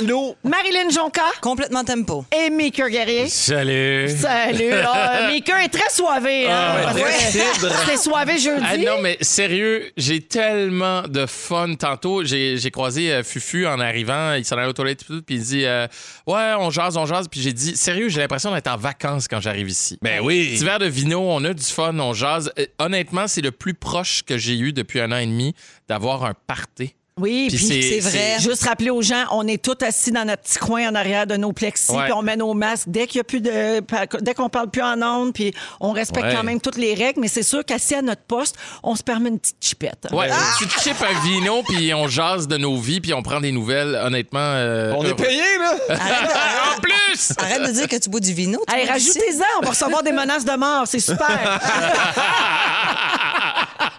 Allô? 0.00 0.36
Marilyn 0.44 0.90
Jonca 0.90 1.22
Complètement 1.40 1.84
tempo. 1.84 2.24
et 2.32 2.50
Maker 2.50 2.88
Guerrier. 2.90 3.28
Salut. 3.28 4.08
Salut. 4.08 4.72
Ah, 4.94 5.28
Maker 5.32 5.56
est 5.58 5.68
très 5.68 5.88
soivé. 5.90 6.48
Hein? 6.50 6.74
Ah, 6.88 6.94
ouais. 6.94 7.02
C'était 7.30 7.96
soivé 8.02 8.38
jeudi. 8.38 8.64
Ah 8.68 8.76
non, 8.76 9.00
mais 9.00 9.16
sérieux, 9.20 9.90
j'ai 9.96 10.20
tellement 10.20 11.02
de 11.02 11.26
fun. 11.26 11.74
Tantôt, 11.78 12.24
j'ai 12.24 12.70
croisé 12.70 13.12
euh, 13.12 13.22
Fufu 13.22 13.66
en 13.66 13.80
arrivant. 13.80 14.34
Il 14.34 14.44
s'en 14.44 14.56
allait 14.58 14.68
aux 14.68 14.72
toilettes 14.72 15.02
et 15.02 15.04
tout, 15.06 15.22
puis 15.24 15.36
il 15.36 15.42
dit 15.42 15.51
euh, 15.66 15.86
Ouais, 16.26 16.54
on 16.58 16.70
jase, 16.70 16.96
on 16.96 17.06
jase. 17.06 17.28
Puis 17.28 17.40
j'ai 17.40 17.52
dit 17.52 17.76
Sérieux, 17.76 18.08
j'ai 18.08 18.20
l'impression 18.20 18.52
d'être 18.52 18.68
en 18.68 18.76
vacances 18.76 19.28
quand 19.28 19.40
j'arrive 19.40 19.68
ici. 19.68 19.98
Ben 20.02 20.20
oui. 20.22 20.52
Petit 20.54 20.64
verre 20.64 20.78
de 20.78 20.86
vino, 20.86 21.20
on 21.20 21.44
a 21.44 21.54
du 21.54 21.62
fun, 21.62 21.98
on 21.98 22.12
jase. 22.12 22.52
Euh, 22.58 22.66
honnêtement, 22.78 23.26
c'est 23.28 23.42
le 23.42 23.52
plus 23.52 23.74
proche 23.74 24.22
que 24.22 24.38
j'ai 24.38 24.58
eu 24.58 24.72
depuis 24.72 25.00
un 25.00 25.12
an 25.12 25.18
et 25.18 25.26
demi 25.26 25.54
d'avoir 25.88 26.24
un 26.24 26.34
party. 26.46 26.94
Oui, 27.20 27.48
Puis 27.50 27.58
puis 27.58 27.82
c'est 27.82 28.00
vrai. 28.00 28.36
Juste 28.40 28.64
rappeler 28.66 28.88
aux 28.88 29.02
gens, 29.02 29.24
on 29.32 29.46
est 29.46 29.62
tous 29.62 29.76
assis 29.84 30.12
dans 30.12 30.24
notre 30.24 30.42
petit 30.44 30.58
coin 30.58 30.88
en 30.88 30.94
arrière 30.94 31.26
de 31.26 31.36
nos 31.36 31.52
plexis, 31.52 31.92
Ouais. 31.92 32.04
puis 32.04 32.12
on 32.14 32.22
met 32.22 32.36
nos 32.36 32.54
masques 32.54 32.86
dès 32.88 33.06
qu'il 33.06 33.18
y 33.18 33.20
a 33.20 33.24
plus 33.24 33.42
de, 33.42 33.82
dès 34.22 34.32
qu'on 34.32 34.48
parle 34.48 34.70
plus 34.70 34.80
en 34.80 35.00
ondes, 35.02 35.34
puis 35.34 35.52
on 35.80 35.92
respecte 35.92 36.28
Ouais. 36.28 36.34
quand 36.34 36.42
même 36.42 36.58
toutes 36.58 36.78
les 36.78 36.94
règles. 36.94 37.20
Mais 37.20 37.28
c'est 37.28 37.42
sûr 37.42 37.66
qu'assis 37.66 37.94
à 37.94 38.00
notre 38.02 38.22
poste, 38.22 38.56
on 38.82 38.96
se 38.96 39.02
permet 39.02 39.28
une 39.28 39.38
petite 39.38 39.58
chipette. 39.60 40.06
Ouais, 40.10 40.30
tu 40.58 40.66
te 40.66 40.80
chips 40.80 41.02
un 41.02 41.20
vino, 41.26 41.62
puis 41.68 41.92
on 41.92 42.08
jase 42.08 42.48
de 42.48 42.56
nos 42.56 42.78
vies, 42.78 43.02
puis 43.02 43.12
on 43.12 43.22
prend 43.22 43.40
des 43.40 43.52
nouvelles, 43.52 43.94
honnêtement. 44.02 44.40
euh, 44.40 44.94
On 44.96 45.04
est 45.04 45.14
payé, 45.14 45.42
là? 45.58 45.74
en 46.76 46.80
plus! 46.80 47.32
Arrête 47.36 47.62
de 47.66 47.72
dire 47.72 47.88
que 47.88 47.96
tu 47.96 48.08
bois 48.08 48.20
du 48.20 48.32
vino. 48.32 48.58
ici. 48.74 48.86
rajoutez-en, 48.88 49.58
on 49.60 49.64
va 49.64 49.70
recevoir 49.70 50.02
des 50.02 50.12
menaces 50.12 50.46
de 50.46 50.56
mort, 50.56 50.84
c'est 50.86 50.98
super. 50.98 51.60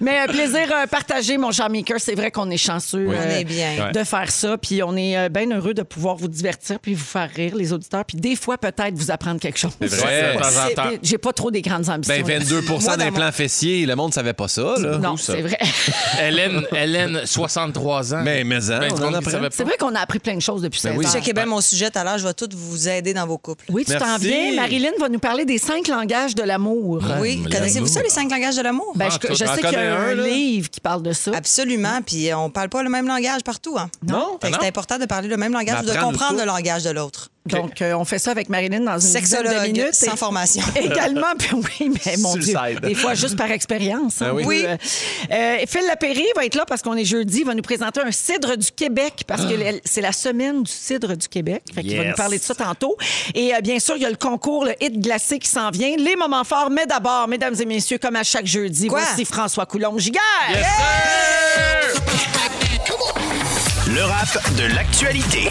Mais 0.00 0.18
un 0.18 0.26
plaisir 0.26 0.60
euh, 0.72 0.86
partagé, 0.86 1.36
mon 1.38 1.52
cher 1.52 1.70
Maker. 1.70 1.96
C'est 1.98 2.14
vrai 2.14 2.30
qu'on 2.30 2.50
est 2.50 2.56
chanceux 2.56 3.08
euh, 3.10 3.38
est 3.38 3.44
bien. 3.44 3.90
de 3.92 4.04
faire 4.04 4.30
ça. 4.30 4.56
Puis 4.58 4.82
on 4.82 4.96
est 4.96 5.16
euh, 5.16 5.28
bien 5.28 5.50
heureux 5.50 5.74
de 5.74 5.82
pouvoir 5.82 6.16
vous 6.16 6.28
divertir 6.28 6.78
puis 6.80 6.94
vous 6.94 7.04
faire 7.04 7.30
rire, 7.34 7.54
les 7.56 7.72
auditeurs. 7.72 8.04
Puis 8.04 8.16
des 8.18 8.36
fois, 8.36 8.58
peut-être 8.58 8.94
vous 8.94 9.10
apprendre 9.10 9.40
quelque 9.40 9.58
chose. 9.58 9.72
C'est 9.80 9.86
vrai. 9.88 10.34
de 10.34 10.38
temps 10.40 10.46
en 10.46 10.68
C'est- 10.68 10.74
temps. 10.74 10.90
J'ai 11.02 11.18
pas 11.18 11.32
trop 11.32 11.50
des 11.50 11.62
grandes 11.62 11.88
ambitions. 11.88 12.14
Ben, 12.26 12.38
22 12.38 12.60
Moi, 12.62 12.78
dans 12.86 12.96
d'implants 12.96 13.32
fessiers, 13.32 13.86
le 13.86 13.94
monde 13.96 14.12
savait 14.14 14.32
pas 14.32 14.48
ça, 14.48 14.74
là. 14.78 14.98
Non, 14.98 15.16
c'est 15.16 15.40
vrai. 15.42 15.58
Hélène, 16.22 16.62
Hélène, 16.74 17.20
63 17.24 18.14
ans. 18.14 18.22
Mais, 18.24 18.44
mais, 18.44 18.70
hein, 18.70 18.80
Ben, 18.80 18.92
on 19.00 19.14
en. 19.14 19.20
C'est 19.50 19.64
vrai 19.64 19.76
qu'on 19.78 19.94
a 19.94 20.00
appris 20.00 20.18
plein 20.18 20.34
de 20.36 20.40
choses 20.42 20.62
depuis 20.62 20.80
16 20.80 20.94
oui. 20.96 21.06
ans. 21.06 21.10
Checkez 21.10 21.32
bien 21.32 21.46
mon 21.46 21.60
sujet 21.60 21.90
tout 21.90 21.98
à 21.98 22.04
l'heure, 22.04 22.18
je 22.18 22.26
vais 22.26 22.34
tout 22.34 22.48
vous 22.52 22.88
aider 22.88 23.14
dans 23.14 23.26
vos 23.26 23.38
couples. 23.38 23.64
Oui, 23.70 23.84
tu 23.84 23.92
t'en 23.96 24.04
Merci. 24.06 24.26
viens. 24.28 24.54
Marilyn 24.54 24.90
va 25.00 25.08
nous 25.08 25.18
parler 25.18 25.44
des 25.44 25.58
cinq 25.58 25.88
langages 25.88 26.34
de 26.34 26.42
l'amour. 26.42 27.02
Oui, 27.20 27.40
Hum, 27.44 27.50
connaissez-vous 27.50 27.86
ça, 27.86 28.02
les 28.02 28.08
cinq 28.10 28.30
langages 28.30 28.56
de 28.56 28.62
l'amour? 28.62 28.92
Ben, 28.94 29.08
Ah, 29.10 29.18
je, 29.30 29.34
sais 29.34 29.44
qu'il 29.60 29.73
y 29.74 29.76
connais 29.76 29.88
a 29.88 30.00
un, 30.00 30.14
livre 30.14 30.70
qui 30.70 30.80
parle 30.80 31.02
de 31.02 31.12
ça. 31.12 31.32
Absolument, 31.34 32.00
puis 32.04 32.30
euh, 32.30 32.38
on 32.38 32.50
parle 32.50 32.68
pas 32.68 32.82
le 32.82 32.90
même 32.90 33.06
langage 33.06 33.42
partout. 33.42 33.76
Hein? 33.78 33.90
Non? 34.06 34.38
Fait 34.40 34.50
que 34.50 34.56
c'est 34.60 34.68
important 34.68 34.98
de 34.98 35.06
parler 35.06 35.28
le 35.28 35.36
même 35.36 35.52
langage, 35.52 35.84
de 35.84 36.00
comprendre 36.00 36.38
le 36.38 36.46
langage 36.46 36.84
de 36.84 36.90
l'autre. 36.90 37.30
Donc, 37.46 37.82
euh, 37.82 37.92
on 37.94 38.06
fait 38.06 38.18
ça 38.18 38.30
avec 38.30 38.48
Marilyn 38.48 38.80
dans 38.80 38.92
une 38.92 38.98
dizaine 39.00 39.22
de 39.22 39.26
Sexologue, 39.26 39.66
minutes. 39.66 39.94
sans 39.94 40.14
Et- 40.14 40.16
formation. 40.16 40.62
Également, 40.76 41.34
puis 41.38 41.50
oui, 41.52 41.90
mais 42.06 42.16
mon 42.16 42.36
Dieu, 42.36 42.56
des 42.82 42.94
fois 42.94 43.12
juste 43.14 43.36
par 43.36 43.50
expérience. 43.50 44.22
hein, 44.22 44.28
Ah 44.30 44.34
oui. 44.34 44.42
on 44.44 44.48
Oui. 44.48 44.64
euh, 44.66 44.76
euh, 45.30 45.56
Phil 45.68 45.82
Lapéry 45.86 46.24
va 46.36 46.46
être 46.46 46.54
là 46.54 46.64
parce 46.66 46.80
qu'on 46.80 46.96
est 46.96 47.04
jeudi. 47.04 47.40
Il 47.40 47.46
va 47.46 47.52
nous 47.54 47.60
présenter 47.62 48.00
un 48.00 48.10
cidre 48.12 48.56
du 48.56 48.70
Québec 48.70 49.24
parce 49.26 49.42
que 49.44 49.52
le- 49.52 49.80
c'est 49.84 50.00
la 50.00 50.12
semaine 50.12 50.62
du 50.62 50.72
cidre 50.72 51.14
du 51.16 51.28
Québec. 51.28 51.62
Fait 51.74 51.82
qu'il 51.82 51.96
va 51.98 52.02
Yes. 52.04 52.10
nous 52.12 52.16
parler 52.16 52.38
de 52.38 52.42
ça 52.42 52.54
tantôt. 52.54 52.96
Et 53.34 53.54
euh, 53.54 53.60
bien 53.60 53.78
sûr, 53.78 53.96
il 53.96 54.02
y 54.02 54.06
a 54.06 54.10
le 54.10 54.16
concours, 54.16 54.64
le 54.64 54.72
hit 54.82 54.98
glacé 54.98 55.38
qui 55.38 55.48
s'en 55.48 55.70
vient. 55.70 55.94
Les 55.98 56.16
moments 56.16 56.44
forts, 56.44 56.70
mais 56.70 56.86
d'abord, 56.86 57.28
mesdames 57.28 57.54
et 57.60 57.66
messieurs, 57.66 57.98
comme 57.98 58.16
à 58.16 58.24
chaque 58.24 58.46
jeudi, 58.46 58.86
Quoi? 58.86 59.00
voici 59.00 59.26
François 59.26 59.66
Coulombe-Giguère. 59.66 60.20
Yes, 60.48 60.64
sir! 61.92 62.02
Le 63.94 64.02
rap 64.02 64.56
de 64.56 64.74
l'actualité. 64.74 65.50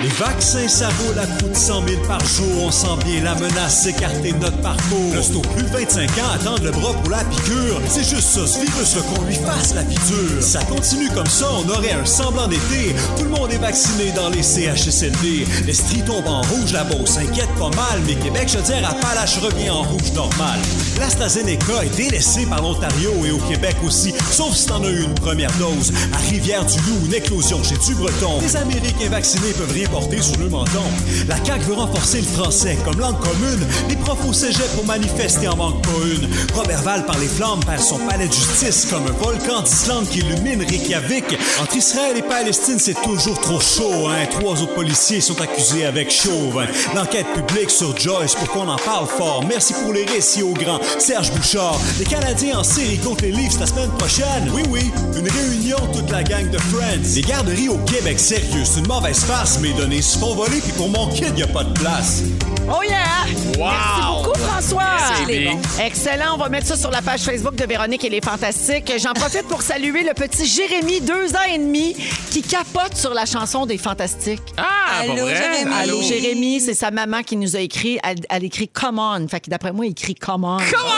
Les 0.00 0.08
vaccins, 0.10 0.68
ça 0.68 0.88
vaut 0.90 1.12
la 1.16 1.26
coûte 1.26 1.56
100 1.56 1.88
000 1.88 2.00
par 2.06 2.24
jour. 2.24 2.66
On 2.66 2.70
sent 2.70 3.04
bien 3.04 3.24
la 3.24 3.34
menace 3.34 3.82
s'écarter 3.82 4.30
de 4.30 4.38
notre 4.38 4.58
parcours. 4.58 5.12
Au 5.34 5.40
plus 5.40 5.64
de 5.64 5.70
25 5.70 6.08
ans, 6.18 6.30
attendre 6.36 6.62
le 6.62 6.70
bras 6.70 6.92
pour 6.92 7.10
la 7.10 7.24
piqûre. 7.24 7.80
C'est 7.88 8.04
juste 8.04 8.28
ça, 8.28 8.46
ce 8.46 8.60
virus-là, 8.60 9.02
qu'on 9.02 9.24
lui 9.24 9.34
fasse 9.34 9.74
la 9.74 9.82
dure. 9.82 10.40
Ça 10.40 10.60
continue 10.64 11.08
comme 11.08 11.26
ça, 11.26 11.48
on 11.52 11.68
aurait 11.68 11.90
un 11.90 12.04
semblant 12.04 12.46
d'été. 12.46 12.94
Tout 13.16 13.24
le 13.24 13.30
monde 13.30 13.50
est 13.50 13.58
vacciné 13.58 14.12
dans 14.12 14.28
les 14.28 14.44
CHSLD. 14.44 15.44
L'Estrie 15.66 16.02
tombe 16.02 16.28
en 16.28 16.42
rouge, 16.42 16.72
la 16.72 16.84
Beauce 16.84 17.10
s'inquiète 17.10 17.52
pas 17.58 17.70
mal. 17.70 18.00
Mais 18.06 18.14
Québec, 18.14 18.48
je 18.52 18.60
dire, 18.60 18.88
à 18.88 18.94
Palache 18.94 19.38
revient 19.38 19.70
en 19.70 19.82
rouge 19.82 20.12
normal. 20.14 20.60
L'AstraZeneca 21.00 21.84
est 21.84 21.96
délaissé 21.96 22.46
par 22.46 22.62
l'Ontario 22.62 23.10
et 23.26 23.32
au 23.32 23.38
Québec 23.38 23.74
aussi. 23.84 24.14
Sauf 24.30 24.54
si 24.54 24.66
t'en 24.66 24.84
as 24.84 24.90
eu 24.90 25.02
une 25.02 25.14
première 25.14 25.52
dose. 25.58 25.92
À 26.12 26.18
Rivière-du-Loup, 26.30 27.06
une 27.06 27.14
éclosion 27.14 27.60
chez 27.64 27.76
du 27.78 27.96
Breton. 27.96 28.38
Les 28.40 28.54
Américains 28.54 29.08
vaccinés 29.10 29.52
peuvent 29.56 29.72
rien 29.72 29.87
porter 29.90 30.20
sur 30.22 30.36
le 30.38 30.48
menton. 30.48 30.82
La 31.28 31.36
CAQ 31.44 31.64
veut 31.64 31.74
renforcer 31.74 32.18
le 32.20 32.26
français 32.26 32.76
comme 32.84 32.98
langue 33.00 33.18
commune. 33.20 33.66
Les 33.88 33.96
profs 33.96 34.24
au 34.28 34.32
cégep 34.32 34.66
pour 34.74 34.84
manifester 34.86 35.48
en 35.48 35.56
manque 35.56 35.82
pas 35.82 35.90
une. 36.04 36.28
Robert 36.54 36.82
Val 36.82 37.04
par 37.06 37.18
les 37.18 37.26
flammes 37.28 37.60
perd 37.64 37.80
son 37.80 37.98
palais 37.98 38.28
de 38.28 38.32
justice 38.32 38.86
comme 38.90 39.06
un 39.06 39.12
volcan 39.22 39.62
d'Islande 39.62 40.08
qui 40.08 40.18
illumine 40.20 40.62
Reykjavik. 40.62 41.24
Entre 41.62 41.76
Israël 41.76 42.16
et 42.16 42.22
Palestine, 42.22 42.78
c'est 42.78 43.00
toujours 43.02 43.40
trop 43.40 43.60
chaud. 43.60 44.08
Hein? 44.08 44.26
Trois 44.30 44.60
autres 44.62 44.74
policiers 44.74 45.20
sont 45.20 45.40
accusés 45.40 45.84
avec 45.86 46.10
chauve. 46.10 46.58
hein. 46.58 46.66
L'enquête 46.94 47.26
publique 47.34 47.70
sur 47.70 47.96
Joyce 47.98 48.34
pour 48.34 48.48
qu'on 48.48 48.68
en 48.68 48.76
parle 48.76 49.06
fort. 49.06 49.44
Merci 49.48 49.74
pour 49.82 49.92
les 49.92 50.04
récits 50.04 50.42
au 50.42 50.52
grand. 50.52 50.78
Serge 50.98 51.30
Bouchard. 51.32 51.78
Les 51.98 52.04
Canadiens 52.04 52.58
en 52.58 52.64
série 52.64 52.98
contre 52.98 53.24
les 53.24 53.32
Leafs 53.32 53.58
la 53.60 53.66
semaine 53.66 53.90
prochaine. 53.98 54.50
Oui, 54.54 54.62
oui, 54.70 54.90
une 55.16 55.28
réunion, 55.28 55.78
toute 55.92 56.10
la 56.10 56.22
gang 56.22 56.48
de 56.50 56.58
Friends. 56.58 57.14
Les 57.14 57.22
garderies 57.22 57.68
au 57.68 57.78
Québec, 57.78 58.18
sérieux, 58.18 58.64
c'est 58.64 58.80
une 58.80 58.86
mauvaise 58.88 59.20
farce. 59.24 59.58
Mes 59.60 59.72
données 59.78 60.02
se 60.02 60.18
font 60.18 60.34
voler, 60.34 60.60
puis 60.60 60.72
pour 60.72 60.88
mon 60.88 61.06
kid, 61.08 61.38
y 61.38 61.42
a 61.42 61.46
pas 61.46 61.62
de 61.62 61.72
place. 61.72 62.24
Oh 62.70 62.82
yeah! 62.82 63.24
Merci 63.58 64.00
beaucoup, 64.06 64.38
François. 64.38 64.82
Merci, 64.98 65.24
baby. 65.26 65.56
Excellent. 65.82 66.34
On 66.34 66.36
va 66.36 66.48
mettre 66.48 66.66
ça 66.66 66.76
sur 66.76 66.90
la 66.90 67.00
page 67.02 67.20
Facebook 67.22 67.54
de 67.54 67.64
Véronique 67.64 68.04
et 68.04 68.10
les 68.10 68.20
Fantastiques. 68.20 68.92
J'en 68.98 69.12
profite 69.14 69.48
pour 69.48 69.62
saluer 69.62 70.02
le 70.02 70.12
petit 70.14 70.46
Jérémy, 70.46 71.00
deux 71.00 71.34
ans 71.34 71.46
et 71.52 71.58
demi, 71.58 71.94
qui 72.30 72.42
capote 72.42 72.94
sur 72.94 73.14
la 73.14 73.24
chanson 73.26 73.66
des 73.66 73.78
Fantastiques. 73.78 74.42
Ah, 74.56 75.00
Allô, 75.00 75.14
pas 75.14 75.22
vrai? 75.22 75.36
Jérémy. 75.36 75.72
Allô, 75.74 76.02
Jérémy, 76.02 76.60
c'est 76.60 76.74
sa 76.74 76.90
maman 76.90 77.22
qui 77.22 77.36
nous 77.36 77.56
a 77.56 77.60
écrit. 77.60 77.98
Elle, 78.04 78.18
elle 78.28 78.44
écrit 78.44 78.68
Come 78.68 78.98
on. 78.98 79.26
Fait 79.28 79.40
que 79.40 79.50
d'après 79.50 79.72
moi, 79.72 79.86
il 79.86 79.92
écrit 79.92 80.14
Come 80.14 80.44
on. 80.44 80.58
Come 80.58 80.90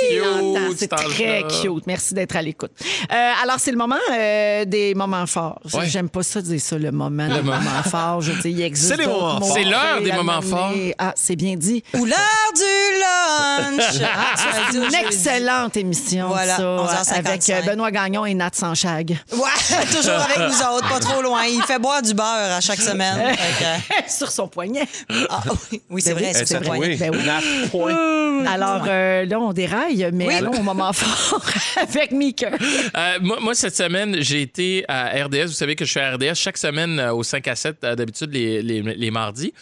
Cute, 0.00 0.78
C'est 0.78 0.88
très 0.88 1.44
cute. 1.60 1.86
Merci 1.86 2.14
d'être 2.14 2.36
à 2.36 2.42
l'écoute. 2.42 2.70
Euh, 3.12 3.32
alors, 3.42 3.56
c'est 3.58 3.72
le 3.72 3.76
moment 3.76 3.96
euh, 4.12 4.64
des 4.64 4.94
moments 4.94 5.26
forts. 5.26 5.60
Ouais. 5.74 5.88
J'aime 5.88 6.08
pas 6.08 6.22
ça 6.22 6.40
dire 6.40 6.60
ça, 6.60 6.78
le 6.78 6.92
moment 6.92 7.26
des 7.28 7.42
moments 7.42 7.82
forts. 7.84 8.20
Je 8.20 8.32
dis, 8.32 8.50
il 8.50 8.62
existe 8.62 8.90
C'est 8.90 8.96
les 8.96 9.06
moments 9.06 9.40
forts. 9.40 9.52
C'est 9.52 9.64
l'heure 9.64 10.00
des 10.02 10.12
moments 10.12 10.40
forts. 10.40 10.72
Ah, 10.98 11.12
c'est 11.16 11.36
bien 11.36 11.54
dit. 11.56 11.82
Ou 11.94 12.04
l'heure 12.04 12.52
du 12.56 12.62
lunch. 13.00 14.02
Ah, 14.20 14.34
c'est 14.70 14.76
une 14.78 14.94
excellente 14.94 15.76
émission, 15.76 16.28
Voilà, 16.28 16.56
ça, 16.56 16.62
11h55. 16.62 17.14
avec 17.18 17.50
euh, 17.50 17.62
Benoît 17.62 17.90
Gagnon 17.90 18.24
et 18.26 18.34
Nat 18.34 18.50
Sanchag. 18.52 19.16
Ouais, 19.32 19.38
toujours 19.96 20.12
avec 20.18 20.38
nous 20.38 20.58
autres, 20.76 20.88
pas 20.88 20.98
trop 21.00 21.22
loin. 21.22 21.44
Il 21.46 21.62
fait 21.62 21.78
boire 21.78 22.02
du 22.02 22.14
beurre 22.14 22.52
à 22.56 22.60
chaque 22.60 22.80
semaine. 22.80 23.36
Sur 24.08 24.30
son 24.30 24.48
poignet. 24.48 24.86
Ah, 25.30 25.40
oui, 25.72 25.82
oui, 25.90 26.02
c'est 26.02 26.14
Ben 26.14 26.20
vrai, 26.20 26.32
oui, 26.34 26.42
c'est 26.46 26.58
vrai. 26.58 26.78
Oui. 26.78 26.96
Ben 26.96 27.10
oui. 27.14 27.24
Nat, 27.24 27.40
point. 27.70 28.44
Alors 28.46 28.84
euh, 28.88 29.24
là, 29.24 29.38
on 29.40 29.52
déraille, 29.52 30.08
mais 30.12 30.26
Oui. 30.26 30.34
allons 30.34 30.52
au 30.58 30.62
moment 30.62 30.92
fort 30.92 31.44
avec 31.80 32.12
Mika. 32.12 32.50
Euh, 32.96 33.18
moi, 33.20 33.38
moi, 33.40 33.54
cette 33.54 33.76
semaine, 33.76 34.16
j'ai 34.20 34.42
été 34.42 34.84
à 34.88 35.08
RDS. 35.24 35.46
Vous 35.46 35.52
savez 35.52 35.76
que 35.76 35.84
je 35.84 35.90
suis 35.90 36.00
à 36.00 36.12
RDS 36.14 36.34
chaque 36.34 36.58
semaine 36.58 36.98
euh, 36.98 37.12
au 37.12 37.22
5 37.22 37.46
à 37.48 37.56
7, 37.56 37.76
euh, 37.84 37.94
d'habitude 37.94 38.32
les, 38.32 38.62
les, 38.62 38.82
les 38.82 39.10
mardis. 39.10 39.52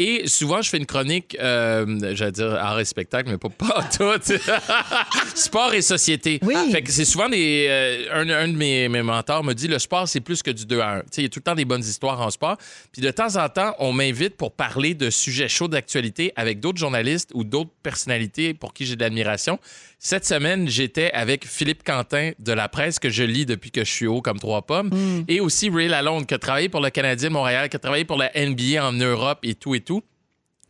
Et 0.00 0.28
souvent, 0.28 0.62
je 0.62 0.70
fais 0.70 0.76
une 0.78 0.86
chronique, 0.86 1.36
euh, 1.40 2.14
j'allais 2.14 2.30
dire 2.30 2.54
art 2.54 2.78
et 2.78 2.84
spectacle, 2.84 3.28
mais 3.30 3.36
pas, 3.36 3.48
pas 3.48 3.84
tout. 3.88 4.32
sport 5.34 5.74
et 5.74 5.82
société. 5.82 6.38
Oui. 6.42 6.54
Fait 6.70 6.82
que 6.82 6.92
c'est 6.92 7.04
souvent 7.04 7.28
des. 7.28 7.66
euh, 7.68 8.06
un, 8.12 8.28
un 8.30 8.46
de 8.48 8.56
mes, 8.56 8.88
mes 8.88 9.02
mentors 9.02 9.42
me 9.42 9.54
dit 9.54 9.66
le 9.66 9.80
sport, 9.80 10.06
c'est 10.08 10.20
plus 10.20 10.40
que 10.42 10.52
du 10.52 10.66
2 10.66 10.78
à 10.80 10.88
1. 10.88 11.00
Tu 11.00 11.06
sais, 11.10 11.20
Il 11.22 11.24
y 11.24 11.26
a 11.26 11.28
tout 11.28 11.40
le 11.40 11.44
temps 11.44 11.56
des 11.56 11.64
bonnes 11.64 11.82
histoires 11.82 12.20
en 12.20 12.30
sport. 12.30 12.56
Puis 12.92 13.02
de 13.02 13.10
temps 13.10 13.34
en 13.36 13.48
temps, 13.48 13.74
on 13.80 13.92
m'invite 13.92 14.36
pour 14.36 14.52
parler 14.52 14.94
de 14.94 15.10
sujets 15.10 15.48
chauds 15.48 15.68
d'actualité 15.68 16.32
avec 16.36 16.60
d'autres 16.60 16.78
journalistes 16.78 17.30
ou 17.34 17.42
d'autres 17.42 17.72
personnalités 17.82 18.54
pour 18.54 18.72
qui 18.72 18.86
j'ai 18.86 18.94
de 18.94 19.00
l'admiration. 19.00 19.58
Cette 20.00 20.24
semaine, 20.24 20.68
j'étais 20.68 21.10
avec 21.10 21.44
Philippe 21.44 21.82
Quentin 21.82 22.30
de 22.38 22.52
la 22.52 22.68
presse 22.68 23.00
que 23.00 23.10
je 23.10 23.24
lis 23.24 23.46
depuis 23.46 23.72
que 23.72 23.84
je 23.84 23.90
suis 23.90 24.06
haut 24.06 24.22
comme 24.22 24.38
trois 24.38 24.62
pommes 24.62 24.90
et 25.26 25.40
aussi 25.40 25.70
Ray 25.70 25.88
Lalonde 25.88 26.24
qui 26.26 26.34
a 26.34 26.38
travaillé 26.38 26.68
pour 26.68 26.80
le 26.80 26.90
Canadien 26.90 27.28
de 27.30 27.32
Montréal, 27.34 27.68
qui 27.68 27.76
a 27.76 27.78
travaillé 27.80 28.04
pour 28.04 28.16
la 28.16 28.30
NBA 28.34 28.86
en 28.86 28.92
Europe 28.92 29.40
et 29.42 29.56
tout 29.56 29.74
et 29.74 29.80
tout. 29.80 30.02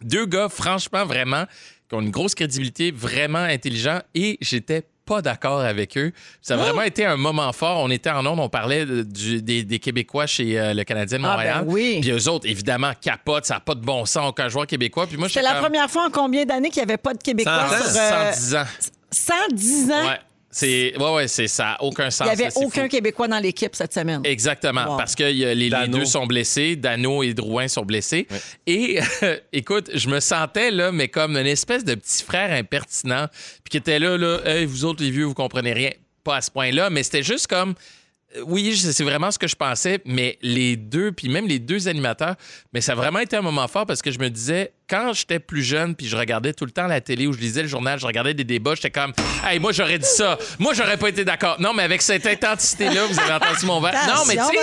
Deux 0.02 0.24
gars, 0.24 0.48
franchement, 0.48 1.04
vraiment, 1.04 1.44
qui 1.88 1.94
ont 1.94 2.00
une 2.00 2.10
grosse 2.10 2.34
crédibilité, 2.34 2.90
vraiment 2.90 3.38
intelligents 3.38 4.00
et 4.14 4.38
j'étais 4.40 4.84
pas 5.09 5.22
d'accord 5.22 5.61
avec 5.61 5.96
eux. 5.96 6.12
Ça 6.42 6.54
a 6.54 6.56
vraiment 6.59 6.82
été 6.82 7.04
un 7.06 7.16
moment 7.16 7.50
fort. 7.52 7.78
On 7.80 7.90
était 7.90 8.11
en 8.11 8.24
ondes, 8.26 8.38
on 8.40 8.48
parlait 8.48 8.84
du- 8.86 9.40
des, 9.42 9.64
des 9.64 9.78
Québécois 9.78 10.26
chez 10.26 10.59
euh, 10.61 10.74
le 10.74 10.84
Canadien 10.84 11.18
de 11.18 11.24
Ah, 11.24 11.30
Montréal. 11.30 11.64
ben 11.64 11.72
oui. 11.72 11.98
Puis 12.02 12.11
eux 12.11 12.28
autres, 12.28 12.46
évidemment, 12.48 12.92
capotent, 13.00 13.46
ça 13.46 13.54
n'a 13.54 13.61
pas 13.61 13.74
de 13.74 13.80
bon 13.80 14.04
sens, 14.04 14.28
aucun 14.28 14.48
joueur 14.48 14.66
québécois. 14.66 15.06
Puis 15.06 15.16
moi, 15.16 15.28
C'est 15.28 15.42
la 15.42 15.54
première 15.54 15.90
fois 15.90 16.06
en 16.06 16.11
combien 16.11 16.44
d'années 16.44 16.68
qu'il 16.70 16.82
n'y 16.84 16.90
avait 16.90 16.98
pas 16.98 17.14
de 17.14 17.22
Québécois 17.22 17.68
100 17.70 17.74
ans. 17.74 17.90
sur 17.90 18.00
euh, 18.00 18.32
110 18.32 18.54
ans. 18.56 18.64
110 19.11 19.90
ans? 19.92 20.06
Ouais. 20.09 20.20
C'est 20.51 20.96
ouais 20.99 21.12
ouais, 21.14 21.28
c'est 21.28 21.46
ça 21.46 21.72
a 21.72 21.82
aucun 21.82 22.11
sens. 22.11 22.26
Il 22.26 22.36
n'y 22.36 22.42
avait 22.44 22.44
là, 22.55 22.61
aucun 22.66 22.82
fou. 22.84 22.88
Québécois 22.88 23.28
dans 23.28 23.38
l'équipe 23.38 23.74
cette 23.76 23.92
semaine. 23.92 24.22
Exactement, 24.24 24.92
Wow. 24.92 24.96
parce 24.96 25.14
que 25.14 25.30
y 25.30 25.44
a- 25.44 25.49
les, 25.55 25.64
les 25.64 25.70
Dano. 25.70 25.99
deux 25.99 26.05
sont 26.07 26.26
blessés, 26.26 26.74
Dano 26.74 27.22
et 27.22 27.34
Drouin 27.34 27.68
sont 27.68 27.84
blessés. 27.84 28.26
Et 28.66 28.99
écoute, 29.53 29.90
je 29.94 30.09
me 30.09 30.20
sentais 30.20 30.70
là, 30.70 30.90
mais 30.90 31.09
comme 31.09 31.36
une 31.36 31.46
espèce 31.46 31.84
de 31.84 31.94
petit 31.94 32.22
frère 32.24 32.51
impertinent, 32.53 33.26
puis 33.62 33.70
qui 33.72 33.76
était 33.76 33.99
là, 33.99 34.16
là, 34.16 34.38
hey, 34.46 34.64
vous 34.64 34.84
autres 34.86 35.03
les 35.05 35.11
vieux, 35.11 35.24
vous 35.24 35.34
comprenez 35.34 35.72
rien. 35.74 35.90
Pas 36.24 36.36
à 36.36 36.40
ce 36.40 36.51
point-là, 36.51 36.88
mais 36.88 37.03
c'était 37.03 37.22
juste 37.22 37.46
comme. 37.46 37.74
euh, 38.36 38.42
Oui, 38.46 38.74
c'est 38.74 39.05
vraiment 39.05 39.30
ce 39.30 39.38
que 39.38 39.49
je 39.49 39.57
pensais, 39.57 40.01
mais 40.07 40.38
les 40.40 40.76
deux, 40.76 41.12
puis 41.12 41.28
même 41.28 41.46
les 41.46 41.59
deux 41.59 41.88
animateurs, 41.88 42.36
mais 42.72 42.80
ça 42.80 42.92
a 42.92 42.94
vraiment 42.94 43.18
été 43.20 43.36
un 43.36 43.42
moment 43.42 43.68
fort 43.68 43.84
parce 43.84 44.01
que 44.01 44.11
je 44.11 44.18
me 44.18 44.30
disais, 44.30 44.72
quand 44.89 45.12
j'étais 45.12 45.39
plus 45.39 45.62
jeune, 45.62 45.95
puis 45.95 46.07
je 46.07 46.16
regardais 46.16 46.53
tout 46.53 46.64
le 46.64 46.70
temps 46.70 46.86
la 46.86 47.01
télé 47.01 47.26
ou 47.26 47.32
je 47.32 47.39
lisais 47.39 47.62
le 47.62 47.68
journal, 47.68 47.99
je 48.01 48.07
regardais 48.07 48.32
des 48.34 48.45
débats, 48.45 48.74
j'étais 48.74 48.91
comme, 48.91 49.12
hey, 49.47 49.59
moi 49.59 49.72
j'aurais 49.72 49.99
dit 49.99 50.07
ça, 50.09 50.39
moi 50.59 50.72
j'aurais 50.74 50.97
pas 50.97 51.09
été 51.11 51.24
d'accord. 51.24 51.61
Non, 51.61 51.74
mais 51.74 51.82
avec 51.82 52.01
cette 52.03 52.26
intensité-là, 52.26 53.07
vous 53.07 53.18
avez 53.20 53.32
entendu 53.34 53.66
mon 53.66 53.80
verre. 53.80 53.93
Non, 54.07 54.22
mais 54.26 54.34
tu 54.49 54.55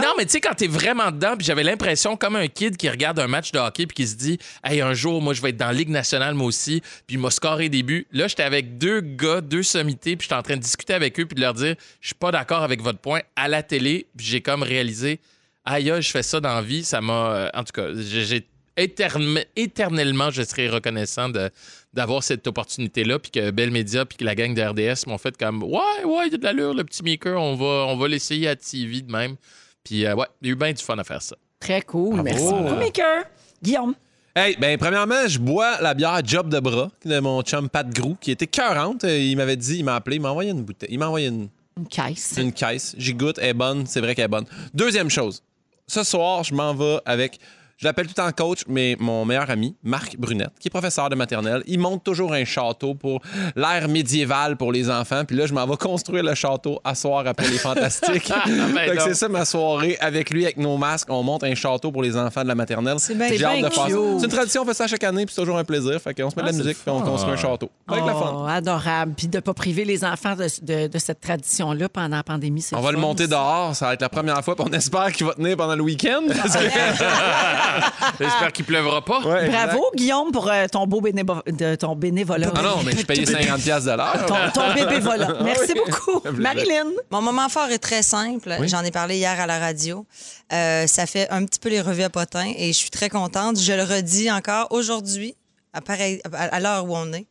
non, 0.00 0.14
mais 0.18 0.24
tu 0.26 0.32
sais, 0.32 0.40
quand 0.40 0.54
t'es 0.54 0.66
vraiment 0.66 1.10
dedans, 1.10 1.34
puis 1.36 1.46
j'avais 1.46 1.62
l'impression, 1.62 2.16
comme 2.16 2.36
un 2.36 2.46
kid 2.48 2.76
qui 2.76 2.88
regarde 2.88 3.18
un 3.18 3.26
match 3.26 3.52
de 3.52 3.58
hockey, 3.58 3.86
puis 3.86 3.94
qui 3.94 4.06
se 4.06 4.16
dit, 4.16 4.38
hey, 4.64 4.80
un 4.80 4.92
jour, 4.94 5.22
moi, 5.22 5.32
je 5.34 5.40
vais 5.40 5.50
être 5.50 5.56
dans 5.56 5.66
la 5.66 5.72
Ligue 5.72 5.88
nationale, 5.90 6.34
moi 6.34 6.46
aussi, 6.46 6.82
puis 7.06 7.16
il 7.16 7.18
m'a 7.18 7.30
scoré 7.30 7.68
des 7.68 7.82
buts. 7.82 8.06
Là, 8.12 8.28
j'étais 8.28 8.42
avec 8.42 8.76
deux 8.78 9.00
gars, 9.00 9.40
deux 9.40 9.62
sommités, 9.62 10.16
puis 10.16 10.24
j'étais 10.26 10.34
en 10.38 10.42
train 10.42 10.56
de 10.56 10.62
discuter 10.62 10.92
avec 10.94 11.18
eux, 11.20 11.24
puis 11.26 11.34
de 11.36 11.40
leur 11.40 11.54
dire, 11.54 11.74
je 12.00 12.08
suis 12.08 12.14
pas 12.14 12.30
d'accord 12.30 12.62
avec 12.62 12.82
votre 12.82 12.98
point 12.98 13.20
à 13.36 13.48
la 13.48 13.62
télé, 13.62 14.06
puis 14.16 14.26
j'ai 14.26 14.40
comme 14.42 14.62
réalisé, 14.62 15.20
aïe, 15.64 15.90
aïe, 15.90 16.02
je 16.02 16.10
fais 16.10 16.22
ça 16.22 16.38
dans 16.40 16.54
la 16.54 16.62
vie, 16.62 16.84
ça 16.84 17.00
m'a. 17.00 17.12
euh, 17.34 17.48
En 17.54 17.64
tout 17.64 17.72
cas, 17.72 17.86
j'ai. 17.96 18.46
Éterne- 18.78 19.44
éternellement, 19.56 20.30
je 20.30 20.42
serai 20.42 20.68
reconnaissant 20.68 21.28
de, 21.28 21.50
d'avoir 21.92 22.22
cette 22.22 22.46
opportunité-là, 22.46 23.18
puis 23.18 23.30
que 23.30 23.50
Bell 23.50 23.70
Media, 23.70 24.04
puis 24.06 24.16
que 24.16 24.24
la 24.24 24.34
gang 24.34 24.54
de 24.54 24.62
RDS 24.62 25.06
m'ont 25.06 25.18
fait 25.18 25.36
comme 25.36 25.62
Ouais, 25.62 26.04
ouais, 26.04 26.26
il 26.28 26.32
y 26.32 26.34
a 26.34 26.38
de 26.38 26.44
l'allure, 26.44 26.72
le 26.74 26.84
petit 26.84 27.02
maker, 27.02 27.40
on 27.40 27.54
va, 27.56 27.86
on 27.92 27.96
va 27.96 28.08
l'essayer 28.08 28.48
à 28.48 28.56
TV 28.56 29.02
de 29.02 29.12
même. 29.12 29.36
Puis, 29.84 30.04
euh, 30.06 30.14
ouais, 30.14 30.26
il 30.42 30.48
y 30.48 30.50
a 30.50 30.52
eu 30.52 30.56
bien 30.56 30.72
du 30.72 30.82
fun 30.82 30.96
à 30.98 31.04
faire 31.04 31.22
ça. 31.22 31.36
Très 31.60 31.82
cool. 31.82 32.10
Bravo. 32.14 32.24
Merci 32.24 32.44
beaucoup, 32.44 32.74
Maker. 32.76 33.24
Guillaume. 33.62 33.94
Hey, 34.36 34.56
ben 34.60 34.78
premièrement, 34.78 35.26
je 35.26 35.38
bois 35.38 35.80
la 35.80 35.94
bière 35.94 36.20
Job 36.24 36.48
de 36.48 36.60
bras 36.60 36.90
de 37.04 37.18
mon 37.18 37.42
chum 37.42 37.68
Pat 37.68 37.88
Grou, 37.88 38.16
qui 38.20 38.30
était 38.30 38.46
cœurante. 38.46 39.02
Euh, 39.04 39.18
Il 39.18 39.36
m'avait 39.36 39.56
dit, 39.56 39.78
il 39.78 39.84
m'a 39.84 39.96
appelé, 39.96 40.16
il 40.16 40.22
m'a 40.22 40.30
envoyé 40.30 40.50
une 40.52 40.62
bouteille. 40.62 40.90
Il 40.92 40.98
m'a 41.00 41.06
envoyé 41.08 41.26
une, 41.28 41.48
Une 41.76 41.88
caisse. 41.88 42.34
une 42.36 42.52
caisse. 42.52 42.94
J'y 42.98 43.14
goûte, 43.14 43.38
elle 43.40 43.48
est 43.48 43.54
bonne, 43.54 43.86
c'est 43.86 44.00
vrai 44.00 44.14
qu'elle 44.14 44.26
est 44.26 44.28
bonne. 44.28 44.44
Deuxième 44.74 45.10
chose, 45.10 45.42
ce 45.88 46.04
soir, 46.04 46.44
je 46.44 46.54
m'en 46.54 46.72
vais 46.74 46.98
avec. 47.04 47.40
Je 47.78 47.86
l'appelle 47.86 48.06
tout 48.08 48.14
le 48.16 48.22
temps 48.24 48.32
coach, 48.32 48.62
mais 48.66 48.96
mon 48.98 49.24
meilleur 49.24 49.48
ami, 49.50 49.76
Marc 49.84 50.16
Brunette, 50.18 50.50
qui 50.58 50.66
est 50.66 50.70
professeur 50.70 51.08
de 51.10 51.14
maternelle, 51.14 51.62
il 51.66 51.78
monte 51.78 52.02
toujours 52.02 52.32
un 52.32 52.44
château 52.44 52.96
pour 52.96 53.20
l'ère 53.54 53.86
médiévale 53.88 54.56
pour 54.56 54.72
les 54.72 54.90
enfants. 54.90 55.24
Puis 55.24 55.36
là, 55.36 55.46
je 55.46 55.54
m'en 55.54 55.64
vais 55.64 55.76
construire 55.76 56.24
le 56.24 56.34
château 56.34 56.80
à 56.82 56.96
soir 56.96 57.24
après 57.26 57.46
les 57.48 57.58
Fantastiques. 57.58 58.32
Ben 58.48 58.90
que 58.90 58.96
non. 58.96 59.02
c'est 59.04 59.14
ça 59.14 59.28
ma 59.28 59.44
soirée 59.44 59.96
avec 60.00 60.30
lui, 60.30 60.44
avec 60.44 60.56
nos 60.56 60.76
masques. 60.76 61.06
On 61.10 61.22
monte 61.22 61.44
un 61.44 61.54
château 61.54 61.92
pour 61.92 62.02
les 62.02 62.16
enfants 62.16 62.42
de 62.42 62.48
la 62.48 62.54
maternelle. 62.56 62.96
C'est 62.98 63.14
bien. 63.14 63.28
C'est 63.28 63.36
une 63.36 64.28
tradition, 64.28 64.62
on 64.62 64.66
fait 64.66 64.74
ça 64.74 64.86
chaque 64.88 65.04
année, 65.04 65.24
puis 65.24 65.34
c'est 65.34 65.40
toujours 65.40 65.58
un 65.58 65.64
plaisir. 65.64 66.00
Fait 66.00 66.14
qu'on 66.14 66.30
se 66.30 66.34
met 66.36 66.42
de 66.42 66.48
Ah, 66.48 66.50
la 66.50 66.58
c'est 66.58 66.64
musique, 66.64 66.78
puis 66.82 66.90
on 66.90 66.98
fun. 67.00 67.06
construit 67.06 67.32
un 67.32 67.36
château. 67.36 67.70
Avec 67.86 68.04
la 68.04 68.12
fun. 68.14 68.34
Oh, 68.38 68.46
adorable. 68.48 69.12
Puis 69.16 69.28
de 69.28 69.36
ne 69.36 69.40
pas 69.40 69.54
priver 69.54 69.84
les 69.84 70.04
enfants 70.04 70.34
de, 70.34 70.46
de- 70.62 70.88
de 70.88 70.98
cette 70.98 71.20
tradition-là 71.20 71.88
pendant 71.88 72.16
la 72.16 72.22
pandémie. 72.24 72.60
c'est 72.62 72.74
On 72.74 72.80
va 72.80 72.90
le 72.90 72.96
fun, 72.96 73.02
monter 73.02 73.24
ça. 73.24 73.30
dehors, 73.30 73.76
ça 73.76 73.86
va 73.86 73.94
être 73.94 74.02
la 74.02 74.08
première 74.08 74.42
fois, 74.44 74.56
puis 74.56 74.64
on 74.68 74.72
espère 74.72 75.12
qu'il 75.12 75.26
va 75.26 75.34
tenir 75.34 75.56
pendant 75.56 75.76
le 75.76 75.82
week-end. 75.82 76.22
J'espère 78.20 78.52
qu'il 78.52 78.64
pleuvra 78.64 79.04
pas. 79.04 79.20
Ouais, 79.20 79.46
exact. 79.46 79.66
Bravo, 79.68 79.90
Guillaume, 79.94 80.30
pour 80.32 80.48
euh, 80.50 80.66
ton 80.70 80.86
beau 80.86 81.00
bénévo- 81.00 81.42
de 81.46 81.74
ton 81.74 81.94
bénévolat. 81.96 82.50
Ah 82.54 82.62
non, 82.62 82.82
mais 82.84 82.92
je 82.92 83.04
payais 83.04 83.24
50$ 83.26 83.62
piastres 83.62 83.90
de 83.90 83.96
l'heure. 83.96 84.26
Ton, 84.26 84.34
ton 84.54 84.74
bébé 84.74 84.98
volant. 85.00 85.34
Merci 85.44 85.74
beaucoup. 85.74 86.22
Marilyn? 86.32 86.86
Mon 87.10 87.22
moment 87.22 87.48
fort 87.48 87.68
est 87.70 87.78
très 87.78 88.02
simple. 88.02 88.56
J'en 88.66 88.82
ai 88.82 88.90
parlé 88.90 89.16
hier 89.16 89.38
à 89.40 89.46
la 89.46 89.58
radio. 89.58 90.06
Euh, 90.52 90.86
ça 90.86 91.06
fait 91.06 91.28
un 91.30 91.44
petit 91.44 91.58
peu 91.58 91.68
les 91.68 91.80
revues 91.80 92.02
à 92.04 92.10
potins 92.10 92.52
et 92.56 92.68
je 92.68 92.78
suis 92.78 92.90
très 92.90 93.08
contente. 93.08 93.60
Je 93.60 93.72
le 93.72 93.82
redis 93.82 94.30
encore 94.30 94.68
aujourd'hui, 94.70 95.34
à, 95.72 95.80
pareil- 95.80 96.20
à- 96.32 96.44
à 96.44 96.60
l'heure 96.60 96.84
où 96.86 96.96
on 96.96 97.12
est. 97.12 97.26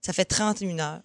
Ça 0.00 0.12
fait 0.12 0.24
31 0.24 0.78
heures. 0.78 1.00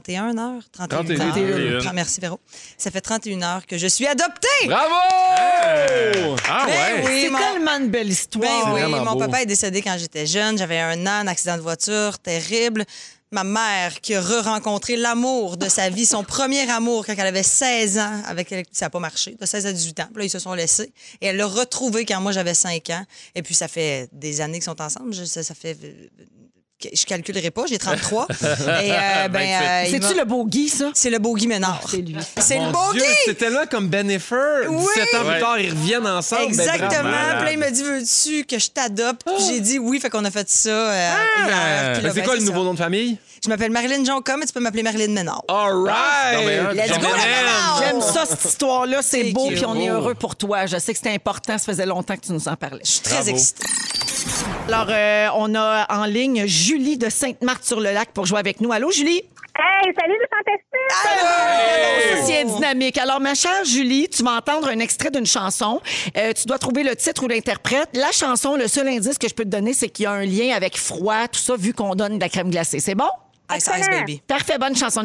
31 0.00 0.38
heures? 0.38 0.62
31, 0.72 1.04
31. 1.04 1.38
heures. 1.74 1.82
Tra- 1.82 1.92
Merci, 1.92 2.20
Véro. 2.20 2.40
Ça 2.78 2.90
fait 2.90 3.02
31 3.02 3.42
heures 3.42 3.66
que 3.66 3.76
je 3.76 3.86
suis 3.86 4.06
adoptée. 4.06 4.48
Bravo! 4.66 4.94
Ah 6.48 6.64
Ben 6.66 6.72
ouais. 6.72 7.02
oui, 7.04 7.20
C'est 7.24 7.30
mon- 7.30 7.38
tellement 7.38 7.76
une 7.78 7.88
belle 7.90 8.06
Ben 8.06 8.12
histoire. 8.12 8.74
oui, 8.74 8.82
mon 8.84 9.12
beau. 9.12 9.18
papa 9.18 9.42
est 9.42 9.46
décédé 9.46 9.82
quand 9.82 9.96
j'étais 9.98 10.26
jeune. 10.26 10.56
J'avais 10.56 10.78
un 10.80 11.06
an, 11.06 11.20
un 11.20 11.26
accident 11.26 11.56
de 11.56 11.62
voiture 11.62 12.18
terrible. 12.18 12.84
Ma 13.32 13.44
mère 13.44 14.00
qui 14.00 14.14
a 14.14 14.20
re-rencontré 14.20 14.96
l'amour 14.96 15.56
de 15.56 15.68
sa 15.68 15.88
vie, 15.88 16.04
son 16.06 16.22
premier 16.24 16.68
amour 16.70 17.04
quand 17.06 17.14
elle 17.16 17.26
avait 17.26 17.42
16 17.42 17.98
ans, 17.98 18.22
avec 18.26 18.50
elle, 18.52 18.64
ça 18.72 18.86
n'a 18.86 18.90
pas 18.90 18.98
marché, 18.98 19.36
de 19.40 19.46
16 19.46 19.66
à 19.66 19.72
18 19.72 20.00
ans. 20.00 20.06
Puis 20.12 20.18
là, 20.18 20.24
ils 20.24 20.30
se 20.30 20.38
sont 20.38 20.52
laissés. 20.52 20.92
Et 21.22 21.26
elle 21.28 21.36
l'a 21.38 21.46
retrouvé 21.46 22.04
quand 22.06 22.20
moi 22.20 22.32
j'avais 22.32 22.52
5 22.54 22.90
ans. 22.90 23.04
Et 23.34 23.42
puis 23.42 23.54
ça 23.54 23.68
fait 23.68 24.08
des 24.12 24.40
années 24.42 24.54
qu'ils 24.58 24.64
sont 24.64 24.80
ensemble. 24.80 25.12
Je- 25.14 25.24
ça, 25.24 25.42
ça 25.42 25.54
fait. 25.54 25.76
Euh, 26.86 26.90
Je 26.94 27.04
calculerai 27.06 27.50
pas, 27.50 27.64
j'ai 27.68 27.78
33. 27.78 28.26
Et 28.30 28.34
euh, 28.44 29.28
ben, 29.28 29.40
euh, 29.40 29.82
il 29.86 29.90
C'est-tu 29.90 30.18
le 30.18 30.24
beau 30.24 30.44
Guy, 30.44 30.68
ça? 30.68 30.90
C'est 30.94 31.10
le 31.10 31.18
beau 31.18 31.34
Guy 31.34 31.46
Ménard. 31.46 31.82
C'est 31.88 31.96
lui. 31.98 32.16
C'est 32.38 32.58
le 32.58 32.70
beau 32.70 32.92
Dieu, 32.92 33.02
Guy! 33.02 33.08
c'est 33.26 33.34
tellement 33.38 33.66
comme 33.70 33.88
Ben 33.88 34.10
et 34.10 34.18
Fur. 34.18 34.38
Oui! 34.68 34.84
17 34.94 35.14
ans 35.14 35.30
plus 35.30 35.40
tard, 35.40 35.58
ils 35.58 35.70
reviennent 35.70 36.06
ensemble. 36.06 36.54
Ben. 36.56 36.60
Exactement. 36.60 37.10
Puis 37.36 37.44
là, 37.44 37.52
il 37.52 37.58
m'a 37.58 37.70
dit 37.70 37.82
Veux-tu 37.82 38.44
que 38.44 38.58
je 38.58 38.70
t'adopte? 38.70 39.22
J'ai 39.48 39.60
dit 39.60 39.78
oui, 39.78 40.00
fait 40.00 40.10
qu'on 40.10 40.24
a 40.24 40.30
fait 40.30 40.48
ça 40.48 40.70
euh, 40.70 41.10
là, 41.48 42.00
ben, 42.00 42.12
C'est 42.14 42.22
quoi 42.22 42.34
le 42.34 42.40
ça. 42.40 42.46
nouveau 42.46 42.64
nom 42.64 42.74
de 42.74 42.78
famille? 42.78 43.16
Je 43.44 43.48
m'appelle 43.48 43.72
Marilyn 43.72 44.04
Jonca, 44.04 44.36
mais 44.36 44.46
tu 44.46 44.52
peux 44.52 44.60
m'appeler 44.60 44.84
Marilyn 44.84 45.12
Ménard. 45.12 45.42
All 45.48 45.74
right! 45.84 46.46
euh, 46.46 46.72
Let's 46.74 46.96
go! 47.00 47.08
J'aime 47.80 48.00
ça, 48.00 48.24
cette 48.24 48.44
histoire-là. 48.44 49.00
C'est 49.02 49.32
beau, 49.32 49.48
puis 49.48 49.64
on 49.66 49.74
est 49.80 49.88
heureux 49.88 50.14
pour 50.14 50.36
toi. 50.36 50.66
Je 50.66 50.76
sais 50.78 50.92
que 50.92 50.98
c'était 50.98 51.14
important. 51.14 51.58
Ça 51.58 51.64
faisait 51.64 51.86
longtemps 51.86 52.14
que 52.14 52.24
tu 52.24 52.32
nous 52.32 52.46
en 52.46 52.54
parlais. 52.54 52.82
Je 52.84 52.90
suis 52.90 53.00
très 53.00 53.28
excitée. 53.28 53.64
Alors, 54.68 54.86
euh, 54.88 55.28
on 55.34 55.54
a 55.54 55.86
en 55.90 56.04
ligne 56.04 56.46
Julie 56.46 56.98
de 56.98 57.08
Sainte-Marthe-sur-le-Lac 57.08 58.10
pour 58.12 58.26
jouer 58.26 58.38
avec 58.38 58.60
nous. 58.60 58.72
Allô, 58.72 58.90
Julie? 58.90 59.22
Hey, 59.54 59.92
salut 59.98 60.14
les 60.18 60.28
fantastiques! 60.30 60.70
C'est 62.24 62.44
dynamique. 62.44 62.96
Alors, 62.98 63.20
ma 63.20 63.34
chère 63.34 63.64
Julie, 63.64 64.08
tu 64.08 64.22
vas 64.22 64.32
entendre 64.32 64.68
un 64.68 64.78
extrait 64.78 65.10
d'une 65.10 65.26
chanson. 65.26 65.80
Euh, 66.16 66.32
tu 66.32 66.46
dois 66.46 66.58
trouver 66.58 66.84
le 66.84 66.96
titre 66.96 67.22
ou 67.24 67.28
l'interprète. 67.28 67.90
La 67.94 68.12
chanson, 68.12 68.56
le 68.56 68.66
seul 68.66 68.88
indice 68.88 69.18
que 69.18 69.28
je 69.28 69.34
peux 69.34 69.44
te 69.44 69.50
donner, 69.50 69.74
c'est 69.74 69.90
qu'il 69.90 70.04
y 70.04 70.06
a 70.06 70.12
un 70.12 70.24
lien 70.24 70.54
avec 70.54 70.78
froid, 70.78 71.28
tout 71.28 71.40
ça, 71.40 71.54
vu 71.56 71.74
qu'on 71.74 71.94
donne 71.94 72.16
de 72.16 72.20
la 72.20 72.30
crème 72.30 72.50
glacée. 72.50 72.80
C'est 72.80 72.94
bon? 72.94 73.10
Ice 73.54 73.68
Ice 73.78 73.88
Baby. 73.88 74.22
Parfait, 74.26 74.56
bonne 74.58 74.76
chanson. 74.76 75.02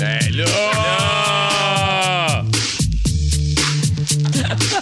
Ben 0.00 0.18
là! 0.34 0.44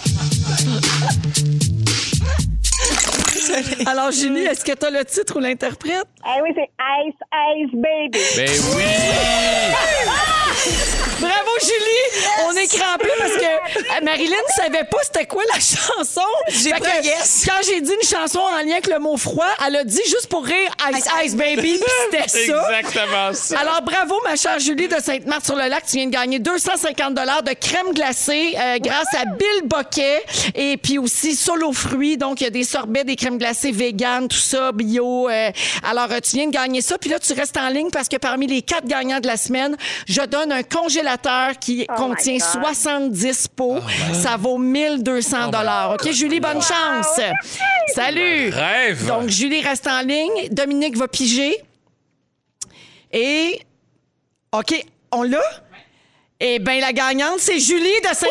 Alors, 3.85 4.11
Julie, 4.11 4.41
est-ce 4.41 4.63
que 4.63 4.73
tu 4.73 4.85
as 4.85 4.89
le 4.89 5.05
titre 5.05 5.37
ou 5.37 5.39
l'interprète? 5.39 6.07
Eh 6.25 6.41
oui, 6.41 6.49
c'est 6.55 6.69
Ice 7.05 7.15
Ice 7.57 7.71
Baby. 7.73 8.19
Ben 8.35 8.49
oui! 8.75 8.83
Bravo, 11.21 11.51
Julie! 11.61 12.23
On 12.47 12.51
est 12.55 12.67
crampés 12.67 13.11
parce 13.19 13.33
que 13.33 13.43
euh, 13.43 14.03
Marilyn 14.03 14.35
ne 14.35 14.63
savait 14.63 14.85
pas 14.85 14.97
c'était 15.03 15.27
quoi 15.27 15.43
la 15.53 15.59
chanson. 15.59 16.21
J'ai 16.47 16.71
que 16.71 17.03
yes. 17.03 17.45
Quand 17.47 17.61
j'ai 17.63 17.79
dit 17.79 17.91
une 17.91 18.07
chanson 18.07 18.39
en 18.39 18.57
lien 18.63 18.71
avec 18.73 18.87
le 18.87 18.97
mot 18.97 19.15
froid, 19.17 19.45
elle 19.67 19.75
a 19.75 19.83
dit 19.83 20.01
juste 20.05 20.27
pour 20.29 20.43
rire 20.43 20.71
Ice 20.91 20.97
Ice, 21.05 21.11
Ice 21.25 21.35
Baby, 21.35 21.79
puis 21.79 21.91
c'était 22.25 22.47
ça. 22.47 22.79
Exactement 22.79 23.33
ça. 23.33 23.59
Alors, 23.59 23.83
bravo, 23.83 24.15
ma 24.23 24.35
chère 24.35 24.59
Julie 24.59 24.87
de 24.87 24.95
Sainte-Marthe-sur-le-Lac. 24.99 25.85
Tu 25.85 25.97
viens 25.97 26.07
de 26.07 26.11
gagner 26.11 26.39
250 26.39 27.13
de 27.13 27.53
crème 27.53 27.93
glacée 27.93 28.55
euh, 28.57 28.77
grâce 28.79 29.13
à 29.13 29.25
Bill 29.25 29.61
Boquet 29.65 30.23
et 30.55 30.77
puis 30.77 30.97
aussi 30.97 31.35
Solo 31.35 31.71
Fruits. 31.71 32.17
Donc, 32.17 32.41
il 32.41 32.45
y 32.45 32.47
a 32.47 32.51
des 32.51 32.63
sorbets, 32.63 33.03
des 33.03 33.15
crèmes 33.15 33.37
glacées 33.37 33.71
véganes, 33.71 34.27
tout 34.27 34.37
ça, 34.37 34.71
bio. 34.71 35.29
euh. 35.29 35.51
alors, 35.87 36.07
tu 36.23 36.37
viens 36.37 36.47
de 36.47 36.51
gagner 36.51 36.81
ça. 36.81 36.97
Puis 36.97 37.11
là, 37.11 37.19
tu 37.19 37.33
restes 37.33 37.57
en 37.57 37.69
ligne 37.69 37.91
parce 37.91 38.09
que 38.09 38.17
parmi 38.17 38.47
les 38.47 38.63
quatre 38.63 38.87
gagnants 38.87 39.19
de 39.19 39.27
la 39.27 39.37
semaine, 39.37 39.77
je 40.07 40.21
donne 40.21 40.51
un 40.51 40.63
congélateur 40.63 41.10
qui 41.59 41.85
Oh 41.89 41.93
contient 41.95 42.33
my 42.33 42.39
God. 42.39 42.75
70 42.75 43.47
pots. 43.55 43.79
Ça 44.13 44.37
vaut 44.37 44.57
1200 44.57 45.49
dollars. 45.49 45.93
OK, 45.93 46.11
Julie, 46.11 46.39
bonne 46.39 46.61
chance. 46.61 47.19
Salut. 47.93 48.49
Rêve! 48.49 49.05
Donc, 49.07 49.29
Julie 49.29 49.61
reste 49.61 49.87
en 49.87 50.01
ligne. 50.01 50.49
Dominique 50.51 50.97
va 50.97 51.07
piger. 51.07 51.55
Et. 53.11 53.61
OK, 54.51 54.85
on 55.11 55.23
l'a? 55.23 55.41
Eh 56.39 56.59
bien, 56.59 56.79
la 56.79 56.91
gagnante, 56.91 57.39
c'est 57.39 57.59
Julie 57.59 58.01
de 58.01 58.15
saint 58.15 58.27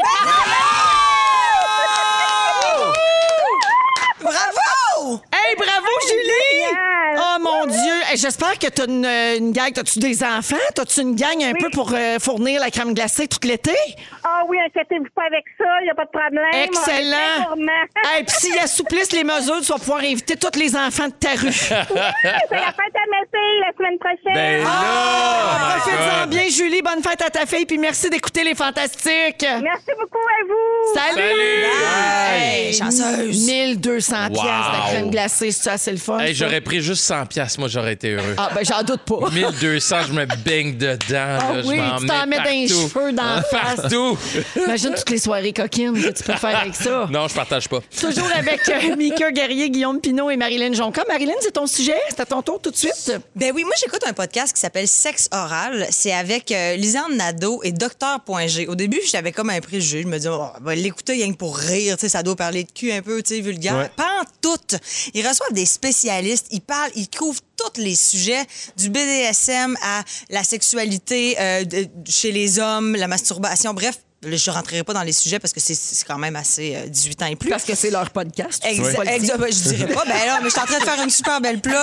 Bravo! 4.21 5.21
Hey, 5.51 5.57
bravo, 5.57 5.89
Julie! 6.07 6.65
Génial! 6.65 7.19
Oh, 7.19 7.41
mon 7.41 7.67
Dieu! 7.67 7.95
Hey, 8.09 8.17
J'espère 8.17 8.57
que 8.59 8.69
tu 8.69 8.83
as 8.83 8.85
une, 8.85 9.05
une 9.05 9.53
gang. 9.53 9.73
As-tu 9.77 9.99
des 9.99 10.23
enfants? 10.23 10.55
As-tu 10.79 11.01
une 11.01 11.17
gang 11.17 11.43
un 11.43 11.53
peu 11.55 11.69
pour 11.71 11.91
euh, 11.93 12.19
fournir 12.21 12.61
la 12.61 12.71
crème 12.71 12.95
glacée 12.95 13.27
tout 13.27 13.39
l'été? 13.43 13.75
Ah 14.23 14.43
oui, 14.49 14.59
inquiétez-vous 14.67 15.09
pas 15.15 15.25
avec 15.27 15.45
ça, 15.59 15.65
il 15.81 15.85
n'y 15.85 15.91
a 15.91 15.95
pas 15.95 16.05
de 16.05 16.11
problème. 16.11 16.45
Excellent! 16.65 17.17
On 17.51 17.57
est 17.57 17.57
très 17.57 17.57
gourmands. 17.57 18.17
Hey, 18.17 18.25
puis 18.25 18.37
s'ils 18.39 18.59
assouplissent 18.59 19.13
les 19.13 19.25
mesures, 19.25 19.61
tu 19.61 19.73
vas 19.73 19.79
pouvoir 19.79 20.01
inviter 20.01 20.37
tous 20.37 20.57
les 20.59 20.77
enfants 20.77 21.09
de 21.09 21.13
ta 21.15 21.31
rue. 21.31 21.51
C'est 21.53 21.71
la 21.71 21.83
fête 21.83 22.95
à 22.95 23.07
mes 23.11 23.27
filles 23.33 23.61
la 23.61 23.73
semaine 23.77 23.99
prochaine. 23.99 24.35
Ben 24.35 24.63
là! 24.63 25.81
Profite-en 25.81 26.21
God. 26.21 26.29
bien, 26.31 26.49
Julie. 26.49 26.83
Bonne 26.83 27.03
fête 27.03 27.23
à 27.23 27.31
ta 27.31 27.45
fille, 27.47 27.67
puis 27.67 27.79
merci 27.79 28.09
d'écouter 28.09 28.45
les 28.45 28.55
fantastiques. 28.55 29.45
Merci 29.63 29.91
beaucoup 29.99 30.19
à 30.19 30.45
vous. 30.47 30.95
Salut! 30.95 31.29
Salut! 31.29 32.33
Hey, 32.33 32.73
chanceuse. 32.75 33.47
1200 33.47 34.17
Wow. 34.21 34.29
pièces 34.29 34.43
de 34.45 34.91
crème 34.91 35.11
glacée, 35.11 35.40
c'est 35.41 35.53
ça, 35.53 35.79
c'est 35.79 35.93
le 35.93 35.97
fun. 35.97 36.19
Hey, 36.19 36.35
ça? 36.37 36.45
j'aurais 36.45 36.61
pris 36.61 36.83
juste 36.83 37.03
100 37.05 37.27
pièces, 37.27 37.57
moi 37.57 37.69
j'aurais 37.69 37.95
été 37.95 38.11
heureux. 38.11 38.35
Ah, 38.37 38.51
ben 38.55 38.63
j'en 38.63 38.83
doute 38.83 39.01
pas. 39.03 39.31
1200, 39.31 39.97
je 40.09 40.13
me 40.13 40.27
baigne 40.45 40.77
dedans. 40.77 40.99
Ah 41.13 41.53
là, 41.55 41.63
je 41.63 41.67
oui, 41.67 41.77
m'en 41.79 41.97
tu 41.97 42.07
t'en 42.07 42.27
mets 42.27 42.37
dans 42.37 42.45
les 42.45 42.69
cheveux, 42.69 43.13
dans 43.13 43.37
la 43.37 43.43
face. 43.43 43.77
Partout! 43.77 44.19
Imagine 44.57 44.95
toutes 44.95 45.11
les 45.11 45.19
soirées 45.19 45.53
coquines 45.55 45.95
que 45.95 46.11
tu 46.11 46.23
peux 46.23 46.35
faire 46.35 46.59
avec 46.59 46.75
ça. 46.75 47.09
Non, 47.11 47.27
je 47.27 47.35
partage 47.35 47.69
pas. 47.69 47.81
Toujours 47.99 48.31
avec 48.37 48.61
euh, 48.69 48.97
Mika 48.99 49.33
Guerrier, 49.33 49.71
Guillaume 49.71 50.01
Pinot 50.01 50.31
et 50.31 50.37
Marilyn 50.37 50.73
Jonca. 50.75 51.03
Marilyn, 51.09 51.33
c'est 51.41 51.53
ton 51.53 51.67
sujet? 51.67 51.97
C'est 52.09 52.21
à 52.21 52.27
ton 52.27 52.43
tour 52.43 52.61
tout 52.61 52.71
de 52.71 52.77
suite? 52.77 53.13
Ben 53.35 53.53
oui, 53.55 53.65
moi 53.65 53.73
j'écoute 53.81 54.03
un 54.07 54.13
podcast 54.13 54.55
qui 54.55 54.61
s'appelle 54.61 54.87
Sexe 54.87 55.29
oral. 55.33 55.87
C'est 55.91 56.13
avec 56.13 56.53
euh, 56.53 56.77
Lisanne 56.77 57.17
Nadeau 57.17 57.61
et 57.65 57.73
Docteur.g. 57.73 58.67
Au 58.69 58.75
début, 58.75 59.01
j'avais 59.11 59.33
comme 59.33 59.51
un 59.51 59.61
préjugé. 59.61 60.03
Je 60.03 60.07
me 60.07 60.17
disais, 60.19 60.29
oh, 60.31 60.47
on 60.61 60.65
va 60.65 60.75
l'écouter 60.75 61.15
rien 61.15 61.33
que 61.33 61.37
pour 61.37 61.57
rire. 61.57 61.97
Tu 61.97 62.03
sais, 62.03 62.09
ça 62.11 62.23
doit 62.23 62.37
parler 62.37 62.65
de 62.65 62.71
cul 62.71 62.93
un 62.93 63.03
peu, 63.03 63.23
tu 63.23 63.35
sais, 63.35 63.41
vulgaire. 63.41 63.77
Ouais. 63.77 63.91
Pas 63.97 64.21
en 64.21 64.25
tout. 64.41 64.77
Ils 65.15 65.23
reçoivent 65.31 65.53
des 65.53 65.67
spécialistes. 65.67 66.47
Ils 66.51 66.61
parlent, 66.61 66.91
ils 66.95 67.09
couvrent 67.09 67.41
tous 67.57 67.81
les 67.81 67.95
sujets, 67.95 68.45
du 68.77 68.91
BDSM 68.91 69.77
à 69.83 70.03
la 70.29 70.45
sexualité 70.45 71.37
euh, 71.39 71.65
chez 72.09 72.33
les 72.33 72.59
hommes, 72.59 72.97
la 72.97 73.09
masturbation. 73.09 73.75
Bref, 73.75 73.99
je 74.23 74.51
rentrerai 74.51 74.83
pas 74.85 74.93
dans 74.93 75.03
les 75.03 75.13
sujets 75.13 75.39
parce 75.39 75.53
que 75.53 75.61
c'est- 75.61 76.05
quand 76.07 76.19
même 76.19 76.37
assez 76.37 76.75
euh, 76.77 76.87
18 76.89 77.23
ans 77.23 77.27
et 77.27 77.37
plus. 77.37 77.51
Parce 77.51 77.65
que 77.65 77.75
c'est 77.75 77.91
leur 77.91 78.11
podcast. 78.11 78.63
Exa- 78.65 78.95
Faut 78.95 79.03
le 79.03 79.19
dire. 79.19 79.35
exa- 79.35 79.39
ben, 79.39 79.53
je 79.53 79.69
dirais 79.75 79.93
pas. 79.95 80.05
Ben 80.05 80.27
là, 80.27 80.39
mais 80.43 80.49
je 80.49 80.51
suis 80.51 80.61
en 80.61 80.65
train 80.67 80.79
de 80.79 80.85
faire 80.85 81.03
une 81.03 81.11
super 81.11 81.41
belle 81.41 81.61
plug, 81.61 81.75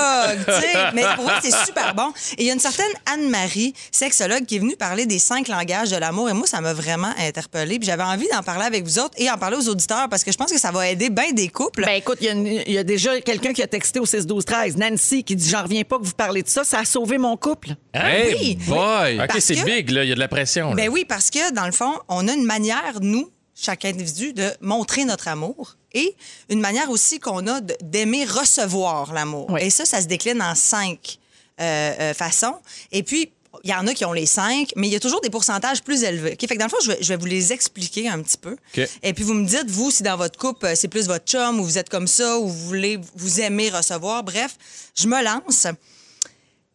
tu 0.46 0.52
sais. 0.52 0.74
Mais 0.94 1.04
pour 1.16 1.24
moi, 1.26 1.40
c'est 1.42 1.54
super 1.66 1.96
bon. 1.96 2.12
Et 2.38 2.42
il 2.44 2.46
y 2.48 2.50
a 2.50 2.54
une 2.54 2.60
certaine 2.60 2.92
Anne-Marie, 3.12 3.74
sexologue, 3.92 4.46
qui 4.46 4.58
est 4.58 4.60
venue 4.60 4.76
parler 4.76 5.06
des 5.06 5.20
cinq 5.20 5.48
langages 5.48 5.90
de 5.90 5.96
l'amour. 5.98 6.30
Et 6.30 6.34
moi, 6.34 6.46
ça 6.48 6.62
m'a 6.62 6.74
vraiment 6.74 7.12
interpellée. 7.18 7.80
Puis 7.80 7.88
j'avais 7.88 8.04
envie 8.04 8.28
d'en 8.32 8.44
parler 8.44 8.66
avec 8.66 8.84
vous 8.84 9.00
autres 9.00 9.14
et 9.18 9.30
en 9.32 9.38
parler 9.38 9.58
aux 9.58 9.70
auditeurs 9.70 10.08
parce 10.10 10.24
que 10.24 10.32
je 10.32 10.38
pense 10.38 10.52
que 10.52 10.60
ça 10.60 10.72
va 10.72 10.88
aider 10.90 11.10
bien 11.10 11.32
des 11.32 11.48
couples. 11.50 11.86
Ben 11.86 11.94
écoute, 11.96 12.18
il 12.22 12.28
y 12.72 12.78
a 12.78 12.82
y, 12.82 12.86
déjà 12.86 13.20
quelqu'un 13.22 13.54
qui 13.54 13.64
a 13.64 13.68
texté 13.68 14.00
au 14.00 14.06
6-12-13, 14.06 14.78
Nancy, 14.78 15.24
qui 15.24 15.36
dit 15.36 15.50
«J'en 15.52 15.64
reviens 15.64 15.84
pas 15.84 15.98
que 15.98 16.04
vous 16.04 16.14
parlez 16.14 16.44
de 16.44 16.50
ça, 16.50 16.64
ça 16.64 16.80
a 16.80 16.86
sauvé 16.86 17.18
mon 17.18 17.36
couple. 17.38 17.70
Hey, 17.94 18.36
oui, 18.40 18.56
Boy! 18.68 19.20
OK, 19.24 19.38
c'est 19.40 19.56
que- 19.56 19.66
big, 19.66 19.90
là. 19.90 20.04
Il 20.04 20.10
y 20.10 20.12
a 20.12 20.16
de 20.16 20.20
la 20.20 20.28
pression. 20.28 20.70
là. 20.70 20.76
Ben 20.76 20.90
oui, 20.90 21.04
parce 21.08 21.30
que 21.30 21.52
dans 21.54 21.66
le 21.66 21.72
fond, 21.72 21.94
on 22.10 22.27
a 22.28 22.34
une 22.34 22.46
manière, 22.46 23.00
nous, 23.02 23.30
chaque 23.56 23.86
individu, 23.86 24.34
de 24.34 24.52
montrer 24.62 25.06
notre 25.06 25.28
amour 25.28 25.78
et 25.94 26.16
une 26.50 26.60
manière 26.60 26.90
aussi 26.90 27.20
qu'on 27.20 27.48
a 27.48 27.62
d'aimer 27.62 28.26
recevoir 28.26 29.14
l'amour. 29.14 29.48
Oui. 29.50 29.62
Et 29.64 29.70
ça, 29.70 29.86
ça 29.86 30.02
se 30.02 30.08
décline 30.08 30.42
en 30.42 30.56
cinq 30.56 31.20
euh, 31.60 31.94
euh, 32.00 32.14
façons. 32.14 32.56
Et 32.92 33.04
puis, 33.04 33.32
il 33.64 33.72
y 33.72 33.74
en 33.74 33.88
a 33.88 33.94
qui 33.94 34.06
ont 34.06 34.14
les 34.14 34.28
cinq, 34.28 34.72
mais 34.76 34.88
il 34.88 34.94
y 34.94 34.96
a 34.96 35.00
toujours 35.00 35.22
des 35.22 35.32
pourcentages 35.32 35.82
plus 35.82 36.04
élevés. 36.04 36.34
OK? 36.34 36.48
Fait 36.48 36.56
que 36.56 36.60
dans 36.60 36.66
le 36.66 36.70
fond, 36.70 36.78
je 36.84 36.92
vais, 36.92 36.98
je 37.02 37.08
vais 37.08 37.16
vous 37.16 37.26
les 37.26 37.52
expliquer 37.52 38.08
un 38.08 38.22
petit 38.22 38.38
peu. 38.38 38.56
Et 39.02 39.14
puis, 39.14 39.24
vous 39.24 39.34
me 39.34 39.48
dites, 39.48 39.70
vous, 39.70 39.90
si 39.90 40.04
dans 40.04 40.18
votre 40.18 40.38
couple, 40.38 40.72
c'est 40.76 40.88
plus 40.88 41.08
votre 41.08 41.26
chum 41.26 41.60
ou 41.60 41.64
vous 41.64 41.78
êtes 41.78 41.90
comme 41.90 42.08
ça 42.08 42.38
ou 42.38 42.48
vous 42.48 42.66
voulez, 42.68 43.00
vous 43.16 43.42
aimez 43.42 43.70
recevoir. 43.70 44.24
Bref, 44.24 44.58
je 44.96 45.08
me 45.08 45.24
lance. 45.24 45.66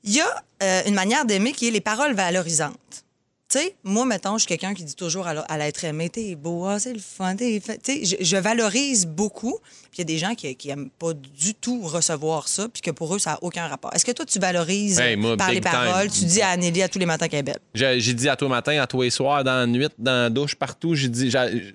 Il 0.03 0.15
y 0.15 0.21
a 0.21 0.45
euh, 0.63 0.83
une 0.87 0.95
manière 0.95 1.25
d'aimer 1.25 1.53
qui 1.53 1.69
est 1.69 1.71
les 1.71 1.81
paroles 1.81 2.15
valorisantes. 2.15 3.05
Tu 3.53 3.59
sais, 3.59 3.75
moi, 3.85 4.07
mettons, 4.07 4.35
je 4.39 4.45
suis 4.45 4.47
quelqu'un 4.49 4.73
qui 4.73 4.83
dit 4.83 4.95
toujours 4.95 5.27
à 5.27 5.59
l'être 5.59 5.85
aimé, 5.85 6.09
t'es 6.09 6.35
beau, 6.37 6.65
ah, 6.65 6.79
c'est 6.79 6.95
le 6.95 6.99
fun, 6.99 7.37
t'es 7.37 7.61
fait. 7.61 7.77
Tu 7.83 8.07
sais, 8.07 8.17
je, 8.19 8.25
je 8.25 8.37
valorise 8.39 9.05
beaucoup. 9.05 9.59
Puis 9.91 9.99
il 9.99 9.99
y 9.99 10.03
a 10.03 10.05
des 10.05 10.17
gens 10.17 10.35
qui, 10.35 10.57
qui 10.57 10.71
aiment 10.71 10.89
pas 10.99 11.13
du 11.13 11.53
tout 11.55 11.83
recevoir 11.83 12.49
ça, 12.49 12.67
puis 12.73 12.81
que 12.81 12.91
pour 12.91 13.15
eux, 13.15 13.19
ça 13.19 13.33
n'a 13.33 13.39
aucun 13.43 13.67
rapport. 13.67 13.93
Est-ce 13.95 14.07
que 14.07 14.13
toi, 14.13 14.25
tu 14.25 14.39
valorises 14.39 14.99
Hey, 14.99 15.17
moi, 15.17 15.37
par 15.37 15.51
les 15.51 15.61
time. 15.61 15.71
paroles? 15.71 16.09
Tu 16.11 16.25
dis 16.25 16.41
à 16.41 16.49
Anneli 16.49 16.81
à 16.83 16.89
tous 16.89 16.99
les 16.99 17.05
matins 17.05 17.29
qu'elle 17.29 17.41
est 17.41 17.43
belle. 17.43 17.59
J'ai 17.75 18.01
j'ai 18.01 18.15
dit 18.15 18.29
à 18.31 18.37
toi 18.37 18.49
matin, 18.49 18.81
à 18.81 18.87
toi 18.87 19.05
et 19.05 19.11
soir, 19.11 19.45
dans 19.45 19.53
la 19.53 19.67
nuit, 19.67 19.89
dans 19.99 20.13
la 20.23 20.31
douche, 20.31 20.55
partout. 20.55 20.95
J'ai 20.95 21.09
dit, 21.09 21.31
j'ai- 21.31 21.73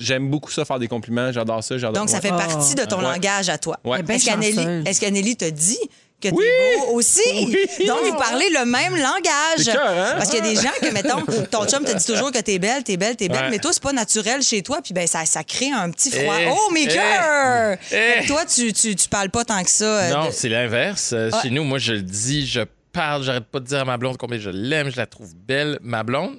j'aime 0.00 0.28
beaucoup 0.30 0.50
ça, 0.50 0.64
faire 0.64 0.80
des 0.80 0.88
compliments. 0.88 1.30
J'adore 1.30 1.62
ça. 1.62 1.78
J'adore 1.78 1.92
Donc, 2.02 2.08
ça 2.08 2.16
ouais. 2.16 2.22
fait 2.22 2.30
partie 2.30 2.74
de 2.74 2.84
ton 2.86 2.96
Ouais. 2.96 3.02
langage 3.04 3.48
à 3.50 3.56
toi. 3.58 3.78
Ouais. 3.84 4.00
Est-ce 4.08 4.24
qu'Anneli 4.26 4.52
chanceuse. 4.56 4.84
est-ce 4.86 5.00
qu'Anneli 5.00 5.36
te 5.36 5.48
dit 5.48 5.78
que 6.20 6.28
t'es 6.28 6.34
Oui! 6.34 6.44
beau 6.80 6.92
aussi? 6.94 7.20
Oui! 7.80 7.86
Donc, 7.86 7.98
vous 8.04 8.14
parlez 8.16 8.48
le 8.50 8.64
même 8.64 8.94
langage. 8.96 9.68
Hein? 9.68 10.14
Parce 10.16 10.30
qu'il 10.30 10.44
y 10.44 10.48
a 10.48 10.54
des 10.54 10.56
gens 10.60 10.70
que, 10.80 10.92
mettons, 10.92 11.20
ton 11.50 11.66
chum 11.66 11.84
te 11.84 11.96
dit 11.96 12.04
toujours 12.04 12.30
que 12.32 12.38
t'es 12.40 12.58
belle, 12.58 12.82
t'es 12.84 12.96
belle, 12.96 13.16
t'es 13.16 13.28
belle, 13.28 13.44
Ouais. 13.44 13.50
mais 13.50 13.58
toi, 13.58 13.72
c'est 13.72 13.82
pas 13.82 13.92
naturel 13.92 14.42
chez 14.42 14.62
toi, 14.62 14.80
puis 14.82 14.92
ben 14.94 15.06
ça, 15.06 15.24
ça 15.24 15.42
crée 15.44 15.70
un 15.72 15.90
petit 15.90 16.10
froid. 16.10 16.34
Eh, 16.40 16.48
oh, 16.50 16.70
mes 16.72 16.84
eh, 16.84 16.88
cœurs! 16.88 17.78
eh. 17.92 18.26
Toi, 18.26 18.44
tu, 18.44 18.72
tu, 18.72 18.94
tu 18.94 19.08
parles 19.08 19.30
pas 19.30 19.44
tant 19.44 19.62
que 19.62 19.70
ça. 19.70 19.84
euh, 19.84 20.10
Non, 20.10 20.26
de- 20.26 20.30
c'est 20.32 20.48
l'inverse. 20.48 21.12
Euh, 21.12 21.30
Ouais. 21.30 21.38
Chez 21.42 21.50
nous, 21.50 21.64
moi, 21.64 21.78
je 21.78 21.92
le 21.92 22.02
dis, 22.02 22.46
je 22.46 22.60
parle, 22.92 23.22
j'arrête 23.22 23.44
pas 23.44 23.60
de 23.60 23.64
dire 23.66 23.78
à 23.80 23.84
ma 23.84 23.96
blonde 23.96 24.16
combien 24.16 24.38
je 24.38 24.50
l'aime, 24.50 24.90
je 24.90 24.96
la 24.96 25.06
trouve 25.06 25.34
belle. 25.34 25.78
Ma 25.82 26.02
blonde, 26.02 26.36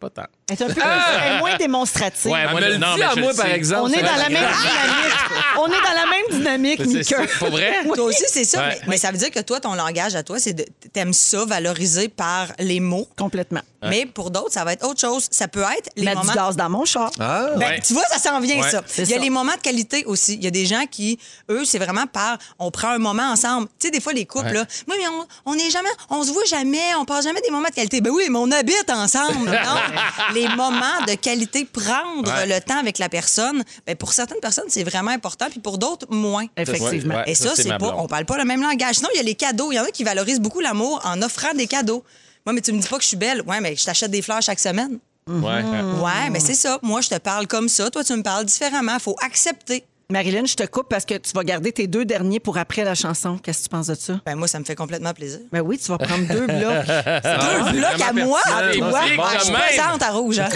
pas 0.00 0.10
tant. 0.10 0.26
Elle 0.50 0.56
est 0.58 0.62
un 0.62 0.66
peu 0.66 0.80
elle 0.82 1.32
est 1.32 1.38
moins 1.38 1.56
démonstrative. 1.56 2.30
Ouais, 2.30 2.40
Elle 2.44 2.50
moi, 2.50 2.60
me 2.60 2.66
le 2.68 2.76
non, 2.76 2.92
dit 2.94 2.98
mais 3.00 3.04
à 3.06 3.10
je 3.14 3.20
moi, 3.20 3.30
le 3.32 3.36
par 3.36 3.46
sais. 3.46 3.52
exemple. 3.54 3.82
On 3.90 3.92
est 3.98 4.02
dans 4.02 4.16
la 4.16 4.28
même 4.28 4.50
dynamique. 4.52 5.14
On 5.56 5.66
est 5.66 5.70
dans 5.70 5.94
la 5.94 6.06
même 6.06 6.24
dynamique, 6.38 6.80
C'est 6.84 6.86
Mika. 7.18 7.26
Pour 7.38 7.48
vrai? 7.48 7.74
Toi 7.94 8.04
aussi, 8.04 8.24
c'est 8.28 8.44
ça. 8.44 8.58
Ouais. 8.58 8.68
Mais, 8.82 8.86
mais 8.88 8.96
ça 8.98 9.10
veut 9.10 9.16
dire 9.16 9.30
que 9.30 9.40
toi, 9.40 9.58
ton 9.60 9.74
langage 9.74 10.14
à 10.14 10.22
toi, 10.22 10.38
c'est 10.38 10.52
de 10.52 10.66
t'aimes 10.92 11.14
ça, 11.14 11.44
valorisé 11.46 12.08
par 12.08 12.48
les 12.58 12.80
mots. 12.80 13.08
Complètement. 13.16 13.60
Mais 13.86 14.06
pour 14.06 14.30
d'autres, 14.30 14.52
ça 14.52 14.64
va 14.64 14.72
être 14.72 14.86
autre 14.86 15.00
chose. 15.00 15.26
Ça 15.30 15.46
peut 15.46 15.60
être 15.60 15.90
les 15.96 16.04
Mettre 16.06 16.18
moments. 16.20 16.32
du 16.32 16.38
gaz 16.38 16.56
dans 16.56 16.70
mon 16.70 16.84
char. 16.86 17.10
Ah, 17.20 17.48
Ben, 17.56 17.68
Ouais. 17.68 17.80
Tu 17.86 17.92
vois, 17.92 18.04
ça 18.06 18.18
s'en 18.18 18.40
vient, 18.40 18.60
Ouais. 18.62 18.70
ça. 18.70 18.82
C'est 18.86 19.02
Il 19.02 19.10
y 19.10 19.12
a 19.12 19.16
ça. 19.16 19.22
les 19.22 19.28
moments 19.30 19.52
de 19.54 19.60
qualité 19.60 20.04
aussi. 20.06 20.34
Il 20.36 20.44
y 20.44 20.46
a 20.46 20.50
des 20.50 20.64
gens 20.64 20.84
qui, 20.90 21.18
eux, 21.50 21.64
c'est 21.66 21.78
vraiment 21.78 22.06
par 22.06 22.38
on 22.58 22.70
prend 22.70 22.88
un 22.88 22.98
moment 22.98 23.30
ensemble. 23.30 23.66
Tu 23.78 23.86
sais, 23.86 23.90
des 23.90 24.00
fois, 24.00 24.12
les 24.14 24.24
couples, 24.24 24.46
Ouais. 24.46 24.52
là, 24.54 24.64
oui, 24.88 24.94
mais 24.98 25.08
on 25.08 25.26
on 25.52 25.54
n'est 25.54 25.68
jamais, 25.70 25.90
on 26.08 26.22
se 26.22 26.30
voit 26.32 26.44
jamais, 26.46 26.94
on 26.98 27.04
passe 27.04 27.24
jamais 27.24 27.40
des 27.42 27.50
moments 27.50 27.68
de 27.68 27.74
qualité. 27.74 28.00
Ben 28.00 28.10
oui, 28.10 28.24
mais 28.30 28.38
on 28.38 28.50
habite 28.50 28.90
ensemble. 28.90 29.50
Non, 29.64 30.33
les 30.34 30.48
moments 30.48 31.00
de 31.06 31.14
qualité, 31.14 31.64
prendre 31.64 32.30
Ouais. 32.30 32.46
le 32.46 32.60
temps 32.60 32.78
avec 32.78 32.98
la 32.98 33.08
personne, 33.08 33.62
ben, 33.86 33.96
pour 33.96 34.12
certaines 34.12 34.40
personnes, 34.40 34.64
c'est 34.68 34.84
vraiment 34.84 35.10
important, 35.12 35.46
puis 35.50 35.60
pour 35.60 35.78
d'autres, 35.78 36.06
moins. 36.10 36.46
Effectivement. 36.56 37.14
Ouais, 37.16 37.24
Et 37.30 37.34
ça, 37.34 37.50
ça, 37.54 37.62
c'est 37.62 37.78
pas, 37.78 37.94
on 37.96 38.06
parle 38.06 38.24
pas 38.26 38.36
le 38.36 38.44
même 38.44 38.60
langage. 38.62 38.96
Sinon, 38.96 39.08
il 39.14 39.16
y 39.16 39.20
a 39.20 39.22
les 39.22 39.34
cadeaux. 39.34 39.72
Il 39.72 39.76
y 39.76 39.80
en 39.80 39.84
a 39.84 39.90
qui 39.90 40.04
valorisent 40.04 40.40
beaucoup 40.40 40.60
l'amour 40.60 41.00
en 41.04 41.20
offrant 41.22 41.54
des 41.54 41.66
cadeaux. 41.66 42.04
Moi, 42.46 42.52
mais 42.52 42.60
tu 42.60 42.72
me 42.72 42.80
dis 42.80 42.88
pas 42.88 42.96
que 42.96 43.02
je 43.02 43.08
suis 43.08 43.16
belle. 43.16 43.42
Ouais, 43.46 43.60
mais 43.60 43.74
je 43.76 43.84
t'achète 43.84 44.10
des 44.10 44.20
fleurs 44.22 44.42
chaque 44.42 44.60
semaine. 44.60 44.98
Ouais. 45.26 45.62
Ouais, 45.62 46.28
mais 46.30 46.40
c'est 46.40 46.54
ça. 46.54 46.78
Moi, 46.82 47.00
je 47.00 47.08
te 47.08 47.18
parle 47.18 47.46
comme 47.46 47.68
ça. 47.68 47.90
Toi, 47.90 48.04
tu 48.04 48.12
me 48.14 48.22
parles 48.22 48.44
différemment. 48.44 48.98
Faut 48.98 49.16
accepter. 49.22 49.84
Marilyn, 50.10 50.44
je 50.44 50.54
te 50.54 50.64
coupe 50.66 50.88
parce 50.90 51.04
que 51.06 51.14
tu 51.14 51.32
vas 51.34 51.44
garder 51.44 51.72
tes 51.72 51.86
deux 51.86 52.04
derniers 52.04 52.38
pour 52.38 52.58
après 52.58 52.84
la 52.84 52.94
chanson. 52.94 53.38
Qu'est-ce 53.38 53.60
que 53.60 53.62
tu 53.64 53.68
penses 53.70 53.86
de 53.86 53.94
ça? 53.94 54.20
Ben, 54.26 54.34
moi, 54.36 54.46
ça 54.48 54.58
me 54.60 54.64
fait 54.64 54.74
complètement 54.74 55.14
plaisir. 55.14 55.40
Ben 55.50 55.60
oui, 55.62 55.78
tu 55.78 55.90
vas 55.90 55.96
prendre 55.98 56.26
deux 56.28 56.46
blocs. 56.46 56.86
Deux 57.74 57.78
blocs 57.78 58.00
à 58.06 58.12
moi, 58.12 58.40
à 58.44 58.72
toi. 58.74 58.90
Ouais, 58.92 59.16
je 59.38 59.44
suis 59.44 59.52
présente 59.52 60.02
à 60.02 60.10
rouge. 60.10 60.38
hein. 60.40 60.48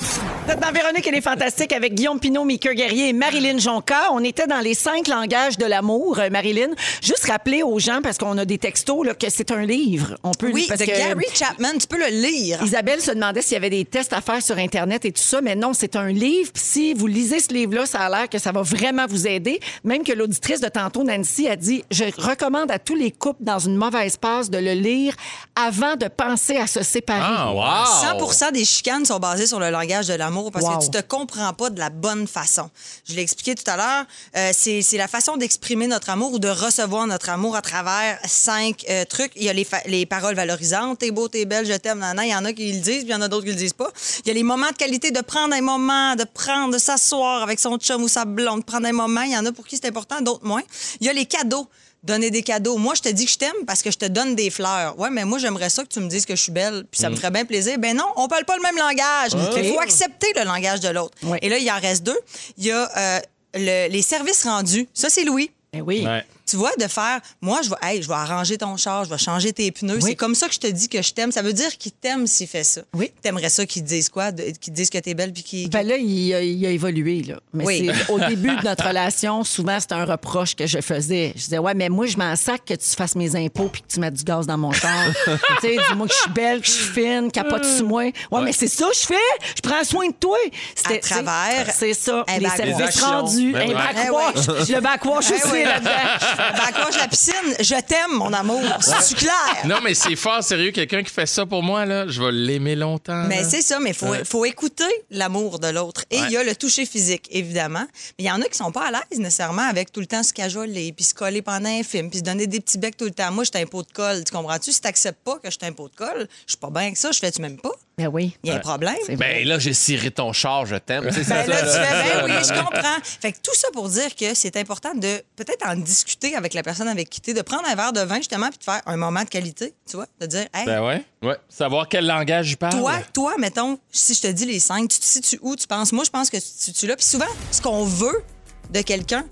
Vous 0.00 0.52
êtes 0.52 0.60
dans 0.60 0.72
Véronique 0.72 1.06
et 1.06 1.10
les 1.10 1.20
Fantastiques 1.20 1.72
avec 1.72 1.94
Guillaume 1.94 2.18
Pinot, 2.18 2.44
Mika 2.44 2.72
Guerrier 2.72 3.10
et 3.10 3.12
Marilyn 3.12 3.58
Jonca. 3.58 4.08
On 4.12 4.24
était 4.24 4.46
dans 4.46 4.60
les 4.60 4.72
cinq 4.72 5.08
langages 5.08 5.58
de 5.58 5.66
l'amour. 5.66 6.18
Euh, 6.18 6.30
Marilyn, 6.30 6.70
juste 7.02 7.26
rappeler 7.26 7.62
aux 7.62 7.78
gens, 7.78 8.00
parce 8.02 8.16
qu'on 8.16 8.36
a 8.38 8.46
des 8.46 8.56
textos, 8.56 9.06
là, 9.06 9.14
que 9.14 9.28
c'est 9.28 9.50
un 9.50 9.66
livre. 9.66 10.16
On 10.22 10.30
peut 10.30 10.50
Oui, 10.52 10.64
parce 10.68 10.80
de 10.80 10.86
que 10.86 10.90
Gary 10.90 11.26
Chapman, 11.34 11.72
tu 11.78 11.86
peux 11.86 11.98
le 11.98 12.08
lire. 12.08 12.62
Isabelle 12.64 13.02
se 13.02 13.10
demandait 13.10 13.42
s'il 13.42 13.52
y 13.52 13.56
avait 13.56 13.70
des 13.70 13.84
tests 13.84 14.14
à 14.14 14.22
faire 14.22 14.42
sur 14.42 14.56
Internet 14.56 15.04
et 15.04 15.12
tout 15.12 15.22
ça, 15.22 15.42
mais 15.42 15.54
non, 15.54 15.74
c'est 15.74 15.96
un 15.96 16.08
livre. 16.08 16.50
Puis 16.52 16.62
si 16.64 16.94
vous 16.94 17.06
lisez 17.06 17.40
ce 17.40 17.52
livre-là, 17.52 17.84
ça 17.84 18.00
a 18.00 18.08
l'air 18.08 18.28
que 18.28 18.38
ça 18.38 18.52
va 18.52 18.62
vraiment 18.62 19.06
vous 19.06 19.28
aider. 19.28 19.60
Même 19.84 20.02
que 20.02 20.12
l'auditrice 20.12 20.60
de 20.60 20.68
tantôt, 20.68 21.04
Nancy, 21.04 21.46
a 21.46 21.56
dit 21.56 21.84
Je 21.90 22.04
recommande 22.16 22.70
à 22.70 22.78
tous 22.78 22.96
les 22.96 23.10
couples 23.10 23.44
dans 23.44 23.58
une 23.58 23.76
mauvaise 23.76 24.16
passe 24.16 24.48
de 24.48 24.58
le 24.58 24.72
lire 24.72 25.14
avant 25.54 25.96
de 25.96 26.08
penser 26.08 26.56
à 26.56 26.66
se 26.66 26.82
séparer. 26.82 27.20
Ah, 27.22 27.52
wow! 27.52 28.30
100 28.32 28.52
des 28.52 28.64
chicanes 28.64 29.04
sont 29.04 29.18
basées 29.18 29.46
sur 29.46 29.60
le 29.60 29.68
langage 29.70 29.89
de 29.90 30.14
l'amour 30.14 30.52
parce 30.52 30.64
Wow. 30.64 30.78
que 30.78 30.84
tu 30.84 30.90
te 30.90 31.00
comprends 31.00 31.52
pas 31.52 31.68
de 31.70 31.78
la 31.78 31.90
bonne 31.90 32.26
façon. 32.28 32.70
Je 33.08 33.14
l'ai 33.14 33.22
expliqué 33.22 33.54
tout 33.56 33.68
à 33.68 33.76
l'heure. 33.76 34.04
euh, 34.36 34.50
c'est 34.54 34.82
c'est 34.82 34.96
la 34.96 35.08
façon 35.08 35.36
d'exprimer 35.36 35.86
notre 35.88 36.10
amour 36.10 36.32
ou 36.34 36.38
de 36.38 36.48
recevoir 36.48 37.06
notre 37.08 37.28
amour 37.30 37.56
à 37.56 37.62
travers 37.62 38.18
cinq 38.26 38.84
euh, 38.88 39.04
trucs. 39.04 39.32
Il 39.36 39.42
y 39.42 39.48
a 39.48 39.52
les, 39.52 39.66
les 39.86 40.06
paroles 40.06 40.34
valorisantes. 40.36 40.98
T'es 41.00 41.10
beau, 41.10 41.26
t'es 41.28 41.44
belle, 41.44 41.66
je 41.66 41.72
t'aime, 41.74 41.98
nanana. 41.98 42.24
Il 42.24 42.30
y 42.30 42.34
en 42.34 42.44
a 42.44 42.52
qui 42.52 42.72
le 42.72 42.78
disent, 42.80 43.02
puis 43.04 43.08
il 43.08 43.10
y 43.10 43.14
en 43.14 43.20
a 43.20 43.28
d'autres 43.28 43.44
qui 43.44 43.50
le 43.50 43.56
disent 43.56 43.72
pas. 43.72 43.90
Il 44.24 44.28
y 44.28 44.30
a 44.30 44.34
les 44.34 44.42
moments 44.44 44.70
de 44.70 44.76
qualité, 44.76 45.10
de 45.10 45.20
prendre 45.20 45.54
un 45.54 45.60
moment, 45.60 46.14
de 46.14 46.24
prendre, 46.24 46.72
de 46.72 46.78
s'asseoir 46.78 47.42
avec 47.42 47.58
son 47.58 47.76
chum 47.78 48.02
ou 48.02 48.08
sa 48.08 48.24
blonde, 48.24 48.64
prendre 48.64 48.86
un 48.86 48.92
moment. 48.92 49.22
Il 49.22 49.32
y 49.32 49.36
en 49.36 49.44
a 49.46 49.52
pour 49.52 49.66
qui 49.66 49.76
c'est 49.76 49.86
important, 49.88 50.20
d'autres 50.20 50.46
moins. 50.46 50.62
Il 51.00 51.06
y 51.06 51.10
a 51.10 51.12
les 51.12 51.26
cadeaux. 51.26 51.66
Donner 52.02 52.30
des 52.30 52.42
cadeaux. 52.42 52.78
Moi, 52.78 52.94
je 52.94 53.02
te 53.02 53.08
dis 53.10 53.26
que 53.26 53.30
je 53.30 53.36
t'aime 53.36 53.64
parce 53.66 53.82
que 53.82 53.90
je 53.90 53.98
te 53.98 54.06
donne 54.06 54.34
des 54.34 54.48
fleurs. 54.48 54.98
Ouais, 54.98 55.10
mais 55.10 55.24
moi, 55.26 55.38
j'aimerais 55.38 55.68
ça 55.68 55.82
que 55.82 55.88
tu 55.88 56.00
me 56.00 56.08
dises 56.08 56.24
que 56.24 56.34
je 56.34 56.42
suis 56.42 56.52
belle, 56.52 56.84
puis 56.90 56.98
ça 57.00 57.10
me 57.10 57.16
ferait 57.16 57.30
bien 57.30 57.44
plaisir. 57.44 57.78
Ben 57.78 57.94
non, 57.94 58.06
on 58.16 58.26
parle 58.26 58.44
pas 58.46 58.56
le 58.56 58.62
même 58.62 58.76
langage. 58.76 59.32
Il 59.34 59.72
faut 59.74 59.80
accepter 59.80 60.28
le 60.36 60.44
langage 60.44 60.80
de 60.80 60.88
l'autre. 60.88 61.16
Ouais. 61.22 61.38
Et 61.42 61.48
là, 61.50 61.58
il 61.58 61.70
en 61.70 61.78
reste 61.78 62.02
deux. 62.02 62.18
Il 62.56 62.64
y 62.64 62.70
a 62.70 62.90
euh, 62.96 63.20
le- 63.54 63.88
les 63.92 64.02
services 64.02 64.44
rendus. 64.44 64.88
Ça, 64.94 65.10
c'est 65.10 65.24
Louis. 65.24 65.50
Ben 65.74 65.82
oui. 65.82 66.04
Ouais. 66.06 66.24
Tu 66.50 66.56
vois, 66.56 66.72
de 66.78 66.86
faire, 66.88 67.20
moi, 67.40 67.60
je 67.62 67.70
vais, 67.70 67.76
hey, 67.82 68.02
je 68.02 68.08
vais 68.08 68.14
arranger 68.14 68.58
ton 68.58 68.76
char, 68.76 69.04
je 69.04 69.10
vais 69.10 69.18
changer 69.18 69.52
tes 69.52 69.70
pneus. 69.70 69.96
Oui. 69.96 70.02
C'est 70.10 70.14
comme 70.16 70.34
ça 70.34 70.48
que 70.48 70.54
je 70.54 70.58
te 70.58 70.66
dis 70.66 70.88
que 70.88 71.00
je 71.00 71.12
t'aime. 71.12 71.30
Ça 71.30 71.42
veut 71.42 71.52
dire 71.52 71.76
qu'il 71.78 71.92
t'aime 71.92 72.26
s'il 72.26 72.48
fait 72.48 72.64
ça. 72.64 72.80
Oui. 72.94 73.12
T'aimerais 73.22 73.50
ça 73.50 73.64
qu'il 73.66 73.82
te 73.82 73.88
dise 73.88 74.08
quoi? 74.08 74.32
Qu'il 74.32 74.52
te 74.54 74.70
dise 74.70 74.90
que 74.90 74.98
t'es 74.98 75.14
belle 75.14 75.32
puis 75.32 75.42
qu'il. 75.44 75.70
Ben 75.70 75.86
là, 75.86 75.96
il 75.96 76.34
a, 76.34 76.42
il 76.42 76.66
a 76.66 76.70
évolué. 76.70 77.22
Là. 77.22 77.36
Mais 77.52 77.64
Oui. 77.64 77.90
au 78.08 78.18
début 78.28 78.56
de 78.56 78.64
notre 78.64 78.86
relation, 78.88 79.44
souvent, 79.44 79.78
c'était 79.78 79.94
un 79.94 80.04
reproche 80.04 80.56
que 80.56 80.66
je 80.66 80.80
faisais. 80.80 81.32
Je 81.36 81.40
disais, 81.44 81.58
ouais, 81.58 81.74
mais 81.74 81.88
moi, 81.88 82.06
je 82.06 82.16
m'en 82.16 82.34
sac 82.36 82.64
que 82.64 82.74
tu 82.74 82.88
fasses 82.96 83.14
mes 83.14 83.36
impôts 83.36 83.68
puis 83.68 83.82
que 83.82 83.86
tu 83.88 84.00
mettes 84.00 84.14
du 84.14 84.24
gaz 84.24 84.46
dans 84.46 84.58
mon 84.58 84.72
char. 84.72 85.06
tu 85.24 85.30
sais, 85.60 85.76
dis-moi 85.88 86.08
que 86.08 86.14
je 86.14 86.18
suis 86.20 86.30
belle, 86.30 86.60
que 86.60 86.66
je 86.66 86.72
suis 86.72 86.84
fine, 86.92 87.30
capote 87.30 87.64
sur 87.64 87.86
moi. 87.86 88.04
Ouais, 88.30 88.40
mais 88.42 88.52
c'est 88.52 88.66
ça 88.68 88.86
que 88.88 88.94
je 88.96 89.06
fais. 89.06 89.54
Je 89.56 89.60
prends 89.62 89.84
soin 89.84 90.08
de 90.08 90.14
toi. 90.14 90.36
C'était- 90.74 90.96
À 90.96 91.22
travers 91.22 91.74
C'est 91.74 91.94
ça. 91.94 92.24
les 92.38 92.48
services 92.48 93.00
rendus. 93.02 93.52
Ben 93.52 93.62
un 93.62 93.66
oui. 93.68 93.74
backwash. 93.74 94.68
Le 94.68 94.80
backwash 94.80 95.26
Eh 95.30 95.34
aussi 95.46 95.62
là-dedans. 95.64 95.90
Backwash 96.40 96.96
la 96.96 97.08
piscine, 97.08 97.34
je 97.60 97.80
t'aime, 97.80 98.12
mon 98.12 98.32
amour. 98.32 98.62
C'est 98.80 99.16
clair? 99.16 99.32
Non, 99.64 99.76
mais 99.82 99.94
c'est 99.94 100.16
fort 100.16 100.42
sérieux. 100.42 100.70
Quelqu'un 100.70 101.02
qui 101.02 101.12
fait 101.12 101.26
ça 101.26 101.46
pour 101.46 101.62
moi, 101.62 101.84
là, 101.84 102.06
je 102.08 102.22
vais 102.22 102.32
l'aimer 102.32 102.76
longtemps. 102.76 103.24
Mais 103.24 103.44
c'est 103.44 103.62
ça, 103.62 103.78
mais 103.80 103.90
il 103.90 103.96
faut, 103.96 104.14
faut 104.24 104.44
écouter 104.44 104.84
l'amour 105.10 105.58
de 105.58 105.68
l'autre. 105.68 106.04
Et 106.10 106.16
il 106.18 106.30
y 106.30 106.36
a 106.36 106.42
le 106.42 106.54
toucher 106.54 106.86
physique, 106.86 107.28
évidemment. 107.30 107.86
Mais 108.18 108.24
il 108.24 108.26
y 108.26 108.30
en 108.30 108.40
a 108.40 108.44
qui 108.44 108.56
sont 108.56 108.72
pas 108.72 108.86
à 108.86 108.90
l'aise 108.90 109.18
nécessairement 109.18 109.68
avec 109.68 109.92
tout 109.92 110.00
le 110.00 110.06
temps 110.06 110.22
se 110.22 110.32
cajoler, 110.32 110.92
puis 110.92 111.04
se 111.04 111.14
coller 111.14 111.42
pendant 111.42 111.68
un 111.68 111.82
film, 111.82 112.10
puis 112.10 112.20
se 112.20 112.24
donner 112.24 112.46
des 112.46 112.60
petits 112.60 112.78
becs 112.78 112.96
tout 112.96 113.04
le 113.04 113.10
temps. 113.10 113.30
Moi, 113.30 113.44
je 113.44 113.50
suis 113.54 113.62
un 113.62 113.66
pot 113.66 113.82
de 113.82 113.92
colle. 113.92 114.24
Tu 114.24 114.32
comprends-tu? 114.32 114.72
Si 114.72 114.80
tu 114.80 114.86
n'acceptes 114.86 115.22
pas 115.24 115.34
que 115.36 115.50
je 115.50 115.56
suis 115.60 115.66
un 115.66 115.72
pot 115.72 115.88
de 115.88 115.94
colle, 115.94 116.28
je 116.46 116.52
suis 116.52 116.58
pas 116.58 116.70
bien 116.70 116.92
que 116.92 116.98
ça. 116.98 117.12
Je 117.12 117.18
fais-tu 117.18 117.42
même 117.42 117.58
pas? 117.58 117.72
Ben 118.00 118.08
oui. 118.08 118.36
Il 118.42 118.48
y 118.48 118.52
a 118.52 118.56
un 118.56 118.60
problème. 118.60 118.96
Ben 119.10 119.46
là, 119.46 119.58
j'ai 119.58 119.74
ciré 119.74 120.10
ton 120.10 120.32
char, 120.32 120.64
je 120.66 120.76
t'aime. 120.76 121.04
Ben 121.04 121.10
là, 121.10 121.12
ça, 121.12 121.20
tu 121.20 121.24
fais, 121.24 121.46
ben 121.46 121.66
ça, 121.66 122.24
oui, 122.24 122.30
là. 122.30 122.42
je 122.42 122.52
comprends. 122.64 122.96
Fait 123.02 123.32
que 123.32 123.38
tout 123.42 123.54
ça 123.54 123.68
pour 123.72 123.88
dire 123.88 124.14
que 124.14 124.34
c'est 124.34 124.56
important 124.56 124.94
de 124.94 125.22
peut-être 125.36 125.66
en 125.66 125.76
discuter 125.76 126.34
avec 126.34 126.54
la 126.54 126.62
personne 126.62 126.88
avec 126.88 127.10
qui 127.10 127.20
tu 127.20 127.30
es, 127.30 127.34
de 127.34 127.42
prendre 127.42 127.68
un 127.68 127.74
verre 127.74 127.92
de 127.92 128.00
vin, 128.00 128.16
justement, 128.16 128.48
puis 128.48 128.58
de 128.58 128.64
faire 128.64 128.80
un 128.86 128.96
moment 128.96 129.22
de 129.22 129.28
qualité, 129.28 129.74
tu 129.88 129.96
vois, 129.96 130.06
de 130.20 130.26
dire, 130.26 130.46
hey, 130.54 130.64
Ben 130.64 130.82
ouais. 130.82 131.04
Ouais. 131.22 131.36
Savoir 131.50 131.88
quel 131.88 132.06
langage 132.06 132.46
je 132.46 132.56
parle. 132.56 132.78
Toi, 132.78 132.94
toi, 133.12 133.34
mettons, 133.38 133.78
si 133.92 134.14
je 134.14 134.22
te 134.22 134.26
dis 134.28 134.46
les 134.46 134.60
cinq, 134.60 134.88
tu 134.88 134.98
te 134.98 135.04
situes 135.04 135.38
où, 135.42 135.54
tu 135.54 135.66
penses? 135.66 135.92
Moi, 135.92 136.04
je 136.04 136.10
pense 136.10 136.30
que 136.30 136.38
tu 136.38 136.42
te 136.42 136.62
situes 136.62 136.86
là. 136.86 136.96
Puis 136.96 137.04
souvent, 137.06 137.26
ce 137.50 137.60
qu'on 137.60 137.84
veut 137.84 138.24
de 138.70 138.80
quelqu'un, 138.80 139.24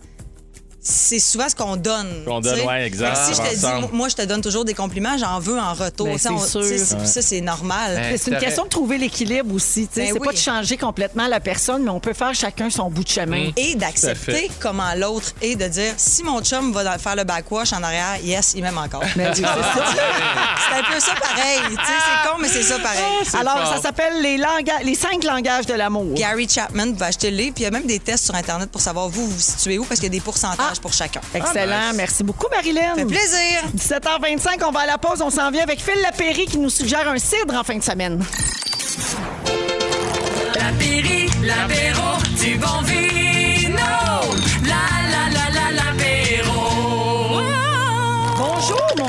c'est 0.91 1.19
souvent 1.19 1.49
ce 1.49 1.55
qu'on 1.55 1.77
donne. 1.77 2.25
Qu'on 2.27 2.41
donne, 2.41 2.61
ouais, 2.61 2.87
exact, 2.87 3.15
Fait 3.17 3.21
que 3.21 3.27
Si 3.29 3.33
je 3.35 3.43
va 3.43 3.49
te 3.51 3.55
dis, 3.57 3.65
ensemble. 3.67 3.89
moi, 3.93 4.09
je 4.09 4.15
te 4.17 4.23
donne 4.23 4.41
toujours 4.41 4.65
des 4.65 4.73
compliments, 4.75 5.19
j'en 5.19 5.39
veux 5.39 5.59
en 5.59 5.75
retour. 5.75 6.07
Ben, 6.07 6.15
Tu 6.15 6.19
sais, 6.21 6.29
c'est 6.39 6.49
sûr. 6.49 6.61
tu 6.63 6.69
sais, 6.69 6.79
c'est- 6.79 7.07
Ça, 7.07 7.23
c'est 7.23 7.41
normal. 7.43 7.95
Ouais. 7.97 8.17
C'est 8.17 8.31
une 8.31 8.35
T'aurais- 8.37 8.47
question 8.47 8.65
de 8.65 8.69
trouver 8.69 8.97
l'équilibre 8.99 9.55
aussi. 9.55 9.87
tu 9.87 9.95
sais. 9.95 10.07
Ben 10.07 10.13
c'est 10.15 10.19
pas 10.21 10.29
oui. 10.31 10.35
de 10.35 10.41
changer 10.41 10.77
complètement 10.77 11.27
la 11.27 11.41
personne, 11.41 11.83
mais 11.83 11.91
on 11.91 12.01
peut 12.01 12.13
faire 12.15 12.35
chacun 12.35 12.71
son 12.71 12.91
bout 12.91 13.05
de 13.05 13.09
chemin. 13.09 13.51
Et 13.57 13.75
d'accepter 13.75 14.51
comment 14.61 14.95
l'autre 14.97 15.33
est, 15.43 15.57
de 15.57 15.67
dire 15.69 15.93
si 15.97 16.23
mon 16.23 16.41
chum 16.43 16.73
va 16.73 16.85
dans- 16.85 16.99
faire 16.99 17.17
le 17.17 17.25
backwash 17.25 17.73
en 17.73 17.83
arrière, 17.83 18.17
yes, 18.23 18.53
il 18.57 18.63
m'aime 18.63 18.79
encore. 18.79 19.03
Ben 19.17 19.33
c'est 19.35 19.43
ça. 19.43 19.57
c'est 20.71 20.79
un 20.79 20.83
peu 20.95 21.01
ça 21.01 21.13
pareil. 21.21 21.61
Tu 21.69 21.75
sais, 21.75 21.81
c'est 21.85 22.29
con, 22.31 22.37
mais 22.41 22.49
c'est 22.49 22.63
ça 22.63 22.79
pareil. 22.79 22.99
Alors, 23.39 23.59
fort. 23.67 23.77
ça 23.77 23.83
s'appelle 23.83 24.23
les, 24.23 24.39
langa- 24.39 24.83
les 24.85 24.95
cinq 24.95 25.25
langages 25.25 25.67
de 25.67 25.75
l'amour. 25.75 26.15
Gary 26.15 26.49
Chapman, 26.49 26.87
vous 26.87 26.93
pouvez 26.95 27.07
acheter 27.07 27.31
le 27.31 27.37
livre. 27.37 27.55
Puis 27.55 27.63
il 27.65 27.67
y 27.67 27.69
a 27.69 27.71
même 27.71 27.87
des 27.87 27.99
tests 27.99 28.25
sur 28.27 28.35
Internet 28.35 28.71
pour 28.71 28.81
savoir 28.81 29.09
vous, 29.09 29.27
vous 29.27 29.31
vous 29.35 29.41
situez 29.41 29.79
où, 29.79 29.85
parce 29.85 30.01
qu'il 30.01 30.09
y 30.13 30.17
a 30.17 30.19
des 30.19 30.21
pourcentages 30.21 30.78
pour 30.81 30.93
chacun. 30.93 31.21
Excellent. 31.35 31.93
Merci 31.95 32.25
beaucoup, 32.25 32.47
Marilyn. 32.51 32.95
Ça 32.95 32.97
fait 32.97 33.05
plaisir. 33.05 33.63
17h25, 33.77 34.65
on 34.67 34.71
va 34.71 34.81
à 34.81 34.87
la 34.87 34.99
pause. 34.99 35.23
On 35.23 35.31
s'en 35.31 35.51
vient 35.51 35.63
avec 35.63 35.81
Phil 35.81 36.01
Lapéry 36.03 36.47
qui 36.47 36.59
nous 36.59 36.71
suggère 36.71 37.09
un 37.09 37.19
cidre 37.19 37.55
en 37.55 37.65
fin 37.65 37.77
de 37.77 37.83
semaine. 37.83 38.23
La 40.55 40.73
Péri, 40.79 41.29
l'apéro 41.43 42.17
du 42.41 42.57
bon 42.57 42.83
vino. 42.85 43.28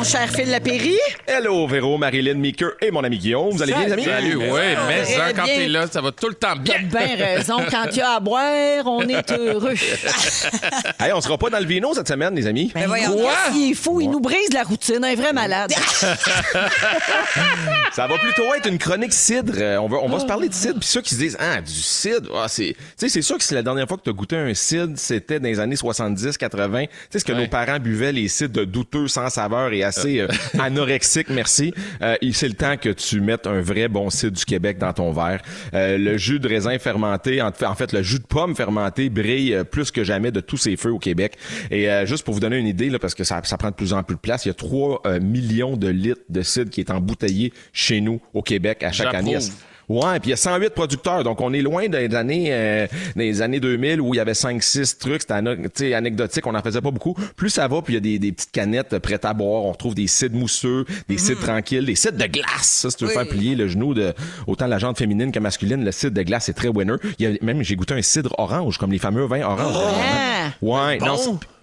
Cher 0.09 0.27
Phil 0.29 0.49
Lapéry. 0.49 0.97
Hello, 1.27 1.67
Véro, 1.67 1.97
Marilyn, 1.97 2.33
Mickey 2.35 2.65
et 2.81 2.89
mon 2.89 3.03
ami 3.03 3.17
Guillaume. 3.19 3.51
Vous 3.51 3.61
allez 3.61 3.73
bien, 3.73 3.85
les 3.85 3.91
amis? 3.93 4.05
Salut, 4.05 4.35
ouais, 4.37 4.75
mais 4.87 5.05
ça, 5.05 5.33
quand 5.33 5.43
bien. 5.43 5.55
t'es 5.55 5.67
là, 5.67 5.85
ça 5.87 6.01
va 6.01 6.11
tout 6.11 6.27
le 6.27 6.33
temps 6.33 6.55
T'as 6.55 6.79
bien. 6.79 6.81
bien 6.81 7.15
raison. 7.15 7.57
Quand 7.69 7.85
il 7.91 7.97
y 7.97 8.01
a 8.01 8.13
à 8.15 8.19
boire, 8.19 8.85
on 8.85 9.01
est 9.07 9.31
heureux. 9.31 9.73
Hey, 10.99 11.13
on 11.13 11.21
sera 11.21 11.37
pas 11.37 11.49
dans 11.49 11.59
le 11.59 11.65
vino 11.65 11.93
cette 11.93 12.07
semaine, 12.09 12.35
les 12.35 12.45
amis. 12.47 12.71
Ben 12.73 12.85
voyons. 12.87 13.13
Quoi? 13.15 13.31
Il 13.53 13.71
est 13.71 13.73
fou, 13.73 14.01
il 14.01 14.09
nous 14.09 14.19
brise 14.19 14.51
la 14.53 14.63
routine. 14.63 15.03
Un 15.03 15.15
vrai 15.15 15.31
malade. 15.31 15.71
Ça 17.93 18.05
va 18.07 18.17
plutôt 18.17 18.53
être 18.55 18.67
une 18.67 18.77
chronique 18.77 19.13
cidre. 19.13 19.53
Euh, 19.57 19.77
on 19.77 19.87
va, 19.87 19.97
on 20.01 20.09
va 20.09 20.19
se 20.19 20.25
parler 20.25 20.49
de 20.49 20.53
cidre. 20.53 20.79
Puis 20.79 20.87
ceux 20.89 21.01
qui 21.01 21.15
se 21.15 21.19
disent, 21.19 21.37
ah, 21.39 21.61
du 21.61 21.71
cidre, 21.71 22.29
ah, 22.35 22.47
c'est, 22.47 22.75
tu 22.75 22.83
sais, 22.97 23.09
c'est 23.09 23.21
sûr 23.21 23.37
que 23.37 23.43
si 23.43 23.53
la 23.53 23.61
dernière 23.63 23.87
fois 23.87 23.97
que 23.97 24.03
tu 24.03 24.09
as 24.09 24.13
goûté 24.13 24.35
un 24.35 24.53
cidre, 24.53 24.93
c'était 24.95 25.39
dans 25.39 25.47
les 25.47 25.59
années 25.59 25.75
70, 25.75 26.37
80. 26.37 26.81
Tu 26.85 26.89
sais, 27.11 27.19
ce 27.19 27.25
que 27.25 27.31
Ouais. 27.31 27.41
nos 27.43 27.47
parents 27.47 27.79
buvaient, 27.79 28.11
les 28.11 28.27
cidres 28.27 28.59
de 28.59 28.65
douteux, 28.65 29.07
sans 29.07 29.29
saveur 29.29 29.71
et 29.71 29.83
assez 29.99 30.19
euh, 30.19 30.27
anorexiques, 30.59 31.29
merci. 31.29 31.73
Euh, 32.01 32.15
c'est 32.31 32.47
le 32.47 32.53
temps 32.53 32.77
que 32.77 32.89
tu 32.89 33.21
mettes 33.21 33.47
un 33.47 33.61
vrai 33.61 33.87
bon 33.87 34.09
cidre 34.09 34.37
du 34.37 34.45
Québec 34.45 34.77
dans 34.77 34.93
ton 34.93 35.11
verre. 35.11 35.41
Euh, 35.73 35.97
le 35.97 36.17
jus 36.17 36.39
de 36.39 36.47
raisin 36.47 36.77
fermenté, 36.79 37.41
en, 37.41 37.51
fait, 37.51 37.93
le 37.93 38.01
jus 38.01 38.19
de 38.19 38.25
pomme 38.25 38.55
fermenté 38.55 39.09
brille 39.09 39.57
plus 39.69 39.91
que 39.91 40.03
jamais 40.03 40.31
de 40.31 40.39
tous 40.39 40.57
ses 40.57 40.77
feux 40.77 40.91
au 40.91 40.99
Québec. 40.99 41.37
Et 41.71 41.89
euh, 41.89 42.05
juste 42.05 42.23
pour 42.23 42.33
vous 42.33 42.39
donner 42.39 42.57
une 42.57 42.67
idée, 42.67 42.89
là, 42.89 42.99
parce 42.99 43.15
que 43.15 43.23
ça, 43.23 43.41
ça 43.43 43.57
prend 43.57 43.69
de 43.69 43.75
plus 43.75 43.93
en 43.93 44.03
plus 44.03 44.15
de 44.15 44.19
place, 44.19 44.45
il 44.45 44.49
y 44.49 44.51
a 44.51 44.55
3 44.55 45.01
euh, 45.05 45.19
millions 45.19 45.77
de 45.77 45.87
litres 45.87 46.21
de 46.29 46.41
cidre 46.41 46.69
qui 46.69 46.81
est 46.81 46.91
embouteillé 46.91 47.53
chez 47.73 48.01
nous 48.01 48.21
au 48.33 48.41
Québec 48.41 48.83
à 48.83 48.91
chaque 48.91 49.13
année. 49.13 49.37
Ouais, 49.89 50.19
puis 50.19 50.27
il 50.27 50.29
y 50.29 50.33
a 50.33 50.37
108 50.37 50.69
producteurs, 50.69 51.23
donc 51.23 51.41
on 51.41 51.51
est 51.51 51.61
loin 51.61 51.87
des 51.87 52.13
années 52.15 52.49
euh, 52.51 52.87
des 53.15 53.41
années 53.41 53.59
2000 53.59 53.99
où 53.99 54.13
il 54.13 54.17
y 54.17 54.19
avait 54.19 54.35
5 54.35 54.61
6 54.61 54.99
trucs, 54.99 55.23
c'était 55.23 55.93
anecdotique, 55.93 56.45
on 56.45 56.53
en 56.53 56.61
faisait 56.61 56.79
pas 56.81 56.91
beaucoup. 56.91 57.15
Plus 57.35 57.49
ça 57.49 57.67
va, 57.67 57.81
puis 57.81 57.93
il 57.93 57.95
y 57.95 57.97
a 57.97 58.01
des, 58.01 58.19
des 58.19 58.31
petites 58.31 58.51
canettes 58.51 58.99
prêtes 58.99 59.25
à 59.25 59.33
boire, 59.33 59.63
on 59.65 59.71
retrouve 59.71 59.95
des 59.95 60.05
cidres 60.07 60.37
mousseux, 60.37 60.85
des 61.07 61.17
cidres 61.17 61.41
tranquilles, 61.41 61.85
des 61.85 61.95
cidres 61.95 62.17
de 62.19 62.25
glace, 62.31 62.45
ça 62.63 62.89
si 62.91 62.97
tu 62.97 63.05
veux 63.05 63.09
Oui. 63.09 63.15
faire 63.15 63.27
plier 63.27 63.55
le 63.55 63.67
genou 63.67 63.93
de 63.95 64.13
autant 64.45 64.67
la 64.67 64.77
jante 64.77 64.97
féminine 64.99 65.31
que 65.31 65.39
masculine, 65.39 65.83
le 65.83 65.91
cidre 65.91 66.13
de 66.13 66.21
glace 66.21 66.49
est 66.49 66.53
très 66.53 66.67
winner. 66.67 66.95
Il 67.17 67.27
y 67.27 67.35
a 67.35 67.37
même 67.41 67.63
j'ai 67.63 67.75
goûté 67.75 67.95
un 67.95 68.01
cidre 68.03 68.35
orange 68.37 68.77
comme 68.77 68.91
les 68.91 68.99
fameux 68.99 69.25
vins 69.25 69.41
orange. 69.43 69.73
Ah. 69.75 70.49
Ouais, 70.61 70.97
non, 70.99 71.17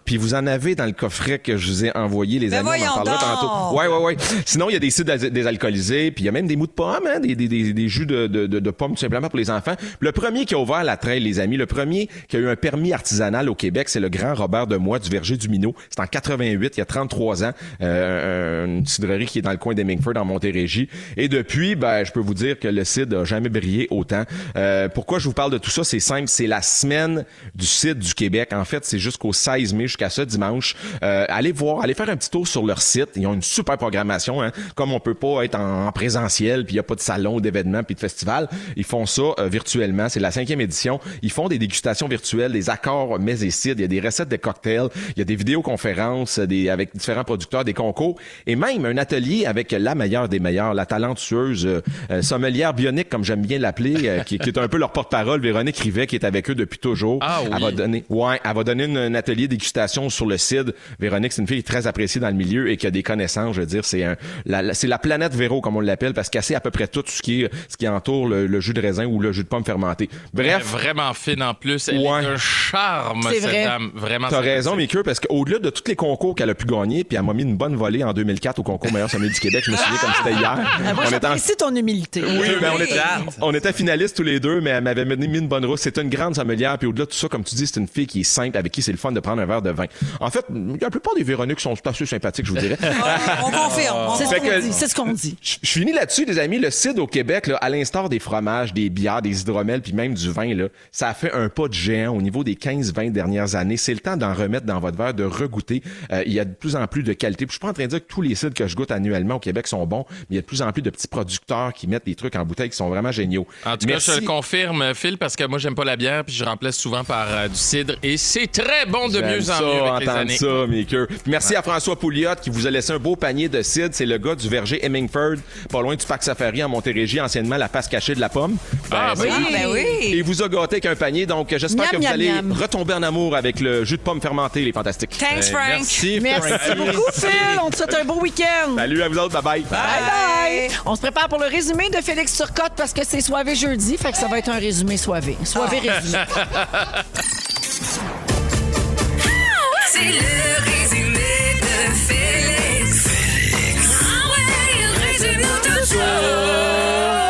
puis 0.06 0.16
vous 0.16 0.32
en 0.34 0.46
avez 0.46 0.74
dans 0.74 0.86
le 0.86 0.92
coffret 0.92 1.38
que 1.38 1.56
je 1.58 1.66
vous 1.66 1.84
ai 1.84 1.96
envoyé, 1.96 2.38
les 2.38 2.48
Ben 2.48 2.66
amis. 2.66 2.80
On 2.82 2.88
en 3.00 3.04
parlera 3.04 3.18
tantôt. 3.40 3.76
Ouais, 3.78 3.86
ouais, 3.88 3.98
ouais. 4.04 4.16
Sinon, 4.46 4.70
il 4.70 4.72
y 4.72 4.76
a 4.76 4.78
des 4.78 4.90
cidres 4.90 5.16
dés- 5.18 5.30
désalcoolisés, 5.30 6.10
puis 6.12 6.24
il 6.24 6.26
y 6.26 6.28
a 6.28 6.32
même 6.32 6.46
des 6.46 6.56
mous 6.56 6.66
de 6.66 6.72
pommes, 6.72 7.06
hein, 7.06 7.20
des, 7.20 7.34
des, 7.34 7.48
des, 7.48 7.72
des 7.74 7.88
jus 7.88 8.06
de, 8.06 8.26
de, 8.26 8.46
de, 8.46 8.58
de 8.60 8.70
pommes 8.70 8.92
tout 8.92 9.00
simplement 9.00 9.28
pour 9.28 9.38
les 9.38 9.50
enfants. 9.50 9.74
Le 10.00 10.12
premier 10.12 10.44
qui 10.46 10.54
a 10.54 10.58
ouvert 10.58 10.84
la 10.84 10.96
trail, 10.96 11.20
les 11.20 11.40
amis, 11.40 11.56
le 11.56 11.66
premier 11.66 12.08
qui 12.28 12.36
a 12.36 12.38
eu 12.40 12.48
un 12.48 12.56
permis 12.56 12.92
artisanal 12.92 13.48
au 13.50 13.54
Québec, 13.54 13.88
c'est 13.88 14.00
le 14.00 14.08
grand 14.08 14.34
Robert 14.34 14.66
Demois 14.66 14.98
du 14.98 15.10
Verger 15.10 15.36
du 15.36 15.48
Minot. 15.48 15.74
C'est 15.90 16.00
en 16.00 16.06
88, 16.06 16.76
il 16.76 16.78
y 16.78 16.82
a 16.82 16.86
33 16.86 17.44
ans, 17.44 17.52
euh, 17.82 18.66
une 18.66 18.86
cidrerie 18.86 19.26
qui 19.26 19.38
est 19.40 19.42
dans 19.42 19.50
le 19.50 19.56
coin 19.56 19.74
d'Hemingford, 19.74 20.16
en 20.16 20.24
Montérégie. 20.24 20.88
Et 21.16 21.28
depuis, 21.28 21.74
ben, 21.74 22.04
je 22.04 22.12
peux 22.12 22.20
vous 22.20 22.34
dire 22.34 22.58
que 22.58 22.68
le 22.68 22.84
cidre 22.84 23.20
a 23.20 23.24
jamais 23.24 23.48
brillé 23.48 23.88
autant. 23.90 24.24
Euh, 24.56 24.88
pourquoi 24.88 25.18
je 25.18 25.24
vous 25.24 25.32
parle 25.34 25.50
de 25.52 25.58
tout 25.58 25.70
ça? 25.70 25.84
C'est 25.84 26.00
simple, 26.00 26.28
c'est 26.28 26.46
la 26.46 26.62
semaine 26.62 27.24
du 27.54 27.66
cidre 27.66 28.00
du 28.00 28.14
Québec. 28.14 28.52
En 28.52 28.64
fait, 28.64 28.84
c'est 28.84 28.98
jusqu'au 28.98 29.32
16 29.32 29.74
mai, 29.74 29.88
jusqu'à 29.96 30.10
ce 30.10 30.22
dimanche. 30.22 30.76
Euh, 31.02 31.24
allez 31.28 31.52
voir, 31.52 31.82
allez 31.82 31.94
faire 31.94 32.10
un 32.10 32.16
petit 32.16 32.28
tour 32.30 32.46
sur 32.46 32.64
leur 32.66 32.82
site. 32.82 33.08
Ils 33.16 33.26
ont 33.26 33.32
une 33.34 33.42
super 33.42 33.78
programmation. 33.78 34.42
Hein. 34.42 34.52
Comme 34.74 34.92
on 34.92 35.00
peut 35.00 35.14
pas 35.14 35.42
être 35.44 35.54
en, 35.54 35.86
en 35.86 35.92
présentiel, 35.92 36.64
puis 36.64 36.74
il 36.74 36.76
y 36.76 36.80
a 36.80 36.82
pas 36.82 36.94
de 36.94 37.00
salon, 37.00 37.40
d'événements, 37.40 37.82
puis 37.82 37.94
de 37.94 38.00
festival, 38.00 38.48
ils 38.76 38.84
font 38.84 39.06
ça 39.06 39.22
euh, 39.38 39.48
virtuellement. 39.48 40.08
C'est 40.08 40.20
la 40.20 40.30
cinquième 40.30 40.60
édition. 40.60 41.00
Ils 41.22 41.30
font 41.32 41.48
des 41.48 41.58
dégustations 41.58 42.08
virtuelles, 42.08 42.52
des 42.52 42.68
accords 42.68 43.18
mets 43.18 43.42
et 43.42 43.50
cidres. 43.50 43.78
Il 43.78 43.82
y 43.82 43.84
a 43.84 43.88
des 43.88 44.00
recettes 44.00 44.28
de 44.28 44.36
cocktails, 44.36 44.88
il 45.16 45.18
y 45.18 45.22
a 45.22 45.24
des 45.24 45.36
vidéoconférences 45.36 46.38
des, 46.38 46.68
avec 46.68 46.94
différents 46.94 47.24
producteurs, 47.24 47.64
des 47.64 47.74
concours, 47.74 48.16
et 48.46 48.56
même 48.56 48.84
un 48.84 48.96
atelier 48.98 49.46
avec 49.46 49.72
la 49.72 49.94
meilleure 49.94 50.28
des 50.28 50.40
meilleures, 50.40 50.74
la 50.74 50.84
talentueuse 50.86 51.64
euh, 51.66 51.80
euh, 52.10 52.22
sommelière 52.22 52.74
bionique, 52.74 53.08
comme 53.08 53.24
j'aime 53.24 53.42
bien 53.46 53.58
l'appeler, 53.58 53.96
euh, 54.04 54.20
qui, 54.22 54.38
qui 54.38 54.50
est 54.50 54.58
un 54.58 54.68
peu 54.68 54.76
leur 54.76 54.92
porte-parole, 54.92 55.40
Véronique 55.40 55.78
Rivet, 55.78 56.06
qui 56.06 56.16
est 56.16 56.24
avec 56.24 56.50
eux 56.50 56.54
depuis 56.54 56.78
toujours. 56.78 57.18
Ah 57.22 57.40
oui. 57.42 57.50
Elle 57.54 57.62
va 57.62 57.70
donner, 57.72 58.04
ouais, 58.10 58.40
elle 58.44 58.54
va 58.54 58.64
donner 58.64 58.84
une- 58.84 58.96
un 58.98 59.14
atelier 59.14 59.48
dégustation 59.48 59.85
sur 59.88 60.26
le 60.26 60.36
cidre. 60.38 60.72
Véronique, 60.98 61.32
c'est 61.32 61.42
une 61.42 61.48
fille 61.48 61.62
très 61.62 61.86
appréciée 61.86 62.20
dans 62.20 62.28
le 62.28 62.34
milieu 62.34 62.70
et 62.70 62.76
qui 62.76 62.86
a 62.86 62.90
des 62.90 63.02
connaissances. 63.02 63.54
Je 63.56 63.60
veux 63.60 63.66
dire, 63.66 63.84
c'est 63.84 64.04
un, 64.04 64.16
la, 64.44 64.62
la- 64.62 64.74
c'est 64.74 64.86
la 64.86 64.98
planète 64.98 65.34
Véro, 65.34 65.60
comme 65.60 65.76
on 65.76 65.80
l'appelle, 65.80 66.14
parce 66.14 66.28
qu'elle 66.30 66.42
sait 66.42 66.54
à 66.54 66.60
peu 66.60 66.70
près 66.70 66.86
tout 66.88 67.02
ce 67.06 67.22
qui 67.22 67.42
est, 67.42 67.50
ce 67.68 67.76
qui 67.76 67.86
entoure 67.88 68.28
le, 68.28 68.46
le 68.46 68.60
jus 68.60 68.72
de 68.74 68.80
raisin 68.80 69.06
ou 69.06 69.20
le 69.20 69.32
jus 69.32 69.42
de 69.44 69.48
pomme 69.48 69.64
fermenté. 69.64 70.08
Elle 70.36 70.46
est 70.46 70.50
Bref. 70.54 70.70
vraiment 70.72 71.12
fine 71.14 71.42
en 71.42 71.54
plus. 71.54 71.88
Elle 71.88 71.98
Ouais. 71.98 72.22
est 72.22 72.26
un 72.26 72.36
charme, 72.36 73.22
C'est 73.28 73.40
cette 73.40 73.50
vrai. 73.50 73.64
dame. 73.64 73.90
Vraiment. 73.94 74.28
T'as 74.28 74.40
raison, 74.40 74.76
Mickey, 74.76 75.02
parce 75.02 75.20
qu'au-delà 75.20 75.58
de 75.58 75.70
tous 75.70 75.84
les 75.86 75.96
concours 75.96 76.34
qu'elle 76.34 76.50
a 76.50 76.54
pu 76.54 76.66
gagner, 76.66 77.04
puis 77.04 77.16
elle 77.16 77.24
m'a 77.24 77.32
mis 77.32 77.42
une 77.42 77.56
bonne 77.56 77.76
volée 77.76 78.02
en 78.04 78.12
2004 78.12 78.58
au 78.58 78.62
concours 78.62 78.92
meilleur 78.92 79.10
sommelier 79.10 79.30
du 79.30 79.40
Québec, 79.40 79.62
je 79.64 79.70
me 79.70 79.76
souviens 79.76 79.98
comme 79.98 80.10
c'était 80.24 80.38
hier. 80.38 80.54
Ah, 80.58 80.92
Moi, 80.94 81.04
On 81.04 81.06
était 81.08 81.16
en- 81.16 81.20
j'apprécie 81.30 81.56
ton 81.56 81.74
humilité. 81.74 82.22
Oui, 82.22 82.48
ben, 82.60 82.72
on, 82.76 82.80
était, 82.80 83.00
on 83.40 83.54
était 83.54 83.72
finalistes 83.72 84.16
tous 84.16 84.22
les 84.22 84.40
deux, 84.40 84.60
mais 84.60 84.70
elle 84.70 84.84
m'avait 84.84 85.04
mis 85.04 85.28
mis 85.28 85.38
une 85.38 85.48
bonne 85.48 85.64
rousse. 85.64 85.80
C'est 85.80 85.98
une 85.98 86.08
grande 86.10 86.34
sommelière, 86.34 86.78
puis 86.78 86.86
au-delà 86.88 87.04
de 87.06 87.10
tout 87.10 87.16
ça, 87.16 87.28
comme 87.28 87.44
tu 87.44 87.54
dis, 87.54 87.66
c'est 87.66 87.80
une 87.80 87.88
fille 87.88 88.06
qui 88.06 88.20
est 88.20 88.24
simple, 88.24 88.56
avec 88.56 88.72
qui 88.72 88.82
c'est 88.82 88.92
le 88.92 88.98
fun 88.98 89.12
de 89.12 89.20
prendre 89.20 89.40
un 89.42 89.46
verre 89.46 89.62
de 89.62 89.70
vin. 89.76 89.86
En 90.20 90.30
fait, 90.30 90.44
la 90.80 90.90
plupart 90.90 91.14
des 91.14 91.22
Véroniques 91.22 91.60
sont 91.60 91.74
assez 91.86 92.06
sympathiques, 92.06 92.46
je 92.46 92.52
vous 92.52 92.58
dirais. 92.58 92.78
On 93.44 93.50
confirme. 93.50 93.96
on 94.08 94.14
C'est 94.16 94.26
ce 94.26 94.34
qu'on 94.36 94.60
dit. 94.60 94.72
C'est 94.72 94.88
ce 94.88 94.94
qu'on 94.94 95.12
dit. 95.12 95.36
Je 95.40 95.70
finis 95.70 95.92
là-dessus, 95.92 96.24
les 96.24 96.38
amis. 96.38 96.58
Le 96.58 96.70
cidre 96.70 97.02
au 97.02 97.06
Québec, 97.06 97.46
là, 97.46 97.56
à 97.56 97.68
l'instar 97.68 98.08
des 98.08 98.18
fromages, 98.18 98.72
des 98.72 98.90
bières, 98.90 99.22
des 99.22 99.42
hydromels, 99.42 99.82
puis 99.82 99.92
même 99.92 100.14
du 100.14 100.30
vin, 100.30 100.54
là, 100.54 100.68
ça 100.90 101.08
a 101.08 101.14
fait 101.14 101.32
un 101.32 101.48
pas 101.48 101.68
de 101.68 101.74
géant 101.74 102.14
au 102.14 102.22
niveau 102.22 102.44
des 102.44 102.54
15-20 102.54 103.12
dernières 103.12 103.54
années. 103.54 103.76
C'est 103.76 103.94
le 103.94 104.00
temps 104.00 104.16
d'en 104.16 104.34
remettre 104.34 104.66
dans 104.66 104.80
votre 104.80 104.96
verre, 104.96 105.14
de 105.14 105.24
regoûter. 105.24 105.82
Euh, 106.12 106.22
il 106.26 106.32
y 106.32 106.40
a 106.40 106.44
de 106.44 106.54
plus 106.54 106.76
en 106.76 106.86
plus 106.86 107.02
de 107.02 107.12
qualité. 107.12 107.46
Puis 107.46 107.54
je 107.54 107.58
suis 107.58 107.60
pas 107.60 107.68
en 107.68 107.72
train 107.72 107.84
de 107.84 107.90
dire 107.90 108.00
que 108.00 108.08
tous 108.08 108.22
les 108.22 108.34
cidres 108.34 108.54
que 108.54 108.66
je 108.66 108.74
goûte 108.74 108.90
annuellement 108.90 109.36
au 109.36 109.40
Québec 109.40 109.66
sont 109.66 109.86
bons, 109.86 110.04
mais 110.08 110.24
il 110.30 110.36
y 110.36 110.38
a 110.38 110.42
de 110.42 110.46
plus 110.46 110.62
en 110.62 110.72
plus 110.72 110.82
de 110.82 110.90
petits 110.90 111.08
producteurs 111.08 111.72
qui 111.72 111.86
mettent 111.86 112.06
des 112.06 112.14
trucs 112.14 112.36
en 112.36 112.44
bouteille 112.44 112.70
qui 112.70 112.76
sont 112.76 112.88
vraiment 112.88 113.12
géniaux. 113.12 113.46
En 113.64 113.76
tout 113.76 113.86
Merci. 113.86 114.06
cas, 114.06 114.16
je 114.16 114.20
le 114.20 114.26
confirme, 114.26 114.94
Phil, 114.94 115.18
parce 115.18 115.36
que 115.36 115.44
moi, 115.44 115.58
j'aime 115.58 115.74
pas 115.74 115.84
la 115.84 115.96
bière, 115.96 116.24
puis 116.24 116.34
je 116.34 116.44
remplace 116.44 116.76
souvent 116.76 117.04
par 117.04 117.26
euh, 117.30 117.48
du 117.48 117.56
cidre. 117.56 117.94
Et 118.02 118.16
c'est 118.16 118.46
très 118.46 118.86
bon 118.86 119.08
de 119.08 119.20
mieux 119.20 119.50
en 119.50 119.60
entendre 119.66 120.30
ça. 120.30 120.46
Puis 120.68 120.86
Merci 121.26 121.54
à 121.56 121.62
François 121.62 121.96
Pouliot 121.98 122.30
qui 122.40 122.50
vous 122.50 122.66
a 122.66 122.70
laissé 122.70 122.92
un 122.92 122.98
beau 122.98 123.16
panier 123.16 123.48
de 123.48 123.62
cidre. 123.62 123.90
C'est 123.92 124.06
le 124.06 124.18
gars 124.18 124.34
du 124.34 124.48
verger 124.48 124.84
Hemingford, 124.84 125.36
pas 125.70 125.80
loin 125.82 125.94
du 125.96 126.04
parc 126.06 126.22
Safari 126.22 126.62
en 126.62 126.68
Montérégie, 126.68 127.20
anciennement 127.20 127.56
la 127.56 127.68
face 127.68 127.88
cachée 127.88 128.14
de 128.14 128.20
la 128.20 128.28
pomme. 128.28 128.56
Ah, 128.90 129.12
c'est 129.16 129.24
ben. 129.24 129.32
Ah, 129.36 129.48
ben 129.52 129.66
oui. 129.72 129.84
Et 130.02 130.22
vous 130.22 130.42
a 130.42 130.48
gâté 130.48 130.76
avec 130.76 130.86
un 130.86 130.94
panier, 130.96 131.26
donc 131.26 131.48
j'espère 131.56 131.84
Miam, 131.84 131.90
que 131.90 131.96
vous 131.96 132.02
miam, 132.02 132.12
allez 132.12 132.32
miam. 132.32 132.52
retomber 132.52 132.94
en 132.94 133.02
amour 133.02 133.36
avec 133.36 133.60
le 133.60 133.84
jus 133.84 133.96
de 133.96 134.02
pomme 134.02 134.20
fermenté, 134.20 134.64
les 134.64 134.72
fantastiques. 134.72 135.16
Thanks, 135.18 135.50
Frank. 135.50 135.64
Merci, 135.68 136.18
Merci 136.22 136.48
Frank. 136.52 136.76
beaucoup, 136.78 137.10
Phil. 137.12 137.28
On 137.64 137.70
te 137.70 137.76
souhaite 137.76 137.94
un 137.94 138.04
beau 138.04 138.20
week-end. 138.20 138.76
Salut 138.76 139.02
à 139.02 139.08
vous 139.08 139.18
autres, 139.18 139.40
bye 139.42 139.60
bye. 139.60 139.62
Bye 139.62 140.68
bye. 140.68 140.68
On 140.84 140.94
se 140.94 141.00
prépare 141.00 141.28
pour 141.28 141.38
le 141.38 141.46
résumé 141.46 141.88
de 141.90 141.96
Félix 142.02 142.36
Turcotte 142.36 142.72
parce 142.76 142.92
que 142.92 143.02
c'est 143.04 143.20
soivé 143.20 143.54
jeudi, 143.54 143.96
fait 143.96 144.12
que 144.12 144.18
ça 144.18 144.28
va 144.28 144.38
être 144.38 144.48
un 144.50 144.58
résumé 144.58 144.96
soivé. 144.96 145.36
Soivé 145.44 145.78
résumé. 145.80 146.18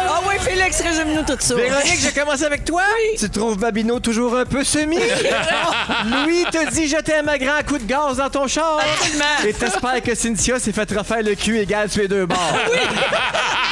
Ah 0.08 0.20
oui, 0.28 0.34
Félix, 0.40 0.80
résume-nous 0.80 1.22
tout 1.22 1.36
ça. 1.40 1.54
Véronique, 1.54 1.98
je 2.00 2.18
commence 2.18 2.42
avec 2.42 2.64
toi. 2.64 2.82
Tu 3.18 3.28
trouves 3.30 3.58
Babino 3.58 4.00
toujours 4.00 4.36
un 4.36 4.44
peu 4.44 4.64
semi? 4.64 4.96
Louis 6.06 6.44
te 6.50 6.70
dit 6.70 6.88
je 6.88 6.96
t'aime 6.98 7.28
à 7.28 7.38
grand 7.38 7.62
coup 7.66 7.78
de 7.78 7.84
gaz 7.84 8.16
dans 8.16 8.30
ton 8.30 8.46
char. 8.46 8.80
Et 9.46 9.52
t'espères 9.52 10.02
que 10.02 10.14
Cynthia 10.14 10.58
s'est 10.58 10.72
fait 10.72 10.90
refaire 10.92 11.22
le 11.22 11.34
cul 11.34 11.58
égal 11.58 11.90
sur 11.90 12.02
les 12.02 12.08
deux 12.08 12.26
bords. 12.26 12.36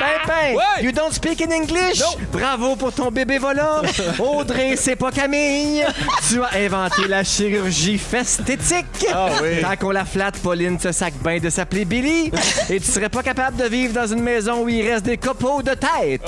Pimpin, 0.00 0.56
you 0.82 0.92
don't 0.92 1.12
speak 1.12 1.42
in 1.42 1.52
English? 1.52 2.02
Bravo 2.32 2.74
pour 2.74 2.92
ton 2.92 3.10
bébé 3.10 3.36
volant. 3.38 3.82
Audrey, 4.18 4.74
c'est 4.76 4.96
pas 4.96 5.10
Camille. 5.10 5.84
Tu 6.28 6.40
as 6.42 6.56
inventé 6.56 7.06
la 7.06 7.22
chirurgie 7.22 7.98
festétique. 7.98 8.86
Tant 9.10 9.76
qu'on 9.78 9.90
la 9.90 10.04
flatte, 10.06 10.38
Pauline 10.38 10.78
se 10.80 10.90
sac 10.92 11.14
bien 11.22 11.38
de 11.38 11.50
s'appeler 11.50 11.84
Billy. 11.84 12.32
Et 12.70 12.80
tu 12.80 12.86
serais 12.86 13.10
pas 13.10 13.22
capable 13.22 13.58
de 13.58 13.64
vivre 13.64 13.92
dans 13.92 14.06
une 14.06 14.22
maison 14.22 14.62
où 14.64 14.68
il 14.68 14.88
reste 14.88 15.04
des 15.04 15.18
copeaux 15.18 15.62
de 15.62 15.74
tête. 15.74 16.22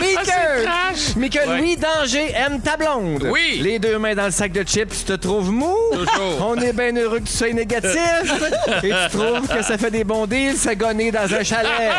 Mickey, 0.00 1.16
Mickey, 1.16 1.46
Louis 1.46 1.76
Danger 1.76 2.32
aime 2.34 2.60
ta 2.60 2.76
blonde. 2.76 3.28
Oui. 3.30 3.60
Les 3.62 3.78
deux 3.78 3.98
mains 3.98 4.14
dans 4.14 4.26
le 4.26 4.30
sac 4.30 4.52
de 4.52 4.62
chips, 4.62 4.98
tu 4.98 5.04
te 5.04 5.12
trouves 5.14 5.50
mou? 5.50 5.76
Toujours. 5.92 6.46
On 6.48 6.56
est 6.56 6.72
bien 6.72 6.94
heureux 6.96 7.20
que 7.20 7.26
tu 7.26 7.32
sois 7.32 7.52
négatif. 7.52 7.90
Et 8.82 8.88
tu 8.90 9.16
trouves 9.18 9.48
que 9.48 9.62
ça 9.62 9.78
fait 9.78 9.90
des 9.90 10.04
bons 10.04 10.26
deals, 10.26 10.56
se 10.56 10.70
gonner 10.74 11.10
dans 11.10 11.19
un 11.22 11.44
chalet. 11.44 11.92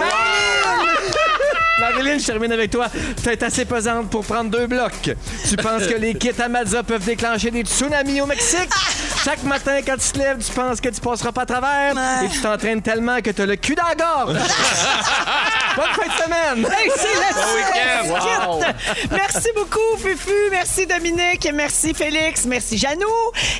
Marilyn! 0.00 0.32
Marilyn, 1.80 2.18
je 2.18 2.26
termine 2.26 2.52
avec 2.52 2.70
toi. 2.70 2.86
Tu 3.22 3.28
es 3.28 3.42
assez 3.42 3.64
pesante 3.64 4.08
pour 4.08 4.24
prendre 4.24 4.50
deux 4.50 4.66
blocs. 4.66 5.14
Tu 5.48 5.56
penses 5.56 5.86
que 5.86 5.96
les 5.96 6.14
kits 6.14 6.30
à 6.40 6.48
Mazda 6.48 6.82
peuvent 6.82 7.04
déclencher 7.04 7.50
des 7.50 7.62
tsunamis 7.62 8.20
au 8.20 8.26
Mexique? 8.26 8.70
Chaque 9.24 9.44
matin, 9.44 9.78
quand 9.86 9.96
tu 9.96 10.10
te 10.12 10.18
lèves, 10.18 10.44
tu 10.44 10.52
penses 10.52 10.80
que 10.80 10.88
tu 10.88 11.00
passeras 11.00 11.30
pas 11.30 11.42
à 11.42 11.46
travers 11.46 11.94
et 12.24 12.28
tu 12.28 12.40
t'entraînes 12.40 12.82
tellement 12.82 13.20
que 13.20 13.30
tu 13.30 13.42
as 13.42 13.46
le 13.46 13.54
cul 13.54 13.76
dans 13.76 13.86
la 13.86 13.94
gorge. 13.94 14.36
Bonne 15.76 15.86
fin 15.94 16.08
de 16.08 16.22
semaine! 16.24 16.72
Hey, 16.72 16.90
c'est 16.96 17.14
la 17.20 17.30
week-end. 17.54 18.60
suite. 18.60 19.10
Merci 19.12 19.48
beaucoup, 19.54 19.96
Fufu. 19.98 20.50
Merci, 20.50 20.86
Dominique. 20.86 21.48
Merci, 21.54 21.94
Félix. 21.94 22.46
Merci, 22.46 22.78
Janou. 22.78 23.06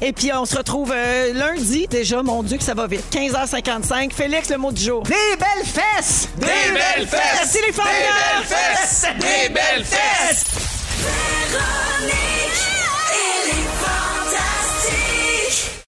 Et 0.01 0.13
puis, 0.13 0.33
on 0.33 0.45
se 0.47 0.57
retrouve 0.57 0.93
euh, 0.95 1.33
lundi. 1.33 1.87
Déjà, 1.87 2.23
mon 2.25 2.43
Dieu, 2.43 2.59
que 2.59 2.65
ça 2.65 2.75
va 2.75 2.89
vite. 2.89 3.05
15h55. 3.13 4.13
Félix, 4.13 4.51
le 4.51 4.59
mot 4.59 4.73
du 4.73 4.83
jour. 4.83 5.05
Des 5.05 5.13
belles 5.39 5.65
fesses! 5.65 6.29
Des 6.39 6.47
belles 6.47 7.07
fesses! 7.07 7.21
Merci, 7.35 7.59
les 7.65 7.73
femmes! 7.73 7.87
Des 7.87 8.49
belles 8.49 8.49
fesses! 8.49 9.07
Des 9.21 9.49
belles 9.49 9.85
fesses! 9.85 10.45
Véronique. 10.99 12.33
much. 15.53 15.82